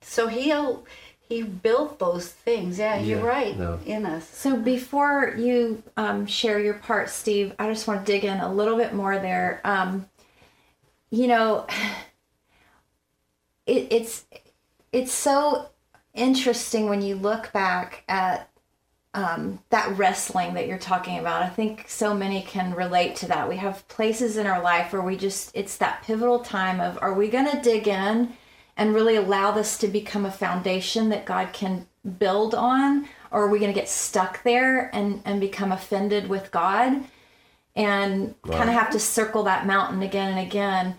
so 0.00 0.28
he'll 0.28 0.84
he 1.28 1.42
built 1.42 1.98
those 1.98 2.28
things. 2.28 2.78
Yeah, 2.78 3.00
you're 3.00 3.24
right 3.24 3.58
no. 3.58 3.80
in 3.84 4.06
us. 4.06 4.28
So 4.28 4.56
before 4.56 5.34
you 5.36 5.82
um, 5.96 6.26
share 6.26 6.60
your 6.60 6.74
part, 6.74 7.10
Steve, 7.10 7.52
I 7.58 7.68
just 7.68 7.88
want 7.88 8.06
to 8.06 8.12
dig 8.12 8.24
in 8.24 8.38
a 8.38 8.52
little 8.52 8.76
bit 8.76 8.94
more 8.94 9.18
there. 9.18 9.60
Um, 9.64 10.06
you 11.10 11.26
know, 11.26 11.66
it, 13.66 13.88
it's 13.90 14.24
it's 14.92 15.12
so 15.12 15.68
interesting 16.16 16.88
when 16.88 17.02
you 17.02 17.14
look 17.14 17.52
back 17.52 18.02
at 18.08 18.50
um, 19.16 19.60
that 19.70 19.96
wrestling 19.96 20.52
that 20.54 20.68
you're 20.68 20.76
talking 20.76 21.18
about. 21.18 21.42
I 21.42 21.48
think 21.48 21.86
so 21.88 22.12
many 22.12 22.42
can 22.42 22.74
relate 22.74 23.16
to 23.16 23.28
that. 23.28 23.48
We 23.48 23.56
have 23.56 23.88
places 23.88 24.36
in 24.36 24.46
our 24.46 24.62
life 24.62 24.92
where 24.92 25.00
we 25.00 25.16
just 25.16 25.50
it's 25.54 25.78
that 25.78 26.02
pivotal 26.02 26.40
time 26.40 26.80
of 26.80 26.98
are 27.00 27.14
we 27.14 27.28
going 27.28 27.50
to 27.50 27.62
dig 27.62 27.88
in 27.88 28.34
and 28.76 28.94
really 28.94 29.16
allow 29.16 29.52
this 29.52 29.78
to 29.78 29.88
become 29.88 30.26
a 30.26 30.30
foundation 30.30 31.08
that 31.08 31.24
God 31.24 31.54
can 31.54 31.86
build 32.18 32.54
on 32.54 33.08
or 33.30 33.44
are 33.44 33.48
we 33.48 33.58
going 33.58 33.72
to 33.72 33.78
get 33.80 33.88
stuck 33.88 34.42
there 34.42 34.94
and 34.94 35.22
and 35.24 35.40
become 35.40 35.72
offended 35.72 36.28
with 36.28 36.50
God 36.50 37.02
and 37.74 38.34
kind 38.42 38.68
of 38.68 38.74
have 38.74 38.90
to 38.90 39.00
circle 39.00 39.44
that 39.44 39.66
mountain 39.66 40.02
again 40.02 40.36
and 40.36 40.46
again 40.46 40.96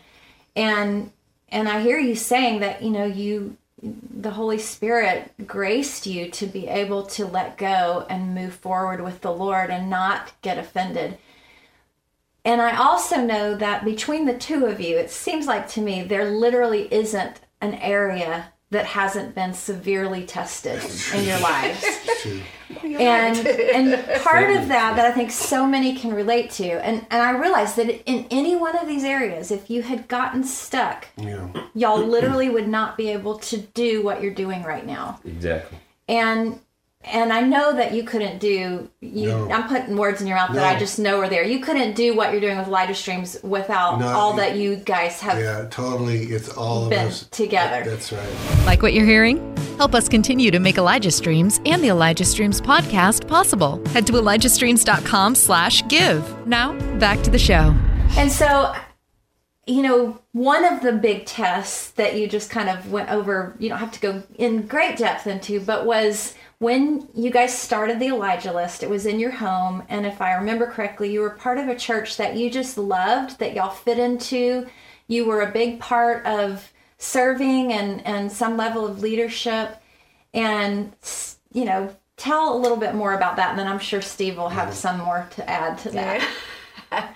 and 0.55 1.11
and 1.49 1.69
I 1.69 1.81
hear 1.81 1.99
you 1.99 2.15
saying 2.15 2.61
that 2.61 2.81
you 2.81 2.89
know 2.89 3.05
you 3.05 3.57
the 3.81 4.31
Holy 4.31 4.57
Spirit 4.57 5.31
graced 5.45 6.07
you 6.07 6.29
to 6.31 6.47
be 6.47 6.67
able 6.67 7.03
to 7.03 7.25
let 7.25 7.57
go 7.57 8.05
and 8.09 8.33
move 8.33 8.55
forward 8.55 9.01
with 9.01 9.21
the 9.21 9.31
Lord 9.31 9.69
and 9.69 9.89
not 9.89 10.33
get 10.41 10.57
offended. 10.57 11.17
And 12.43 12.61
I 12.61 12.77
also 12.77 13.17
know 13.17 13.55
that 13.55 13.85
between 13.85 14.25
the 14.25 14.37
two 14.37 14.65
of 14.65 14.79
you, 14.79 14.97
it 14.97 15.11
seems 15.11 15.47
like 15.47 15.67
to 15.69 15.81
me 15.81 16.01
there 16.01 16.29
literally 16.29 16.91
isn't 16.91 17.41
an 17.61 17.75
area 17.75 18.53
that 18.69 18.85
hasn't 18.85 19.33
been 19.33 19.53
severely 19.53 20.25
tested 20.25 20.81
in 21.13 21.23
your 21.23 21.39
lives. 21.39 21.83
and 22.83 23.37
and 23.47 24.21
part 24.21 24.49
of 24.55 24.67
that 24.67 24.95
that 24.97 25.05
I 25.05 25.11
think 25.11 25.31
so 25.31 25.65
many 25.65 25.95
can 25.95 26.13
relate 26.13 26.51
to, 26.51 26.67
and 26.85 27.05
and 27.09 27.21
I 27.21 27.31
realize 27.31 27.75
that 27.75 27.89
in 28.09 28.25
any 28.29 28.55
one 28.55 28.77
of 28.77 28.87
these 28.87 29.03
areas, 29.03 29.51
if 29.51 29.69
you 29.69 29.83
had 29.83 30.07
gotten 30.07 30.43
stuck, 30.43 31.07
Yeah. 31.17 31.47
y'all 31.75 31.99
literally 32.05 32.49
would 32.49 32.67
not 32.67 32.97
be 32.97 33.09
able 33.09 33.39
to 33.39 33.57
do 33.57 34.03
what 34.03 34.21
you're 34.21 34.33
doing 34.33 34.63
right 34.63 34.85
now. 34.85 35.19
Exactly. 35.25 35.77
And 36.09 36.59
and 37.03 37.31
I 37.31 37.41
know 37.41 37.73
that 37.73 37.93
you 37.93 38.03
couldn't 38.03 38.39
do 38.39 38.89
you 39.01 39.27
No. 39.27 39.51
I'm 39.51 39.67
putting 39.67 39.95
words 39.95 40.19
in 40.21 40.27
your 40.27 40.35
mouth 40.37 40.53
that 40.53 40.75
I 40.75 40.79
just 40.79 40.99
know 40.99 41.19
are 41.19 41.29
there. 41.29 41.43
You 41.43 41.59
couldn't 41.59 41.93
do 41.95 42.15
what 42.15 42.31
you're 42.31 42.41
doing 42.41 42.57
with 42.57 42.67
Elijah 42.67 42.95
Streams 42.95 43.37
without 43.43 43.99
No, 43.99 44.07
all 44.07 44.33
that 44.33 44.57
you 44.57 44.75
guys 44.77 45.19
have 45.21 45.39
Yeah, 45.39 45.67
totally. 45.69 46.23
It's 46.23 46.49
all 46.49 46.87
of 46.87 46.91
us. 46.91 47.27
together. 47.31 47.83
That's 47.89 48.11
right. 48.11 48.65
Like 48.65 48.81
what 48.81 48.93
you're 48.93 49.05
hearing? 49.05 49.55
Help 49.77 49.93
us 49.93 50.09
continue 50.09 50.49
to 50.49 50.59
make 50.59 50.77
Elijah 50.79 51.11
Streams 51.11 51.61
and 51.65 51.83
the 51.83 51.89
Elijah 51.89 52.25
Streams 52.25 52.59
podcast 52.59 53.27
possible. 53.27 53.79
Head 53.89 54.07
to 54.07 54.13
ElijahStreams.com 54.13 55.35
slash 55.35 55.87
give. 55.87 56.47
Now, 56.47 56.73
back 56.97 57.21
to 57.21 57.29
the 57.29 57.37
show. 57.37 57.75
And 58.17 58.31
so, 58.31 58.73
you 59.67 59.83
know, 59.83 60.19
one 60.31 60.65
of 60.65 60.81
the 60.81 60.93
big 60.93 61.25
tests 61.27 61.91
that 61.91 62.17
you 62.17 62.27
just 62.27 62.49
kind 62.49 62.69
of 62.69 62.91
went 62.91 63.11
over, 63.11 63.55
you 63.59 63.69
don't 63.69 63.77
have 63.77 63.91
to 63.91 63.99
go 63.99 64.23
in 64.39 64.65
great 64.65 64.97
depth 64.97 65.27
into, 65.27 65.59
but 65.59 65.85
was 65.85 66.33
when 66.59 67.07
you 67.13 67.29
guys 67.29 67.57
started 67.57 67.99
the 67.99 68.07
Elijah 68.07 68.51
list, 68.51 68.83
it 68.83 68.89
was 68.89 69.05
in 69.05 69.19
your 69.19 69.31
home. 69.31 69.83
And 69.89 70.05
if 70.05 70.21
I 70.21 70.33
remember 70.33 70.67
correctly, 70.67 71.11
you 71.11 71.21
were 71.21 71.29
part 71.29 71.57
of 71.57 71.67
a 71.67 71.75
church 71.75 72.17
that 72.17 72.35
you 72.35 72.49
just 72.49 72.77
loved, 72.77 73.39
that 73.39 73.53
y'all 73.53 73.69
fit 73.69 73.99
into. 73.99 74.67
You 75.07 75.25
were 75.25 75.41
a 75.41 75.51
big 75.51 75.79
part 75.79 76.25
of 76.25 76.71
serving 76.97 77.71
and, 77.73 78.05
and 78.05 78.31
some 78.31 78.57
level 78.57 78.87
of 78.87 79.01
leadership. 79.01 79.81
And, 80.33 80.93
you 81.53 81.65
know, 81.65 81.95
tell 82.15 82.55
a 82.55 82.57
little 82.57 82.77
bit 82.77 82.95
more 82.95 83.13
about 83.13 83.35
that. 83.35 83.51
And 83.51 83.59
then 83.59 83.67
I'm 83.67 83.79
sure 83.79 84.01
Steve 84.01 84.37
will 84.37 84.49
have 84.49 84.73
some 84.73 84.99
more 84.99 85.27
to 85.31 85.49
add 85.49 85.77
to 85.79 85.91
that. 85.91 86.27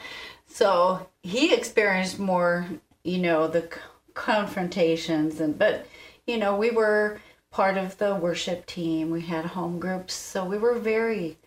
So 0.53 1.09
he 1.23 1.53
experienced 1.53 2.19
more, 2.19 2.67
you 3.03 3.19
know, 3.19 3.47
the 3.47 3.69
confrontations 4.13 5.39
and 5.39 5.57
but 5.57 5.87
you 6.27 6.37
know, 6.37 6.55
we 6.55 6.69
were 6.71 7.19
part 7.51 7.77
of 7.77 7.97
the 7.97 8.15
worship 8.15 8.65
team. 8.65 9.11
We 9.11 9.21
had 9.21 9.45
home 9.45 9.79
groups, 9.79 10.13
so 10.13 10.43
we 10.45 10.57
were 10.57 10.79
very 10.79 11.37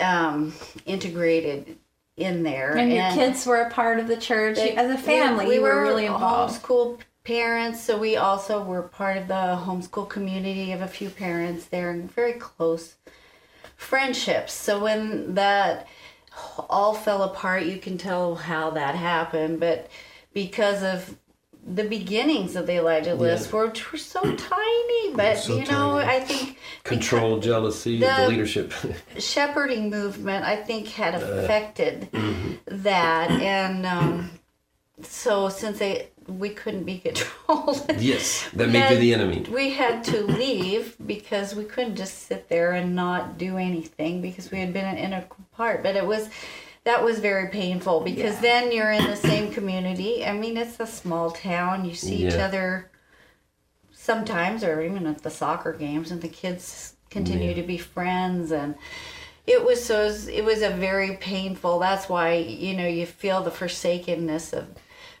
um 0.00 0.52
integrated 0.86 1.78
in 2.16 2.42
there. 2.42 2.76
And 2.76 2.92
your 2.92 3.10
kids 3.12 3.46
were 3.46 3.60
a 3.60 3.70
part 3.70 4.00
of 4.00 4.08
the 4.08 4.16
church 4.16 4.56
They- 4.56 4.74
as 4.76 4.90
a 4.90 4.98
family. 4.98 5.46
We, 5.46 5.54
you 5.56 5.62
were, 5.62 5.82
really 5.82 6.06
involved. 6.06 6.62
Homeschool 6.62 6.98
parents, 7.24 7.80
so 7.82 7.96
we 7.96 8.16
also 8.16 8.62
were 8.62 8.82
part 8.82 9.16
of 9.16 9.28
the 9.28 9.34
homeschool 9.64 10.08
community 10.08 10.72
of 10.72 10.82
a 10.82 10.88
few 10.88 11.10
parents 11.10 11.66
there, 11.66 11.90
and 11.90 12.10
very 12.10 12.34
close 12.34 12.96
friendships. 13.76 14.52
So 14.52 14.82
when 14.82 15.34
that 15.34 15.86
all 16.68 16.94
fell 16.94 17.22
apart, 17.22 17.64
you 17.64 17.78
can 17.78 17.96
tell 17.98 18.34
how 18.34 18.70
that 18.70 18.94
happened. 18.94 19.60
But 19.60 19.88
because 20.32 20.82
of 20.82 21.16
the 21.66 21.84
beginnings 21.84 22.56
of 22.56 22.66
the 22.66 22.74
Elijah 22.76 23.14
list, 23.14 23.52
were, 23.52 23.66
were 23.68 23.98
so 23.98 24.20
tiny. 24.36 25.14
But 25.14 25.38
So 25.38 25.56
you 25.56 25.64
know, 25.66 25.98
tiny. 26.00 26.16
I 26.16 26.20
think 26.20 26.58
Control, 26.82 27.38
jealousy, 27.40 27.98
the, 28.00 28.06
The- 28.06 28.28
leadership. 28.28 28.72
shepherding 29.18 29.88
movement 29.90 30.44
i 30.44 30.56
think 30.56 30.88
had 30.88 31.14
Uh, 31.14 31.18
affected 31.18 32.08
mm-hmm. 32.12 32.52
that 32.82 33.30
and 33.30 33.86
um, 33.86 34.30
so 35.02 35.48
since 35.48 35.78
they 35.78 36.08
we 36.26 36.48
couldn't 36.50 36.84
be 36.84 36.98
controlled 37.08 37.84
yes, 37.98 38.48
that 38.54 38.68
made 38.70 38.90
you 38.92 38.98
the 38.98 39.12
enemy. 39.14 39.44
we 39.50 39.70
had 39.70 40.02
to 40.04 40.22
leave 40.24 40.96
because 41.06 41.54
we 41.54 41.64
couldn't 41.64 41.96
just 41.96 42.26
sit 42.26 42.48
there 42.48 42.72
and 42.72 42.94
not 42.94 43.36
do 43.38 43.56
anything 43.58 44.20
because 44.22 44.50
we 44.50 44.58
had 44.58 44.72
been 44.72 44.86
an 44.86 44.96
integral 44.98 45.44
part 45.52 45.82
but 45.82 45.96
it 45.96 46.06
was 46.06 46.28
that 46.84 47.02
was 47.02 47.18
very 47.18 47.48
painful 47.48 48.00
because 48.00 48.38
then 48.40 48.70
you're 48.70 48.92
in 48.92 49.04
the 49.04 49.16
same 49.16 49.50
community. 49.52 50.24
I 50.24 50.32
mean 50.32 50.56
it's 50.56 50.78
a 50.80 50.86
small 50.86 51.30
town. 51.30 51.84
You 51.84 51.94
see 51.94 52.26
each 52.26 52.34
other 52.34 52.90
sometimes 53.92 54.62
or 54.62 54.82
even 54.82 55.06
at 55.06 55.22
the 55.22 55.30
soccer 55.30 55.72
games 55.72 56.10
and 56.10 56.20
the 56.20 56.28
kids 56.28 56.94
continue 57.10 57.50
Yeah. 57.50 57.56
to 57.56 57.62
be 57.62 57.78
friends. 57.78 58.52
And 58.52 58.74
it 59.46 59.64
was 59.64 59.82
so 59.82 60.14
it 60.30 60.44
was 60.44 60.62
a 60.62 60.70
very 60.70 61.16
painful 61.16 61.78
that's 61.78 62.08
why 62.08 62.34
you 62.34 62.76
know 62.76 62.86
you 62.86 63.06
feel 63.06 63.42
the 63.42 63.50
forsakenness 63.50 64.52
of 64.52 64.66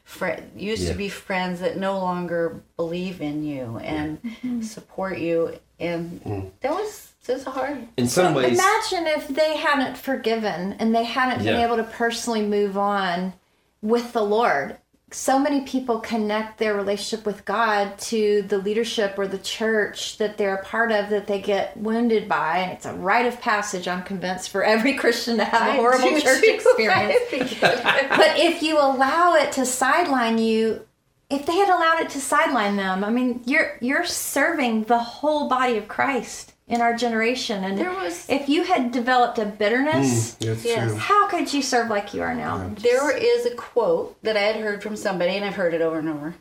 fri 0.04 0.36
used 0.56 0.82
Yeah. 0.82 0.92
to 0.92 0.98
be 0.98 1.08
friends 1.08 1.60
that 1.60 1.78
no 1.78 1.98
longer 1.98 2.62
believe 2.76 3.20
in 3.22 3.42
you 3.42 3.78
and 3.78 4.20
support 4.62 5.18
you. 5.18 5.58
And 5.80 6.20
mm-hmm. 6.22 6.48
that 6.60 6.72
was 6.72 7.13
just 7.26 7.46
hard 7.46 7.86
In 7.96 8.08
some 8.08 8.34
ways, 8.34 8.58
Imagine 8.58 9.06
if 9.18 9.28
they 9.28 9.56
hadn't 9.56 9.96
forgiven 9.96 10.74
and 10.74 10.94
they 10.94 11.04
hadn't 11.04 11.44
been 11.44 11.60
able 11.60 11.76
to 11.76 11.84
personally 11.84 12.42
move 12.42 12.76
on 12.78 13.32
with 13.82 14.12
the 14.12 14.22
Lord. 14.22 14.78
So 15.10 15.38
many 15.38 15.60
people 15.60 16.00
connect 16.00 16.58
their 16.58 16.74
relationship 16.74 17.24
with 17.24 17.44
God 17.44 17.96
to 18.00 18.42
the 18.48 18.58
leadership 18.58 19.14
or 19.16 19.28
the 19.28 19.38
church 19.38 20.18
that 20.18 20.36
they're 20.36 20.56
a 20.56 20.64
part 20.64 20.90
of 20.90 21.08
that 21.10 21.28
they 21.28 21.40
get 21.40 21.76
wounded 21.76 22.28
by. 22.28 22.58
And 22.58 22.72
it's 22.72 22.84
a 22.86 22.94
rite 22.94 23.26
of 23.26 23.40
passage, 23.40 23.86
I'm 23.86 24.02
convinced, 24.02 24.50
for 24.50 24.64
every 24.64 24.94
Christian 24.94 25.36
to 25.36 25.44
have 25.44 25.68
a 25.68 25.72
I 25.72 25.76
horrible 25.76 26.08
do 26.08 26.20
church 26.20 26.40
too. 26.40 26.50
experience. 26.54 27.14
I 27.14 27.26
think 27.30 27.52
it- 27.62 28.08
but 28.10 28.38
if 28.38 28.62
you 28.62 28.76
allow 28.78 29.34
it 29.34 29.52
to 29.52 29.64
sideline 29.64 30.38
you 30.38 30.84
if 31.30 31.46
they 31.46 31.56
had 31.56 31.68
allowed 31.68 32.00
it 32.00 32.10
to 32.10 32.20
sideline 32.20 32.76
them 32.76 33.02
i 33.02 33.08
mean 33.10 33.40
you're 33.46 33.78
you're 33.80 34.04
serving 34.04 34.84
the 34.84 34.98
whole 34.98 35.48
body 35.48 35.78
of 35.78 35.88
christ 35.88 36.52
in 36.66 36.80
our 36.80 36.94
generation 36.94 37.62
and 37.62 37.76
There 37.78 37.90
was- 37.92 38.26
if 38.28 38.48
you 38.48 38.64
had 38.64 38.90
developed 38.90 39.38
a 39.38 39.44
bitterness 39.44 40.34
That's 40.34 40.64
Yes. 40.64 40.96
how 40.96 41.28
could 41.28 41.52
you 41.52 41.60
serve 41.62 41.90
like 41.90 42.14
you 42.14 42.22
are 42.22 42.34
now 42.34 42.70
There 42.78 43.10
is 43.16 43.44
a 43.46 43.54
quote 43.54 44.16
that 44.22 44.36
I 44.36 44.40
had 44.40 44.56
heard 44.56 44.82
from 44.82 44.96
somebody, 44.96 45.32
and 45.36 45.44
I've 45.44 45.56
heard 45.56 45.74
it 45.74 45.82
over 45.82 45.98
and 45.98 46.08
over, 46.08 46.34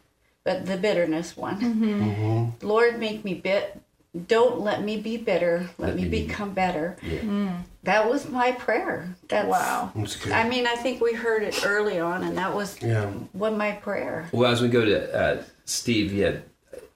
but 0.46 0.66
the 0.66 0.78
bitterness 0.78 1.36
one. 1.36 1.60
Mm-hmm. 1.60 2.66
Lord, 2.68 3.00
make 3.00 3.26
me 3.26 3.34
bit. 3.34 3.80
Don't 4.28 4.62
let 4.62 4.84
me 4.84 4.98
be 4.98 5.18
bitter. 5.18 5.70
Let, 5.80 5.96
me, 5.96 6.04
me 6.04 6.08
be- 6.10 6.28
become 6.28 6.54
better. 6.54 6.96
yeah. 7.02 7.54
That 7.84 8.08
was 8.10 8.30
my 8.30 8.52
prayer. 8.54 9.10
That's, 9.28 9.48
wow 9.48 9.92
That's 9.96 10.16
good. 10.16 10.32
I 10.32 10.48
mean, 10.48 10.66
I 10.68 10.76
think 10.76 11.02
we 11.02 11.14
heard 11.14 11.44
it 11.44 11.66
early 11.66 12.00
on, 12.00 12.24
and 12.24 12.38
that 12.38 12.54
was 12.56 12.78
Yeah. 12.82 13.08
what 13.34 13.54
my 13.58 13.72
prayer. 13.74 14.30
Well, 14.32 14.50
as 14.50 14.62
we 14.62 14.70
go 14.70 14.86
to 14.86 15.14
uh, 15.14 15.44
Steve, 15.66 16.14
yeah, 16.14 16.34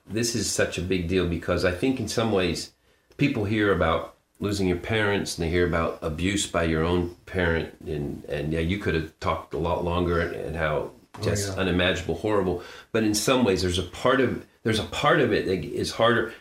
this 0.09 0.33
is 0.35 0.49
such 0.49 0.77
a 0.77 0.81
big 0.81 1.09
deal 1.09 1.27
because 1.27 1.65
I 1.65 1.71
think 1.71 1.99
in 1.99 2.07
some 2.07 2.31
ways 2.31 2.71
people 3.17 3.45
hear 3.45 3.71
about 3.73 4.15
losing 4.39 4.67
your 4.67 4.77
parents 4.77 5.37
and 5.37 5.45
they 5.45 5.49
hear 5.49 5.65
about 5.67 5.97
abuse 6.01 6.45
by 6.47 6.63
your 6.63 6.83
own 6.83 7.15
parent, 7.25 7.75
and 7.85 8.23
and 8.25 8.53
yeah, 8.53 8.59
you 8.59 8.77
could 8.77 8.95
have 8.95 9.19
talked 9.19 9.53
a 9.53 9.57
lot 9.57 9.83
longer 9.83 10.19
and, 10.21 10.35
and 10.35 10.55
how 10.55 10.91
just 11.21 11.49
yeah. 11.49 11.59
unimaginable, 11.61 12.15
horrible. 12.15 12.63
But 12.91 13.03
in 13.03 13.15
some 13.15 13.43
ways, 13.43 13.61
there's 13.63 13.79
a 13.79 13.83
part 13.83 14.21
of 14.21 14.45
there's 14.63 14.79
a 14.79 14.83
part 14.85 15.19
of 15.19 15.33
it 15.33 15.45
that 15.47 15.63
is 15.65 15.91
harder 15.91 16.33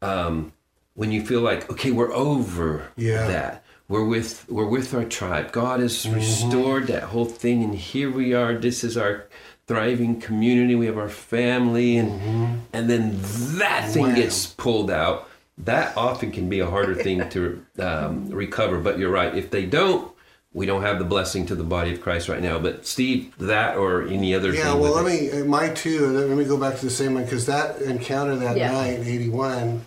um, 0.00 0.52
when 0.94 1.10
you 1.12 1.24
feel 1.24 1.40
like 1.40 1.70
okay, 1.70 1.90
we're 1.90 2.12
over 2.12 2.88
Yeah. 2.96 3.26
that. 3.26 3.64
We're 3.88 4.04
with 4.04 4.48
we're 4.48 4.66
with 4.68 4.94
our 4.94 5.04
tribe. 5.04 5.52
God 5.52 5.80
has 5.80 6.08
restored 6.08 6.86
that 6.86 7.02
whole 7.04 7.26
thing, 7.26 7.62
and 7.62 7.74
here 7.74 8.10
we 8.10 8.32
are. 8.32 8.54
This 8.54 8.84
is 8.84 8.96
our 8.96 9.26
thriving 9.66 10.18
community. 10.20 10.74
We 10.74 10.86
have 10.86 10.96
our 10.96 11.10
family, 11.10 11.96
and 11.98 12.62
and 12.72 12.88
then 12.88 13.18
that 13.58 13.90
thing 13.90 14.04
Wow. 14.04 14.14
gets 14.14 14.46
pulled 14.46 14.90
out. 14.90 15.28
That 15.64 15.96
often 15.96 16.32
can 16.32 16.48
be 16.48 16.60
a 16.60 16.66
harder 16.68 16.94
thing 16.94 17.28
to 17.30 17.64
um, 17.78 18.28
recover. 18.30 18.78
But 18.80 18.98
you're 18.98 19.10
right. 19.10 19.34
If 19.34 19.50
they 19.50 19.64
don't, 19.66 20.10
we 20.52 20.66
don't 20.66 20.82
have 20.82 20.98
the 20.98 21.04
blessing 21.04 21.46
to 21.46 21.54
the 21.54 21.64
body 21.64 21.92
of 21.92 22.00
Christ 22.00 22.28
right 22.28 22.42
now. 22.42 22.58
But 22.58 22.86
Steve, 22.86 23.32
that 23.38 23.76
or 23.76 24.02
any 24.02 24.34
other 24.34 24.52
Yeah, 24.52 24.72
thing. 24.72 24.80
well, 24.80 24.92
let 24.94 25.06
it- 25.06 25.32
me, 25.32 25.40
uh, 25.40 25.44
my 25.44 25.68
two, 25.70 26.06
let 26.08 26.36
me 26.36 26.44
go 26.44 26.56
back 26.56 26.76
to 26.78 26.84
the 26.84 26.90
same 26.90 27.14
one 27.14 27.24
because 27.24 27.46
that 27.46 27.80
encounter 27.80 28.36
that 28.36 28.56
Yeah. 28.56 28.72
night 28.72 29.00
81 29.06 29.86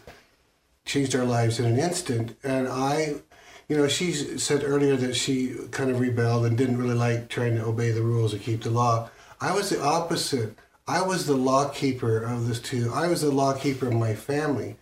changed 0.86 1.16
our 1.16 1.26
lives 1.26 1.60
in 1.60 1.66
an 1.66 1.78
instant. 1.78 2.36
And 2.44 2.68
I, 2.68 3.16
you 3.68 3.76
know, 3.78 3.88
she 3.88 4.14
said 4.14 4.64
earlier 4.64 4.96
that 4.96 5.16
she 5.16 5.56
kind 5.72 5.92
of 5.92 6.00
rebelled 6.00 6.46
and 6.46 6.58
didn't 6.58 6.78
really 6.78 6.96
like 6.96 7.28
trying 7.28 7.56
to 7.58 7.66
obey 7.66 7.92
the 7.92 8.02
rules 8.02 8.34
or 8.34 8.38
keep 8.38 8.64
the 8.64 8.70
law. 8.70 9.10
I 9.42 9.54
was 9.54 9.70
the 9.70 9.82
opposite. 9.82 10.58
I 10.88 11.02
was 11.02 11.26
the 11.26 11.36
law 11.36 11.68
keeper 11.70 12.20
of 12.24 12.48
this 12.48 12.60
two. 12.60 12.92
I 12.94 13.08
was 13.08 13.22
the 13.22 13.32
law 13.32 13.54
keeper 13.54 13.88
of 13.88 13.94
my 13.94 14.14
family. 14.16 14.78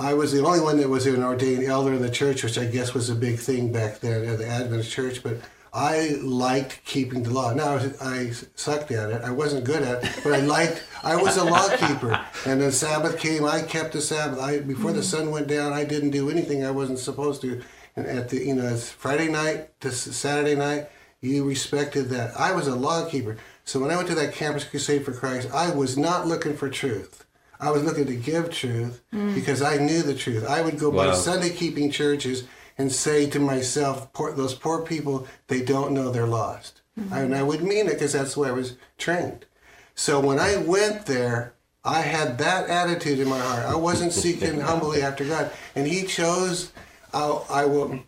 I 0.00 0.14
was 0.14 0.32
the 0.32 0.44
only 0.44 0.60
one 0.60 0.78
that 0.78 0.88
was 0.88 1.06
an 1.06 1.22
ordained 1.22 1.64
elder 1.64 1.92
in 1.92 2.02
the 2.02 2.10
church, 2.10 2.42
which 2.42 2.58
I 2.58 2.64
guess 2.64 2.94
was 2.94 3.10
a 3.10 3.14
big 3.14 3.38
thing 3.38 3.72
back 3.72 4.00
then 4.00 4.24
at 4.24 4.38
the 4.38 4.46
Adventist 4.46 4.90
church. 4.90 5.22
But 5.22 5.38
I 5.72 6.18
liked 6.22 6.84
keeping 6.84 7.22
the 7.22 7.30
law. 7.30 7.54
Now 7.54 7.80
I 8.00 8.30
sucked 8.56 8.90
at 8.90 9.10
it. 9.10 9.22
I 9.22 9.30
wasn't 9.30 9.64
good 9.64 9.82
at 9.82 10.04
it, 10.04 10.20
but 10.22 10.34
I 10.34 10.40
liked. 10.40 10.82
I 11.02 11.16
was 11.16 11.36
a 11.36 11.44
law 11.44 11.68
keeper. 11.76 12.20
And 12.46 12.60
then 12.60 12.72
Sabbath 12.72 13.18
came. 13.18 13.44
I 13.44 13.62
kept 13.62 13.92
the 13.92 14.00
Sabbath. 14.00 14.38
I 14.38 14.60
before 14.60 14.92
the 14.92 15.02
sun 15.02 15.30
went 15.30 15.48
down. 15.48 15.72
I 15.72 15.84
didn't 15.84 16.10
do 16.10 16.30
anything 16.30 16.64
I 16.64 16.70
wasn't 16.70 16.98
supposed 16.98 17.40
to. 17.42 17.62
And 17.96 18.06
at 18.06 18.28
the 18.28 18.44
you 18.44 18.54
know 18.54 18.68
it's 18.68 18.90
Friday 18.90 19.28
night 19.28 19.80
to 19.80 19.90
Saturday 19.90 20.54
night, 20.54 20.88
you 21.20 21.44
respected 21.44 22.10
that. 22.10 22.38
I 22.38 22.52
was 22.52 22.66
a 22.66 22.76
law 22.76 23.08
keeper. 23.08 23.38
So 23.64 23.80
when 23.80 23.90
I 23.90 23.96
went 23.96 24.08
to 24.08 24.14
that 24.16 24.34
campus 24.34 24.64
crusade 24.64 25.04
for 25.04 25.12
Christ, 25.12 25.48
I 25.54 25.70
was 25.70 25.96
not 25.96 26.26
looking 26.26 26.56
for 26.56 26.68
truth. 26.68 27.21
I 27.62 27.70
was 27.70 27.84
looking 27.84 28.06
to 28.06 28.14
give 28.14 28.50
truth 28.50 29.00
mm. 29.14 29.34
because 29.34 29.62
I 29.62 29.76
knew 29.76 30.02
the 30.02 30.16
truth. 30.16 30.44
I 30.48 30.60
would 30.60 30.80
go 30.80 30.90
by 30.90 31.14
Sunday 31.14 31.50
keeping 31.50 31.92
churches 31.92 32.42
and 32.76 32.90
say 32.90 33.30
to 33.30 33.38
myself, 33.38 34.12
poor, 34.12 34.32
those 34.32 34.52
poor 34.52 34.82
people, 34.82 35.28
they 35.46 35.62
don't 35.62 35.92
know 35.92 36.10
they're 36.10 36.26
lost. 36.26 36.80
Mm-hmm. 36.98 37.14
And 37.14 37.34
I 37.34 37.44
would 37.44 37.62
mean 37.62 37.86
it 37.86 37.94
because 37.94 38.14
that's 38.14 38.34
the 38.34 38.40
way 38.40 38.48
I 38.48 38.52
was 38.52 38.76
trained. 38.98 39.46
So 39.94 40.18
when 40.18 40.40
I 40.40 40.56
went 40.56 41.06
there, 41.06 41.54
I 41.84 42.00
had 42.00 42.38
that 42.38 42.68
attitude 42.68 43.20
in 43.20 43.28
my 43.28 43.38
heart. 43.38 43.64
I 43.64 43.76
wasn't 43.76 44.12
seeking 44.12 44.60
humbly 44.68 45.02
after 45.02 45.24
God, 45.24 45.52
and 45.76 45.86
He 45.86 46.04
chose. 46.04 46.72
I, 47.14 47.26
I 47.50 47.64
will. 47.64 48.00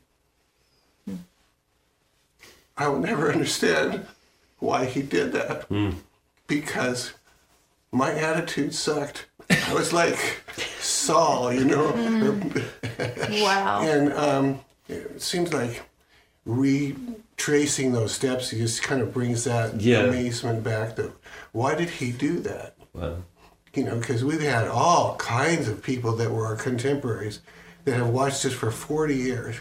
I 2.76 2.88
will 2.88 2.98
never 2.98 3.30
understand 3.30 4.06
why 4.58 4.86
He 4.86 5.02
did 5.02 5.32
that, 5.32 5.64
hmm. 5.64 5.90
because 6.46 7.12
my 7.92 8.12
attitude 8.12 8.74
sucked. 8.74 9.26
I 9.50 9.74
was 9.74 9.92
like 9.92 10.16
Saul, 10.80 11.52
you 11.52 11.64
know. 11.64 11.86
Wow. 13.42 13.82
And 13.82 14.12
um, 14.12 14.60
it 14.88 15.20
seems 15.20 15.52
like 15.52 15.82
retracing 16.46 17.92
those 17.92 18.12
steps 18.12 18.50
he 18.50 18.58
just 18.58 18.82
kind 18.82 19.00
of 19.02 19.12
brings 19.12 19.44
that 19.44 19.80
Yeah. 19.80 20.00
amazement 20.04 20.62
back. 20.62 20.96
That 20.96 21.12
why 21.52 21.74
did 21.74 21.90
he 21.90 22.12
do 22.12 22.40
that? 22.40 22.76
Wow. 22.92 23.16
You 23.74 23.84
know, 23.84 23.96
because 23.98 24.24
we've 24.24 24.40
had 24.40 24.68
all 24.68 25.16
kinds 25.16 25.68
of 25.68 25.82
people 25.82 26.12
that 26.16 26.30
were 26.30 26.46
our 26.46 26.54
contemporaries 26.56 27.40
that 27.84 27.96
have 27.96 28.08
watched 28.08 28.44
us 28.44 28.52
for 28.52 28.70
40 28.70 29.16
years, 29.16 29.56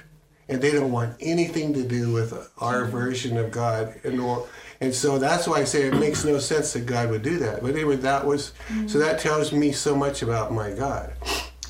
and 0.47 0.61
they 0.61 0.71
don't 0.71 0.91
want 0.91 1.15
anything 1.19 1.73
to 1.73 1.84
do 1.84 2.13
with 2.13 2.31
our 2.59 2.86
version 2.86 3.38
of 3.38 3.49
God. 3.49 3.99
And 4.03 4.19
or, 4.19 4.47
and 4.82 4.93
so 4.93 5.17
that's 5.17 5.47
why 5.47 5.59
I 5.59 5.63
say 5.63 5.84
it 5.84 5.95
makes 5.95 6.26
no 6.26 6.39
sense 6.39 6.74
that 6.74 6.86
God 6.86 7.09
would 7.09 7.24
do 7.24 7.39
that. 7.39 7.61
But 7.61 7.76
anyway, 7.76 7.97
that 7.97 8.26
was 8.26 8.53
so 8.88 8.99
that 8.99 9.19
tells 9.19 9.51
me 9.51 9.71
so 9.71 9.95
much 9.95 10.21
about 10.21 10.51
my 10.51 10.71
God. 10.71 11.13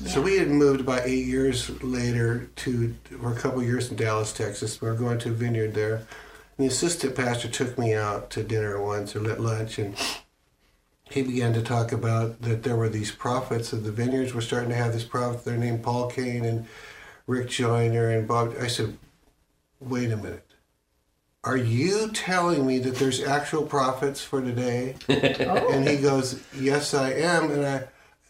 So 0.06 0.20
we 0.20 0.38
had 0.38 0.48
moved 0.48 0.80
about 0.80 1.06
eight 1.06 1.26
years 1.26 1.70
later 1.82 2.50
to 2.56 2.94
for 3.20 3.32
a 3.32 3.36
couple 3.36 3.62
years 3.62 3.90
in 3.90 3.96
Dallas, 3.96 4.32
Texas. 4.32 4.80
We 4.80 4.88
were 4.88 4.94
going 4.94 5.18
to 5.20 5.30
a 5.30 5.32
vineyard 5.32 5.74
there. 5.74 5.96
And 5.96 6.06
the 6.58 6.66
assistant 6.66 7.16
pastor 7.16 7.48
took 7.48 7.78
me 7.78 7.94
out 7.94 8.30
to 8.30 8.42
dinner 8.42 8.80
once 8.80 9.14
or 9.14 9.30
at 9.30 9.40
lunch, 9.40 9.78
and 9.78 9.96
he 11.10 11.22
began 11.22 11.52
to 11.52 11.62
talk 11.62 11.92
about 11.92 12.42
that 12.42 12.62
there 12.62 12.76
were 12.76 12.88
these 12.88 13.12
prophets 13.12 13.72
of 13.72 13.84
the 13.84 13.92
vineyards 13.92 14.34
were 14.34 14.40
starting 14.40 14.70
to 14.70 14.76
have 14.76 14.92
this 14.92 15.04
prophet. 15.04 15.44
They're 15.44 15.56
named 15.56 15.82
Paul 15.82 16.08
Cain 16.10 16.44
and 16.44 16.66
Rick 17.26 17.50
Joyner 17.50 18.10
and 18.10 18.26
Bob. 18.26 18.54
I 18.60 18.66
said, 18.66 18.96
wait 19.80 20.10
a 20.10 20.16
minute. 20.16 20.53
Are 21.44 21.56
you 21.58 22.10
telling 22.12 22.66
me 22.66 22.78
that 22.80 22.96
there's 22.96 23.22
actual 23.22 23.62
prophets 23.64 24.22
for 24.22 24.40
today? 24.40 24.96
And 25.08 25.86
he 25.86 25.98
goes, 25.98 26.42
Yes, 26.58 26.94
I 26.94 27.10
am. 27.12 27.50
And 27.50 27.66
I, 27.66 27.84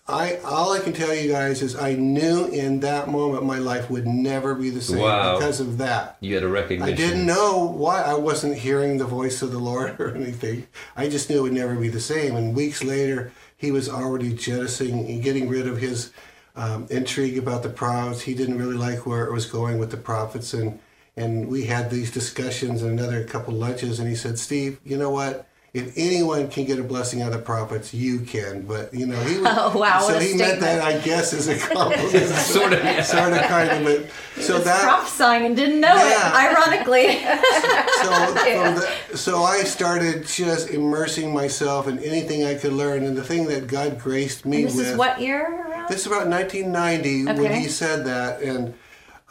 I, 0.06 0.36
all 0.44 0.72
I 0.72 0.80
can 0.80 0.92
tell 0.92 1.14
you 1.14 1.30
guys 1.30 1.62
is 1.62 1.76
I 1.76 1.94
knew 1.94 2.46
in 2.46 2.80
that 2.80 3.08
moment 3.08 3.44
my 3.44 3.58
life 3.58 3.88
would 3.88 4.06
never 4.06 4.54
be 4.54 4.68
the 4.70 4.80
same 4.82 4.98
Wow. 4.98 5.38
because 5.38 5.60
of 5.60 5.78
that. 5.78 6.16
You 6.20 6.34
had 6.34 6.42
a 6.42 6.48
recognition. 6.48 6.92
I 6.92 6.96
didn't 6.96 7.24
know 7.24 7.64
why 7.64 8.02
I 8.02 8.14
wasn't 8.14 8.58
hearing 8.58 8.98
the 8.98 9.06
voice 9.06 9.40
of 9.42 9.52
the 9.52 9.58
Lord 9.60 9.98
or 10.00 10.14
anything. 10.14 10.66
I 10.96 11.08
just 11.08 11.30
knew 11.30 11.38
it 11.38 11.42
would 11.42 11.52
never 11.52 11.76
be 11.76 11.88
the 11.88 12.00
same. 12.00 12.36
And 12.36 12.54
weeks 12.54 12.82
later, 12.82 13.32
he 13.56 13.70
was 13.70 13.88
already 13.88 14.34
jettisoning 14.34 15.20
getting 15.20 15.48
rid 15.48 15.66
of 15.68 15.78
his 15.78 16.10
um, 16.56 16.86
intrigue 16.90 17.38
about 17.38 17.62
the 17.62 17.68
prophets. 17.70 18.22
He 18.22 18.34
didn't 18.34 18.58
really 18.58 18.76
like 18.76 19.06
where 19.06 19.24
it 19.24 19.32
was 19.32 19.46
going 19.46 19.78
with 19.78 19.90
the 19.90 19.96
prophets, 19.96 20.52
and 20.52 20.78
and 21.16 21.48
we 21.48 21.64
had 21.64 21.90
these 21.90 22.10
discussions 22.10 22.82
and 22.82 22.98
another 22.98 23.24
couple 23.24 23.54
lunches. 23.54 23.98
And 24.00 24.08
he 24.08 24.14
said, 24.16 24.38
"Steve, 24.38 24.78
you 24.84 24.96
know 24.96 25.10
what?" 25.10 25.46
If 25.72 25.92
anyone 25.96 26.46
can 26.50 26.66
get 26.66 26.78
a 26.78 26.84
blessing 26.84 27.20
out 27.20 27.32
of 27.32 27.38
the 27.40 27.44
prophets, 27.44 27.92
you 27.92 28.20
can. 28.20 28.62
But 28.62 28.94
you 28.94 29.06
know, 29.06 29.20
he 29.24 29.38
was, 29.40 29.48
Oh, 29.58 29.76
wow, 29.76 29.98
so 30.02 30.12
what 30.14 30.22
a 30.22 30.24
he 30.24 30.34
meant 30.34 30.60
that. 30.60 30.80
I 30.80 30.98
guess, 30.98 31.32
as 31.32 31.48
a 31.48 31.58
compliment, 31.74 32.10
Sort 32.28 32.72
of, 32.72 32.78
yeah. 32.84 33.02
sort 33.16 33.32
of, 33.32 33.40
kind 33.40 33.70
of. 33.70 33.84
But 33.84 34.40
so 34.40 34.54
was 34.54 34.64
that 34.66 34.82
prophesying 34.84 35.46
and 35.46 35.56
didn't 35.56 35.80
know 35.80 35.92
Yeah. 35.96 36.28
it, 36.28 36.54
ironically. 36.54 37.18
so, 38.02 38.12
from 38.36 38.74
the, 38.76 39.16
so 39.16 39.42
I 39.42 39.64
started 39.64 40.26
just 40.28 40.70
immersing 40.70 41.32
myself 41.34 41.88
in 41.88 41.98
anything 41.98 42.44
I 42.44 42.54
could 42.54 42.72
learn, 42.72 43.02
and 43.02 43.16
the 43.16 43.24
thing 43.24 43.46
that 43.48 43.66
God 43.66 43.98
graced 43.98 44.46
me 44.46 44.62
this 44.64 44.76
with. 44.76 44.84
This 44.84 44.92
is 44.92 44.96
what 44.98 45.20
year 45.20 45.60
around? 45.70 45.88
This 45.88 46.02
is 46.02 46.06
about 46.06 46.28
1990 46.28 47.24
when 47.42 47.52
he 47.60 47.66
said 47.68 48.04
that, 48.06 48.40
and 48.42 48.74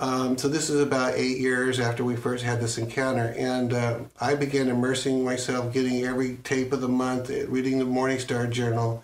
um, 0.04 0.38
so 0.38 0.50
this 0.50 0.70
is 0.70 0.82
about 0.82 1.14
eight 1.16 1.38
years 1.38 1.80
after 1.80 2.04
we 2.04 2.18
first 2.18 2.44
had 2.44 2.60
this 2.60 2.78
encounter, 2.78 3.34
and 3.38 3.72
uh, 3.72 4.00
I 4.20 4.36
began 4.36 4.68
immersing 4.68 5.24
myself, 5.24 5.72
getting 5.72 6.04
every 6.04 6.36
tape 6.44 6.74
of 6.74 6.82
the 6.82 6.90
month, 6.90 7.30
eh, 7.30 7.46
reading 7.48 7.80
the 7.80 7.86
Morning 7.86 8.20
Star 8.20 8.46
Journal, 8.46 9.02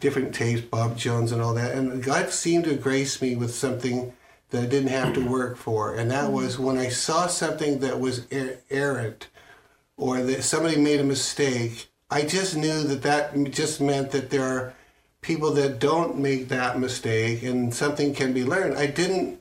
different 0.00 0.34
tapes, 0.34 0.60
Bob 0.60 0.96
Jones, 0.96 1.30
and 1.30 1.40
all 1.40 1.54
that, 1.54 1.76
and 1.76 2.02
God 2.02 2.30
seemed 2.30 2.64
to 2.64 2.74
grace 2.74 3.22
me 3.22 3.36
with 3.36 3.54
something 3.54 4.12
that 4.50 4.64
I 4.64 4.66
didn't 4.66 4.88
have 4.88 5.14
to 5.14 5.24
work 5.24 5.56
for, 5.56 5.94
and 5.94 6.10
that 6.10 6.32
was 6.32 6.58
when 6.58 6.78
I 6.78 6.88
saw 6.88 7.28
something 7.28 7.78
that 7.78 8.00
was 8.00 8.26
er- 8.32 8.58
errant, 8.70 9.28
or 9.96 10.20
that 10.20 10.42
somebody 10.42 10.78
made 10.78 10.98
a 10.98 11.04
mistake. 11.04 11.92
I 12.10 12.22
just 12.22 12.56
knew 12.56 12.82
that 12.82 13.02
that 13.02 13.52
just 13.52 13.80
meant 13.80 14.10
that 14.10 14.30
there 14.30 14.42
are 14.42 14.74
people 15.20 15.52
that 15.52 15.78
don't 15.78 16.18
make 16.18 16.48
that 16.48 16.80
mistake 16.80 17.42
and 17.44 17.72
something 17.72 18.14
can 18.14 18.32
be 18.32 18.42
learned. 18.42 18.76
I 18.76 18.86
didn't 18.86 19.39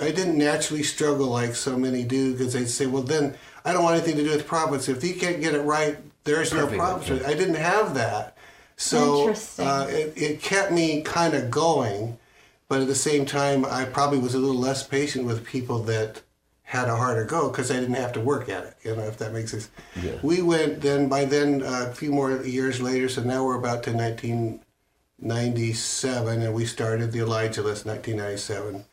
I 0.00 0.12
didn't 0.12 0.38
naturally 0.38 0.82
struggle 0.82 1.26
like 1.26 1.56
so 1.56 1.76
many 1.76 2.04
do 2.04 2.32
because 2.32 2.52
they'd 2.52 2.68
say, 2.68 2.86
well, 2.86 3.02
then 3.02 3.34
I 3.64 3.72
don't 3.72 3.82
want 3.82 3.96
anything 3.96 4.16
to 4.16 4.24
do 4.24 4.30
with 4.30 4.46
prophets. 4.46 4.88
If 4.88 5.02
you 5.02 5.14
can't 5.14 5.40
get 5.40 5.54
it 5.54 5.62
right, 5.62 5.96
there's 6.24 6.52
no 6.52 6.62
Perfect. 6.62 6.78
prophets. 6.78 7.26
I 7.26 7.34
didn't 7.34 7.56
have 7.56 7.94
that. 7.94 8.36
So 8.76 9.34
uh, 9.58 9.86
it, 9.88 10.12
it 10.16 10.42
kept 10.42 10.72
me 10.72 11.02
kind 11.02 11.34
of 11.34 11.50
going. 11.50 12.18
But 12.68 12.80
at 12.80 12.88
the 12.88 12.94
same 12.94 13.26
time, 13.26 13.64
I 13.64 13.84
probably 13.84 14.18
was 14.18 14.34
a 14.34 14.38
little 14.38 14.60
less 14.60 14.82
patient 14.82 15.26
with 15.26 15.44
people 15.44 15.80
that 15.84 16.22
had 16.62 16.88
a 16.88 16.96
harder 16.96 17.24
go 17.24 17.50
because 17.50 17.70
I 17.70 17.74
didn't 17.74 17.94
have 17.94 18.12
to 18.14 18.20
work 18.20 18.48
at 18.48 18.64
it. 18.64 18.74
You 18.82 18.96
know, 18.96 19.02
if 19.02 19.18
that 19.18 19.32
makes 19.32 19.50
sense. 19.50 19.68
Yeah. 20.00 20.12
We 20.22 20.40
went 20.40 20.80
then. 20.80 21.08
By 21.08 21.26
then, 21.26 21.62
uh, 21.62 21.88
a 21.90 21.94
few 21.94 22.10
more 22.10 22.42
years 22.42 22.80
later. 22.80 23.08
So 23.08 23.22
now 23.22 23.44
we're 23.44 23.58
about 23.58 23.82
to 23.84 23.92
1997, 23.92 26.42
and 26.42 26.54
we 26.54 26.64
started 26.64 27.12
the 27.12 27.20
Elijah 27.20 27.62
List 27.62 27.86
1997. 27.86 28.84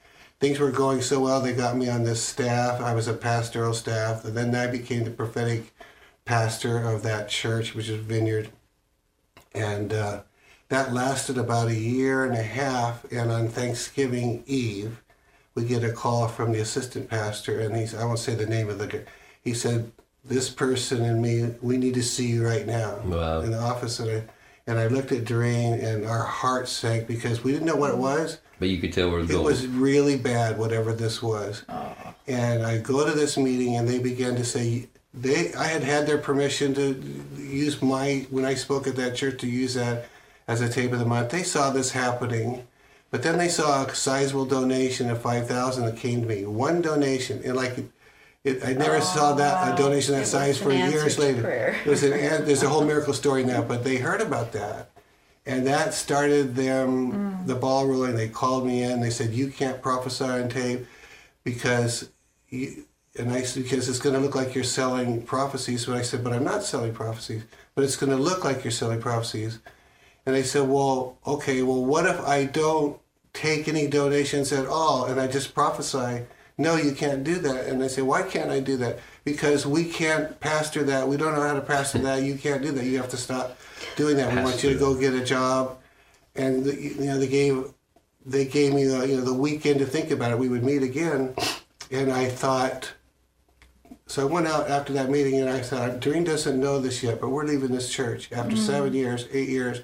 Things 0.41 0.59
were 0.59 0.71
going 0.71 1.01
so 1.01 1.19
well. 1.19 1.39
They 1.39 1.53
got 1.53 1.77
me 1.77 1.87
on 1.87 2.03
this 2.03 2.21
staff. 2.21 2.81
I 2.81 2.95
was 2.95 3.07
a 3.07 3.13
pastoral 3.13 3.75
staff, 3.75 4.25
and 4.25 4.35
then 4.35 4.55
I 4.55 4.65
became 4.65 5.03
the 5.03 5.11
prophetic 5.11 5.71
pastor 6.25 6.79
of 6.79 7.03
that 7.03 7.29
church, 7.29 7.75
which 7.75 7.87
is 7.87 8.03
Vineyard 8.03 8.49
and 9.53 9.93
uh, 9.93 10.21
that 10.69 10.93
lasted 10.93 11.37
about 11.37 11.67
a 11.67 11.75
year 11.75 12.25
and 12.25 12.33
a 12.33 12.41
half. 12.41 13.03
And 13.11 13.31
on 13.31 13.49
Thanksgiving 13.49 14.43
Eve, 14.47 15.01
we 15.53 15.65
get 15.65 15.83
a 15.83 15.91
call 15.91 16.27
from 16.27 16.53
the 16.53 16.59
assistant 16.59 17.09
pastor, 17.09 17.59
and 17.59 17.75
he's 17.75 17.93
I 17.93 18.05
won't 18.05 18.19
say 18.19 18.33
the 18.33 18.45
name 18.45 18.69
of 18.69 18.79
the 18.79 18.87
guy. 18.87 19.03
He 19.43 19.53
said, 19.53 19.91
"This 20.23 20.49
person 20.49 21.03
and 21.03 21.21
me, 21.21 21.53
we 21.61 21.77
need 21.77 21.93
to 21.95 22.03
see 22.03 22.27
you 22.27 22.47
right 22.47 22.65
now 22.65 22.99
Wow. 23.05 23.41
in 23.41 23.51
the 23.51 23.59
office." 23.59 23.99
And 23.99 24.09
I 24.09 24.23
and 24.65 24.79
I 24.79 24.87
looked 24.87 25.11
at 25.11 25.25
Derene, 25.25 25.83
and 25.83 26.05
our 26.05 26.23
hearts 26.23 26.71
sank 26.71 27.07
because 27.07 27.43
we 27.43 27.51
didn't 27.51 27.67
know 27.67 27.75
what 27.75 27.91
it 27.91 27.97
was. 27.97 28.39
But 28.61 28.69
you 28.69 28.77
could 28.77 28.93
tell 28.93 29.09
where 29.09 29.17
it 29.17 29.23
was 29.23 29.29
It 29.31 29.33
going. 29.33 29.45
was 29.45 29.65
really 29.65 30.17
bad, 30.17 30.59
whatever 30.59 30.93
this 30.93 31.19
was. 31.19 31.63
Uh-huh. 31.67 32.11
And 32.27 32.63
I 32.63 32.77
go 32.77 33.03
to 33.03 33.11
this 33.11 33.35
meeting, 33.35 33.75
and 33.75 33.89
they 33.89 33.97
began 33.97 34.35
to 34.35 34.45
say 34.45 34.87
they. 35.15 35.51
I 35.55 35.65
had 35.65 35.81
had 35.81 36.05
their 36.05 36.19
permission 36.19 36.75
to 36.75 37.01
use 37.37 37.81
my 37.81 38.27
when 38.29 38.45
I 38.45 38.53
spoke 38.53 38.85
at 38.85 38.95
that 38.97 39.15
church 39.15 39.41
to 39.41 39.47
use 39.47 39.73
that 39.73 40.05
as 40.47 40.61
a 40.61 40.69
tape 40.69 40.93
of 40.93 40.99
the 40.99 41.05
month. 41.05 41.31
They 41.31 41.41
saw 41.41 41.71
this 41.71 41.89
happening, 41.91 42.67
but 43.09 43.23
then 43.23 43.39
they 43.39 43.47
saw 43.47 43.83
a 43.83 43.95
sizable 43.95 44.45
donation 44.45 45.09
of 45.09 45.19
five 45.23 45.47
thousand 45.47 45.85
that 45.85 45.97
came 45.97 46.21
to 46.21 46.27
me. 46.27 46.45
One 46.45 46.83
donation, 46.83 47.41
and 47.43 47.55
like. 47.55 47.73
It, 48.43 48.63
I 48.65 48.73
never 48.73 48.97
oh, 48.97 48.99
saw 49.01 49.33
that 49.33 49.73
a 49.73 49.77
donation 49.77 50.13
that 50.15 50.23
It 50.23 50.25
size 50.25 50.57
for 50.57 50.71
years 50.71 51.19
later. 51.19 51.41
prayer. 51.43 51.75
It 51.85 51.89
was 51.89 52.03
an, 52.03 52.13
an- 52.13 52.45
there's 52.45 52.63
a 52.63 52.69
whole 52.69 52.83
miracle 52.91 53.13
story 53.13 53.43
now, 53.43 53.61
but 53.63 53.83
they 53.83 53.97
heard 53.97 54.19
about 54.21 54.51
that, 54.53 54.89
and 55.45 55.65
that 55.65 55.93
started 55.93 56.55
them 56.55 57.45
the 57.45 57.55
ball 57.55 57.87
rolling. 57.87 58.15
They 58.15 58.29
called 58.29 58.65
me 58.65 58.83
in. 58.83 59.01
They 59.01 59.09
said, 59.09 59.33
"You 59.33 59.49
can't 59.49 59.81
prophesy 59.81 60.25
on 60.25 60.49
tape 60.49 60.85
because," 61.43 62.09
you, 62.49 62.85
and 63.17 63.31
I 63.31 63.41
said, 63.41 63.63
"Because 63.63 63.89
it's 63.89 63.99
going 63.99 64.15
to 64.15 64.21
look 64.21 64.35
like 64.35 64.53
you're 64.53 64.63
selling 64.63 65.23
prophecies." 65.23 65.85
But 65.85 65.97
I 65.97 66.03
said, 66.03 66.23
"But 66.23 66.33
I'm 66.33 66.43
not 66.43 66.63
selling 66.63 66.93
prophecies. 66.93 67.43
But 67.73 67.83
it's 67.83 67.95
going 67.95 68.11
to 68.11 68.17
look 68.17 68.43
like 68.43 68.63
you're 68.63 68.71
selling 68.71 69.01
prophecies." 69.01 69.59
And 70.25 70.35
they 70.35 70.43
said, 70.43 70.69
"Well, 70.69 71.17
okay. 71.25 71.63
Well, 71.63 71.83
what 71.83 72.05
if 72.05 72.19
I 72.21 72.45
don't 72.45 72.99
take 73.33 73.67
any 73.67 73.87
donations 73.87 74.51
at 74.51 74.67
all 74.67 75.05
and 75.05 75.19
I 75.19 75.27
just 75.27 75.55
prophesy?" 75.55 76.25
No, 76.57 76.75
you 76.75 76.91
can't 76.91 77.23
do 77.23 77.39
that. 77.39 77.65
And 77.65 77.81
they 77.81 77.87
say, 77.87 78.03
"Why 78.03 78.21
can't 78.21 78.51
I 78.51 78.59
do 78.59 78.77
that?" 78.77 78.99
Because 79.23 79.65
we 79.65 79.85
can't 79.85 80.39
pastor 80.39 80.83
that. 80.83 81.07
We 81.07 81.17
don't 81.17 81.33
know 81.33 81.41
how 81.41 81.55
to 81.55 81.61
pastor 81.61 81.97
that. 81.99 82.21
You 82.21 82.35
can't 82.35 82.61
do 82.61 82.71
that. 82.73 82.85
You 82.85 82.97
have 82.97 83.09
to 83.09 83.17
stop 83.17 83.57
doing 83.95 84.17
that. 84.17 84.33
We 84.33 84.41
want 84.41 84.63
you 84.63 84.71
to 84.71 84.79
go 84.79 84.95
get 84.95 85.13
a 85.13 85.23
job. 85.23 85.77
And 86.35 86.63
the, 86.63 86.75
you 86.75 87.05
know, 87.05 87.17
they 87.17 87.27
gave 87.27 87.73
they 88.25 88.45
gave 88.45 88.73
me 88.73 88.85
the, 88.85 89.07
you 89.07 89.17
know 89.17 89.23
the 89.23 89.33
weekend 89.33 89.79
to 89.79 89.85
think 89.85 90.11
about 90.11 90.31
it. 90.31 90.39
We 90.39 90.49
would 90.49 90.63
meet 90.63 90.83
again, 90.83 91.35
and 91.89 92.11
I 92.11 92.29
thought. 92.29 92.93
So 94.07 94.23
I 94.23 94.25
went 94.25 94.47
out 94.47 94.69
after 94.69 94.91
that 94.93 95.09
meeting 95.09 95.39
and 95.39 95.49
I 95.49 95.61
thought, 95.61 96.01
Derene 96.01 96.25
doesn't 96.25 96.59
know 96.59 96.79
this 96.79 97.01
yet, 97.01 97.21
but 97.21 97.29
we're 97.29 97.45
leaving 97.45 97.71
this 97.71 97.89
church 97.89 98.29
after 98.33 98.55
mm-hmm. 98.55 98.65
seven 98.65 98.93
years, 98.93 99.25
eight 99.31 99.47
years. 99.47 99.83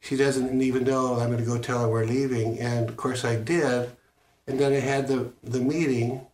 she 0.00 0.16
doesn't 0.16 0.60
even 0.60 0.82
know 0.82 1.14
I'm 1.14 1.28
going 1.28 1.38
to 1.38 1.44
go 1.44 1.56
tell 1.56 1.82
her 1.82 1.88
we're 1.88 2.04
leaving. 2.04 2.58
And 2.58 2.88
of 2.88 2.96
course 2.96 3.24
I 3.24 3.36
did. 3.36 3.92
And 4.48 4.58
then 4.58 4.72
I 4.72 4.80
had 4.80 5.06
the, 5.06 5.30
the 5.44 5.60
meeting. 5.60 6.26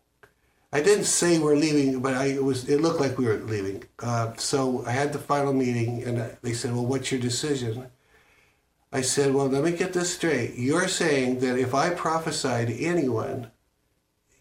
I 0.75 0.83
didn't 0.83 1.05
say 1.05 1.39
we're 1.39 1.57
leaving, 1.57 2.01
but 2.01 2.15
I 2.15 2.27
it 2.27 2.45
was 2.45 2.69
it 2.69 2.81
looked 2.81 3.01
like 3.01 3.17
we 3.17 3.27
were 3.27 3.37
leaving. 3.37 3.85
Uh, 4.01 4.35
so 4.37 4.85
I 4.87 4.91
had 4.91 5.13
the 5.13 5.19
final 5.21 5.53
meeting, 5.53 6.03
and 6.05 6.37
they 6.43 6.53
said, 6.53 6.75
"Well, 6.75 6.85
what's 6.87 7.13
your 7.13 7.21
decision?" 7.21 7.87
I 8.93 9.01
said, 9.01 9.33
"Well, 9.35 9.47
let 9.49 9.65
me 9.65 9.73
get 9.73 9.93
this 9.93 10.15
straight. 10.15 10.55
You're 10.57 10.89
saying 10.89 11.41
that 11.41 11.59
if 11.59 11.75
I 11.75 11.91
prophesy 11.91 12.67
to 12.67 12.85
anyone 12.85 13.53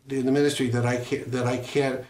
in 0.09 0.25
the 0.25 0.31
ministry 0.31 0.69
that 0.69 0.85
I 0.85 0.97
can't 0.97 1.31
that 1.31 1.45
I 1.47 1.57
can't 1.57 2.03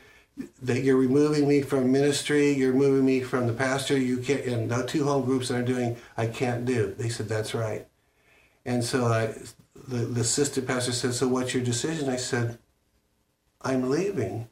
that 0.61 0.84
you're 0.84 0.97
removing 0.97 1.47
me 1.47 1.61
from 1.61 1.91
ministry, 1.91 2.53
you're 2.53 2.71
removing 2.71 3.05
me 3.05 3.21
from 3.21 3.47
the 3.47 3.53
pastor, 3.53 3.97
you 3.97 4.17
can't, 4.17 4.45
and 4.45 4.69
the 4.71 4.86
two 4.86 5.03
home 5.03 5.26
groups 5.26 5.49
that 5.49 5.57
I'm 5.57 5.65
doing, 5.65 5.97
I 6.17 6.28
can't 6.28 6.65
do. 6.65 6.95
They 6.97 7.09
said, 7.09 7.30
that's 7.30 7.53
right. 7.53 7.86
And 8.65 8.84
so 8.84 9.05
I, 9.05 9.36
the, 9.88 9.97
the 9.97 10.21
assistant 10.21 10.67
pastor 10.67 10.91
said, 10.91 11.13
so 11.13 11.28
what's 11.28 11.53
your 11.53 11.63
decision? 11.63 12.09
I 12.09 12.15
said, 12.15 12.57
I'm 13.64 13.89
leaving. 13.89 14.47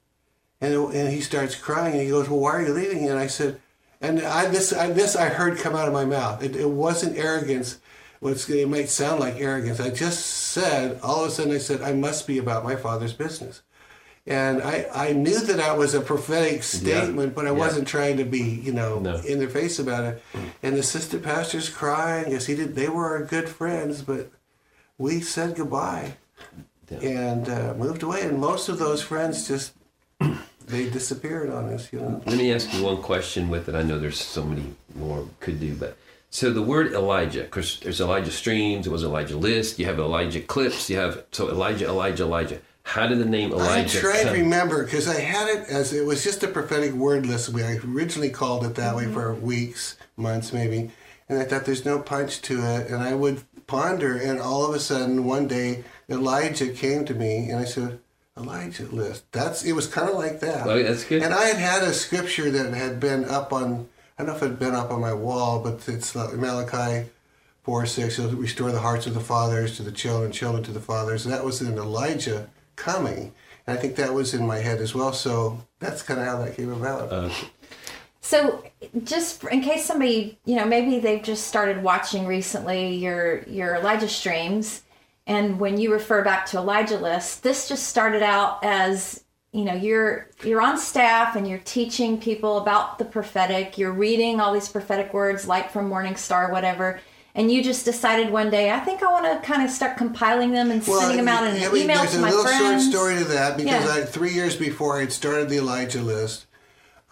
And, 0.59 0.73
and 0.93 1.09
he 1.11 1.21
starts 1.21 1.55
crying 1.55 1.93
and 1.93 2.03
he 2.03 2.09
goes, 2.09 2.29
well, 2.29 2.39
why 2.39 2.51
are 2.57 2.61
you 2.61 2.73
leaving? 2.73 3.09
And 3.09 3.17
I 3.17 3.27
said, 3.27 3.59
and 3.99 4.21
I, 4.21 4.45
this, 4.47 4.73
I, 4.73 4.91
this 4.91 5.15
I 5.15 5.29
heard 5.29 5.57
come 5.57 5.75
out 5.75 5.87
of 5.87 5.93
my 5.93 6.05
mouth. 6.05 6.43
It, 6.43 6.55
it 6.55 6.69
wasn't 6.69 7.17
arrogance. 7.17 7.79
What's, 8.19 8.47
it 8.49 8.69
might 8.69 8.89
sound 8.89 9.19
like 9.19 9.35
arrogance. 9.39 9.79
I 9.79 9.89
just 9.89 10.23
said, 10.25 10.99
all 11.01 11.23
of 11.23 11.29
a 11.29 11.31
sudden 11.31 11.53
I 11.53 11.57
said, 11.57 11.81
I 11.81 11.93
must 11.93 12.27
be 12.27 12.37
about 12.37 12.63
my 12.63 12.75
father's 12.75 13.13
business. 13.13 13.61
And 14.27 14.61
I, 14.61 14.85
I 14.93 15.13
knew 15.13 15.39
that 15.39 15.57
that 15.57 15.79
was 15.79 15.95
a 15.95 16.01
prophetic 16.01 16.61
statement, 16.61 17.29
Yeah. 17.29 17.33
but 17.33 17.45
I 17.47 17.49
Yeah. 17.51 17.57
wasn't 17.57 17.87
trying 17.87 18.17
to 18.17 18.23
be, 18.23 18.41
you 18.43 18.71
know, 18.71 18.99
No. 18.99 19.15
in 19.17 19.39
their 19.39 19.49
face 19.49 19.79
about 19.79 20.03
it. 20.03 20.21
Hmm. 20.33 20.39
And 20.61 20.75
the 20.75 20.79
assistant 20.81 21.23
pastor's 21.23 21.69
crying. 21.69 22.31
Yes, 22.31 22.45
he 22.45 22.53
did. 22.55 22.75
They 22.75 22.87
were 22.87 23.07
our 23.07 23.23
good 23.25 23.49
friends, 23.49 24.03
but 24.03 24.29
we 24.99 25.21
said 25.21 25.55
goodbye 25.55 26.17
Yeah. 26.91 26.99
and 26.99 27.49
uh, 27.49 27.73
moved 27.75 28.03
away. 28.03 28.23
And 28.23 28.37
most 28.37 28.67
of 28.67 28.77
those 28.77 29.01
friends 29.01 29.47
just 29.47 29.73
they 30.67 30.89
disappeared 30.89 31.49
on 31.49 31.73
us, 31.73 31.91
you 31.93 31.99
know. 31.99 32.21
Let 32.25 32.37
me 32.37 32.53
ask 32.53 32.73
you 32.73 32.83
one 32.83 33.01
question 33.01 33.49
with 33.49 33.69
it. 33.69 33.75
I 33.75 33.81
know 33.81 33.97
there's 33.97 34.19
so 34.19 34.43
many 34.43 34.75
more 34.95 35.27
could 35.39 35.59
do, 35.59 35.73
but 35.75 35.97
so 36.29 36.51
the 36.51 36.61
word 36.61 36.93
Elijah, 36.93 37.43
because 37.43 37.79
there's 37.81 37.99
Elijah 37.99 38.31
streams, 38.31 38.87
it 38.87 38.89
was 38.89 39.03
Elijah 39.03 39.37
list, 39.37 39.79
you 39.79 39.85
have 39.85 39.99
Elijah 39.99 40.39
clips, 40.39 40.89
you 40.89 40.97
have 40.97 41.25
so 41.31 41.49
Elijah, 41.49 41.87
Elijah, 41.87 42.23
Elijah. 42.23 42.61
How 42.83 43.05
did 43.05 43.19
the 43.19 43.25
name 43.25 43.51
Elijah? 43.51 43.97
I 43.97 44.01
tried 44.01 44.23
to 44.23 44.31
remember 44.31 44.83
because 44.83 45.07
I 45.07 45.19
had 45.19 45.47
it 45.49 45.67
as 45.69 45.93
it 45.93 46.05
was 46.05 46.23
just 46.23 46.41
a 46.43 46.47
prophetic 46.47 46.93
word 46.93 47.25
list. 47.25 47.49
We 47.49 47.63
I 47.63 47.79
originally 47.85 48.29
called 48.29 48.65
it 48.65 48.75
that 48.75 48.95
way 48.95 49.05
for 49.11 49.33
weeks, 49.35 49.97
months 50.17 50.51
maybe, 50.51 50.91
and 51.29 51.37
I 51.37 51.43
thought 51.43 51.65
there's 51.65 51.85
no 51.85 51.99
punch 51.99 52.41
to 52.43 52.59
it. 52.63 52.89
And 52.89 53.03
I 53.03 53.13
would 53.13 53.43
ponder, 53.71 54.17
and 54.17 54.41
all 54.41 54.65
of 54.65 54.75
a 54.75 54.79
sudden 54.79 55.23
one 55.23 55.47
day 55.47 55.85
Elijah 56.09 56.67
came 56.67 57.05
to 57.05 57.13
me, 57.13 57.49
and 57.49 57.57
I 57.57 57.63
said, 57.65 57.99
"Elijah 58.37 58.83
list." 58.83 59.23
That's 59.31 59.63
it 59.63 59.71
was 59.71 59.87
kind 59.87 60.09
of 60.09 60.15
like 60.15 60.41
that. 60.41 60.67
Oh, 60.67 60.83
that's 60.83 61.05
good. 61.05 61.23
And 61.23 61.33
I 61.33 61.45
had 61.45 61.57
had 61.57 61.83
a 61.83 61.93
scripture 61.93 62.51
that 62.51 62.73
had 62.73 62.99
been 62.99 63.23
up 63.23 63.53
on 63.53 63.87
I 64.19 64.23
don't 64.23 64.27
know 64.27 64.35
if 64.35 64.43
it 64.43 64.49
had 64.49 64.59
been 64.59 64.75
up 64.75 64.91
on 64.91 64.99
my 64.99 65.13
wall, 65.13 65.59
but 65.63 65.87
it's 65.87 66.15
uh, 66.15 66.31
Malachi. 66.35 67.09
4 67.63 67.85
6, 67.85 68.17
he'll 68.17 68.35
restore 68.35 68.71
the 68.71 68.79
hearts 68.79 69.05
of 69.05 69.13
the 69.13 69.19
fathers 69.19 69.77
to 69.77 69.83
the 69.83 69.91
children, 69.91 70.31
children 70.31 70.63
to 70.63 70.71
the 70.71 70.79
fathers. 70.79 71.25
And 71.25 71.33
that 71.33 71.45
was 71.45 71.61
in 71.61 71.77
Elijah 71.77 72.49
coming. 72.75 73.33
And 73.67 73.77
I 73.77 73.79
think 73.79 73.95
that 73.97 74.15
was 74.15 74.33
in 74.33 74.47
my 74.47 74.57
head 74.57 74.81
as 74.81 74.95
well. 74.95 75.13
So 75.13 75.63
that's 75.79 76.01
kind 76.01 76.19
of 76.19 76.25
how 76.25 76.39
that 76.43 76.55
came 76.57 76.71
about. 76.71 77.11
Uh, 77.11 77.29
So, 78.19 78.63
just 79.03 79.43
in 79.45 79.61
case 79.61 79.85
somebody, 79.85 80.39
you 80.45 80.55
know, 80.55 80.65
maybe 80.65 80.99
they've 80.99 81.23
just 81.23 81.47
started 81.47 81.83
watching 81.83 82.25
recently 82.25 82.95
your 82.95 83.43
your 83.43 83.75
Elijah 83.75 84.09
streams, 84.09 84.81
and 85.27 85.59
when 85.59 85.79
you 85.79 85.91
refer 85.91 86.23
back 86.23 86.45
to 86.47 86.57
Elijah 86.57 86.97
list, 86.97 87.43
this 87.43 87.67
just 87.69 87.87
started 87.87 88.23
out 88.23 88.59
as 88.63 89.23
you 89.53 89.65
know 89.65 89.73
you're 89.73 90.29
you're 90.43 90.61
on 90.61 90.77
staff 90.77 91.35
and 91.35 91.47
you're 91.47 91.59
teaching 91.59 92.19
people 92.19 92.57
about 92.57 92.97
the 92.97 93.05
prophetic. 93.05 93.77
You're 93.77 93.91
reading 93.93 94.39
all 94.39 94.53
these 94.53 94.69
prophetic 94.69 95.13
words, 95.13 95.47
like 95.47 95.71
from 95.71 95.87
Morning 95.89 96.15
Star, 96.15 96.51
whatever. 96.51 96.99
And 97.33 97.49
you 97.49 97.63
just 97.63 97.85
decided 97.85 98.29
one 98.29 98.49
day, 98.49 98.71
I 98.71 98.79
think 98.81 99.01
I 99.01 99.09
want 99.09 99.23
to 99.25 99.47
kind 99.47 99.63
of 99.63 99.69
start 99.69 99.95
compiling 99.95 100.51
them 100.51 100.69
and 100.69 100.83
sending 100.83 101.15
them 101.15 101.29
out 101.29 101.47
in 101.47 101.55
an 101.55 101.75
email 101.77 101.99
there's 101.99 102.11
to 102.11 102.17
a 102.17 102.21
my 102.21 102.29
little 102.29 102.43
friends. 102.43 102.59
short 102.59 102.93
story 102.93 103.15
to 103.19 103.23
that 103.23 103.55
because 103.55 103.85
Yeah. 103.85 104.01
I, 104.01 104.05
three 104.05 104.31
years 104.33 104.57
before 104.57 104.99
I'd 104.99 105.13
started 105.13 105.47
the 105.47 105.55
Elijah 105.59 106.01
list, 106.01 106.47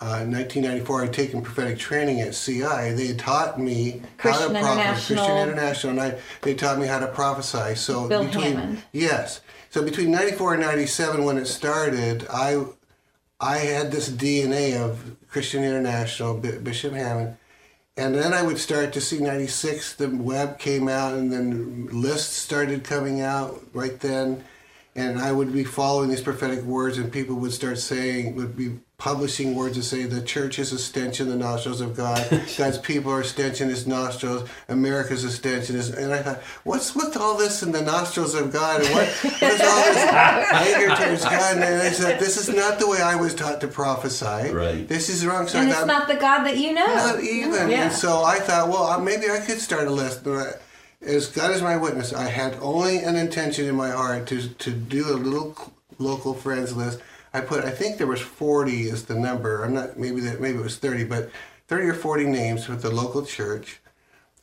uh, 0.02 0.24
in 0.24 0.32
1994, 0.32 1.04
I'd 1.04 1.14
taken 1.14 1.42
prophetic 1.42 1.78
training 1.78 2.22
at 2.22 2.34
CI. 2.34 2.92
They 2.94 3.08
had 3.08 3.20
taught 3.20 3.60
me 3.60 4.02
Christian 4.18 4.56
how 4.56 4.76
to 4.76 4.84
prophesy. 4.84 5.16
Christian 5.16 5.38
International, 5.38 5.92
and 5.92 6.02
I, 6.02 6.20
they 6.42 6.54
taught 6.54 6.80
me 6.80 6.88
how 6.88 7.00
to 7.00 7.08
prophesy. 7.08 7.76
So 7.76 8.08
Bill 8.08 8.24
between 8.26 8.54
Hamon. 8.54 8.84
yes, 8.94 9.42
so 9.70 9.84
between 9.84 10.12
94 10.12 10.54
and 10.54 10.62
97, 10.64 11.24
when 11.24 11.38
it 11.38 11.46
started, 11.48 12.26
I 12.32 12.64
I 13.42 13.58
had 13.60 13.92
this 13.92 14.10
DNA 14.10 14.78
of 14.82 15.16
Christian 15.30 15.64
International, 15.64 16.34
B- 16.34 16.58
Bishop 16.64 16.94
Hamon. 16.94 17.38
And 17.96 18.16
then 18.16 18.34
I 18.34 18.42
would 18.42 18.58
start 18.58 18.94
to 18.94 19.02
see 19.02 19.20
96, 19.20 19.96
the 19.96 20.10
web 20.10 20.58
came 20.60 20.88
out, 20.88 21.14
and 21.14 21.32
then 21.34 21.90
lists 21.92 22.36
started 22.38 22.86
coming 22.86 23.20
out 23.20 23.62
right 23.74 24.00
then. 24.00 24.46
And 25.00 25.18
I 25.18 25.32
would 25.32 25.54
be 25.54 25.64
following 25.64 26.10
these 26.10 26.22
prophetic 26.22 26.62
words, 26.64 26.98
and 26.98 27.10
people 27.10 27.38
would 27.38 27.54
start 27.54 27.78
saying, 27.78 28.36
would 28.36 28.58
be 28.58 28.80
publishing 28.98 29.56
words 29.56 29.78
that 29.78 29.84
say, 29.84 30.04
the 30.04 30.22
church 30.22 30.60
is 30.60 30.74
a 30.74 30.78
stench 30.78 31.22
in 31.22 31.30
the 31.30 31.38
nostrils 31.38 31.80
of 31.80 31.96
God. 31.96 32.20
God's 32.58 32.78
people 32.80 33.10
are 33.14 33.22
a 33.22 33.26
stench 33.26 33.62
in 33.62 33.70
his 33.70 33.88
nostrils. 33.88 34.50
America's 34.68 35.24
a 35.24 35.32
stench 35.32 35.70
in 35.70 35.78
his. 35.78 35.90
And 35.90 36.14
I 36.14 36.22
thought, 36.22 36.42
what's 36.66 36.94
with 36.94 37.16
all 37.16 37.38
this 37.38 37.64
in 37.64 37.72
the 37.72 37.82
nostrils 37.82 38.36
of 38.36 38.52
God? 38.52 38.82
And 38.82 38.94
what, 38.94 39.08
what 39.08 39.54
is 39.54 39.62
all 39.62 39.84
this 39.86 39.98
anger 40.04 40.96
towards 40.96 41.24
God? 41.24 41.56
And 41.56 41.64
I 41.64 41.92
said, 41.92 42.20
this 42.20 42.36
is 42.36 42.54
not 42.54 42.78
the 42.78 42.90
way 42.90 43.02
I 43.02 43.16
was 43.16 43.34
taught 43.34 43.62
to 43.62 43.70
prophesy. 43.70 44.52
Right. 44.52 44.86
This 44.86 45.08
is 45.08 45.26
wrong. 45.26 45.48
So 45.48 45.60
and 45.60 45.70
I 45.70 45.72
it's 45.72 45.80
thought, 45.80 45.88
not 45.88 46.08
the 46.10 46.16
God 46.18 46.44
that 46.44 46.58
you 46.58 46.74
know. 46.74 46.86
not 46.86 47.24
even. 47.24 47.70
Yeah. 47.70 47.84
And 47.84 47.94
so 47.94 48.24
I 48.24 48.40
thought, 48.40 48.68
well, 48.68 48.84
uh, 48.84 49.00
maybe 49.00 49.32
I 49.32 49.40
could 49.40 49.60
start 49.60 49.88
a 49.88 49.92
list. 49.92 50.26
As 51.02 51.28
God 51.28 51.52
is 51.52 51.62
my 51.62 51.78
witness, 51.78 52.14
I 52.14 52.30
had 52.30 52.56
only 52.62 52.98
an 52.98 53.16
intention 53.16 53.66
in 53.66 53.76
my 53.76 53.90
heart 53.92 54.28
to 54.28 54.50
to 54.50 54.72
do 54.72 55.10
a 55.10 55.16
little 55.16 55.56
local 55.98 56.34
friends 56.34 56.76
list. 56.76 57.00
I 57.34 57.42
put, 57.42 57.64
I 57.64 57.70
think 57.70 57.98
there 57.98 58.08
was 58.08 58.20
forty 58.22 58.84
is 58.90 59.06
the 59.06 59.16
number. 59.16 59.64
I'm 59.64 59.74
not 59.74 59.98
maybe 59.98 60.20
that 60.22 60.42
maybe 60.42 60.58
it 60.58 60.64
was 60.64 60.78
thirty, 60.78 61.06
but 61.06 61.30
thirty 61.68 61.88
or 61.88 61.94
forty 61.94 62.26
names 62.26 62.68
with 62.68 62.82
the 62.82 62.90
local 62.90 63.26
church. 63.26 63.80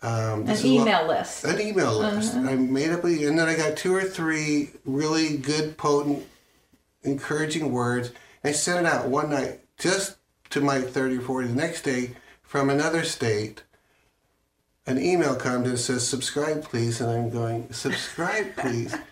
Um, 0.03 0.41
An 0.41 0.45
this 0.47 0.59
is 0.65 0.65
what- 0.65 0.89
email 0.89 1.07
list. 1.07 1.45
an 1.45 1.61
email 1.61 1.99
list. 1.99 2.35
I 2.35 2.55
made 2.55 2.91
up, 2.91 3.05
a, 3.05 3.09
and 3.27 3.39
then 3.39 3.49
I 3.49 3.55
got 3.57 3.77
two 3.77 3.95
or 3.95 4.05
three 4.05 4.71
really 4.85 5.37
good, 5.37 5.77
potent, 5.77 6.25
encouraging 7.03 7.71
words. 7.73 8.13
I 8.45 8.53
sent 8.53 8.87
it 8.87 8.91
out 8.93 9.09
one 9.09 9.31
night 9.31 9.61
just 9.79 10.17
to 10.51 10.61
my 10.61 10.81
30 10.81 11.19
or 11.19 11.21
40. 11.23 11.49
The 11.49 11.55
next 11.55 11.83
day, 11.83 12.13
from 12.43 12.71
another 12.71 13.03
state, 13.05 13.63
an 14.87 14.99
email 15.03 15.35
comes 15.35 15.69
and 15.69 15.79
says, 15.79 16.07
subscribe, 16.07 16.63
please. 16.65 17.01
And 17.01 17.11
I'm 17.11 17.31
going, 17.31 17.73
subscribe, 17.73 18.57
please. 18.57 18.95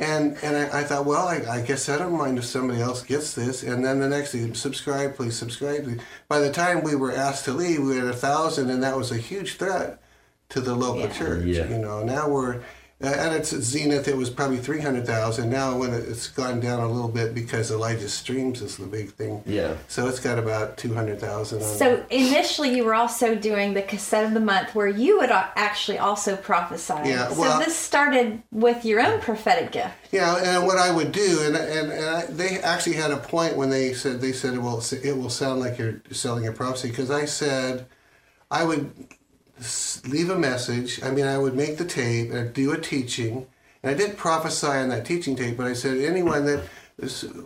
And 0.00 0.38
and 0.44 0.56
I, 0.56 0.78
I 0.78 0.84
thought, 0.84 1.06
well, 1.06 1.26
I, 1.26 1.42
I 1.50 1.60
guess 1.60 1.88
I 1.88 1.98
don't 1.98 2.16
mind 2.16 2.38
if 2.38 2.44
somebody 2.44 2.80
else 2.80 3.02
gets 3.02 3.34
this. 3.34 3.64
And 3.64 3.84
then 3.84 3.98
the 3.98 4.08
next 4.08 4.30
day, 4.30 4.52
subscribe, 4.52 5.16
please, 5.16 5.36
subscribe, 5.36 5.82
please. 5.82 6.00
By 6.28 6.38
the 6.38 6.52
time 6.52 6.84
we 6.84 6.94
were 6.94 7.10
asked 7.10 7.46
to 7.46 7.52
leave, 7.52 7.82
we 7.82 7.96
had 7.96 8.04
a 8.06 8.12
thousand, 8.12 8.70
and 8.70 8.80
that 8.84 8.96
was 8.96 9.10
a 9.10 9.16
huge 9.16 9.56
threat 9.56 10.00
to 10.50 10.60
the 10.60 10.76
local 10.76 11.00
Yeah. 11.00 11.12
church. 11.18 11.44
Yeah. 11.46 11.66
You 11.68 11.78
know, 11.78 12.04
now 12.04 12.28
we're 12.28 12.62
Uh, 13.00 13.06
at 13.06 13.32
its 13.32 13.54
zenith. 13.54 14.08
It 14.08 14.16
was 14.16 14.28
probably 14.28 14.56
three 14.56 14.80
hundred 14.80 15.06
thousand. 15.06 15.50
Now, 15.50 15.76
when 15.76 15.94
it- 15.94 16.08
it's 16.08 16.26
gone 16.26 16.58
down 16.58 16.80
a 16.80 16.88
little 16.90 17.08
bit 17.08 17.32
because 17.32 17.70
Elijah 17.70 18.08
Streams 18.08 18.60
is 18.60 18.76
the 18.76 18.86
big 18.86 19.12
thing. 19.14 19.40
Yeah. 19.46 19.74
So 19.86 20.08
it's 20.08 20.18
got 20.18 20.36
about 20.36 20.76
two 20.76 20.94
hundred 20.94 21.20
thousand. 21.20 21.62
So 21.62 22.04
initially, 22.10 22.74
you 22.74 22.82
were 22.82 22.94
also 22.94 23.36
doing 23.36 23.74
the 23.74 23.82
cassette 23.82 24.24
of 24.24 24.34
the 24.34 24.40
month, 24.40 24.74
where 24.74 24.88
you 24.88 25.18
would 25.20 25.30
actually 25.30 25.98
also 25.98 26.34
prophesy. 26.34 26.94
Yeah, 27.04 27.28
so 27.28 27.58
this 27.60 27.76
started 27.76 28.42
with 28.50 28.84
your 28.84 29.00
own 29.00 29.20
prophetic 29.20 29.70
gift. 29.70 29.94
Yeah, 30.10 30.34
and 30.36 30.66
what 30.66 30.78
I 30.78 30.90
would 30.90 31.12
do, 31.12 31.42
and 31.44 31.54
and, 31.54 31.92
and 31.92 32.04
I, 32.04 32.26
they 32.26 32.58
actually 32.58 32.96
had 32.96 33.12
a 33.12 33.18
point 33.18 33.56
when 33.56 33.70
they 33.70 33.92
said 33.92 34.20
they 34.20 34.32
said, 34.32 34.58
well, 34.58 34.82
it 35.04 35.16
will 35.16 35.30
sound 35.30 35.60
like 35.60 35.78
you're 35.78 36.00
selling 36.10 36.48
a 36.48 36.52
prophecy 36.52 36.88
because 36.88 37.12
I 37.12 37.26
said 37.26 37.86
I 38.50 38.64
would 38.64 38.90
s- 38.98 39.17
leave 40.06 40.30
a 40.30 40.38
message. 40.38 41.02
I 41.02 41.10
mean, 41.10 41.26
I 41.26 41.38
would 41.38 41.54
make 41.54 41.78
the 41.78 41.84
tape 41.84 42.30
and 42.30 42.52
do 42.52 42.72
a 42.72 42.78
teaching, 42.78 43.46
and 43.82 43.90
I 43.90 43.94
did 43.94 44.16
prophesy 44.16 44.66
on 44.66 44.88
that 44.90 45.04
teaching 45.04 45.36
tape. 45.36 45.56
But 45.56 45.66
I 45.66 45.72
said 45.72 45.98
anyone 45.98 46.44
that 46.46 46.64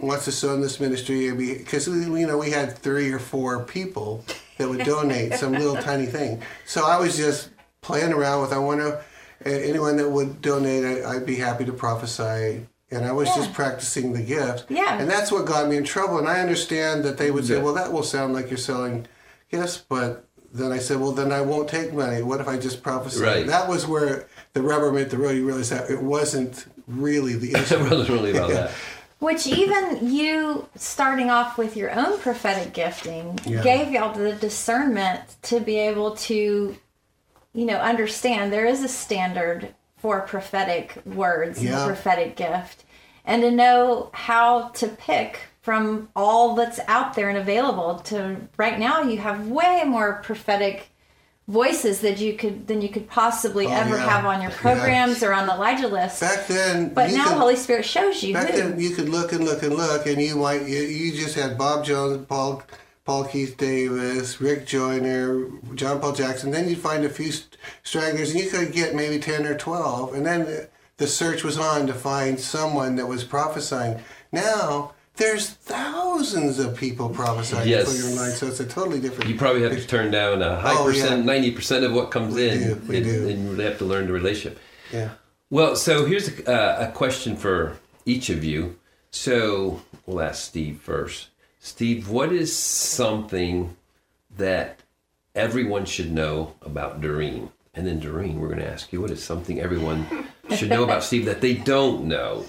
wants 0.01 0.25
to 0.25 0.33
sow 0.33 0.55
in 0.55 0.61
this 0.61 0.81
ministry, 0.81 1.31
because 1.33 1.87
you 1.87 2.27
know 2.27 2.39
we 2.39 2.51
had 2.51 2.77
three 2.77 3.13
or 3.13 3.19
four 3.19 3.65
people 3.65 4.25
that 4.59 4.69
would 4.69 4.85
donate 4.85 5.35
some 5.41 5.53
little 5.53 5.77
tiny 5.77 6.07
thing. 6.07 6.43
So 6.67 6.87
I 6.87 6.99
was 6.99 7.17
just 7.17 7.51
playing 7.81 8.13
around 8.13 8.43
with. 8.43 8.53
I 8.53 8.59
want 8.59 8.81
to 8.81 9.03
anyone 9.45 9.97
that 9.97 10.09
would 10.09 10.41
donate, 10.41 10.85
I, 10.85 11.17
I'd 11.17 11.27
be 11.27 11.37
happy 11.37 11.65
to 11.65 11.73
prophesy. 11.73 12.67
And 12.91 13.07
I 13.07 13.13
was 13.13 13.29
just 13.35 13.55
practicing 13.55 14.13
the 14.13 14.21
gift. 14.23 14.67
Yeah. 14.71 14.99
And 14.99 15.09
that's 15.09 15.33
what 15.33 15.47
got 15.47 15.67
me 15.67 15.79
in 15.79 15.85
trouble. 15.85 16.19
And 16.19 16.29
I 16.29 16.41
understand 16.41 17.05
that 17.05 17.17
they 17.17 17.31
would 17.31 17.47
say, 17.47 17.55
Yeah. 17.57 17.63
well, 17.63 17.73
that 17.73 17.91
will 17.91 18.03
sound 18.03 18.35
like 18.35 18.51
you're 18.51 18.59
selling 18.59 19.07
gifts, 19.51 19.79
but 19.79 20.27
then 20.53 20.71
I 20.73 20.79
said, 20.79 21.01
well, 21.01 21.13
then 21.13 21.33
I 21.33 21.41
won't 21.41 21.69
take 21.69 21.93
money. 21.93 22.23
What 22.23 22.41
if 22.41 22.49
I 22.49 22.59
just 22.59 22.83
prophesy? 22.83 23.23
Right. 23.23 23.47
That 23.47 23.69
was 23.69 23.87
where 23.87 24.29
the 24.53 24.63
rubber 24.63 24.93
met 24.93 25.11
the 25.11 25.17
road. 25.19 25.31
You 25.33 25.47
realized 25.47 25.73
that 25.73 25.91
it 25.91 26.03
wasn't 26.03 26.67
really 26.87 27.35
the 27.35 27.51
it 27.59 27.71
wasn't 27.81 28.09
really 28.11 28.33
about 28.33 28.51
that. 28.51 28.71
Which 29.19 29.47
even 29.47 30.13
you 30.13 30.69
starting 30.75 31.31
off 31.31 31.57
with 31.57 31.77
your 31.77 31.91
own 31.93 32.19
prophetic 32.19 32.73
gifting 32.75 33.39
Yeah. 33.47 33.63
gave 33.63 33.93
y'all 33.93 34.13
the 34.13 34.33
discernment 34.33 35.21
to 35.43 35.61
be 35.61 35.79
able 35.79 36.17
to, 36.17 36.77
you 37.55 37.65
know, 37.65 37.77
understand 37.77 38.53
there 38.53 38.67
is 38.67 38.83
a 38.83 38.89
standard 38.89 39.75
for 39.99 40.21
prophetic 40.23 41.01
words 41.07 41.59
and 41.61 41.69
Yeah. 41.69 41.79
the 41.81 41.87
prophetic 41.87 42.35
gift, 42.37 42.85
and 43.25 43.43
to 43.43 43.51
know 43.53 44.11
how 44.13 44.69
to 44.71 44.89
pick 44.89 45.39
from 45.63 46.09
all 46.15 46.55
that's 46.55 46.81
out 46.89 47.15
there 47.15 47.29
and 47.29 47.39
available. 47.39 48.01
To 48.01 48.37
right 48.57 48.79
now, 48.79 49.03
you 49.03 49.19
have 49.19 49.49
way 49.49 49.83
more 49.87 50.21
prophetic 50.23 50.89
voices 51.49 52.01
that 52.01 52.19
you 52.21 52.35
could 52.35 52.67
than 52.67 52.81
you 52.83 52.89
could 52.89 53.09
possibly 53.09 53.67
oh, 53.67 53.71
ever 53.71 53.95
Oh, 53.95 53.99
yeah. 53.99 54.09
have 54.11 54.25
on 54.27 54.43
your 54.43 54.51
Yeah. 54.51 54.57
programs 54.59 55.23
or 55.23 55.33
on 55.33 55.47
the 55.47 55.55
Elijah 55.55 55.89
list. 55.89 56.21
Back 56.21 56.47
then, 56.47 56.93
but 56.93 57.11
now 57.11 57.25
could- 57.25 57.33
the 57.33 57.39
Holy 57.39 57.57
Spirit 57.57 57.85
shows 57.85 58.23
you 58.23 58.35
Back 58.35 58.51
who. 58.51 58.57
then, 58.59 58.81
you 58.81 58.91
could 58.91 59.09
look 59.09 59.33
and 59.33 59.45
look 59.45 59.63
and 59.63 59.75
look, 59.75 60.07
and 60.07 60.21
you 60.21 60.37
might 60.37 60.63
you, 60.63 60.79
you 60.83 61.13
just 61.13 61.35
had 61.35 61.57
Bob 61.57 61.85
Jones, 61.85 62.27
Paul 62.29 62.63
Paul 63.05 63.25
Keith 63.25 63.57
Davis, 63.57 64.41
Rick 64.41 64.67
Joyner, 64.67 65.49
John 65.75 66.01
Paul 66.01 66.13
Jackson. 66.13 66.53
Then 66.53 66.69
you'd 66.69 66.79
find 66.79 67.05
a 67.05 67.09
few 67.09 67.33
stragglers, 67.83 68.31
and 68.33 68.41
you 68.41 68.49
could 68.49 68.73
get 68.73 68.95
maybe 68.95 69.19
ten 69.19 69.45
or 69.45 69.57
twelve, 69.57 70.15
and 70.15 70.25
then 70.25 70.45
the, 70.45 70.69
the 70.99 71.07
search 71.09 71.43
was 71.43 71.59
on 71.59 71.89
to 71.89 71.95
find 71.95 72.39
someone 72.39 72.95
that 72.97 73.07
was 73.07 73.25
prophesying. 73.25 74.01
Now 74.31 74.93
there's 75.17 75.51
thousands 75.51 76.59
of 76.59 76.77
people 76.77 77.09
prophesying 77.09 77.69
Yes. 77.69 77.91
for 77.93 78.07
your 78.09 78.17
line, 78.17 78.31
so 78.33 78.47
it's 78.47 78.61
a 78.61 78.67
totally 78.67 79.01
different. 79.01 79.31
You 79.31 79.37
probably 79.37 79.63
have 79.63 79.73
to 79.73 79.87
turn 79.87 80.11
down 80.11 80.43
a 80.43 80.59
high 80.61 80.75
Oh, 80.77 80.85
percent, 80.85 81.25
ninety 81.25 81.51
percent 81.51 81.85
of 81.85 81.93
what 81.93 82.11
comes 82.11 82.35
We 82.35 82.49
in, 82.49 82.59
do, 82.59 82.83
we 82.89 82.97
and, 82.99 83.05
do. 83.07 83.29
and 83.29 83.45
you 83.45 83.51
really 83.51 83.65
have 83.65 83.79
to 83.79 83.85
learn 83.85 84.07
the 84.07 84.13
relationship. 84.13 84.59
yeah. 84.93 85.11
Well, 85.51 85.77
so 85.77 86.07
here's 86.07 86.29
a, 86.29 86.51
uh, 86.51 86.89
a 86.89 86.93
question 86.93 87.37
for 87.37 87.77
each 88.07 88.31
of 88.31 88.43
you. 88.43 88.79
So 89.11 89.83
we'll 90.07 90.23
ask 90.23 90.43
Steve 90.45 90.81
first. 90.81 91.29
Steve, 91.61 92.09
what 92.09 92.33
is 92.33 92.57
something 92.57 93.77
that 94.39 94.81
everyone 95.35 95.85
should 95.85 96.11
know 96.11 96.55
about 96.63 97.03
Derene? 97.03 97.51
And 97.75 97.87
then 97.87 98.01
Derene, 98.01 98.37
we're 98.37 98.49
going 98.49 98.61
to 98.61 98.69
ask 98.71 98.93
you, 98.93 99.01
what 99.03 99.11
is 99.11 99.23
something 99.23 99.61
everyone 99.61 100.07
should 100.57 100.71
know 100.71 100.85
about 100.85 101.05
Steve 101.09 101.27
that 101.27 101.43
they 101.43 101.53
don't 101.55 102.05
know? 102.05 102.47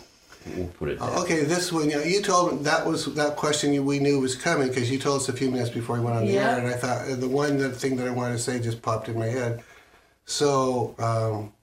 We'll 0.56 0.68
put 0.68 0.89
it. 0.89 1.00
There. 1.00 1.10
Okay, 1.10 1.44
this 1.44 1.72
one. 1.72 1.89
You, 1.89 1.98
know, 1.98 2.04
you 2.04 2.22
told 2.22 2.64
that 2.66 2.86
was 2.86 3.14
that 3.16 3.36
question 3.36 3.74
you, 3.74 3.84
we 3.84 4.00
knew 4.00 4.20
was 4.20 4.36
coming 4.36 4.68
because 4.68 4.91
you 4.91 5.00
told 5.00 5.22
us 5.22 5.30
a 5.30 5.34
few 5.34 5.50
minutes 5.50 5.70
before 5.70 5.98
we 5.98 6.02
went 6.04 6.18
on 6.18 6.26
the 6.26 6.34
Yeah. 6.34 6.52
air, 6.52 6.60
and 6.60 6.68
I 6.68 6.74
thought 6.74 7.10
uh, 7.10 7.16
the 7.16 7.28
one 7.28 7.58
the 7.58 7.70
thing 7.70 7.96
that 7.98 8.08
I 8.08 8.12
wanted 8.12 8.34
to 8.34 8.39
say 8.39 8.60
just 8.60 8.82
popped 8.82 9.08
in 9.08 9.18
my 9.18 9.28
head. 9.28 9.64
So, 10.26 10.96
um, 11.00 11.54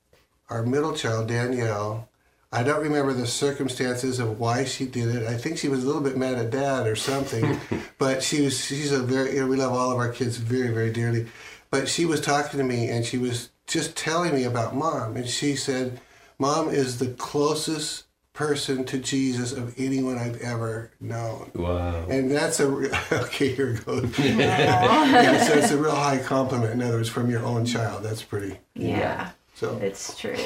our 0.49 0.63
middle 0.63 0.95
child 0.95 1.29
Danielle, 1.29 2.09
I 2.53 2.63
don't 2.63 2.83
remember 2.83 3.13
the 3.13 3.27
circumstances 3.27 4.19
of 4.19 4.39
why 4.41 4.65
she 4.65 4.87
did 4.87 5.15
it. 5.15 5.27
I 5.27 5.37
think 5.37 5.59
she 5.59 5.69
was 5.69 5.85
a 5.85 5.87
little 5.87 6.03
bit 6.03 6.17
mad 6.17 6.35
at 6.39 6.51
dad 6.51 6.87
or 6.87 6.97
something, 6.97 7.59
but 7.99 8.23
she 8.23 8.43
was 8.43 8.65
she's 8.65 8.93
a 8.93 8.99
very 9.01 9.35
you 9.35 9.41
know, 9.41 9.47
we 9.47 9.57
love 9.57 9.73
all 9.73 9.91
of 9.91 9.99
our 9.99 10.11
kids 10.13 10.37
very 10.37 10.69
very 10.73 10.93
dearly, 10.93 11.27
but 11.71 11.89
she 11.89 12.05
was 12.07 12.21
talking 12.21 12.59
to 12.59 12.65
me 12.65 12.89
and 12.89 13.05
she 13.05 13.19
was 13.19 13.51
just 13.67 13.97
telling 13.97 14.35
me 14.35 14.45
about 14.45 14.75
mom, 14.75 15.17
and 15.17 15.29
she 15.29 15.55
said, 15.55 16.01
"Mom 16.39 16.69
is 16.71 16.99
the 16.99 17.09
closest." 17.09 18.05
Person 18.41 18.85
to 18.87 18.97
Jesus 18.99 19.53
of 19.53 19.75
anyone 19.79 20.17
I've 20.17 20.41
ever 20.41 20.91
known. 20.99 21.51
Wow. 21.55 22.07
And 22.09 22.31
that's 22.31 22.59
a 22.59 22.67
re- 22.67 22.89
okay. 23.13 23.55
Here 23.55 23.75
it 23.75 23.85
goes. 23.85 24.19
yeah, 24.19 25.45
so 25.47 25.53
it's 25.53 25.71
a 25.71 25.77
real 25.83 25.95
high 25.95 26.17
compliment. 26.23 26.73
In 26.73 26.81
other 26.81 26.97
words, 26.97 27.11
from 27.11 27.29
your 27.31 27.45
own 27.45 27.67
child. 27.67 28.03
That's 28.03 28.23
pretty. 28.23 28.57
yeah, 28.75 29.33
So 29.57 29.77
it's 29.77 30.19
true. 30.19 30.39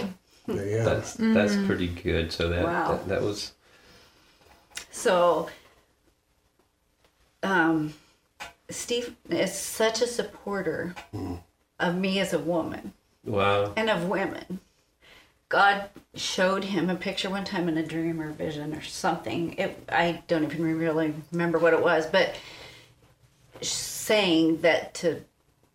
yeah, 0.48 0.82
That's 0.82 1.14
that's 1.14 1.54
pretty 1.66 1.86
good. 1.86 2.32
So 2.32 2.48
that, 2.48 2.64
Wow. 2.64 2.88
that 2.96 3.08
that 3.08 3.22
was 3.22 3.52
So, 4.90 5.48
um, 7.44 7.94
Steve 8.70 9.14
is 9.30 9.56
such 9.56 10.02
a 10.02 10.08
supporter 10.08 10.96
of 11.78 11.94
me 11.96 12.18
as 12.18 12.32
a 12.32 12.40
woman 12.40 12.92
wow. 13.24 13.72
and 13.76 13.88
of 13.88 14.08
women. 14.08 14.58
God 15.48 15.88
showed 16.14 16.64
him 16.64 16.90
a 16.90 16.96
picture 16.96 17.30
one 17.30 17.44
time 17.44 17.68
in 17.68 17.76
a 17.76 17.82
dream 17.86 18.20
or 18.20 18.30
vision 18.32 18.74
or 18.74 18.82
something. 18.82 19.54
It, 19.54 19.78
I 19.88 20.22
don't 20.26 20.44
even 20.44 20.78
really 20.78 21.14
remember 21.30 21.58
what 21.58 21.72
it 21.72 21.82
was, 21.82 22.06
but 22.06 22.34
saying 23.60 24.62
that 24.62 24.94
to 24.94 25.22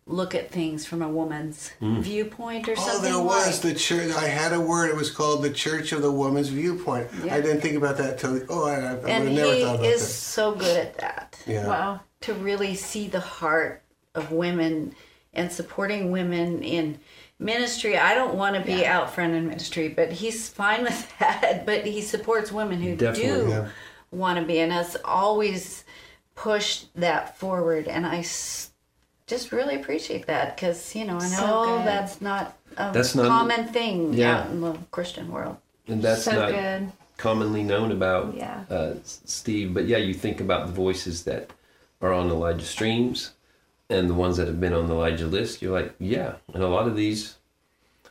look 0.06 0.34
at 0.34 0.50
things 0.50 0.84
from 0.84 1.02
a 1.02 1.08
woman's 1.08 1.68
hmm. 1.78 2.00
viewpoint 2.00 2.68
or 2.68 2.72
Oh, 2.72 2.74
something. 2.74 3.12
there 3.12 3.22
was 3.22 3.64
like. 3.64 3.74
the 3.74 3.78
church. 3.78 4.12
I 4.14 4.26
had 4.26 4.52
a 4.52 4.60
word. 4.60 4.90
It 4.90 4.96
was 4.96 5.10
called 5.10 5.42
the 5.42 5.50
Church 5.50 5.92
of 5.92 6.02
the 6.02 6.10
Woman's 6.10 6.48
Viewpoint. 6.48 7.08
Yeah. 7.24 7.36
I 7.36 7.40
didn't 7.40 7.60
think 7.60 7.76
about 7.76 7.96
that 7.98 8.18
till. 8.18 8.40
Oh, 8.48 8.66
I, 8.66 8.74
I 8.74 8.94
would 8.94 9.08
and 9.08 9.24
have 9.28 9.32
never 9.32 9.54
he 9.54 9.62
thought 9.62 9.74
about 9.76 9.86
is 9.86 10.00
that. 10.00 10.08
so 10.08 10.54
good 10.54 10.76
at 10.76 10.98
that. 10.98 11.38
Yeah. 11.46 11.66
Wow. 11.66 12.00
to 12.22 12.34
really 12.34 12.74
see 12.74 13.06
the 13.06 13.20
heart 13.20 13.82
of 14.14 14.32
women 14.32 14.94
and 15.32 15.50
supporting 15.52 16.10
women 16.10 16.62
in 16.62 16.98
ministry. 17.40 17.96
I 17.96 18.14
don't 18.14 18.34
want 18.34 18.54
to 18.56 18.62
be 18.62 18.86
out 18.86 19.12
front 19.12 19.34
in 19.34 19.48
ministry, 19.48 19.88
but 19.88 20.12
he's 20.12 20.48
fine 20.48 20.82
with 20.84 21.12
that. 21.18 21.64
But 21.66 21.86
he 21.86 22.02
supports 22.02 22.52
women 22.52 22.80
who 22.80 22.94
Definitely, 22.94 23.44
do 23.46 23.48
yeah. 23.50 23.68
want 24.12 24.38
to 24.38 24.44
be 24.44 24.58
and 24.60 24.70
has 24.72 24.96
always 25.04 25.84
pushed 26.34 26.94
that 26.94 27.36
forward. 27.38 27.88
And 27.88 28.06
I 28.06 28.18
just 29.26 29.52
really 29.52 29.76
appreciate 29.76 30.26
that 30.26 30.56
because, 30.56 30.94
you 30.94 31.04
know, 31.04 31.18
I 31.18 31.28
know 31.30 31.76
good. 31.78 31.86
that's 31.86 32.20
not 32.20 32.56
a 32.76 32.90
That's 32.92 33.14
not- 33.14 33.26
common 33.28 33.68
thing 33.68 34.12
Yeah. 34.14 34.40
out 34.40 34.50
in 34.50 34.60
the 34.60 34.74
Christian 34.90 35.30
world. 35.30 35.56
And 35.88 36.02
that's 36.02 36.22
so 36.24 36.32
not 36.32 36.50
good. 36.50 36.92
commonly 37.16 37.62
known 37.62 37.90
about 37.92 38.34
Yeah. 38.36 38.64
uh, 38.70 38.94
Steve. 39.04 39.74
But 39.74 39.86
yeah, 39.86 39.98
you 39.98 40.14
think 40.14 40.40
about 40.40 40.66
the 40.66 40.72
voices 40.72 41.24
that 41.24 41.50
are 42.00 42.12
on 42.12 42.28
Elijah 42.30 42.64
streams 42.64 43.32
and 43.90 44.08
the 44.08 44.14
ones 44.14 44.36
that 44.36 44.46
have 44.46 44.60
been 44.60 44.72
on 44.72 44.86
the 44.86 44.94
Elijah 44.94 45.26
list. 45.26 45.60
You're 45.62 45.72
like, 45.78 45.94
yeah. 45.98 46.34
And 46.54 46.62
a 46.62 46.68
lot 46.68 46.86
of 46.86 46.96
these 46.96 47.36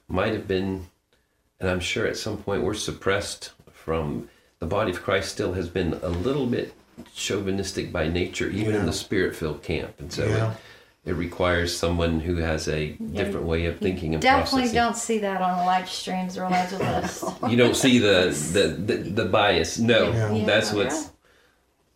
might 0.08 0.34
have 0.34 0.48
been, 0.48 0.88
and 1.60 1.70
I'm 1.70 1.80
sure 1.80 2.06
at 2.08 2.18
some 2.18 2.38
point 2.38 2.64
were 2.64 2.74
suppressed 2.74 3.52
from 3.72 4.30
the 4.60 4.66
body 4.66 4.92
of 4.92 5.02
Christ. 5.02 5.32
Still 5.32 5.54
has 5.54 5.70
been 5.70 5.94
a 6.04 6.10
little 6.10 6.46
bit 6.46 6.74
chauvinistic 7.16 7.92
by 7.92 8.08
nature, 8.10 8.50
even 8.50 8.76
in 8.76 8.86
the 8.86 8.94
spirit-filled 8.94 9.64
camp, 9.64 9.94
and 10.00 10.12
so. 10.12 10.26
Yeah. 10.26 10.52
It, 10.52 10.58
it 11.06 11.14
requires 11.14 11.76
someone 11.76 12.20
who 12.20 12.36
has 12.36 12.68
a 12.68 12.90
different 12.90 13.46
way 13.48 13.66
of 13.66 13.80
thinking 13.80 14.14
and 14.14 14.22
Definitely 14.22 14.64
processing. 14.64 14.76
don't 14.76 14.98
see 14.98 15.18
that 15.20 15.42
on 15.42 15.58
Elijah 15.60 15.88
streams 15.88 16.38
or 16.38 16.44
Elijah 16.44 16.78
list. 16.78 17.24
you 17.50 17.56
don't 17.56 17.76
see 17.76 18.00
the 18.00 18.36
the, 18.52 18.68
the, 18.68 19.10
the 19.10 19.26
bias. 19.26 19.80
No, 19.80 20.12
Yeah. 20.12 20.46
that's 20.46 20.72
Yeah. 20.72 20.76
what's. 20.84 21.10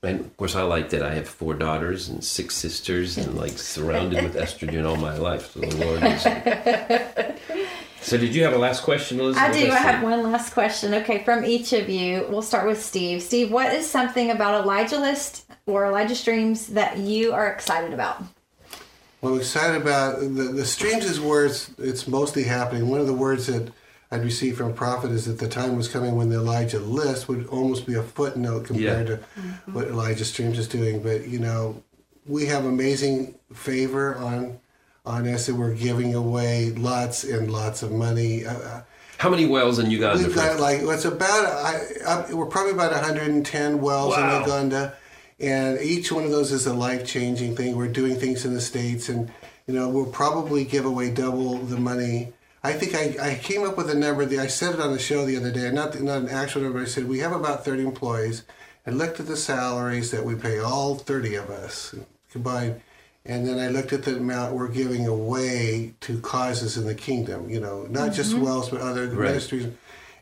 And 0.03 0.19
of 0.19 0.37
course, 0.37 0.55
I 0.55 0.63
like 0.63 0.89
that 0.89 1.01
I 1.01 1.13
have 1.13 1.27
four 1.27 1.53
daughters 1.53 2.09
and 2.09 2.23
six 2.23 2.55
sisters, 2.55 3.17
and 3.17 3.35
like 3.35 3.57
surrounded 3.57 4.23
with 4.23 4.35
estrogen 4.35 4.85
all 4.85 4.97
my 4.97 5.17
life. 5.17 5.53
So 5.53 5.61
the 5.61 5.85
Lord 5.85 6.03
is. 6.03 7.69
So, 8.03 8.17
did 8.17 8.35
you 8.35 8.43
have 8.43 8.51
a 8.51 8.57
last 8.57 8.83
question, 8.83 9.17
Elizabeth? 9.21 9.49
I 9.49 9.53
do. 9.53 9.71
I 9.71 9.77
have 9.77 10.03
one 10.03 10.23
last 10.23 10.53
question. 10.53 10.93
Okay, 10.93 11.23
from 11.23 11.45
each 11.45 11.71
of 11.71 11.87
you. 11.87 12.25
We'll 12.29 12.41
start 12.41 12.67
with 12.67 12.83
Steve. 12.83 13.21
Steve, 13.21 13.49
what 13.49 13.73
is 13.73 13.89
something 13.89 14.29
about 14.29 14.61
Elijah 14.61 14.99
List 14.99 15.45
or 15.65 15.85
Elijah 15.85 16.13
Streams 16.13 16.67
that 16.67 16.97
you 16.97 17.31
are 17.31 17.47
excited 17.47 17.93
about? 17.93 18.21
Well, 19.21 19.33
I'm 19.33 19.39
excited 19.39 19.81
about 19.81 20.19
the, 20.19 20.27
the 20.27 20.65
streams 20.65 21.05
is 21.05 21.21
where 21.21 21.45
it's, 21.45 21.71
it's 21.77 22.05
mostly 22.05 22.43
happening. 22.43 22.89
One 22.89 22.99
of 22.99 23.07
the 23.07 23.13
words 23.13 23.47
that 23.47 23.71
I'd 24.13 24.23
received 24.23 24.57
from 24.59 24.69
a 24.69 24.73
prophet 24.73 25.09
is 25.09 25.25
that 25.25 25.39
the 25.39 25.47
time 25.47 25.75
was 25.75 25.87
coming 25.87 26.15
when 26.15 26.29
the 26.29 26.35
Elijah 26.35 26.77
list 26.79 27.27
would 27.27 27.47
almost 27.47 27.87
be 27.87 27.95
a 27.95 28.03
footnote 28.03 28.65
compared 28.65 29.09
Yeah. 29.09 29.15
to 29.15 29.71
what 29.71 29.87
Elijah 29.87 30.23
Streams 30.23 30.59
is 30.59 30.67
doing. 30.67 31.01
But, 31.01 31.27
you 31.27 31.39
know, 31.39 31.81
we 32.27 32.45
have 32.45 32.65
amazing 32.65 33.35
favor 33.53 34.15
on 34.15 34.59
on 35.05 35.27
us 35.27 35.49
and 35.49 35.59
we're 35.59 35.73
giving 35.73 36.15
away 36.15 36.69
lots 36.77 37.25
and 37.25 37.51
lots 37.51 37.83
of 37.83 37.91
money. 37.91 38.45
Uh, 38.45 38.53
uh, 38.53 38.81
How 39.17 39.29
many 39.29 39.45
wells 39.47 39.77
in 39.79 39.89
Uganda? 39.91 40.23
We've 40.23 40.33
got 40.35 40.59
like 40.61 40.79
it's 40.81 41.03
about 41.05 41.45
I, 41.45 41.81
I, 42.07 42.33
we're 42.33 42.45
probably 42.45 42.71
about 42.73 42.91
110 42.93 43.81
wells 43.81 44.15
Wow. 44.15 44.35
in 44.35 44.41
Uganda, 44.43 44.93
and 45.41 45.81
each 45.81 46.09
one 46.11 46.23
of 46.23 46.31
those 46.31 46.51
is 46.53 46.67
a 46.67 46.73
life 46.73 47.05
changing 47.05 47.55
thing. 47.57 47.75
We're 47.75 47.87
doing 48.01 48.15
things 48.17 48.45
in 48.45 48.53
the 48.53 48.61
states, 48.61 49.09
and 49.09 49.29
you 49.67 49.73
know 49.73 49.89
we'll 49.89 50.05
probably 50.05 50.63
give 50.63 50.85
away 50.85 51.09
double 51.09 51.57
the 51.57 51.77
money. 51.77 52.31
I 52.63 52.73
think 52.73 52.95
I, 52.95 53.31
I 53.31 53.35
came 53.35 53.63
up 53.63 53.75
with 53.75 53.89
a 53.89 53.95
number. 53.95 54.25
The, 54.25 54.39
I 54.39 54.47
said 54.47 54.75
it 54.75 54.79
on 54.79 54.93
the 54.93 54.99
show 54.99 55.25
the 55.25 55.35
other 55.35 55.51
day, 55.51 55.69
not 55.71 55.99
not 55.99 56.21
an 56.21 56.29
actual 56.29 56.61
number. 56.61 56.79
I 56.79 56.85
said 56.85 57.07
we 57.07 57.19
have 57.19 57.33
about 57.33 57.65
30 57.65 57.83
employees. 57.83 58.43
I 58.87 58.91
looked 58.91 59.19
at 59.19 59.27
the 59.27 59.37
salaries 59.37 60.11
that 60.11 60.25
we 60.25 60.35
pay 60.35 60.59
all 60.59 60.95
30 60.95 61.35
of 61.35 61.49
us 61.49 61.95
combined. 62.31 62.81
And 63.25 63.47
then 63.47 63.57
I 63.57 63.69
looked 63.69 63.93
at 63.93 64.03
the 64.03 64.17
amount 64.17 64.55
we're 64.55 64.67
giving 64.67 65.07
away 65.07 65.93
to 66.01 66.19
causes 66.19 66.75
in 66.75 66.85
the 66.85 66.95
kingdom, 66.95 67.49
you 67.49 67.61
know, 67.61 67.87
not 67.89 68.11
just 68.11 68.33
mm-hmm. 68.33 68.43
wells, 68.43 68.69
but 68.69 68.81
other 68.81 69.07
Right. 69.07 69.29
ministries. 69.29 69.67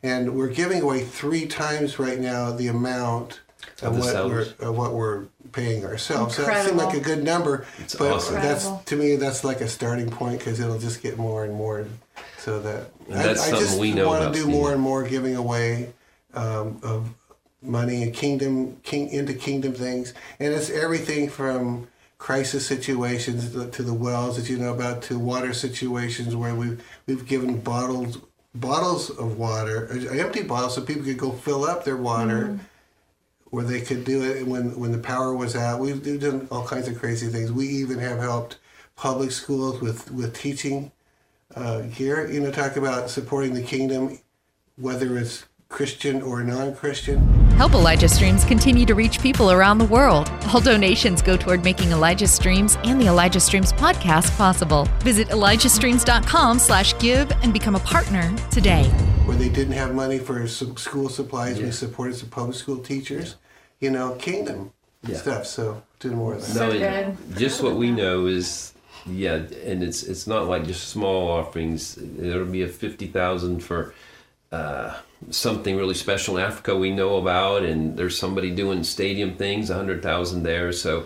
And 0.03 0.35
we're 0.35 0.49
giving 0.49 0.81
away 0.81 1.03
three 1.03 1.47
times 1.47 1.97
right 1.97 2.19
now 2.19 2.51
the 2.51 2.67
amount 2.67 3.39
of 3.81 3.93
the 3.95 3.99
what 3.99 3.99
we're 3.99 4.11
sellers. 4.11 4.59
what 4.59 4.93
we're 4.93 5.23
paying 5.51 5.83
ourselves. 5.85 6.35
So 6.35 6.43
that 6.45 6.65
seemed 6.65 6.77
like 6.77 6.95
a 6.95 6.99
good 6.99 7.23
number, 7.23 7.65
It's 7.79 7.95
but 7.95 8.11
awesome. 8.13 8.35
that's 8.35 8.67
to 8.85 8.95
me 8.95 9.15
that's 9.17 9.43
like 9.43 9.61
a 9.61 9.67
starting 9.67 10.09
point 10.09 10.39
because 10.39 10.59
it'll 10.59 10.79
just 10.79 11.01
get 11.01 11.17
more 11.17 11.43
and 11.45 11.53
more. 11.53 11.85
So 12.39 12.59
that 12.61 12.89
And 13.09 13.15
that's 13.19 13.41
something 13.41 13.59
just 13.59 13.79
we 13.79 13.91
know 13.93 14.07
want 14.07 14.23
to 14.23 14.31
do 14.31 14.43
Steve. 14.43 14.51
more 14.55 14.71
and 14.71 14.81
more 14.81 15.03
giving 15.03 15.35
away 15.35 15.93
um, 16.33 16.79
of 16.83 17.09
money 17.61 18.01
and 18.03 18.13
kingdom 18.13 18.77
king 18.83 19.09
into 19.09 19.33
kingdom 19.33 19.73
things, 19.73 20.13
and 20.39 20.53
it's 20.53 20.69
everything 20.69 21.29
from 21.29 21.87
crisis 22.17 22.65
situations 22.65 23.51
to- 23.51 23.67
to 23.69 23.83
the 23.83 23.93
wells 23.93 24.37
that 24.37 24.47
you 24.49 24.57
know 24.57 24.73
about 24.73 25.01
to 25.01 25.17
water 25.19 25.53
situations 25.53 26.35
where 26.35 26.55
we've 26.55 26.81
we've 27.07 27.25
given 27.27 27.59
bottles 27.59 28.19
bottles 28.55 29.09
of 29.09 29.37
water 29.37 29.87
uh, 29.91 30.13
empty 30.13 30.43
bottles 30.43 30.75
so 30.75 30.81
people 30.81 31.03
could 31.03 31.17
go 31.17 31.31
fill 31.31 31.63
up 31.65 31.83
their 31.85 31.97
water 31.97 32.59
where 33.51 33.63
they 33.63 33.81
could 33.81 34.03
do 34.03 34.23
it 34.23 34.47
when 34.47 34.77
when 34.79 34.91
the 34.91 34.97
power 34.97 35.35
was 35.35 35.55
out 35.55 35.79
we've 35.79 36.19
done 36.19 36.47
all 36.51 36.65
kinds 36.65 36.87
of 36.87 36.97
crazy 36.97 37.27
things 37.27 37.51
we 37.51 37.67
even 37.67 37.99
have 37.99 38.17
helped 38.17 38.57
public 38.95 39.31
schools 39.31 39.79
with 39.79 40.11
with 40.11 40.35
teaching 40.35 40.91
uh, 41.55 41.81
here 41.81 42.27
you 42.27 42.39
know 42.39 42.51
talk 42.51 42.75
about 42.75 43.09
supporting 43.09 43.53
the 43.53 43.61
kingdom 43.61 44.17
whether 44.77 45.17
it's 45.17 45.45
christian 45.69 46.21
or 46.21 46.43
non-christian 46.43 47.41
Help 47.61 47.73
Elijah 47.73 48.09
Streams 48.09 48.43
continue 48.43 48.87
to 48.87 48.95
reach 48.95 49.21
people 49.21 49.51
around 49.51 49.77
the 49.77 49.85
world. 49.85 50.31
All 50.51 50.59
donations 50.59 51.21
go 51.21 51.37
toward 51.37 51.63
making 51.63 51.91
Elijah 51.91 52.25
Streams 52.25 52.75
and 52.83 52.99
the 52.99 53.05
Elijah 53.05 53.39
Streams 53.39 53.71
podcast 53.71 54.35
possible. 54.35 54.87
Visit 55.03 55.27
ElijahStreams.com 55.27 56.57
slash 56.57 56.97
give 56.97 57.31
and 57.43 57.53
become 57.53 57.75
a 57.75 57.79
partner 57.81 58.35
today. 58.49 58.91
Where 59.25 59.37
they 59.37 59.49
didn't 59.49 59.73
have 59.73 59.93
money 59.93 60.19
for 60.19 60.47
some 60.47 60.75
school 60.77 61.09
supplies. 61.09 61.59
We 61.59 61.71
supported 61.71 62.15
some 62.15 62.29
public 62.29 62.55
school 62.55 62.77
teachers, 62.77 63.35
you 63.79 63.91
know, 63.91 64.15
kingdom 64.15 64.71
Yeah. 65.07 65.17
stuff. 65.17 65.45
So 65.45 65.83
doing 65.99 66.17
more 66.17 66.33
of 66.35 66.41
that. 66.41 66.47
So 66.47 66.71
and 66.71 67.17
good. 67.17 67.37
Just 67.37 67.63
what 67.63 67.75
we 67.75 67.91
know 67.91 68.25
is, 68.27 68.73
yeah, 69.05 69.35
and 69.65 69.83
it's 69.83 70.03
it's 70.03 70.27
not 70.27 70.47
like 70.47 70.65
just 70.65 70.89
small 70.89 71.29
offerings. 71.29 71.97
There'll 71.99 72.45
be 72.45 72.63
a 72.63 72.67
fifty 72.67 73.07
thousand 73.07 73.61
for 73.61 73.93
uh, 74.51 74.95
something 75.29 75.77
really 75.77 75.93
special 75.95 76.37
in 76.37 76.43
Africa 76.43 76.75
we 76.75 76.91
know 76.91 77.17
about, 77.17 77.63
and 77.63 77.97
there's 77.97 78.17
somebody 78.17 78.51
doing 78.51 78.83
stadium 78.83 79.35
things, 79.37 79.69
a 79.69 79.75
hundred 79.75 80.01
thousand 80.03 80.43
there. 80.43 80.71
So 80.71 81.05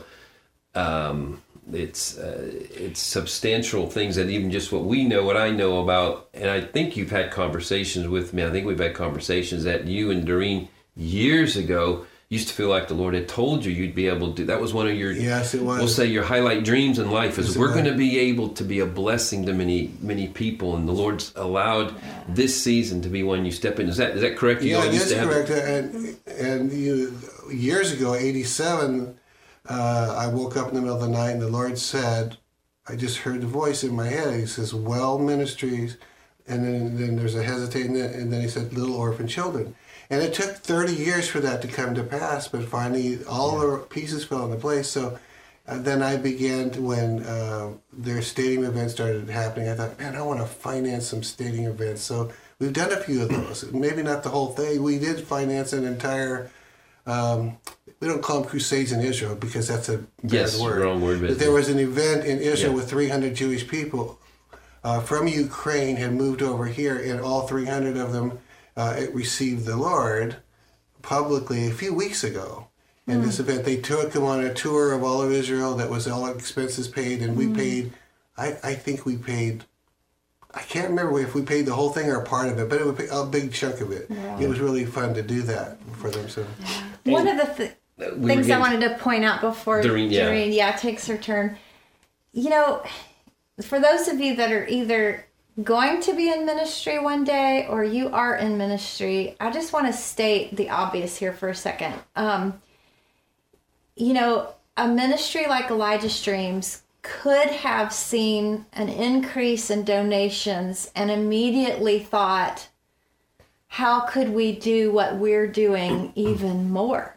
um, 0.73 1.41
it's 1.73 2.17
uh, 2.17 2.51
it's 2.71 2.99
substantial 2.99 3.89
things 3.89 4.15
that 4.15 4.29
even 4.29 4.51
just 4.51 4.71
what 4.71 4.83
we 4.83 5.03
know, 5.03 5.23
what 5.23 5.37
I 5.37 5.49
know 5.49 5.81
about, 5.81 6.29
and 6.33 6.49
I 6.49 6.61
think 6.61 6.95
you've 6.95 7.11
had 7.11 7.31
conversations 7.31 8.07
with 8.07 8.33
me. 8.33 8.43
I 8.45 8.51
think 8.51 8.65
we've 8.65 8.79
had 8.79 8.93
conversations 8.93 9.63
that 9.63 9.85
you 9.85 10.11
and 10.11 10.27
Derene 10.27 10.67
years 10.95 11.57
ago 11.57 12.05
used 12.29 12.47
to 12.47 12.53
feel 12.55 12.69
like 12.69 12.87
the 12.87 12.93
Lord 12.95 13.13
had 13.13 13.27
told 13.27 13.63
you 13.63 13.71
you'd 13.71 13.93
be 13.93 14.07
able 14.07 14.29
to 14.29 14.33
do. 14.33 14.45
That 14.45 14.59
was 14.59 14.73
one 14.73 14.87
of 14.87 14.95
your 14.95 15.11
Yes, 15.11 15.53
it 15.53 15.61
was. 15.61 15.79
We'll 15.79 15.87
say 15.87 16.05
your 16.05 16.23
highlight 16.23 16.63
dreams 16.63 16.97
in 16.99 17.11
life 17.11 17.37
is 17.37 17.49
Yes, 17.49 17.57
we're 17.57 17.71
going 17.73 17.85
to 17.85 17.93
be 17.95 18.17
able 18.19 18.49
to 18.49 18.63
be 18.63 18.79
a 18.79 18.85
blessing 18.85 19.45
to 19.45 19.53
many 19.53 19.91
many 20.01 20.27
people, 20.27 20.75
and 20.75 20.87
the 20.87 20.93
Lord's 20.93 21.31
allowed 21.35 21.93
this 22.27 22.59
season 22.59 23.01
to 23.03 23.09
be 23.09 23.23
one 23.23 23.45
you 23.45 23.51
step 23.51 23.79
in. 23.79 23.87
Is 23.89 23.97
that 23.97 24.11
is 24.15 24.21
that 24.21 24.37
correct? 24.37 24.61
You 24.63 24.71
yeah, 24.77 24.85
it 24.85 24.93
used 24.93 25.09
to 25.09 25.17
have- 25.17 25.29
correct. 25.29 25.49
And 25.49 26.17
and 26.39 26.71
you 26.73 27.17
years 27.51 27.91
ago, 27.91 28.15
'87, 28.15 29.15
uh, 29.67 30.15
I 30.17 30.27
woke 30.27 30.57
up 30.57 30.69
in 30.69 30.75
the 30.75 30.81
middle 30.81 30.95
of 30.95 31.01
the 31.01 31.07
night 31.07 31.31
and 31.31 31.41
the 31.41 31.49
Lord 31.49 31.77
said, 31.77 32.37
I 32.87 32.95
just 32.95 33.19
heard 33.19 33.41
the 33.41 33.47
voice 33.47 33.83
in 33.83 33.95
my 33.95 34.07
head. 34.07 34.39
He 34.39 34.45
says, 34.45 34.73
"Well 34.73 35.17
Ministries," 35.17 35.97
and 36.47 36.63
then 36.63 36.97
then 36.97 37.15
there's 37.15 37.35
a 37.35 37.43
hesitation, 37.43 37.95
and 37.95 38.31
then 38.31 38.41
he 38.41 38.47
said, 38.47 38.73
"Little 38.73 38.95
Orphan 38.95 39.27
Children." 39.27 39.75
And 40.09 40.21
it 40.21 40.35
took 40.35 40.57
30 40.57 40.93
years 40.93 41.27
for 41.27 41.39
that 41.39 41.63
to 41.63 41.67
come 41.67 41.95
to 41.95 42.03
pass, 42.03 42.47
but 42.47 42.65
finally 42.65 43.23
all 43.25 43.59
the 43.59 43.77
pieces 43.77 44.23
fell 44.23 44.45
into 44.45 44.57
place. 44.57 44.87
So 44.87 45.17
uh, 45.67 45.79
then 45.79 46.03
I 46.03 46.15
began 46.17 46.69
to, 46.71 46.81
when 46.81 47.23
uh, 47.23 47.71
their 47.91 48.21
stadium 48.21 48.65
events 48.65 48.93
started 48.93 49.27
happening. 49.29 49.67
I 49.67 49.73
thought, 49.73 49.97
man, 49.97 50.15
I 50.15 50.21
want 50.21 50.41
to 50.41 50.45
finance 50.45 51.07
some 51.07 51.23
stadium 51.23 51.71
events. 51.71 52.03
So 52.03 52.31
we've 52.59 52.71
done 52.71 52.91
a 52.91 52.97
few 52.97 53.23
of 53.23 53.29
those. 53.29 53.71
Maybe 53.71 54.03
not 54.03 54.21
the 54.21 54.29
whole 54.29 54.49
thing. 54.49 54.83
We 54.83 54.99
did 54.99 55.21
finance 55.21 55.73
an 55.73 55.85
entire. 55.85 56.51
Um, 57.07 57.57
we 57.99 58.07
don't 58.07 58.21
call 58.21 58.41
them 58.41 58.49
crusades 58.49 58.91
in 58.91 59.01
Israel 59.01 59.35
because 59.35 59.67
that's 59.67 59.89
a 59.89 59.97
bad 59.97 60.31
Yes, 60.31 60.59
word. 60.59 60.81
wrong 60.83 61.01
word, 61.01 61.21
but- 61.21 61.29
But 61.29 61.39
there 61.39 61.51
was 61.51 61.69
an 61.69 61.79
event 61.79 62.25
in 62.25 62.39
Israel 62.39 62.71
Yeah. 62.71 62.77
with 62.77 62.89
300 62.89 63.35
Jewish 63.35 63.67
people 63.67 64.19
uh, 64.83 64.99
from 65.01 65.27
Ukraine 65.27 65.95
had 65.95 66.13
moved 66.13 66.43
over 66.43 66.67
here, 66.67 66.95
and 66.97 67.19
all 67.19 67.47
300 67.47 67.97
of 67.97 68.13
them 68.13 68.37
uh, 68.77 69.01
received 69.13 69.65
the 69.65 69.75
Lord 69.77 70.35
publicly 71.01 71.67
a 71.67 71.71
few 71.71 71.93
weeks 71.93 72.23
ago. 72.23 72.67
In 73.07 73.21
this 73.21 73.39
event, 73.39 73.65
they 73.65 73.77
took 73.77 74.11
them 74.13 74.23
on 74.23 74.43
a 74.43 74.51
tour 74.53 74.91
of 74.91 75.03
all 75.03 75.21
of 75.21 75.31
Israel. 75.31 75.75
That 75.75 75.89
was 75.91 76.07
all 76.07 76.25
expenses 76.27 76.87
paid, 76.87 77.21
and 77.21 77.37
we 77.37 77.47
paid. 77.47 77.93
I, 78.37 78.57
I 78.63 78.73
think 78.73 79.05
we 79.05 79.15
paid. 79.15 79.63
I 80.53 80.61
can't 80.61 80.89
remember 80.89 81.19
if 81.19 81.35
we 81.35 81.41
paid 81.43 81.65
the 81.67 81.73
whole 81.73 81.91
thing 81.91 82.07
or 82.09 82.17
a 82.19 82.23
part 82.25 82.47
of 82.49 82.57
it, 82.57 82.67
but 82.69 82.79
it 82.81 82.85
was 82.85 83.09
a 83.11 83.25
big 83.27 83.53
chunk 83.53 83.79
of 83.81 83.91
it. 83.91 84.09
It 84.39 84.47
was 84.49 84.59
really 84.59 84.85
fun 84.85 85.13
to 85.15 85.21
do 85.21 85.41
that 85.43 85.77
for 85.93 86.09
them. 86.09 86.27
So 86.29 86.45
One 87.03 87.27
of 87.27 87.37
the 87.37 87.53
th- 87.53 87.73
we 87.97 88.27
things 88.27 88.49
I 88.49 88.59
wanted 88.59 88.81
to 88.81 88.97
point 88.97 89.23
out 89.23 89.41
before 89.41 89.81
Derene, 89.81 90.11
yeah. 90.11 90.29
Derene, 90.29 90.53
yeah, 90.53 90.71
takes 90.75 91.07
her 91.07 91.17
turn. 91.17 91.57
You 92.33 92.49
know, 92.49 92.83
for 93.61 93.79
those 93.79 94.07
of 94.07 94.19
you 94.19 94.35
that 94.35 94.51
are 94.51 94.67
either 94.67 95.25
going 95.63 96.01
to 96.01 96.13
be 96.13 96.31
in 96.31 96.45
ministry 96.45 96.99
one 96.99 97.23
day 97.23 97.65
or 97.69 97.83
you 97.83 98.09
are 98.09 98.35
in 98.35 98.57
ministry, 98.57 99.37
I 99.39 99.51
just 99.51 99.71
want 99.71 99.87
to 99.87 99.93
state 99.93 100.57
the 100.57 100.69
obvious 100.69 101.15
here 101.15 101.31
for 101.31 101.47
a 101.47 101.55
second. 101.55 101.93
Um, 102.15 102.61
you 103.95 104.13
know, 104.13 104.53
a 104.75 104.87
ministry 104.87 105.47
like 105.47 105.71
Elijah 105.71 106.09
Streams 106.09 106.81
could 107.01 107.47
have 107.47 107.93
seen 107.93 108.65
an 108.73 108.89
increase 108.89 109.69
in 109.69 109.85
donations 109.85 110.91
and 110.95 111.09
immediately 111.09 111.99
thought, 111.99 112.67
how 113.67 114.01
could 114.01 114.29
we 114.29 114.51
do 114.51 114.91
what 114.91 115.15
we're 115.15 115.47
doing 115.47 116.11
even 116.15 116.69
more? 116.69 117.14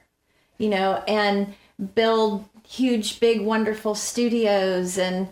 You 0.59 0.69
know, 0.71 1.03
and 1.07 1.55
build 1.95 2.45
huge, 2.67 3.21
big, 3.21 3.41
wonderful 3.41 3.95
studios 3.95 4.99
and, 4.99 5.29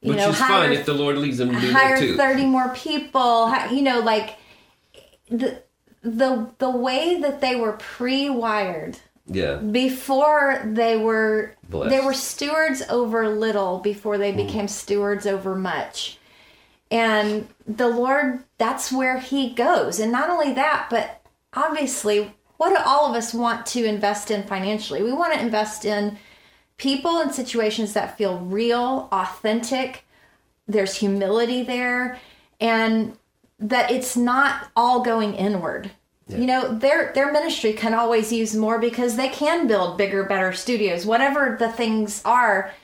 you 0.00 0.10
which 0.10 0.18
know, 0.18 0.30
is 0.30 0.38
hire 0.38 0.68
fine 0.68 0.72
if 0.72 0.86
the 0.86 0.94
Lord 0.94 1.18
leads 1.18 1.38
them 1.38 1.52
to 1.52 1.60
do 1.60 1.72
hire 1.72 1.96
that 1.96 2.00
too. 2.00 2.16
30 2.16 2.46
more 2.46 2.68
people 2.74 3.52
you 3.72 3.82
know 3.82 3.98
like 3.98 4.36
the 5.28 5.60
the 6.02 6.48
the 6.58 6.70
way 6.70 7.20
that 7.20 7.40
they 7.40 7.56
were 7.56 7.72
pre-wired 7.72 8.98
yeah, 9.30 9.56
before 9.56 10.62
they 10.64 10.96
were 10.96 11.54
Blessed. 11.68 11.90
they 11.90 12.00
were 12.00 12.14
stewards 12.14 12.82
over 12.88 13.28
little 13.28 13.78
before 13.78 14.16
they 14.16 14.30
hmm. 14.30 14.38
became 14.38 14.68
stewards 14.68 15.26
over 15.26 15.54
much 15.54 16.18
and 16.90 17.48
the 17.66 17.88
lord 17.88 18.44
that's 18.56 18.90
where 18.90 19.18
he 19.18 19.52
goes 19.52 20.00
and 20.00 20.12
not 20.12 20.30
only 20.30 20.54
that 20.54 20.86
but 20.88 21.22
obviously 21.52 22.32
what 22.58 22.70
do 22.70 22.82
all 22.84 23.08
of 23.08 23.16
us 23.16 23.32
want 23.32 23.64
to 23.66 23.84
invest 23.84 24.30
in 24.30 24.42
financially? 24.42 25.02
We 25.02 25.12
want 25.12 25.32
to 25.32 25.40
invest 25.40 25.84
in 25.84 26.18
people 26.76 27.18
and 27.20 27.32
situations 27.32 27.94
that 27.94 28.18
feel 28.18 28.38
real 28.38 29.08
authentic. 29.10 30.04
There's 30.66 30.96
humility 30.96 31.62
there 31.62 32.18
and 32.60 33.16
that 33.58 33.90
it's 33.90 34.16
not 34.16 34.70
all 34.76 35.02
going 35.02 35.34
inward. 35.34 35.90
You 36.28 36.44
know 36.44 36.74
their 36.74 37.10
their 37.14 37.32
ministry 37.32 37.72
can 37.72 37.94
always 37.94 38.30
use 38.30 38.54
more 38.54 38.78
because 38.78 39.16
they 39.16 39.30
can 39.30 39.66
build 39.66 39.96
bigger 39.96 40.24
better 40.24 40.52
studios. 40.52 41.06
Whatever 41.06 41.56
the 41.58 41.72
things 41.72 42.20
are 42.22 42.74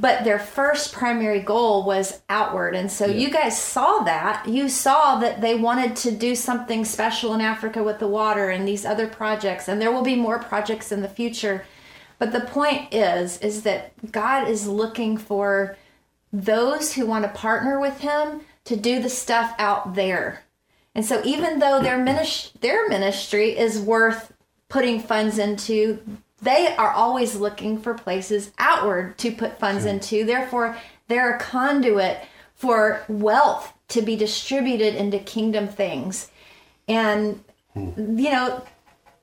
but 0.00 0.24
their 0.24 0.38
first 0.38 0.92
primary 0.92 1.40
goal 1.40 1.84
was 1.84 2.22
outward. 2.28 2.74
And 2.74 2.90
so 2.90 3.06
you 3.06 3.30
guys 3.30 3.60
saw 3.60 3.98
that. 4.00 4.48
You 4.48 4.68
saw 4.68 5.18
that 5.18 5.40
they 5.40 5.54
wanted 5.54 5.96
to 5.96 6.10
do 6.10 6.34
something 6.34 6.84
special 6.84 7.34
in 7.34 7.40
africa 7.40 7.82
with 7.82 7.98
the 7.98 8.08
water 8.08 8.48
and 8.48 8.66
these 8.66 8.86
other 8.86 9.06
projects 9.06 9.68
and 9.68 9.80
there 9.80 9.92
will 9.92 10.02
be 10.02 10.16
more 10.16 10.38
projects 10.38 10.92
in 10.92 11.02
the 11.02 11.08
future. 11.08 11.64
But 12.18 12.32
the 12.32 12.40
point 12.40 12.94
is 12.94 13.38
is 13.38 13.62
that 13.62 13.92
god 14.12 14.48
is 14.48 14.66
looking 14.66 15.18
for 15.18 15.76
those 16.32 16.94
who 16.94 17.04
want 17.04 17.24
to 17.24 17.40
partner 17.40 17.78
with 17.78 18.00
him 18.00 18.40
to 18.64 18.76
do 18.76 19.02
the 19.02 19.10
stuff 19.10 19.54
out 19.58 19.94
there. 19.94 20.44
And 20.94 21.04
so 21.04 21.20
even 21.24 21.58
though 21.58 21.82
their 21.82 21.98
ministry, 21.98 22.52
their 22.60 22.88
ministry 22.88 23.56
is 23.56 23.80
worth 23.80 24.32
putting 24.68 25.00
funds 25.00 25.38
into, 25.38 25.98
they 26.42 26.74
are 26.76 26.90
always 26.90 27.36
looking 27.36 27.78
for 27.78 27.94
places 27.94 28.50
outward 28.58 29.16
to 29.18 29.32
put 29.32 29.58
funds 29.58 29.84
into. 29.84 30.24
Therefore, 30.24 30.76
they're 31.08 31.36
a 31.36 31.38
conduit 31.38 32.18
for 32.54 33.04
wealth 33.08 33.72
to 33.88 34.02
be 34.02 34.16
distributed 34.16 34.94
into 34.94 35.18
kingdom 35.18 35.68
things. 35.68 36.30
And 36.88 37.42
hmm. 37.74 38.18
you 38.18 38.30
know, 38.30 38.62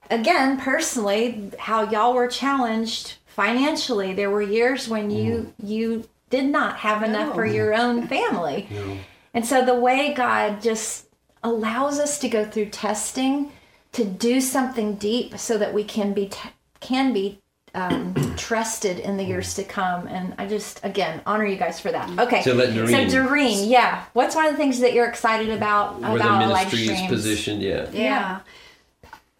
again, 0.09 0.59
personally, 0.59 1.51
how 1.59 1.89
y'all 1.89 2.13
were 2.13 2.27
challenged 2.27 3.15
financially. 3.27 4.13
There 4.13 4.31
were 4.31 4.41
years 4.41 4.87
when 4.87 5.11
you 5.11 5.53
hmm. 5.59 5.65
you 5.65 6.03
did 6.29 6.45
not 6.45 6.77
have 6.77 7.03
enough 7.03 7.35
for 7.35 7.45
your 7.45 7.73
own 7.73 8.07
family. 8.07 8.67
And 9.31 9.45
so 9.45 9.63
the 9.63 9.75
way 9.75 10.13
God 10.15 10.59
just 10.59 11.05
allows 11.43 11.99
us 11.99 12.17
to 12.19 12.29
go 12.29 12.45
through 12.45 12.69
testing 12.69 13.51
to 13.91 14.05
do 14.05 14.41
something 14.41 14.95
deep 14.95 15.37
so 15.37 15.57
that 15.57 15.73
we 15.73 15.83
can 15.83 16.13
be 16.13 16.27
t- 16.27 16.49
can 16.79 17.13
be 17.13 17.39
um, 17.75 18.15
trusted 18.37 18.99
in 18.99 19.17
the 19.17 19.23
years 19.23 19.53
to 19.55 19.63
come. 19.63 20.07
And 20.07 20.33
I 20.37 20.47
just, 20.47 20.83
again, 20.83 21.21
honor 21.25 21.45
you 21.45 21.55
guys 21.57 21.79
for 21.79 21.91
that. 21.91 22.09
Okay. 22.19 22.41
So 22.41 22.53
let 22.53 22.69
Derene- 22.69 23.11
So 23.11 23.17
Derene, 23.17 23.69
yeah. 23.69 24.05
What's 24.13 24.35
one 24.35 24.45
of 24.45 24.51
the 24.51 24.57
things 24.57 24.79
that 24.79 24.93
you're 24.93 25.07
excited 25.07 25.49
about 25.49 25.99
Where 26.01 26.11
the 26.11 26.15
about 26.15 26.39
live 26.49 26.49
ministry 26.71 26.79
is 26.81 26.89
streams? 26.97 27.07
positioned, 27.11 27.61
yeah. 27.61 27.89
Yeah. 27.91 28.39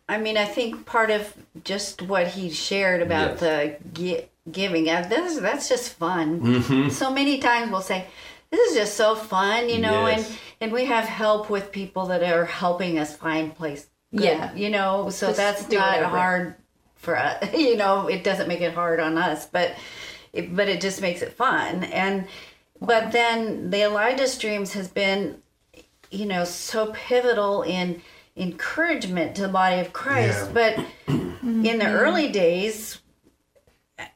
I 0.07 0.17
mean, 0.17 0.37
I 0.37 0.45
think 0.45 0.85
part 0.85 1.11
of 1.11 1.33
just 1.63 2.01
what 2.01 2.27
he 2.27 2.49
shared 2.49 3.01
about 3.01 3.31
Yes. 3.31 3.39
the 3.41 3.75
gi- 3.93 4.25
giving, 4.51 4.89
uh, 4.89 5.05
this, 5.07 5.37
that's 5.39 5.69
just 5.69 5.93
fun. 5.93 6.39
Mm-hmm. 6.41 6.89
So 6.89 7.11
many 7.11 7.37
times 7.39 7.71
we'll 7.71 7.81
say, 7.81 8.05
this 8.49 8.71
is 8.71 8.75
just 8.77 8.95
so 8.95 9.13
fun, 9.15 9.69
you 9.69 9.77
know, 9.79 10.07
Yes. 10.07 10.27
and, 10.27 10.37
and 10.61 10.71
we 10.71 10.85
have 10.85 11.05
help 11.05 11.49
with 11.51 11.71
people 11.71 12.07
that 12.07 12.23
are 12.23 12.45
helping 12.45 12.97
us 12.97 13.15
find 13.15 13.53
place. 13.55 13.87
good, 14.11 14.23
Yeah. 14.23 14.53
You 14.55 14.69
know, 14.71 15.09
so 15.11 15.27
Just 15.27 15.37
that's 15.37 15.65
do 15.65 15.77
not 15.77 15.97
whatever. 15.97 16.17
hard 16.17 16.55
for 16.99 17.17
us. 17.17 17.43
Uh, 17.43 17.49
you 17.57 17.75
know, 17.75 18.07
it 18.07 18.23
doesn't 18.23 18.47
make 18.47 18.61
it 18.61 18.73
hard 18.73 18.99
on 18.99 19.17
us, 19.17 19.47
but 19.47 19.75
it, 20.31 20.55
but 20.55 20.69
it 20.69 20.79
just 20.79 21.01
makes 21.01 21.21
it 21.21 21.33
fun. 21.33 21.83
And, 21.85 22.27
but 22.79 23.11
then 23.11 23.71
the 23.71 23.81
Elijah's 23.81 24.33
Streams 24.33 24.73
has 24.73 24.87
been 24.87 25.41
you 26.11 26.25
know 26.25 26.43
so 26.43 26.91
pivotal 26.93 27.63
in 27.63 28.01
encouragement 28.35 29.35
to 29.35 29.43
the 29.43 29.47
body 29.47 29.79
of 29.79 29.93
Christ 29.93 30.51
Yeah. 30.53 30.53
but 30.53 30.85
in 31.07 31.37
the 31.41 31.53
mm-hmm. 31.53 31.81
early 31.81 32.31
days 32.31 32.99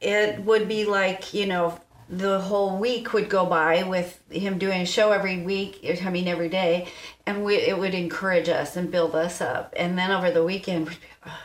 it 0.00 0.40
would 0.40 0.68
be 0.68 0.84
like 0.84 1.34
you 1.34 1.46
know 1.46 1.78
the 2.08 2.40
whole 2.40 2.78
week 2.78 3.12
would 3.12 3.28
go 3.30 3.46
by 3.46 3.82
with 3.82 4.20
him 4.30 4.58
doing 4.58 4.82
a 4.82 4.86
show 4.86 5.12
every 5.12 5.42
week 5.42 5.84
I 6.04 6.10
mean 6.10 6.28
every 6.28 6.48
day 6.48 6.88
and 7.26 7.44
we, 7.44 7.56
it 7.56 7.78
would 7.78 7.94
encourage 7.94 8.48
us 8.48 8.76
and 8.76 8.90
build 8.90 9.14
us 9.14 9.40
up 9.40 9.72
and 9.76 9.98
then 9.98 10.10
over 10.10 10.30
the 10.30 10.44
weekend 10.44 10.88
we'd 10.88 11.00
be, 11.00 11.06
"Oh, 11.26 11.38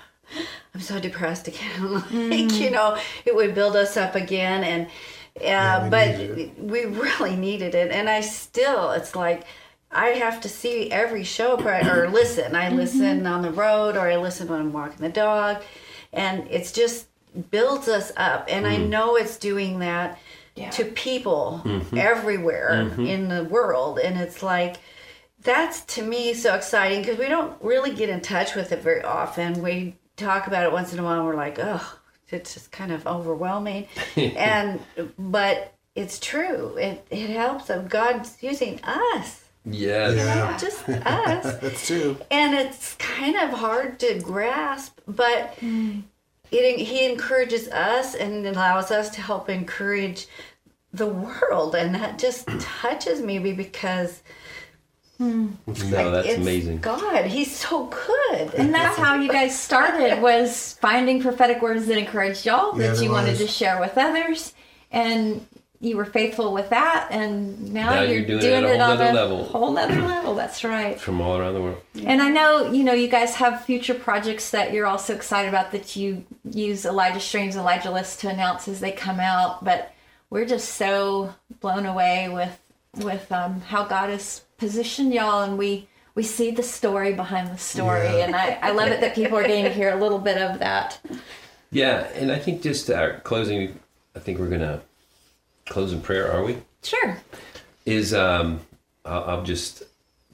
I'm 0.73 0.81
so 0.81 0.99
depressed 0.99 1.47
again 1.47 1.93
like 1.93 2.03
mm. 2.03 2.59
you 2.59 2.71
know 2.71 2.97
it 3.25 3.35
would 3.35 3.55
build 3.55 3.75
us 3.75 3.97
up 3.97 4.15
again 4.15 4.63
and 4.63 4.87
uh, 5.45 5.83
we 5.83 5.89
but 5.89 6.59
we 6.59 6.85
really 6.85 7.35
needed 7.35 7.75
it. 7.75 7.91
And 7.91 8.09
i 8.09 8.21
still 8.21 8.91
it's 8.91 9.15
like 9.15 9.43
i 9.91 10.09
have 10.09 10.41
to 10.41 10.49
see 10.49 10.91
every 10.91 11.23
show 11.23 11.57
or 11.57 12.09
listen. 12.09 12.55
I 12.55 12.67
mm-hmm. 12.67 12.77
listen 12.77 13.25
on 13.25 13.41
the 13.41 13.51
road 13.51 13.95
or 13.95 14.09
i 14.09 14.17
listen 14.17 14.47
when 14.47 14.59
i'm 14.59 14.73
walking 14.73 14.99
the 14.99 15.09
dog. 15.09 15.61
And 16.11 16.47
it's 16.49 16.71
just 16.71 17.07
builds 17.51 17.87
us 17.87 18.11
up. 18.17 18.47
And 18.49 18.67
i 18.67 18.77
mm. 18.77 18.89
know 18.89 19.15
it's 19.15 19.37
doing 19.37 19.79
that 19.79 20.19
Yeah. 20.55 20.69
to 20.71 20.85
people 20.85 21.61
mm-hmm. 21.63 21.97
everywhere 21.97 22.89
mm-hmm. 22.89 23.05
in 23.05 23.29
the 23.29 23.45
world. 23.45 23.99
And 23.99 24.19
it's 24.19 24.43
like 24.43 24.77
that's 25.41 25.81
to 25.95 26.03
me 26.03 26.33
so 26.33 26.55
exciting 26.55 27.01
because 27.01 27.17
we 27.17 27.29
don't 27.29 27.61
really 27.61 27.93
get 27.93 28.09
in 28.09 28.21
touch 28.21 28.55
with 28.55 28.71
it 28.71 28.81
very 28.81 29.03
often. 29.03 29.61
We 29.61 29.95
talk 30.19 30.47
about 30.47 30.63
it 30.63 30.71
once 30.71 30.93
in 30.93 30.99
a 30.99 31.03
while 31.03 31.25
we're 31.25 31.35
like 31.35 31.57
oh 31.59 31.99
it's 32.31 32.53
just 32.53 32.71
kind 32.71 32.91
of 32.91 33.05
overwhelming. 33.07 33.87
And 34.15 34.79
but 35.17 35.73
it's 35.95 36.19
true. 36.19 36.77
It, 36.77 37.05
it 37.09 37.29
helps 37.29 37.65
them 37.65 37.87
god's 37.87 38.37
using 38.41 38.79
us. 38.83 39.43
Yes. 39.65 40.15
Yeah. 40.15 40.35
not 40.35 40.59
just 40.59 40.87
us. 40.87 41.59
That's 41.61 41.87
true. 41.87 42.17
and 42.31 42.55
it's 42.55 42.95
kind 42.95 43.35
of 43.35 43.51
hard 43.57 43.99
to 43.99 44.19
grasp 44.19 44.99
but 45.07 45.55
mm. 45.57 46.03
it, 46.51 46.79
he 46.79 47.05
encourages 47.09 47.67
us 47.69 48.15
and 48.15 48.45
allows 48.45 48.91
us 48.91 49.09
to 49.11 49.21
help 49.21 49.49
encourage 49.49 50.27
the 50.93 51.07
world. 51.07 51.75
And 51.75 51.93
that 51.95 52.19
just 52.19 52.47
touches 52.59 53.21
me 53.21 53.39
because 53.39 54.21
No, 55.19 55.49
that's 55.67 56.27
it's 56.29 56.37
amazing. 56.37 56.77
god 56.79 57.25
he's 57.25 57.53
so 57.53 57.85
good 57.87 58.53
And 58.55 58.73
that's 58.73 58.97
how 58.97 59.15
you 59.15 59.27
guys 59.29 59.57
started 59.59 60.21
was 60.21 60.77
finding 60.81 61.21
prophetic 61.21 61.61
words 61.61 61.87
that 61.87 61.97
encouraged 61.97 62.45
y'all 62.45 62.71
Yeah, 62.79 62.87
that 62.87 62.95
there 62.95 63.03
you 63.03 63.11
wanted 63.11 63.31
was. 63.31 63.39
to 63.39 63.47
share 63.47 63.79
with 63.81 63.97
others. 63.97 64.53
And 64.91 65.45
you 65.81 65.95
were 65.97 66.05
faithful 66.05 66.53
with 66.53 66.69
that 66.71 67.07
and 67.11 67.73
now, 67.73 67.91
Now 67.95 68.01
you're, 68.01 68.15
you're 68.19 68.25
doing 68.27 68.39
doing, 68.41 68.63
it 68.63 68.63
at 68.63 68.71
a 68.71 68.73
it 68.75 68.79
on 68.81 68.89
nother 68.97 69.09
a 69.09 69.13
level. 69.13 69.43
whole 69.45 69.71
nother 69.71 70.01
level. 70.01 70.35
That's 70.35 70.63
right. 70.63 70.99
From 70.99 71.21
all 71.21 71.37
around 71.37 71.53
the 71.53 71.61
world. 71.61 71.81
And 72.03 72.21
I 72.21 72.29
know, 72.29 72.71
you 72.71 72.83
know, 72.83 72.93
you 72.93 73.07
guys 73.07 73.35
have 73.35 73.63
future 73.65 73.93
projects 73.93 74.49
that 74.51 74.73
you're 74.73 74.87
also 74.87 75.13
excited 75.15 75.47
about 75.49 75.71
that 75.73 75.95
you 75.95 76.25
use 76.49 76.85
Elijah 76.85 77.19
Streams, 77.21 77.55
Elijah 77.55 77.91
List 77.91 78.19
to 78.21 78.29
announce 78.29 78.67
as 78.67 78.79
they 78.81 78.91
come 78.91 79.19
out. 79.21 79.63
But 79.63 79.93
we're 80.29 80.45
just 80.45 80.75
so 80.75 81.33
blown 81.61 81.85
away 81.85 82.27
with 82.29 82.57
with 82.97 83.31
um, 83.31 83.61
how 83.61 83.83
God 83.85 84.09
has 84.09 84.41
positioned 84.59 85.13
y'all, 85.13 85.41
and 85.43 85.57
we 85.57 85.87
we 86.15 86.23
see 86.23 86.51
the 86.51 86.63
story 86.63 87.13
behind 87.13 87.49
the 87.49 87.57
story, 87.57 88.03
Yeah. 88.05 88.25
and 88.25 88.35
I, 88.35 88.59
I 88.61 88.71
love 88.71 88.89
it 88.89 88.99
that 89.01 89.15
people 89.15 89.37
are 89.37 89.43
getting 89.47 89.63
to 89.63 89.73
hear 89.73 89.91
a 89.91 89.95
little 90.01 90.19
bit 90.19 90.37
of 90.37 90.59
that. 90.59 90.99
Yeah, 91.71 92.07
and 92.15 92.31
I 92.31 92.39
think 92.39 92.61
just 92.61 92.89
our 92.89 93.19
closing, 93.21 93.79
I 94.15 94.19
think 94.19 94.37
we're 94.39 94.49
going 94.49 94.61
to 94.61 94.81
close 95.67 95.93
in 95.93 96.01
prayer, 96.01 96.31
are 96.31 96.43
we? 96.43 96.57
Sure. 96.83 97.17
is 97.85 98.13
um, 98.13 98.59
I'll, 99.05 99.23
I'll 99.25 99.43
just 99.43 99.83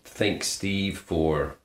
thank 0.05 0.43
Steve 0.43 0.97
for 0.97 1.55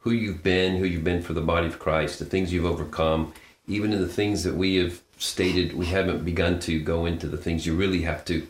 who 0.00 0.10
you've 0.10 0.42
been, 0.42 0.76
who 0.78 0.84
you've 0.86 1.04
been 1.04 1.22
for 1.22 1.34
the 1.34 1.42
body 1.42 1.66
of 1.66 1.78
Christ, 1.78 2.18
the 2.18 2.24
things 2.24 2.52
you've 2.52 2.64
overcome, 2.64 3.32
even 3.68 3.92
in 3.92 4.00
the 4.00 4.08
things 4.08 4.42
that 4.44 4.54
we 4.54 4.76
have 4.76 5.00
stated 5.18 5.74
we 5.76 5.84
haven't 5.86 6.24
begun 6.24 6.58
to 6.60 6.80
go 6.80 7.04
into 7.04 7.26
the 7.28 7.36
things 7.36 7.66
you 7.66 7.74
really 7.76 8.00
have 8.02 8.24
to 8.24 8.46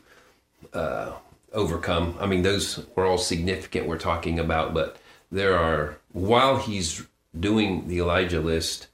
uh, 0.72 1.12
overcome. 1.52 2.16
I 2.20 2.26
mean, 2.26 2.42
those 2.42 2.84
were 2.94 3.06
all 3.06 3.18
significant. 3.18 3.86
We're 3.86 3.98
talking 3.98 4.38
about, 4.38 4.74
but 4.74 4.96
there 5.30 5.56
are 5.58 5.98
while 6.12 6.58
he's 6.58 7.06
doing 7.38 7.88
the 7.88 7.98
Elijah 7.98 8.40
list, 8.40 8.88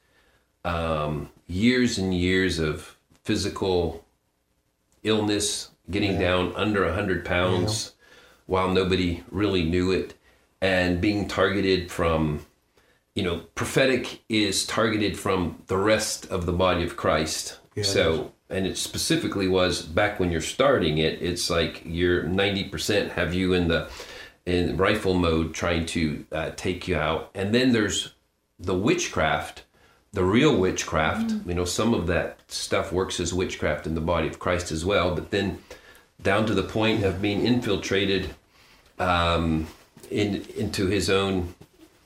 um, 0.63 1.29
years 1.47 1.97
and 1.97 2.13
years 2.13 2.59
of 2.59 2.97
physical 3.23 4.05
illness, 5.03 5.71
getting 5.89 6.19
down 6.19 6.53
under 6.55 6.85
100 6.85 7.25
pounds 7.25 7.93
while 8.45 8.69
nobody 8.69 9.23
really 9.29 9.63
knew 9.63 9.91
it, 9.91 10.13
and 10.61 11.01
being 11.01 11.27
targeted 11.27 11.91
from, 11.91 12.45
you 13.13 13.23
know, 13.23 13.39
prophetic 13.55 14.21
is 14.29 14.65
targeted 14.65 15.17
from 15.17 15.61
the 15.67 15.77
rest 15.77 16.25
of 16.27 16.45
the 16.45 16.53
body 16.53 16.83
of 16.83 16.95
Christ. 16.95 17.59
Yeah, 17.75 17.83
so, 17.83 18.33
and 18.49 18.65
it 18.65 18.77
specifically 18.77 19.47
was 19.47 19.81
back 19.81 20.19
when 20.19 20.31
you're 20.31 20.41
starting 20.41 20.97
it, 20.97 21.21
it's 21.21 21.49
like 21.49 21.81
you're 21.85 22.23
90% 22.23 23.11
have 23.11 23.33
you 23.33 23.53
in 23.53 23.67
the 23.67 23.89
in 24.45 24.77
rifle 24.77 25.13
mode 25.13 25.53
trying 25.53 25.85
to 25.85 26.25
uh, 26.31 26.51
take 26.55 26.87
you 26.87 26.95
out. 26.95 27.29
And 27.35 27.53
then 27.53 27.73
there's 27.73 28.13
the 28.57 28.73
witchcraft 28.75 29.63
the 30.13 30.23
real 30.23 30.55
witchcraft. 30.57 31.31
You 31.45 31.53
know, 31.53 31.65
some 31.65 31.93
of 31.93 32.07
that 32.07 32.39
stuff 32.47 32.91
works 32.91 33.19
as 33.19 33.33
witchcraft 33.33 33.85
in 33.85 33.95
the 33.95 34.01
body 34.01 34.27
of 34.27 34.39
Christ 34.39 34.71
as 34.71 34.83
well, 34.83 35.13
but 35.13 35.29
then 35.29 35.59
down 36.21 36.47
to 36.47 36.55
the 36.55 36.63
point 36.63 37.03
of 37.03 37.21
being 37.21 37.45
infiltrated 37.45 38.33
um, 38.97 39.67
in, 40.09 40.43
into 40.57 40.87
his 40.87 41.09
own 41.09 41.53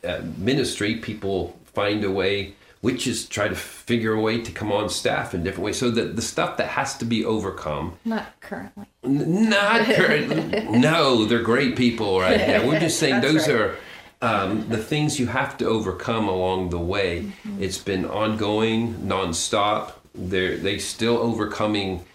uh, 0.04 0.20
ministry, 0.38 0.96
people 0.96 1.58
find 1.74 2.04
a 2.04 2.12
way. 2.12 2.56
Witches 2.82 3.28
try 3.28 3.48
to 3.48 3.56
figure 3.56 4.14
a 4.14 4.20
way 4.22 4.42
to 4.42 4.52
come 4.52 4.72
on 4.72 4.90
staff 4.90 5.36
in 5.36 5.44
different 5.44 5.66
ways. 5.66 5.78
So 5.78 5.92
that 5.92 6.16
the 6.16 6.22
stuff 6.22 6.58
that 6.58 6.68
has 6.70 6.98
to 6.98 7.06
be 7.06 7.24
overcome 7.24 7.98
Not 8.06 8.40
currently. 8.42 8.88
N- 9.04 9.50
Not 9.50 9.86
currently. 9.86 10.68
no, 10.80 11.26
they're 11.26 11.44
great 11.44 11.76
people 11.76 12.20
right 12.20 12.40
now. 12.48 12.68
We're 12.68 12.80
just 12.80 12.98
saying 13.00 13.22
those 13.22 13.48
are 13.48 13.76
um, 14.24 14.68
the 14.70 14.78
things 14.78 15.20
you 15.20 15.28
have 15.28 15.58
to 15.60 15.66
overcome 15.66 16.28
along 16.28 16.70
the 16.72 16.80
way. 16.80 17.32
It's 17.60 17.78
been 17.78 18.06
ongoing, 18.06 18.96
nonstop. 18.96 19.94
They're 20.16 20.58
they 20.58 20.78
still 20.80 21.18
overcoming. 21.18 22.06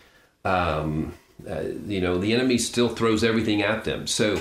Um, 0.44 1.14
uh, 1.48 1.62
you 1.86 2.00
know, 2.00 2.18
the 2.18 2.32
enemy 2.32 2.58
still 2.58 2.88
throws 2.88 3.22
everything 3.22 3.62
at 3.62 3.84
them. 3.84 4.06
So 4.06 4.40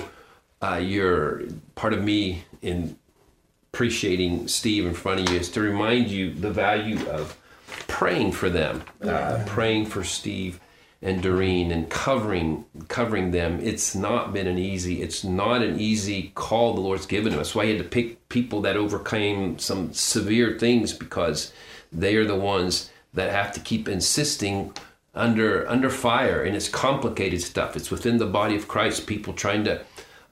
uh, 0.61 0.79
you're 0.81 1.43
part 1.75 1.93
of 1.93 2.03
me 2.03 2.43
in 2.61 2.97
appreciating 3.75 4.47
Steve 4.47 4.85
in 4.85 4.93
front 4.93 5.19
of 5.19 5.29
you 5.29 5.37
is 5.37 5.49
to 5.49 5.59
remind 5.59 6.07
you 6.07 6.33
the 6.33 6.49
value 6.49 7.05
of 7.09 7.37
praying 7.87 8.31
for 8.31 8.49
them, 8.49 8.81
uh, 9.03 9.43
praying 9.45 9.85
for 9.85 10.01
Steve 10.01 10.61
and 11.01 11.21
Derene 11.21 11.73
and 11.73 11.89
covering 11.89 12.63
covering 12.87 13.31
them. 13.31 13.59
It's 13.61 13.93
not 13.93 14.31
been 14.31 14.47
an 14.47 14.57
easy. 14.57 15.01
It's 15.01 15.25
not 15.25 15.61
an 15.61 15.77
easy 15.77 16.31
call 16.35 16.73
the 16.73 16.79
Lord's 16.79 17.05
given 17.05 17.33
to 17.33 17.41
us. 17.41 17.53
Why 17.53 17.65
He 17.65 17.71
had 17.71 17.83
to 17.83 17.89
pick 17.89 18.29
people 18.29 18.61
that 18.61 18.77
overcame 18.77 19.59
some 19.59 19.91
severe 19.91 20.57
things 20.57 20.93
because 20.93 21.51
they 21.91 22.15
are 22.15 22.25
the 22.25 22.37
ones 22.37 22.89
that 23.13 23.29
have 23.29 23.51
to 23.55 23.59
keep 23.59 23.89
insisting 23.89 24.71
under 25.13 25.67
under 25.67 25.89
fire, 25.89 26.41
and 26.41 26.55
it's 26.55 26.69
complicated 26.69 27.41
stuff. 27.41 27.75
It's 27.75 27.91
within 27.91 28.19
the 28.19 28.25
body 28.25 28.55
of 28.55 28.69
Christ. 28.69 29.05
People 29.05 29.33
trying 29.33 29.65
to 29.65 29.81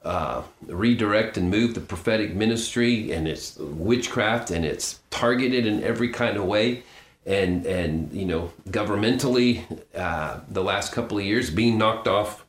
uh, 0.04 0.42
redirect 0.66 1.36
and 1.36 1.50
move 1.50 1.74
the 1.74 1.80
prophetic 1.80 2.34
ministry, 2.34 3.10
and 3.12 3.26
it's 3.26 3.56
witchcraft, 3.56 4.50
and 4.50 4.64
it's 4.64 5.00
targeted 5.10 5.66
in 5.66 5.82
every 5.82 6.08
kind 6.10 6.36
of 6.36 6.44
way, 6.44 6.82
and 7.26 7.64
and 7.66 8.12
you 8.12 8.26
know 8.26 8.52
governmentally, 8.68 9.64
uh, 9.94 10.40
the 10.48 10.62
last 10.62 10.92
couple 10.92 11.18
of 11.18 11.24
years 11.24 11.50
being 11.50 11.78
knocked 11.78 12.06
off 12.06 12.44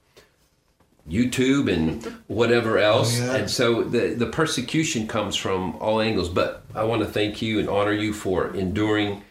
YouTube 1.10 1.72
and 1.72 2.03
whatever 2.27 2.77
else, 2.77 3.19
yeah. 3.19 3.36
and 3.36 3.49
so 3.49 3.84
the 3.84 4.15
the 4.15 4.26
persecution 4.26 5.07
comes 5.07 5.36
from 5.36 5.76
all 5.77 6.02
angles. 6.02 6.30
But 6.30 6.64
I 6.73 6.84
want 6.84 7.03
to 7.03 7.07
thank 7.07 7.41
you 7.41 7.60
and 7.60 7.69
honor 7.69 7.94
you 7.94 8.11
for 8.11 8.53
enduring 8.56 9.23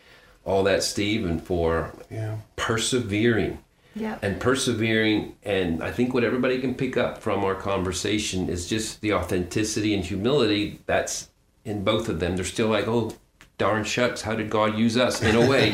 all 0.44 0.62
that, 0.64 0.82
Steve, 0.82 1.24
and 1.26 1.42
for 1.42 1.92
Yeah. 2.10 2.36
persevering 2.56 3.59
Yep. 3.97 4.23
and 4.23 4.41
persevering. 4.41 5.37
And 5.45 5.83
I 5.83 5.91
think 5.93 6.15
what 6.15 6.25
everybody 6.25 6.61
can 6.61 6.75
pick 6.75 6.97
up 6.97 7.19
from 7.19 7.45
our 7.45 7.55
conversation 7.55 8.49
is 8.49 8.69
just 8.69 9.01
the 9.01 9.12
authenticity 9.12 9.95
and 9.95 10.05
humility 10.05 10.81
that's 10.87 11.31
in 11.65 11.85
both 11.85 12.09
of 12.09 12.21
them. 12.21 12.37
They're 12.37 12.45
still 12.45 12.69
like, 12.69 12.89
oh, 12.89 13.15
darn 13.57 13.85
shucks, 13.85 14.23
how 14.23 14.35
did 14.35 14.51
God 14.51 14.77
use 14.77 14.97
us 14.97 15.23
in 15.23 15.37
a 15.37 15.49
way? 15.49 15.71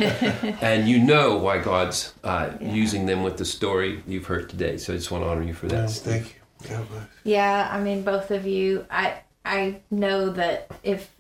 and 0.61 0.89
you 0.89 0.99
know 0.99 1.37
why 1.37 1.59
God's 1.59 2.15
uh, 2.25 2.51
using 2.61 3.07
them 3.07 3.23
with 3.23 3.39
the 3.39 3.45
story 3.45 4.03
you've 4.07 4.27
heard 4.27 4.49
today. 4.49 4.77
So 4.77 4.93
I 4.93 4.97
just 4.97 5.11
want 5.11 5.25
to 5.25 5.31
honor 5.31 5.43
you 5.43 5.55
for 5.55 5.67
that. 5.69 5.83
Yeah, 5.83 5.87
thank 5.87 6.27
you. 6.27 6.69
God 6.69 6.89
bless. 6.91 7.07
Yeah, 7.25 7.69
I 7.73 7.81
mean, 7.81 8.03
both 8.03 8.31
of 8.31 8.47
you. 8.47 8.87
I 8.91 9.21
I 9.45 9.81
know 9.91 10.31
that 10.31 10.71
if 10.83 11.11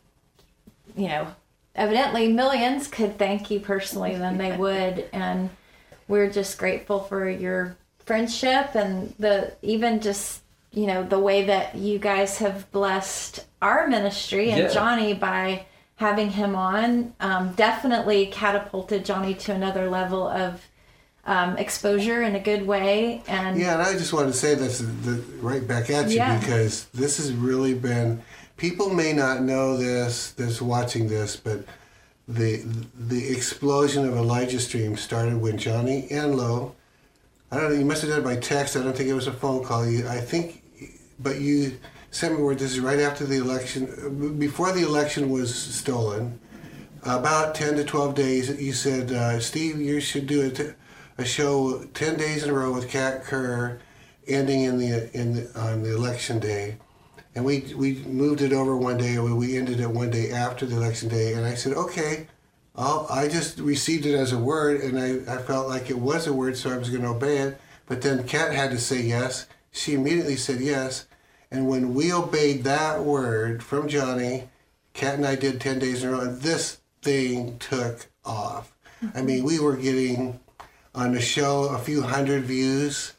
you 0.97 1.09
know, 1.09 1.29
evidently 1.75 2.29
millions 2.29 2.89
could 2.89 3.19
thank 3.19 3.51
you 3.51 3.61
personally, 3.61 4.17
then 4.17 4.37
they 4.37 4.57
would, 4.57 5.09
and 5.13 5.51
we're 6.11 6.28
just 6.28 6.59
grateful 6.59 6.99
for 7.01 7.31
your 7.31 7.77
friendship 8.05 8.74
and 8.74 9.15
the 9.19 9.53
even 9.62 10.01
just 10.01 10.43
you 10.73 10.87
know 10.87 11.05
the 11.05 11.19
way 11.19 11.45
that 11.45 11.77
you 11.77 11.99
guys 11.99 12.39
have 12.39 12.70
blessed 12.73 13.47
our 13.62 13.87
ministry 13.87 14.51
and 14.51 14.62
Yeah. 14.62 14.69
Johnny 14.69 15.15
by 15.15 15.66
having 15.97 16.31
him 16.31 16.57
on. 16.57 17.12
Um, 17.20 17.53
definitely 17.53 18.27
catapulted 18.27 19.05
Johnny 19.05 19.35
to 19.35 19.53
another 19.53 19.89
level 19.89 20.27
of 20.27 20.66
um, 21.27 21.57
exposure 21.59 22.23
in 22.23 22.35
a 22.35 22.41
good 22.41 22.66
way, 22.66 23.23
and 23.28 23.59
Yeah, 23.61 23.74
and 23.74 23.82
I 23.82 23.93
just 23.93 24.12
wanted 24.12 24.32
to 24.32 24.39
say 24.39 24.55
this 24.55 24.78
the, 24.78 25.23
right 25.41 25.66
back 25.66 25.91
at 25.91 26.09
you 26.09 26.16
Yeah. 26.16 26.39
because 26.41 26.87
this 26.87 27.19
has 27.19 27.32
really 27.32 27.74
been. 27.74 28.23
People 28.57 28.91
may 28.91 29.12
not 29.12 29.43
know 29.43 29.77
this, 29.77 30.32
that's 30.32 30.61
watching 30.61 31.09
this, 31.09 31.37
but 31.37 31.61
the 32.35 32.62
the 33.09 33.28
explosion 33.31 34.07
of 34.07 34.16
Elijah 34.16 34.61
Stream 34.61 34.97
started 34.97 35.40
when 35.40 35.59
Johnny 35.59 36.07
and 36.11 36.35
Enlow. 36.35 36.73
I 37.51 37.57
don't 37.57 37.70
know. 37.70 37.78
You 37.78 37.85
must 37.85 38.02
have 38.02 38.11
done 38.11 38.20
it 38.20 38.24
by 38.24 38.36
text. 38.36 38.77
I 38.77 38.82
don't 38.82 38.97
think 38.97 39.09
it 39.09 39.15
was 39.15 39.27
a 39.27 39.32
phone 39.32 39.65
call. 39.65 39.85
You, 39.85 40.07
I 40.07 40.19
think, 40.19 40.62
but 41.19 41.40
you 41.40 41.78
sent 42.12 42.36
me 42.36 42.43
word. 42.43 42.59
This 42.59 42.73
is 42.73 42.81
right 42.81 43.01
after 43.01 43.24
the 43.24 43.39
election, 43.39 44.39
before 44.39 44.73
the 44.73 44.82
election 44.82 45.31
was 45.31 45.55
stolen. 45.55 46.39
About 47.02 47.55
ten 47.55 47.77
to 47.77 47.85
twelve 47.85 48.15
days, 48.15 48.61
you 48.61 48.73
said, 48.73 49.11
uh, 49.11 49.40
Steve, 49.40 49.81
you 49.81 50.01
should 50.01 50.27
do 50.27 50.47
a, 50.47 50.51
t- 50.51 50.70
a 51.19 51.24
show 51.24 51.85
ten 51.94 52.16
days 52.16 52.44
in 52.44 52.51
a 52.51 52.52
row 52.52 52.73
with 52.73 52.90
Kat 52.90 53.24
Kerr, 53.24 53.81
ending 54.28 54.62
in 54.62 54.78
the 54.78 55.11
in 55.19 55.35
the, 55.35 55.59
on 55.59 55.82
the 55.82 55.94
election 55.94 56.39
day, 56.39 56.77
and 57.35 57.44
we 57.44 57.61
we 57.77 57.94
moved 58.05 58.43
it 58.43 58.52
over 58.52 58.77
one 58.77 58.98
day. 58.98 59.19
We 59.19 59.32
we 59.32 59.57
ended 59.57 59.81
it 59.81 59.90
one 59.90 60.11
day 60.11 60.31
after 60.31 60.66
the 60.66 60.77
election 60.77 61.09
day, 61.09 61.35
and 61.35 61.47
I 61.47 61.55
said, 61.55 61.74
okay. 61.74 62.27
I'll, 62.77 63.07
I 63.11 63.27
just 63.27 63.59
received 63.59 64.07
it 64.07 64.15
as 64.15 64.32
a 64.32 64.39
word, 64.39 64.81
and 64.81 64.98
I, 64.98 65.35
I 65.35 65.39
felt 65.43 65.69
like 65.69 65.90
it 65.90 65.98
was 65.98 66.28
a 66.28 66.32
word, 66.32 66.57
so 66.57 66.70
I 66.70 66.78
was 66.78 66.89
going 66.89 67.02
to 67.02 67.09
obey 67.09 67.39
it. 67.39 67.61
But 67.86 68.01
then 68.01 68.23
Kat 68.23 68.55
had 68.55 68.70
to 68.70 68.78
say 68.78 69.02
yes. 69.02 69.47
She 69.73 69.94
immediately 69.94 70.36
said 70.36 70.61
yes. 70.61 71.07
And 71.51 71.69
when 71.69 71.94
we 71.94 72.12
obeyed 72.12 72.62
that 72.65 73.02
word 73.02 73.62
from 73.62 73.89
Johnny, 73.89 74.48
Kat 74.94 75.16
and 75.16 75.27
I 75.27 75.35
did 75.35 75.61
10 75.61 75.81
days 75.81 76.02
in 76.02 76.09
a 76.09 76.12
row, 76.12 76.20
and 76.20 76.40
this 76.40 76.78
thing 77.02 77.59
took 77.59 78.07
off. 78.24 78.73
I 79.02 79.07
mm-hmm. 79.07 79.27
mean, 79.27 79.44
we 79.44 79.59
were 79.59 79.77
getting 79.77 80.39
on 80.94 81.12
the 81.12 81.20
show 81.20 81.65
a 81.65 81.78
few 81.78 82.02
hundred 82.02 82.44
views 82.44 83.15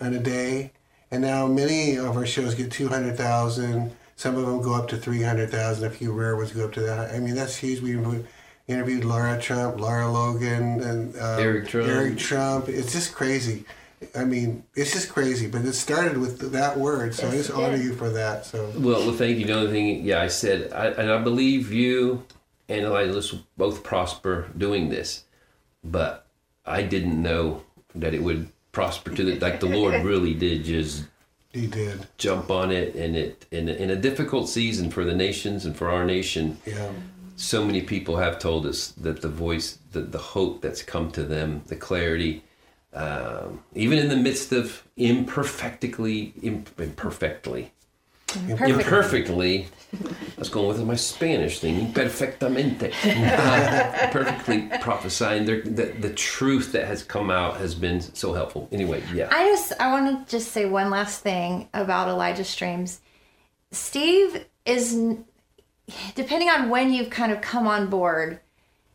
in 0.00 0.14
a 0.14 0.18
day, 0.18 0.72
and 1.10 1.22
now 1.22 1.46
many 1.46 1.96
of 1.96 2.16
our 2.16 2.26
shows 2.26 2.54
get 2.54 2.70
200,000. 2.70 3.92
Some 4.16 4.36
of 4.36 4.46
them 4.46 4.62
go 4.62 4.74
up 4.74 4.88
to 4.88 4.96
300,000. 4.96 5.84
A 5.84 5.90
few 5.90 6.12
rare 6.12 6.36
ones 6.36 6.52
go 6.52 6.66
up 6.66 6.72
to 6.74 6.80
that. 6.82 7.14
I 7.14 7.18
mean, 7.18 7.34
that's 7.34 7.56
huge. 7.56 7.80
We 7.80 7.96
interviewed 8.68 9.04
Lara 9.04 9.40
Trump, 9.40 9.80
Lara 9.80 10.10
Logan, 10.10 10.82
and 10.82 11.16
uh, 11.16 11.38
Eric 11.38 11.68
Trump. 11.68 11.88
Eric 11.88 12.18
Trump. 12.18 12.68
It's 12.68 12.92
just 12.92 13.14
crazy. 13.14 13.64
I 14.14 14.24
mean, 14.24 14.64
it's 14.74 14.92
just 14.92 15.08
crazy. 15.08 15.46
But 15.46 15.64
it 15.64 15.72
started 15.72 16.18
with 16.18 16.52
that 16.52 16.78
word, 16.78 17.14
so 17.14 17.28
I 17.28 17.32
just 17.32 17.50
honor 17.50 17.76
did. 17.76 17.84
you 17.84 17.94
for 17.94 18.10
that. 18.10 18.46
So 18.46 18.70
Well, 18.76 19.00
well, 19.00 19.12
thank 19.12 19.38
you. 19.38 19.46
The 19.46 19.54
only 19.54 19.72
thing, 19.72 20.04
yeah, 20.04 20.22
I 20.22 20.28
said, 20.28 20.72
I, 20.72 20.88
and 20.88 21.10
I 21.10 21.18
believe 21.18 21.72
you 21.72 22.24
and 22.68 22.84
Elias 22.84 23.32
both 23.56 23.82
prosper 23.82 24.48
doing 24.56 24.88
this, 24.90 25.24
but 25.82 26.26
I 26.64 26.82
didn't 26.82 27.20
know 27.20 27.64
that 27.94 28.14
it 28.14 28.22
would 28.22 28.50
prosper 28.72 29.10
to 29.10 29.24
the 29.24 29.38
like 29.40 29.60
the 29.60 29.66
Lord 29.66 30.04
really 30.04 30.34
did 30.34 30.64
just 30.64 31.04
he 31.52 31.66
did. 31.66 32.06
jump 32.18 32.50
on 32.50 32.70
it, 32.70 32.94
and 32.94 33.16
it 33.16 33.46
in 33.50 33.68
a, 33.68 33.72
in 33.72 33.90
a 33.90 33.96
difficult 33.96 34.48
season 34.48 34.90
for 34.90 35.04
the 35.04 35.14
nations 35.14 35.64
and 35.64 35.76
for 35.76 35.90
our 35.90 36.04
nation. 36.04 36.58
Yeah. 36.64 36.92
So 37.36 37.64
many 37.64 37.80
people 37.80 38.18
have 38.18 38.38
told 38.38 38.66
us 38.66 38.88
that 38.92 39.22
the 39.22 39.28
voice, 39.28 39.78
the, 39.92 40.02
the 40.02 40.18
hope 40.18 40.60
that's 40.60 40.82
come 40.82 41.10
to 41.12 41.22
them, 41.22 41.62
the 41.68 41.76
clarity, 41.76 42.44
um, 42.92 43.62
even 43.74 43.98
in 43.98 44.08
the 44.08 44.16
midst 44.16 44.52
of 44.52 44.82
imperfectly, 44.96 46.34
imp- 46.42 46.78
imperfectly, 48.36 48.84
Perfect. 48.84 49.28
imperfectly. 49.28 49.68
I 49.92 50.38
was 50.38 50.48
going 50.48 50.68
with 50.68 50.80
my 50.84 50.94
Spanish 50.94 51.58
thing, 51.58 51.92
imperfectamente. 51.92 52.92
Uh, 53.04 54.10
perfectly 54.12 54.70
prophesying. 54.80 55.44
There- 55.46 55.62
The, 55.62 55.86
the 55.98 56.10
truth 56.14 56.72
that 56.72 56.86
has 56.86 57.02
come 57.02 57.30
out 57.30 57.56
has 57.56 57.74
been 57.74 58.00
so 58.00 58.32
helpful. 58.32 58.68
Anyway, 58.70 59.02
yeah. 59.12 59.28
I 59.32 59.46
just 59.46 59.72
I 59.80 59.90
want 59.92 60.26
to 60.28 60.30
just 60.30 60.52
say 60.52 60.64
one 60.66 60.90
last 60.90 61.22
thing 61.22 61.68
about 61.74 62.08
Elijah 62.08 62.44
Streams. 62.44 63.00
Steve 63.72 64.46
is 64.64 64.94
depending 66.14 66.48
on 66.48 66.68
when 66.70 66.92
you've 66.92 67.10
kind 67.10 67.32
of 67.32 67.40
come 67.40 67.66
on 67.66 67.88
board, 67.88 68.38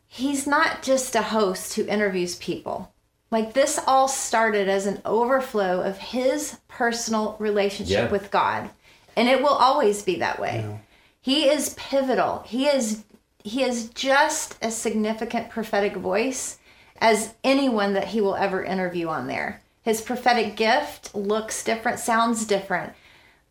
he's 0.06 0.46
not 0.46 0.82
just 0.82 1.14
a 1.14 1.22
host 1.22 1.74
who 1.74 1.86
interviews 1.86 2.36
people. 2.36 2.90
Like 3.30 3.52
this 3.52 3.78
all 3.86 4.08
started 4.08 4.68
as 4.68 4.86
an 4.86 5.02
overflow 5.04 5.80
of 5.82 5.98
his 5.98 6.56
personal 6.68 7.36
relationship 7.38 8.04
Yeah. 8.06 8.10
with 8.10 8.30
God. 8.30 8.70
And 9.16 9.28
it 9.28 9.42
will 9.42 9.48
always 9.48 10.02
be 10.02 10.16
that 10.16 10.38
way. 10.38 10.78
He 11.20 11.48
is 11.48 11.74
pivotal. 11.74 12.44
He 12.46 12.66
is 12.66 13.02
he 13.42 13.62
is 13.62 13.90
just 13.90 14.58
as 14.60 14.76
significant 14.76 15.50
prophetic 15.50 15.94
voice 15.94 16.58
as 16.98 17.34
anyone 17.44 17.92
that 17.92 18.08
he 18.08 18.20
will 18.20 18.34
ever 18.34 18.64
interview 18.64 19.06
on 19.06 19.28
there. 19.28 19.62
His 19.82 20.00
prophetic 20.00 20.56
gift 20.56 21.14
looks 21.14 21.62
different, 21.62 22.00
sounds 22.00 22.44
different, 22.44 22.92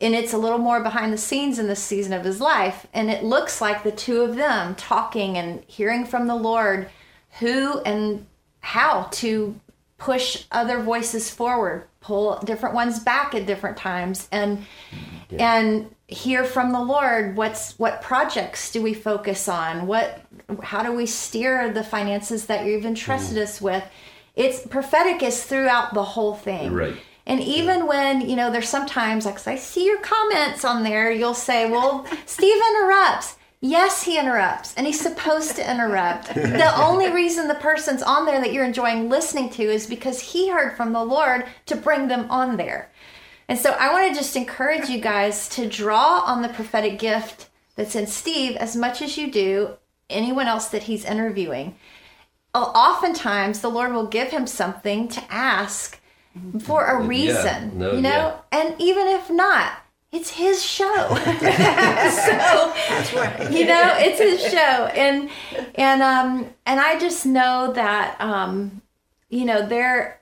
and 0.02 0.14
it's 0.14 0.34
a 0.34 0.38
little 0.38 0.58
more 0.58 0.82
behind 0.82 1.14
the 1.14 1.18
scenes 1.18 1.60
in 1.60 1.68
this 1.68 1.82
season 1.82 2.12
of 2.12 2.26
his 2.26 2.42
life. 2.42 2.86
And 2.94 3.10
it 3.10 3.24
looks 3.24 3.62
like 3.62 3.84
the 3.84 3.92
two 3.92 4.22
of 4.22 4.36
them 4.36 4.76
talking 4.76 5.38
and 5.38 5.64
hearing 5.66 6.06
from 6.06 6.28
the 6.28 6.36
Lord 6.36 6.90
who 7.40 7.80
and 7.82 8.26
how 8.60 9.04
to 9.14 9.60
push 10.06 10.44
other 10.52 10.80
voices 10.84 11.32
forward, 11.32 11.88
pull 12.00 12.38
different 12.46 12.76
ones 12.76 13.00
back 13.00 13.34
at 13.34 13.48
different 13.48 13.76
times, 13.76 14.28
and 14.32 14.64
and 15.40 15.90
hear 16.08 16.44
from 16.44 16.72
the 16.72 16.80
Lord 16.80 17.36
what's 17.36 17.80
what 17.80 18.04
projects 18.04 18.72
do 18.72 18.84
we 18.84 18.94
focus 18.94 19.50
on? 19.50 19.88
What 19.88 20.22
how 20.62 20.84
do 20.84 20.92
we 20.92 21.08
steer 21.08 21.74
the 21.74 21.84
finances 21.84 22.46
that 22.46 22.68
you've 22.68 22.86
entrusted 22.86 23.38
mm-hmm. 23.38 23.44
us 23.46 23.60
with? 23.60 23.84
It's 24.36 24.68
prophetic 24.68 25.24
is 25.24 25.44
throughout 25.44 25.96
the 25.96 26.04
whole 26.04 26.36
thing. 26.36 26.72
Right. 26.72 26.98
And 27.26 27.42
even 27.42 27.88
when, 27.88 28.30
you 28.30 28.36
know, 28.36 28.52
there's 28.52 28.70
sometimes 28.70 29.26
like 29.26 29.48
I 29.48 29.56
see 29.56 29.86
your 29.86 30.02
comments 30.02 30.64
on 30.64 30.84
there, 30.84 31.12
you'll 31.12 31.34
say, 31.34 31.68
Well, 31.68 32.06
Steve 32.28 32.62
interrupts. 32.70 33.35
Yes, 33.68 34.04
he 34.04 34.20
interrupts, 34.20 34.76
and 34.76 34.86
he's 34.86 35.02
supposed 35.02 35.56
to 35.56 35.70
interrupt. 35.70 36.28
the 36.36 36.80
only 36.80 37.10
reason 37.10 37.48
the 37.48 37.56
person's 37.56 38.04
on 38.04 38.28
there 38.28 38.40
that 38.40 38.54
you're 38.54 38.64
enjoying 38.64 39.10
listening 39.10 39.50
to 39.52 39.64
is 39.64 39.88
because 39.88 40.20
he 40.20 40.50
heard 40.50 40.78
from 40.78 40.94
the 40.94 41.04
Lord 41.04 41.46
to 41.66 41.76
bring 41.76 42.08
them 42.08 42.30
on 42.30 42.58
there. 42.58 42.92
And 43.48 43.58
so 43.58 43.72
I 43.72 43.92
want 43.92 44.08
to 44.08 44.20
just 44.20 44.36
encourage 44.36 44.90
you 44.90 45.00
guys 45.00 45.50
to 45.50 45.68
draw 45.68 46.20
on 46.26 46.44
the 46.44 46.50
prophetic 46.50 47.00
gift 47.00 47.50
that's 47.76 47.96
in 47.96 48.06
Steve 48.06 48.56
as 48.58 48.76
much 48.76 49.02
as 49.02 49.18
you 49.18 49.32
do 49.32 49.78
anyone 50.12 50.46
else 50.46 50.68
that 50.68 50.84
he's 50.84 51.04
interviewing. 51.04 51.76
Oftentimes, 52.54 53.62
the 53.62 53.70
Lord 53.70 53.94
will 53.94 54.08
give 54.08 54.30
him 54.30 54.46
something 54.46 55.08
to 55.08 55.24
ask 55.30 56.00
mm-hmm. 56.38 56.60
for 56.60 56.86
a 56.86 57.02
reason, 57.02 57.80
no, 57.80 57.94
you 57.94 58.02
know? 58.02 58.10
yeah. 58.12 58.38
And 58.52 58.76
even 58.80 59.08
if 59.08 59.32
not, 59.32 59.74
it's 60.16 60.30
his 60.32 60.64
show. 60.64 60.86
so 61.10 61.16
That's 62.90 63.14
right. 63.14 63.52
you 63.52 63.66
know 63.66 63.94
it's 63.98 64.20
his 64.20 64.52
show. 64.52 64.86
And 64.96 65.30
and 65.76 66.02
um 66.02 66.50
and 66.66 66.80
i 66.80 66.98
just 67.00 67.26
know 67.26 67.74
that 67.74 68.20
um 68.22 68.82
you 69.30 69.46
know 69.46 69.66
there 69.66 70.22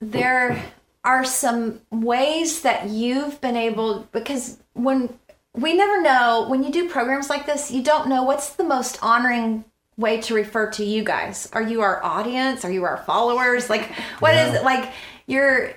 there 0.00 0.62
are 1.04 1.24
some 1.24 1.80
ways 1.90 2.62
that 2.62 2.88
you've 2.88 3.40
been 3.40 3.56
able 3.56 4.08
because 4.12 4.58
when 4.74 5.08
we 5.54 5.74
never 5.74 6.00
know. 6.00 6.46
When 6.48 6.62
you 6.62 6.70
do 6.70 6.88
programs 6.88 7.28
like 7.28 7.46
this 7.46 7.70
you 7.70 7.82
don't 7.82 8.08
know 8.08 8.22
what's 8.22 8.50
the 8.50 8.64
most 8.64 8.98
honoring 9.02 9.64
way 9.96 10.20
to 10.22 10.34
refer 10.34 10.70
to 10.70 10.84
you 10.84 11.04
guys. 11.04 11.48
Are 11.52 11.62
you 11.62 11.82
our 11.82 12.02
audience? 12.02 12.64
Are 12.64 12.72
you 12.72 12.84
our 12.84 12.98
followers? 12.98 13.68
Like 13.68 13.90
what 14.20 14.34
is 14.34 14.54
it? 14.54 14.64
Like 14.64 14.92
you're 15.26 15.72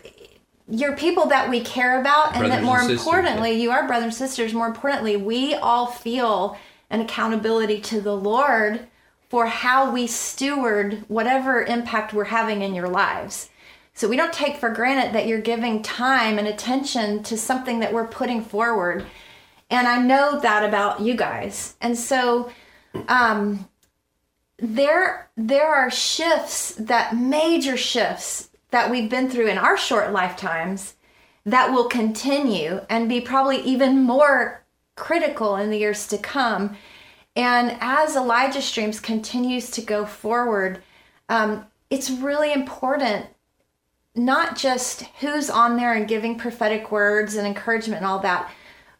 you're 0.67 0.95
people 0.95 1.27
that 1.27 1.49
we 1.49 1.61
care 1.61 1.99
about 1.99 2.35
and 2.35 2.51
that 2.51 2.63
more 2.63 2.79
and 2.79 2.87
sisters, 2.87 3.05
importantly 3.05 3.51
you 3.61 3.71
are 3.71 3.85
brothers 3.85 4.05
and 4.05 4.13
sisters 4.13 4.53
more 4.53 4.67
importantly 4.67 5.15
we 5.15 5.53
all 5.53 5.85
feel 5.85 6.57
an 6.89 7.01
accountability 7.01 7.79
to 7.79 8.01
the 8.01 8.15
lord 8.15 8.87
for 9.29 9.47
how 9.47 9.91
we 9.91 10.07
steward 10.07 11.03
whatever 11.07 11.63
impact 11.63 12.13
we're 12.13 12.25
having 12.25 12.61
in 12.61 12.73
your 12.75 12.87
lives. 12.87 13.49
So 13.93 14.07
we 14.07 14.17
don't 14.17 14.33
take 14.33 14.57
for 14.57 14.69
granted 14.69 15.13
that 15.13 15.27
you're 15.27 15.41
giving 15.41 15.81
time 15.81 16.37
and 16.37 16.47
attention 16.47 17.23
to 17.23 17.37
something 17.37 17.79
that 17.79 17.93
we're 17.93 18.07
putting 18.07 18.43
forward. 18.43 19.05
And 19.69 19.87
I 19.87 20.01
know 20.01 20.39
that 20.39 20.63
about 20.63 21.01
you 21.01 21.15
guys. 21.15 21.75
And 21.81 21.97
so 21.97 22.51
um, 23.07 23.67
there 24.57 25.29
there 25.35 25.67
are 25.67 25.91
shifts 25.91 26.75
that 26.75 27.15
major 27.15 27.77
shifts 27.77 28.49
that 28.75 28.91
we've 28.91 29.09
been 29.09 29.29
through 29.29 29.47
in 29.47 29.57
our 29.57 29.77
short 29.77 30.11
lifetimes 30.11 30.95
that 31.45 31.71
will 31.71 31.87
continue 31.87 32.81
and 32.89 33.07
be 33.07 33.21
probably 33.21 33.61
even 33.61 34.01
more 34.01 34.65
critical 34.95 35.55
in 35.55 35.69
the 35.69 35.77
years 35.77 36.07
to 36.07 36.17
come. 36.17 36.75
And 37.37 37.77
as 37.79 38.17
Elijah 38.17 38.61
Streams 38.61 38.99
continues 38.99 39.71
to 39.71 39.81
go 39.81 40.05
forward, 40.05 40.83
um, 41.29 41.65
it's 41.89 42.09
really 42.09 42.51
important 42.51 43.27
not 44.13 44.57
just 44.57 45.03
who's 45.21 45.49
on 45.49 45.77
there 45.77 45.93
and 45.93 46.07
giving 46.07 46.37
prophetic 46.37 46.91
words 46.91 47.35
and 47.35 47.47
encouragement 47.47 48.01
and 48.01 48.05
all 48.05 48.19
that, 48.19 48.51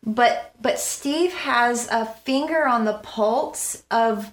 but 0.06 0.54
but 0.62 0.80
Steve 0.80 1.34
has 1.34 1.90
a 1.90 2.06
finger 2.06 2.66
on 2.66 2.86
the 2.86 3.00
pulse 3.00 3.84
of 3.92 4.32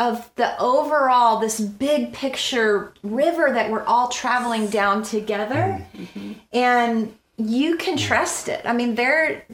of 0.00 0.30
the 0.36 0.58
overall 0.58 1.38
this 1.38 1.60
big 1.60 2.12
picture 2.14 2.94
river 3.02 3.52
that 3.52 3.70
we're 3.70 3.84
all 3.84 4.08
traveling 4.08 4.66
down 4.68 5.02
together. 5.02 5.86
Mm-hmm. 5.94 6.32
and 6.52 7.14
you 7.36 7.76
can 7.76 7.96
trust 7.96 8.48
it. 8.48 8.62
I 8.64 8.72
mean 8.72 8.94
they're 8.94 9.44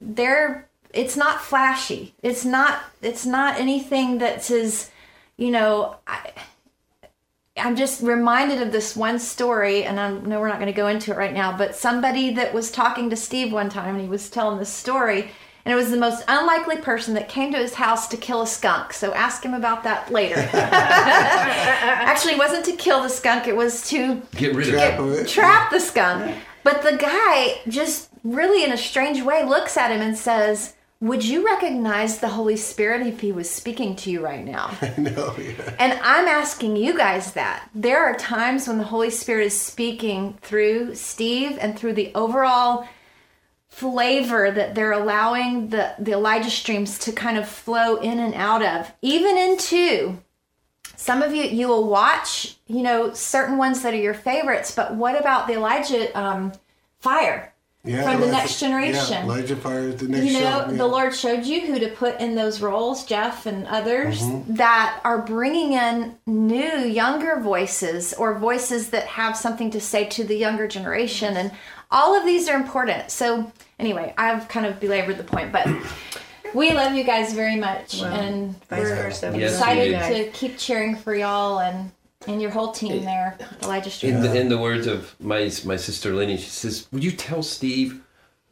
they're 0.00 0.68
it's 0.92 1.16
not 1.16 1.42
flashy. 1.42 2.14
It's 2.22 2.44
not 2.44 2.82
it's 3.02 3.26
not 3.26 3.60
anything 3.60 4.18
that 4.18 4.42
says 4.42 4.90
you 5.36 5.50
know 5.50 5.96
I, 6.06 6.32
i'm 7.56 7.76
just 7.76 8.02
reminded 8.02 8.62
of 8.62 8.72
this 8.72 8.96
one 8.96 9.18
story 9.18 9.84
and 9.84 9.98
i 9.98 10.10
know 10.12 10.40
we're 10.40 10.48
not 10.48 10.58
going 10.58 10.72
to 10.72 10.76
go 10.76 10.88
into 10.88 11.12
it 11.12 11.16
right 11.16 11.32
now 11.32 11.56
but 11.56 11.74
somebody 11.74 12.34
that 12.34 12.54
was 12.54 12.70
talking 12.70 13.10
to 13.10 13.16
steve 13.16 13.52
one 13.52 13.68
time 13.68 13.94
and 13.94 14.02
he 14.02 14.08
was 14.08 14.30
telling 14.30 14.58
this 14.58 14.72
story 14.72 15.30
and 15.64 15.72
it 15.72 15.76
was 15.76 15.90
the 15.90 15.96
most 15.96 16.24
unlikely 16.28 16.78
person 16.78 17.14
that 17.14 17.28
came 17.28 17.52
to 17.52 17.58
his 17.58 17.74
house 17.74 18.06
to 18.08 18.16
kill 18.16 18.42
a 18.42 18.46
skunk. 18.46 18.92
So 18.92 19.14
ask 19.14 19.42
him 19.42 19.54
about 19.54 19.84
that 19.84 20.10
later. 20.12 20.36
Actually, 20.52 22.34
it 22.34 22.38
wasn't 22.38 22.64
to 22.66 22.72
kill 22.72 23.02
the 23.02 23.08
skunk; 23.08 23.46
it 23.46 23.56
was 23.56 23.88
to 23.88 24.22
get 24.36 24.54
rid 24.54 24.68
trap 24.68 25.00
of 25.00 25.12
it. 25.12 25.28
Trap 25.28 25.70
the 25.70 25.80
skunk. 25.80 26.36
But 26.62 26.82
the 26.82 26.96
guy 26.96 27.60
just 27.68 28.10
really, 28.22 28.64
in 28.64 28.72
a 28.72 28.76
strange 28.76 29.22
way, 29.22 29.44
looks 29.44 29.76
at 29.76 29.90
him 29.90 30.00
and 30.00 30.16
says, 30.16 30.74
would 31.04 31.22
you 31.22 31.44
recognize 31.44 32.18
the 32.18 32.28
Holy 32.28 32.56
Spirit 32.56 33.06
if 33.06 33.20
He 33.20 33.30
was 33.30 33.50
speaking 33.50 33.94
to 33.96 34.10
you 34.10 34.24
right 34.24 34.42
now? 34.42 34.74
no, 34.96 35.36
yeah. 35.36 35.76
And 35.78 35.98
I'm 36.02 36.26
asking 36.26 36.76
you 36.76 36.96
guys 36.96 37.34
that. 37.34 37.68
There 37.74 38.02
are 38.02 38.16
times 38.16 38.66
when 38.66 38.78
the 38.78 38.84
Holy 38.84 39.10
Spirit 39.10 39.46
is 39.46 39.60
speaking 39.60 40.38
through 40.40 40.94
Steve 40.94 41.58
and 41.60 41.78
through 41.78 41.92
the 41.92 42.10
overall 42.14 42.88
flavor 43.74 44.50
that 44.52 44.74
they're 44.74 44.92
allowing 44.92 45.68
the, 45.68 45.94
the 45.98 46.12
Elijah 46.12 46.50
streams 46.50 46.96
to 47.00 47.12
kind 47.12 47.36
of 47.36 47.48
flow 47.48 47.96
in 47.96 48.20
and 48.20 48.32
out 48.34 48.62
of, 48.62 48.92
even 49.02 49.36
into 49.36 50.18
some 50.96 51.22
of 51.22 51.34
you 51.34 51.42
you 51.42 51.66
will 51.66 51.88
watch 51.88 52.56
you 52.66 52.82
know 52.82 53.12
certain 53.12 53.58
ones 53.58 53.82
that 53.82 53.92
are 53.92 53.98
your 53.98 54.14
favorites 54.14 54.74
but 54.74 54.94
what 54.94 55.18
about 55.18 55.46
the 55.46 55.52
elijah 55.52 56.16
um, 56.18 56.52
fire 57.00 57.52
yeah, 57.84 58.02
from 58.02 58.20
the 58.20 58.28
Elijah, 58.28 58.32
next 58.32 58.60
generation? 58.60 59.12
yeah, 59.12 59.24
elijah 59.24 59.56
fire 59.56 59.92
the 59.92 60.08
next 60.08 60.24
you 60.24 60.32
know 60.34 60.38
show, 60.38 60.70
yeah. 60.70 60.76
the 60.76 60.86
lord 60.86 61.14
showed 61.14 61.44
you 61.44 61.66
who 61.66 61.78
to 61.78 61.88
put 61.88 62.18
in 62.20 62.34
those 62.36 62.62
roles 62.62 63.04
jeff 63.04 63.44
and 63.44 63.66
others 63.66 64.22
mm-hmm. 64.22 64.54
that 64.54 65.00
are 65.04 65.20
bringing 65.20 65.72
in 65.72 66.16
new 66.26 66.78
younger 66.78 67.40
voices 67.40 68.14
or 68.14 68.38
voices 68.38 68.90
that 68.90 69.06
have 69.06 69.36
something 69.36 69.70
to 69.70 69.80
say 69.80 70.04
to 70.06 70.24
the 70.24 70.36
younger 70.36 70.66
generation. 70.66 71.36
And 71.36 71.52
all 71.90 72.18
of 72.18 72.24
these 72.24 72.48
are 72.48 72.56
important. 72.56 73.10
So 73.10 73.52
anyway, 73.78 74.14
I've 74.16 74.48
kind 74.48 74.66
of 74.66 74.80
belabored 74.80 75.18
the 75.18 75.24
point, 75.24 75.52
but 75.52 75.68
we 76.54 76.72
love 76.72 76.94
you 76.94 77.04
guys 77.04 77.32
very 77.32 77.56
much, 77.56 78.00
well, 78.00 78.12
and 78.12 78.54
we're 78.70 78.94
versa. 78.94 79.32
Yes, 79.36 79.52
excited 79.52 80.14
to 80.14 80.30
keep 80.30 80.58
cheering 80.58 80.96
for 80.96 81.14
y'all 81.14 81.60
and 81.60 81.90
and 82.26 82.40
your 82.40 82.50
whole 82.50 82.72
team 82.72 83.04
there, 83.04 83.36
Elijah 83.62 83.90
Street. 83.90 84.10
In 84.10 84.22
the, 84.22 84.40
in 84.40 84.48
the 84.48 84.58
words 84.58 84.86
of 84.86 85.14
my 85.20 85.50
my 85.64 85.76
sister 85.76 86.14
Lenny, 86.14 86.36
she 86.36 86.48
says, 86.48 86.86
"Would 86.92 87.04
you 87.04 87.12
tell 87.12 87.42
Steve 87.42 88.00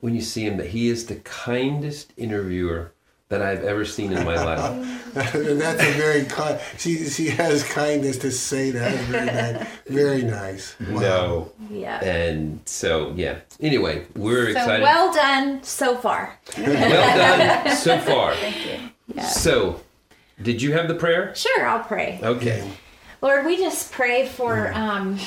when 0.01 0.15
you 0.15 0.21
see 0.21 0.45
him 0.45 0.57
that 0.57 0.69
he 0.69 0.89
is 0.89 1.07
the 1.07 1.17
kindest 1.17 2.13
interviewer 2.17 2.93
that 3.33 3.41
I've 3.41 3.65
ever 3.65 3.87
seen 3.87 4.13
in 4.13 4.25
my 4.27 4.37
life. 4.45 5.35
and 5.35 5.59
that's 5.61 5.83
a 5.83 5.93
very 5.93 6.25
kind. 6.27 6.61
She 6.77 7.09
she 7.09 7.29
has 7.31 7.65
kindness 7.65 8.19
to 8.19 8.31
say 8.31 8.71
that. 8.73 8.95
Very 9.07 9.27
nice. 9.27 9.69
Very 9.87 10.23
nice. 10.23 10.77
Wow. 10.81 11.01
No. 11.01 11.53
Yeah. 11.71 12.05
And 12.05 12.61
so 12.67 13.13
yeah. 13.17 13.39
Anyway, 13.59 14.07
we're 14.15 14.53
so 14.53 14.59
excited. 14.61 14.83
well 14.83 15.13
done 15.15 15.63
so 15.65 15.97
far. 15.97 16.39
well 16.59 17.17
done 17.65 17.75
so 17.75 17.99
far. 18.11 18.35
Thank 18.35 18.67
you. 18.67 18.91
Yeah. 19.15 19.23
So, 19.27 19.81
did 20.43 20.61
you 20.61 20.73
have 20.75 20.87
the 20.89 20.95
prayer? 20.95 21.35
Sure, 21.35 21.67
I'll 21.67 21.85
pray. 21.85 22.21
Okay. 22.23 22.71
Lord, 23.23 23.47
we 23.47 23.57
just 23.57 23.93
pray 23.93 24.27
for 24.29 24.73
um, 24.75 25.19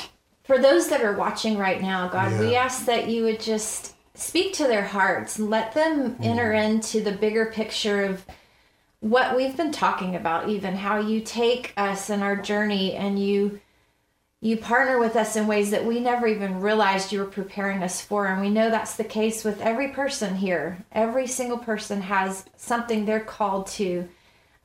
for 0.43 0.59
those 0.59 0.89
that 0.89 1.01
are 1.01 1.13
watching 1.13 1.57
right 1.57 1.81
now. 1.81 2.07
God, 2.07 2.31
Yeah. 2.33 2.39
we 2.39 2.55
ask 2.55 2.85
that 2.85 3.09
you 3.09 3.23
would 3.23 3.39
just 3.39 3.94
speak 4.15 4.53
to 4.53 4.63
their 4.67 4.85
hearts. 4.85 5.37
And 5.37 5.49
let 5.49 5.73
them 5.73 6.17
enter 6.21 6.53
into 6.53 7.01
the 7.01 7.11
bigger 7.11 7.47
picture 7.47 8.03
of 8.03 8.25
what 8.99 9.35
we've 9.35 9.55
been 9.55 9.71
talking 9.71 10.15
about 10.15 10.49
even 10.49 10.75
how 10.75 10.99
you 10.99 11.21
take 11.21 11.73
us 11.77 12.09
in 12.09 12.23
our 12.23 12.35
journey 12.35 12.93
and 12.93 13.19
you 13.19 13.59
you 14.41 14.57
partner 14.57 14.99
with 14.99 15.15
us 15.15 15.35
in 15.35 15.47
ways 15.47 15.71
that 15.71 15.85
we 15.85 15.99
never 15.99 16.27
even 16.27 16.59
realized 16.59 17.11
you 17.11 17.19
were 17.19 17.25
preparing 17.25 17.81
us 17.81 18.01
for. 18.01 18.27
And 18.27 18.41
we 18.41 18.49
know 18.49 18.69
that's 18.69 18.95
the 18.95 19.03
case 19.03 19.43
with 19.43 19.59
every 19.61 19.87
person 19.87 20.35
here. 20.35 20.85
Every 20.91 21.25
single 21.25 21.57
person 21.57 22.01
has 22.01 22.45
something 22.55 23.05
they're 23.05 23.19
called 23.21 23.65
to 23.67 24.07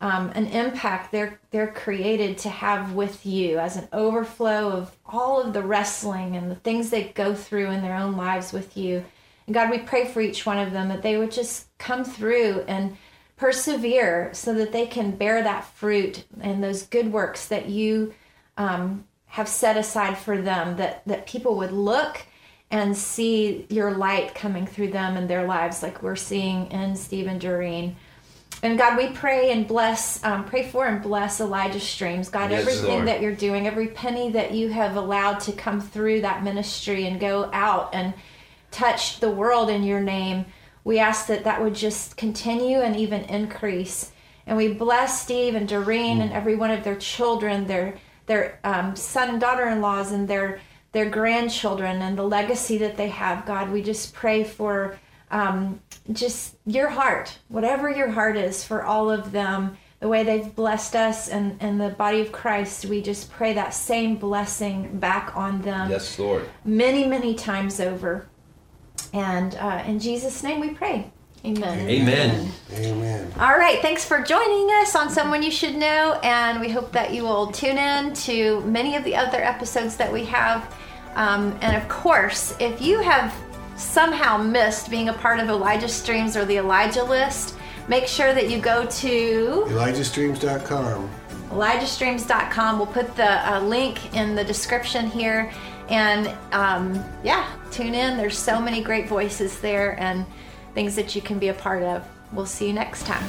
um, 0.03 0.31
an 0.35 0.47
impact 0.49 1.13
they're 1.13 1.39
they're 1.51 1.73
created 1.73 2.39
to 2.39 2.49
have 2.49 2.95
with 2.95 3.27
you 3.27 3.59
as 3.59 3.77
an 3.77 3.89
overflow 3.93 4.71
of 4.71 4.97
all 5.05 5.43
of 5.43 5.53
the 5.53 5.63
wrestling 5.63 6.37
and 6.37 6.51
the 6.51 6.57
things 6.57 6.91
they 6.91 7.05
go 7.05 7.35
through 7.35 7.71
in 7.71 7.83
their 7.83 7.97
own 7.97 8.17
lives 8.17 8.53
with 8.53 8.77
you 8.77 9.05
and 9.51 9.55
God, 9.57 9.69
we 9.69 9.79
pray 9.79 10.07
for 10.07 10.21
each 10.21 10.47
one 10.47 10.59
of 10.59 10.73
them 10.73 10.91
that 10.91 11.03
they 11.03 11.19
would 11.19 11.33
just 11.33 11.77
come 11.77 12.05
through 12.05 12.65
and 12.69 12.97
persevere 13.37 14.31
so 14.33 14.55
that 14.55 14.71
they 14.71 14.87
can 14.87 15.11
bear 15.11 15.43
that 15.43 15.65
fruit 15.75 16.25
and 16.41 16.63
those 16.63 16.85
good 16.85 17.13
works 17.13 17.49
that 17.49 17.69
you 17.69 18.15
um, 18.57 19.05
have 19.27 19.49
set 19.49 19.77
aside 19.77 20.17
for 20.17 20.41
them, 20.41 20.77
that, 20.77 21.03
that 21.07 21.27
people 21.27 21.57
would 21.57 21.73
look 21.73 22.23
and 22.71 22.97
see 22.97 23.67
your 23.71 23.91
light 23.91 24.37
coming 24.37 24.69
through 24.69 24.93
them 24.93 25.17
and 25.17 25.29
their 25.29 25.45
lives, 25.45 25.83
like 25.83 26.01
we're 26.01 26.15
seeing 26.15 26.71
in 26.71 26.95
Stephen 26.95 27.41
Derene. 27.41 27.97
And 28.63 28.79
God, 28.79 28.97
we 28.97 29.09
pray 29.09 29.51
and 29.51 29.67
bless, 29.67 30.23
um, 30.23 30.45
pray 30.45 30.69
for 30.69 30.87
and 30.87 31.03
bless 31.03 31.41
Elijah 31.41 31.81
Streams. 31.81 32.29
God, 32.29 32.53
Yes, 32.53 32.61
everything 32.61 32.85
Lord. 32.99 33.09
that 33.09 33.21
you're 33.21 33.35
doing, 33.35 33.67
every 33.67 33.89
penny 33.89 34.31
that 34.31 34.53
you 34.53 34.69
have 34.69 34.95
allowed 34.95 35.41
to 35.41 35.53
come 35.53 35.81
through 35.81 36.21
that 36.21 36.45
ministry 36.45 37.07
and 37.09 37.19
go 37.19 37.51
out 37.53 37.93
and 37.93 38.15
touch 38.71 39.21
the 39.21 39.31
world 39.31 39.69
in 39.71 39.83
your 39.83 40.01
name, 40.01 40.47
we 40.85 40.99
ask 40.99 41.27
that 41.27 41.45
that 41.45 41.63
would 41.63 41.75
just 41.75 42.17
continue 42.17 42.81
and 42.81 42.97
even 42.97 43.23
increase. 43.25 44.13
And 44.47 44.57
we 44.57 44.73
bless 44.73 45.23
Steve 45.23 45.55
and 45.55 45.69
Derene 45.69 46.21
and 46.21 46.33
every 46.33 46.57
one 46.57 46.71
of 46.71 46.85
their 46.85 46.97
children, 46.97 47.67
their 47.67 47.99
their 48.27 48.61
um, 48.65 48.95
son 48.95 49.29
and 49.29 49.41
daughter-in-laws, 49.41 50.13
and 50.13 50.29
their 50.29 50.61
their 50.93 51.09
grandchildren, 51.11 52.01
and 52.03 52.17
the 52.17 52.23
legacy 52.23 52.79
that 52.79 52.97
they 52.97 53.09
have. 53.09 53.45
God, 53.47 53.71
we 53.71 53.83
just 53.83 54.15
pray 54.15 54.43
for 54.45 54.99
um, 55.31 55.81
just 56.13 56.57
your 56.67 56.89
heart, 56.89 57.39
whatever 57.49 57.91
your 57.91 58.11
heart 58.11 58.37
is 58.37 58.65
for 58.65 58.85
all 58.85 59.11
of 59.11 59.33
them. 59.33 59.77
The 60.01 60.09
way 60.09 60.25
they've 60.25 60.55
blessed 60.57 60.97
us 60.97 61.29
and, 61.29 61.59
and 61.61 61.79
the 61.79 61.91
body 61.91 62.23
of 62.23 62.33
Christ, 62.33 62.87
we 62.87 63.03
just 63.03 63.31
pray 63.31 63.53
that 63.53 63.75
same 63.75 64.17
blessing 64.17 64.99
back 64.99 65.37
on 65.37 65.61
them 65.61 65.91
Yes, 65.91 66.19
Lord. 66.19 66.49
many, 66.65 67.07
many 67.07 67.35
times 67.35 67.81
over. 67.81 68.27
And 69.12 69.55
uh, 69.57 69.82
in 69.87 69.99
Jesus' 69.99 70.43
name 70.43 70.61
we 70.61 70.70
pray. 70.70 71.11
Amen. 71.45 71.89
Amen. 71.89 72.53
Amen. 72.74 73.32
All 73.39 73.57
right. 73.57 73.81
Thanks 73.81 74.05
for 74.05 74.20
joining 74.23 74.69
us 74.82 74.95
on 74.95 75.09
Someone 75.09 75.43
You 75.43 75.51
Should 75.51 75.74
Know. 75.74 76.20
And 76.23 76.61
we 76.61 76.69
hope 76.69 76.93
that 76.93 77.15
you 77.15 77.23
will 77.23 77.51
tune 77.51 77.78
in 77.78 78.12
to 78.15 78.61
many 78.62 78.95
of 78.95 79.05
the 79.05 79.16
other 79.16 79.43
episodes 79.43 79.97
that 79.97 80.12
we 80.12 80.24
have. 80.27 80.74
Um, 81.15 81.59
and 81.62 81.77
of 81.77 81.89
course, 81.89 82.55
if 82.61 82.82
you 82.82 83.01
have 83.01 83.35
somehow 83.77 84.37
missed 84.37 84.91
being 84.91 85.09
a 85.09 85.15
part 85.15 85.41
of 85.41 85.49
Elijah 85.49 85.89
Streams 85.89 86.37
or 86.37 86.45
the 86.45 86.59
Elijah 86.59 87.03
List, 87.03 87.57
make 87.89 88.07
sure 88.07 88.35
that 88.35 88.51
you 88.51 88.61
go 88.61 88.85
to 88.87 89.65
ElijahStreams.com. 89.66 91.11
ElijahStreams.com. 91.51 92.78
We'll 92.78 92.87
put 92.87 93.16
the 93.16 93.51
uh, 93.51 93.61
link 93.61 94.15
in 94.15 94.35
the 94.35 94.45
description 94.45 95.11
here. 95.11 95.51
And 95.91 96.29
um, 96.53 97.05
yeah, 97.23 97.51
tune 97.71 97.95
in. 97.95 98.17
There's 98.17 98.39
so 98.39 98.61
many 98.61 98.81
great 98.81 99.09
voices 99.09 99.61
there 99.61 100.01
and 100.01 100.25
things 100.75 100.95
that 100.97 101.15
you 101.15 101.23
can 101.23 101.39
be 101.39 101.49
a 101.49 101.55
part 101.55 101.83
of. 101.83 102.07
We'll 102.33 102.47
see 102.47 102.69
you 102.69 102.73
next 102.73 103.07
time. 103.07 103.25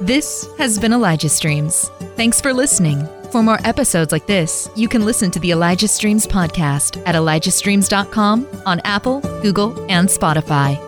This 0.00 0.48
has 0.58 0.78
been 0.78 0.92
Elijah 0.92 1.28
Streams. 1.28 1.88
Thanks 2.16 2.40
for 2.40 2.52
listening. 2.52 3.06
For 3.30 3.42
more 3.42 3.58
episodes 3.64 4.10
like 4.10 4.26
this, 4.26 4.70
you 4.74 4.88
can 4.88 5.04
listen 5.04 5.30
to 5.32 5.40
the 5.40 5.50
Elijah 5.50 5.88
Streams 5.88 6.26
podcast 6.26 7.02
at 7.06 7.14
ElijahStreams.com 7.14 8.46
on 8.64 8.80
Apple, 8.84 9.20
Google, 9.42 9.78
and 9.90 10.08
Spotify. 10.08 10.87